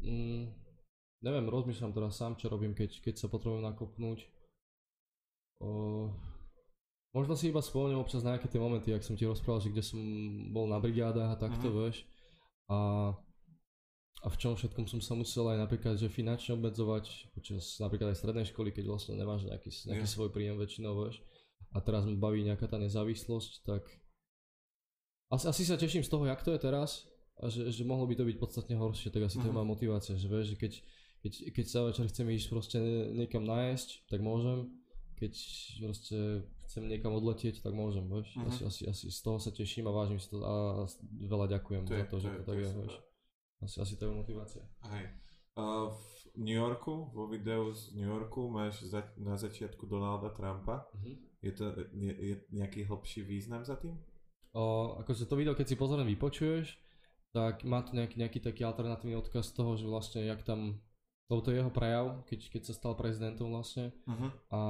Mm, 0.00 0.48
neviem, 1.22 1.46
rozmýšľam 1.48 1.94
teraz 1.94 2.18
sám, 2.18 2.34
čo 2.36 2.50
robím, 2.50 2.74
keď, 2.74 2.98
keď 3.00 3.14
sa 3.16 3.26
potrebujem 3.30 3.62
nakopnúť. 3.62 4.26
O, 5.62 6.10
možno 7.14 7.38
si 7.38 7.54
iba 7.54 7.62
spomeniem 7.62 8.02
občas 8.02 8.26
na 8.26 8.34
nejaké 8.34 8.50
tie 8.50 8.58
momenty, 8.58 8.90
ak 8.90 9.06
som 9.06 9.14
ti 9.14 9.24
rozprával, 9.24 9.62
že 9.62 9.70
kde 9.70 9.86
som 9.86 10.00
bol 10.50 10.66
na 10.66 10.82
brigádach 10.82 11.38
a 11.38 11.40
takto, 11.40 11.70
mm-hmm. 11.70 11.80
vieš. 11.86 11.96
A 12.68 12.78
a 14.22 14.30
v 14.30 14.38
čom 14.38 14.54
všetkom 14.54 14.86
som 14.86 15.02
sa 15.02 15.18
musel 15.18 15.50
aj 15.50 15.66
napríklad, 15.66 15.98
že 15.98 16.06
finančne 16.06 16.54
obmedzovať 16.54 17.34
počas 17.34 17.74
napríklad 17.82 18.14
aj 18.14 18.22
strednej 18.22 18.46
školy, 18.46 18.70
keď 18.70 18.86
vlastne 18.86 19.18
nemáš 19.18 19.50
nejaký, 19.50 19.66
nejaký 19.90 20.06
yeah. 20.06 20.14
svoj 20.14 20.30
príjem 20.30 20.54
väčšinou, 20.62 20.94
vieš. 20.94 21.18
A 21.74 21.82
teraz 21.82 22.06
ma 22.06 22.14
baví 22.14 22.46
nejaká 22.46 22.70
tá 22.70 22.78
nezávislosť, 22.78 23.66
tak 23.66 23.82
asi, 25.34 25.44
asi 25.50 25.62
sa 25.66 25.74
teším 25.74 26.06
z 26.06 26.10
toho, 26.12 26.22
jak 26.30 26.38
to 26.38 26.54
je 26.54 26.60
teraz 26.62 27.10
a 27.42 27.50
že, 27.50 27.66
že 27.74 27.82
mohlo 27.82 28.06
by 28.06 28.14
to 28.14 28.22
byť 28.22 28.36
podstatne 28.38 28.78
horšie, 28.78 29.10
tak 29.10 29.26
asi 29.26 29.42
mm-hmm. 29.42 29.50
to 29.50 29.58
je 29.58 29.58
mhm. 29.58 29.70
motivácia, 29.74 30.14
že 30.14 30.28
vieš, 30.30 30.54
že 30.54 30.56
keď, 30.60 30.72
keď, 31.22 31.32
keď 31.54 31.66
sa 31.70 31.86
večer 31.86 32.06
chcem 32.10 32.26
ísť 32.34 32.46
proste 32.50 32.78
niekam 33.14 33.46
nájsť, 33.46 34.10
tak 34.10 34.20
môžem, 34.20 34.74
keď 35.14 35.32
proste 35.78 36.18
chcem 36.66 36.88
niekam 36.90 37.14
odletieť, 37.14 37.62
tak 37.62 37.72
môžem, 37.78 38.04
vieš. 38.10 38.34
Mm-hmm. 38.34 38.48
Asi, 38.50 38.62
asi, 38.66 38.82
asi 38.90 39.06
z 39.14 39.20
toho 39.22 39.38
sa 39.38 39.54
teším 39.54 39.86
a 39.86 39.94
vážim 39.94 40.18
si 40.18 40.26
to 40.26 40.42
a 40.42 40.84
veľa 41.30 41.46
ďakujem 41.58 41.86
to 41.86 41.94
za 41.94 42.04
to, 42.10 42.16
to 42.16 42.16
že 42.18 42.28
to, 42.28 42.40
to 42.42 42.44
tak 42.50 42.56
je, 42.58 42.70
vieš. 42.74 42.94
Asi, 43.62 43.76
asi 43.78 43.94
to 43.94 44.02
je 44.10 44.18
motivácia. 44.18 44.64
Hej. 44.90 45.06
Uh, 45.52 45.92
v 46.32 46.48
New 46.48 46.56
Yorku, 46.56 47.12
vo 47.12 47.28
videu 47.28 47.70
z 47.70 47.92
New 47.94 48.08
Yorku 48.08 48.48
máš 48.48 48.88
za, 48.88 49.04
na 49.20 49.36
začiatku 49.36 49.84
Donalda 49.86 50.32
Trumpa. 50.32 50.88
Uh-huh. 50.90 51.14
Je 51.44 51.52
to 51.52 51.70
je, 51.92 52.12
je 52.16 52.34
nejaký 52.50 52.88
hlbší 52.88 53.22
význam 53.22 53.62
za 53.62 53.76
tým? 53.76 53.94
O, 54.56 54.96
akože 55.04 55.28
to 55.28 55.36
video, 55.36 55.54
keď 55.54 55.66
si 55.70 55.76
pozorne 55.76 56.08
vypočuješ, 56.08 56.76
tak 57.32 57.64
má 57.64 57.80
to 57.80 57.96
nejaký, 57.96 58.20
nejaký 58.20 58.38
taký 58.40 58.64
alternatívny 58.64 59.16
odkaz 59.16 59.52
toho, 59.56 59.76
že 59.76 59.88
vlastne 59.88 60.24
jak 60.24 60.44
tam, 60.44 60.80
lebo 61.32 61.40
to 61.40 61.48
je 61.48 61.64
jeho 61.64 61.72
prejav, 61.72 62.20
keď, 62.28 62.52
keď 62.52 62.62
sa 62.68 62.76
stal 62.76 62.92
prezidentom 62.92 63.48
vlastne. 63.48 63.88
Uh-huh. 64.04 64.28
A 64.52 64.60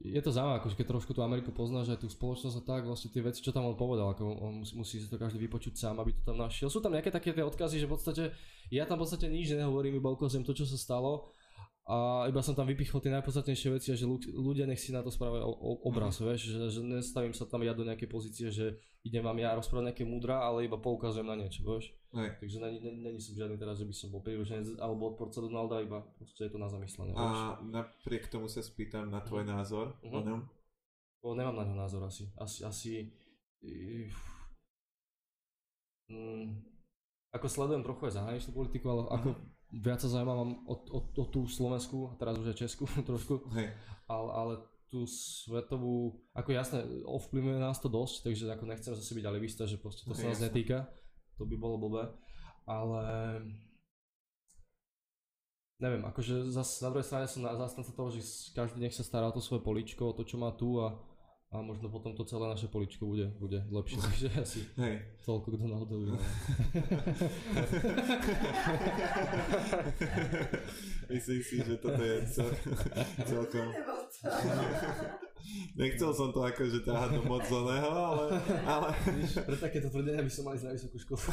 je 0.00 0.16
to 0.24 0.32
zaujímavé, 0.32 0.64
akože 0.64 0.76
keď 0.80 0.86
trošku 0.96 1.12
tú 1.12 1.20
Ameriku 1.20 1.52
poznáš 1.52 1.92
aj 1.92 2.00
tú 2.00 2.08
spoločnosť 2.08 2.56
a 2.58 2.62
tak, 2.64 2.88
vlastne 2.88 3.12
tie 3.12 3.20
veci, 3.20 3.44
čo 3.44 3.52
tam 3.52 3.68
on 3.68 3.76
povedal, 3.76 4.16
ako 4.16 4.24
on 4.42 4.64
musí, 4.64 4.72
musí 4.72 4.96
si 4.96 5.12
to 5.12 5.20
každý 5.20 5.36
vypočuť 5.44 5.76
sám, 5.76 6.00
aby 6.00 6.16
to 6.16 6.24
tam 6.24 6.40
našiel. 6.40 6.72
Sú 6.72 6.80
tam 6.80 6.96
nejaké 6.96 7.12
také 7.12 7.36
tie 7.36 7.44
odkazy, 7.44 7.76
že 7.78 7.86
v 7.86 7.92
podstate 7.94 8.24
ja 8.72 8.88
tam 8.88 8.96
v 8.96 9.04
podstate 9.04 9.28
nič 9.28 9.52
nehovorím, 9.52 10.00
iba 10.00 10.08
ukazujem 10.08 10.42
to, 10.42 10.56
čo 10.56 10.64
sa 10.64 10.80
stalo 10.80 11.28
a 11.90 12.22
iba 12.30 12.38
som 12.38 12.54
tam 12.54 12.70
vypichol 12.70 13.02
tie 13.02 13.10
najpodstatnejšie 13.10 13.68
veci 13.74 13.90
a 13.90 13.98
že 13.98 14.06
ľudia 14.30 14.62
nech 14.62 14.78
si 14.78 14.94
na 14.94 15.02
to 15.02 15.10
správajú 15.10 15.42
obraz, 15.82 16.22
mm. 16.22 16.22
vieš, 16.22 16.40
že, 16.54 16.78
že 16.78 16.80
nestavím 16.86 17.34
sa 17.34 17.50
tam 17.50 17.66
ja 17.66 17.74
do 17.74 17.82
nejakej 17.82 18.06
pozície, 18.06 18.46
že 18.54 18.78
idem 19.02 19.26
vám 19.26 19.34
ja 19.42 19.58
rozprávať 19.58 19.90
nejaké 19.90 20.06
múdra, 20.06 20.38
ale 20.38 20.70
iba 20.70 20.78
poukazujem 20.78 21.26
na 21.26 21.34
niečo, 21.34 21.66
vieš. 21.66 21.90
Nej. 22.14 22.30
Takže 22.38 22.62
není, 22.62 22.78
není 22.94 23.18
som 23.18 23.34
žiadny 23.34 23.58
teraz, 23.58 23.82
že 23.82 23.90
by 23.90 23.94
som 23.94 24.14
bol 24.14 24.22
príručenec 24.22 24.78
alebo 24.78 25.10
odporca 25.10 25.42
Donalda, 25.42 25.82
iba 25.82 25.98
proste 26.14 26.46
je 26.46 26.54
to 26.54 26.62
na 26.62 26.70
zamyslenie. 26.70 27.10
A 27.18 27.58
napriek 27.58 28.30
tomu 28.30 28.46
sa 28.46 28.62
spýtam 28.62 29.10
na 29.10 29.18
tvoj 29.26 29.42
mm. 29.42 29.50
názor 29.50 29.98
mm-hmm. 29.98 30.14
o 30.14 30.18
mhm. 30.22 30.26
ňom? 30.30 30.40
O, 31.26 31.34
nemám 31.34 31.58
na 31.58 31.66
ňo 31.66 31.74
názor 31.74 32.06
asi. 32.06 32.30
Asi, 32.38 32.62
asi... 32.62 32.90
Mm, 36.06 36.54
ako 37.34 37.46
sledujem 37.50 37.82
trochu 37.82 38.06
aj 38.06 38.14
zahraničnú 38.14 38.50
politiku, 38.54 38.86
ale 38.94 39.02
ako 39.10 39.28
mm 39.34 39.59
viac 39.70 40.02
sa 40.02 40.10
zaujímavam 40.10 40.66
o, 40.66 40.74
o, 40.74 40.98
o 41.02 41.24
tú 41.30 41.46
Slovensku, 41.46 42.10
a 42.10 42.18
teraz 42.18 42.38
už 42.38 42.50
aj 42.52 42.58
Česku 42.66 42.84
trošku, 43.08 43.46
hey. 43.54 43.70
ale, 44.10 44.30
ale 44.34 44.52
tú 44.90 45.06
svetovú, 45.06 46.18
ako 46.34 46.50
jasné, 46.50 46.82
ovplyvňuje 47.06 47.62
nás 47.62 47.78
to 47.78 47.86
dosť, 47.86 48.26
takže 48.26 48.50
ako 48.50 48.64
nechcem 48.66 48.92
zase 48.92 49.14
byť 49.14 49.24
alivista, 49.30 49.62
že 49.62 49.78
proste 49.78 50.02
to 50.02 50.18
okay, 50.18 50.26
sa 50.26 50.34
nás 50.34 50.42
netýka, 50.42 50.90
to 51.38 51.46
by 51.46 51.54
bolo 51.54 51.78
blbé, 51.78 52.10
ale 52.66 53.02
neviem, 55.78 56.02
akože 56.04 56.50
zase 56.50 56.84
na 56.84 56.90
druhej 56.90 57.06
strane 57.06 57.26
som 57.30 57.46
zastanca 57.46 57.90
toho, 57.94 58.10
že 58.10 58.20
každý 58.52 58.82
nech 58.82 58.92
sa 58.92 59.06
stará 59.06 59.30
o 59.30 59.34
to 59.34 59.40
svoje 59.40 59.62
poličko, 59.62 60.10
o 60.10 60.16
to, 60.16 60.26
čo 60.26 60.36
má 60.36 60.50
tu 60.52 60.82
a 60.82 60.98
a 61.50 61.62
možno 61.62 61.90
potom 61.90 62.14
to 62.14 62.22
celé 62.24 62.48
naše 62.48 62.70
poličko 62.70 63.06
bude, 63.06 63.26
bude 63.42 63.66
lepšie, 63.70 63.98
takže 64.06 64.28
asi 64.38 64.60
Hej. 64.78 65.02
toľko 65.26 65.50
k 65.50 65.56
Donaldovi. 65.58 66.06
No. 66.06 66.18
Myslím 71.10 71.42
si, 71.42 71.58
že 71.58 71.74
toto 71.82 71.98
je 71.98 72.22
cel, 72.30 72.46
celkom... 73.30 73.66
Nechcel 75.74 76.12
som 76.12 76.30
to 76.30 76.44
akože 76.44 76.84
ťahať 76.84 77.10
do 77.18 77.22
moc 77.26 77.42
zlého, 77.46 77.90
ale... 77.90 78.24
ale... 78.66 78.88
pre 79.46 79.56
takéto 79.56 79.90
tvrdenia 79.90 80.22
by 80.22 80.32
som 80.32 80.44
mali 80.46 80.58
na 80.60 80.74
vysokú 80.74 80.98
školu. 81.00 81.20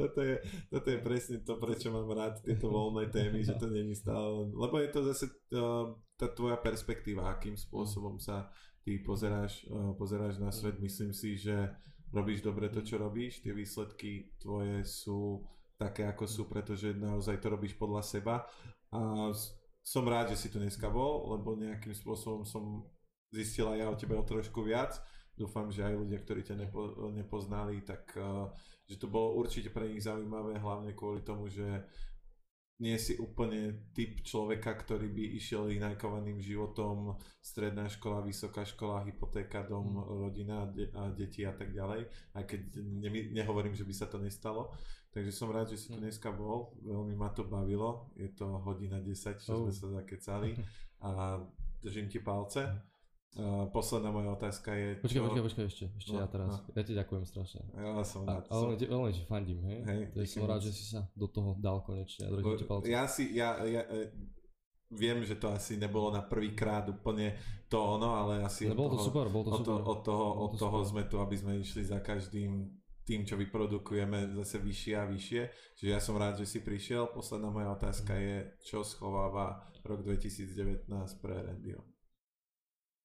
toto, 0.00 0.20
je, 0.22 0.36
toto 0.70 0.90
je 0.90 0.98
presne 0.98 1.36
to, 1.42 1.56
prečo 1.58 1.94
mám 1.94 2.10
rád 2.12 2.42
tieto 2.42 2.70
voľné 2.70 3.10
témy, 3.10 3.44
že 3.44 3.54
to 3.56 3.70
není 3.70 3.94
stále 3.94 4.50
Lebo 4.50 4.78
je 4.80 4.88
to 4.90 5.00
zase 5.10 5.24
uh, 5.54 5.94
tá 6.18 6.28
tvoja 6.30 6.56
perspektíva, 6.58 7.30
akým 7.30 7.56
spôsobom 7.58 8.18
sa 8.18 8.50
ty 8.82 8.98
pozeráš, 9.00 9.66
uh, 9.70 9.94
pozeráš 9.96 10.38
na 10.38 10.52
svet. 10.52 10.80
Myslím 10.80 11.12
si, 11.12 11.36
že 11.40 11.70
robíš 12.14 12.46
dobre 12.46 12.70
to, 12.70 12.80
čo 12.80 12.96
robíš, 12.96 13.42
tie 13.42 13.50
výsledky 13.50 14.38
tvoje 14.38 14.86
sú 14.86 15.42
také, 15.74 16.06
ako 16.06 16.24
sú, 16.30 16.42
pretože 16.46 16.94
naozaj 16.94 17.42
to 17.42 17.50
robíš 17.50 17.74
podľa 17.74 18.06
seba 18.06 18.46
a 18.94 19.34
som 19.84 20.08
rád, 20.08 20.32
že 20.32 20.40
si 20.40 20.48
tu 20.48 20.56
dneska 20.56 20.88
bol, 20.88 21.36
lebo 21.36 21.60
nejakým 21.60 21.92
spôsobom 21.92 22.48
som 22.48 22.88
zistila 23.28 23.76
ja 23.76 23.92
o 23.92 23.98
tebe 24.00 24.16
o 24.16 24.24
trošku 24.24 24.64
viac. 24.64 24.96
Dúfam, 25.36 25.68
že 25.68 25.84
aj 25.84 25.98
ľudia, 25.98 26.18
ktorí 26.24 26.40
ťa 26.46 26.56
nepo, 26.56 27.12
nepoznali, 27.12 27.84
tak 27.84 28.16
uh, 28.16 28.48
že 28.88 28.96
to 28.96 29.12
bolo 29.12 29.36
určite 29.36 29.68
pre 29.68 29.90
nich 29.92 30.00
zaujímavé, 30.00 30.56
hlavne 30.56 30.96
kvôli 30.96 31.20
tomu, 31.20 31.52
že 31.52 31.84
nie 32.82 32.98
si 32.98 33.14
úplne 33.18 33.90
typ 33.94 34.18
človeka, 34.26 34.74
ktorý 34.74 35.06
by 35.06 35.24
išiel 35.38 35.70
inajkovaným 35.70 36.42
životom, 36.42 37.14
stredná 37.38 37.86
škola, 37.86 38.26
vysoká 38.26 38.66
škola, 38.66 39.06
hypotéka, 39.06 39.62
dom, 39.62 39.94
mm. 39.94 40.06
rodina 40.10 40.66
de- 40.66 40.90
a 40.90 41.06
deti 41.14 41.46
a 41.46 41.54
tak 41.54 41.70
ďalej, 41.70 42.10
aj 42.34 42.44
keď 42.44 42.60
ne- 42.82 43.30
nehovorím, 43.30 43.78
že 43.78 43.86
by 43.86 43.94
sa 43.94 44.10
to 44.10 44.18
nestalo. 44.18 44.74
Takže 45.14 45.30
som 45.30 45.54
rád, 45.54 45.70
že 45.70 45.78
si 45.78 45.86
tu 45.94 45.98
mm. 46.02 46.10
dneska 46.10 46.34
bol, 46.34 46.74
veľmi 46.82 47.14
ma 47.14 47.30
to 47.30 47.46
bavilo, 47.46 48.10
je 48.18 48.26
to 48.34 48.58
hodina 48.66 48.98
10, 48.98 49.38
čo 49.38 49.50
oh. 49.54 49.58
sme 49.62 49.72
sa 49.72 49.86
zakecali 50.02 50.58
a 51.06 51.38
držím 51.78 52.10
ti 52.10 52.18
palce. 52.18 52.66
Uh, 53.34 53.66
posledná 53.74 54.14
moja 54.14 54.30
otázka 54.30 54.74
je... 54.74 54.94
Počkaj, 55.02 55.18
čo... 55.18 55.26
počkaj, 55.26 55.42
počkaj 55.42 55.64
ešte, 55.66 55.86
ešte 55.98 56.14
no, 56.14 56.22
ja 56.22 56.26
teraz. 56.30 56.50
No. 56.54 56.70
Ja 56.70 56.82
ti 56.86 56.92
ďakujem 56.94 57.24
strašne. 57.26 57.60
Ja 57.74 58.02
som 58.06 58.22
rád. 58.22 58.46
A, 58.46 58.54
ale 58.54 58.78
veľmi 58.78 59.10
ti 59.10 59.26
fandím, 59.26 59.58
hej? 59.66 59.78
hej 59.86 60.00
ja 60.14 60.26
som 60.26 60.46
rád, 60.46 60.62
že 60.62 60.70
si 60.70 60.84
sa 60.86 61.02
do 61.18 61.26
toho 61.26 61.58
dal 61.58 61.82
konečne 61.82 62.30
palce. 62.66 62.86
Ja 62.86 63.10
si, 63.10 63.34
ja, 63.34 63.58
ja, 63.66 63.82
e, 63.90 64.14
viem, 64.94 65.26
že 65.26 65.34
to 65.34 65.50
asi 65.50 65.74
nebolo 65.74 66.14
na 66.14 66.22
prvý 66.22 66.54
krát 66.54 66.86
úplne 66.86 67.34
to 67.66 67.78
ono, 67.98 68.14
ale 68.14 68.46
asi 68.46 68.70
no, 68.70 68.78
bolo 68.78 68.94
to 68.94 69.02
super, 69.02 69.26
bolo 69.26 69.50
to 69.50 69.50
od 69.50 69.58
super. 69.66 69.82
Od, 69.82 69.82
od 69.82 70.00
toho, 70.06 70.26
od 70.46 70.52
to 70.54 70.58
toho 70.62 70.78
sme 70.86 71.02
tu, 71.10 71.18
aby 71.18 71.34
sme 71.34 71.58
išli 71.58 71.82
za 71.82 71.98
každým 71.98 72.70
tým, 73.04 73.28
čo 73.28 73.36
vyprodukujeme 73.36 74.32
zase 74.32 74.56
vyššie 74.64 74.94
a 74.96 75.04
vyššie. 75.04 75.42
Čiže 75.76 75.90
ja 75.92 76.00
som 76.00 76.16
rád, 76.16 76.40
že 76.40 76.48
si 76.48 76.64
prišiel. 76.64 77.12
Posledná 77.12 77.52
moja 77.52 77.76
otázka 77.76 78.16
je, 78.16 78.48
čo 78.64 78.80
schováva 78.80 79.68
rok 79.84 80.00
2019 80.00 80.88
pre 81.20 81.36
Randyho? 81.36 81.84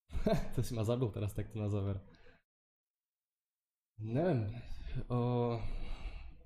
to 0.55 0.63
si 0.63 0.71
ma 0.71 0.87
zabil 0.87 1.11
teraz 1.11 1.35
takto 1.35 1.59
na 1.59 1.67
záver. 1.67 1.99
Neviem. 3.99 4.47
O, 5.11 5.59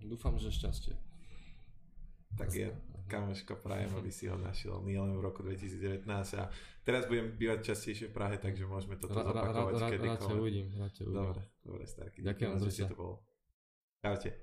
dúfam, 0.02 0.34
že 0.42 0.50
šťastie. 0.50 0.98
Tak 2.34 2.50
je, 2.50 2.74
kamoško, 3.06 3.62
prajem, 3.62 3.94
aby 3.94 4.10
si 4.10 4.26
ho 4.26 4.34
našiel 4.42 4.82
nielen 4.82 5.14
v 5.14 5.22
roku 5.22 5.46
2019 5.46 6.10
a 6.42 6.50
teraz 6.82 7.06
budem 7.06 7.38
bývať 7.38 7.74
častejšie 7.74 8.10
v 8.10 8.14
Prahe, 8.18 8.42
takže 8.42 8.66
môžeme 8.66 8.98
toto 8.98 9.22
ra, 9.22 9.30
zopakovať 9.30 9.74
ra, 9.78 9.80
ra, 9.86 9.90
kedykoľvek. 9.94 10.18
Rád 10.18 10.26
ťa 10.26 10.42
uvidím, 10.42 10.68
rád 10.74 10.92
ťa 10.98 11.02
uvidím. 11.06 11.22
Dobre, 11.22 11.42
dobre, 11.62 11.84
starky. 11.86 12.18
Ďakujem, 12.26 12.52
že 12.58 12.72
si 12.74 12.84
to 12.90 12.98
bol. 12.98 13.14
Čaute. 14.04 14.36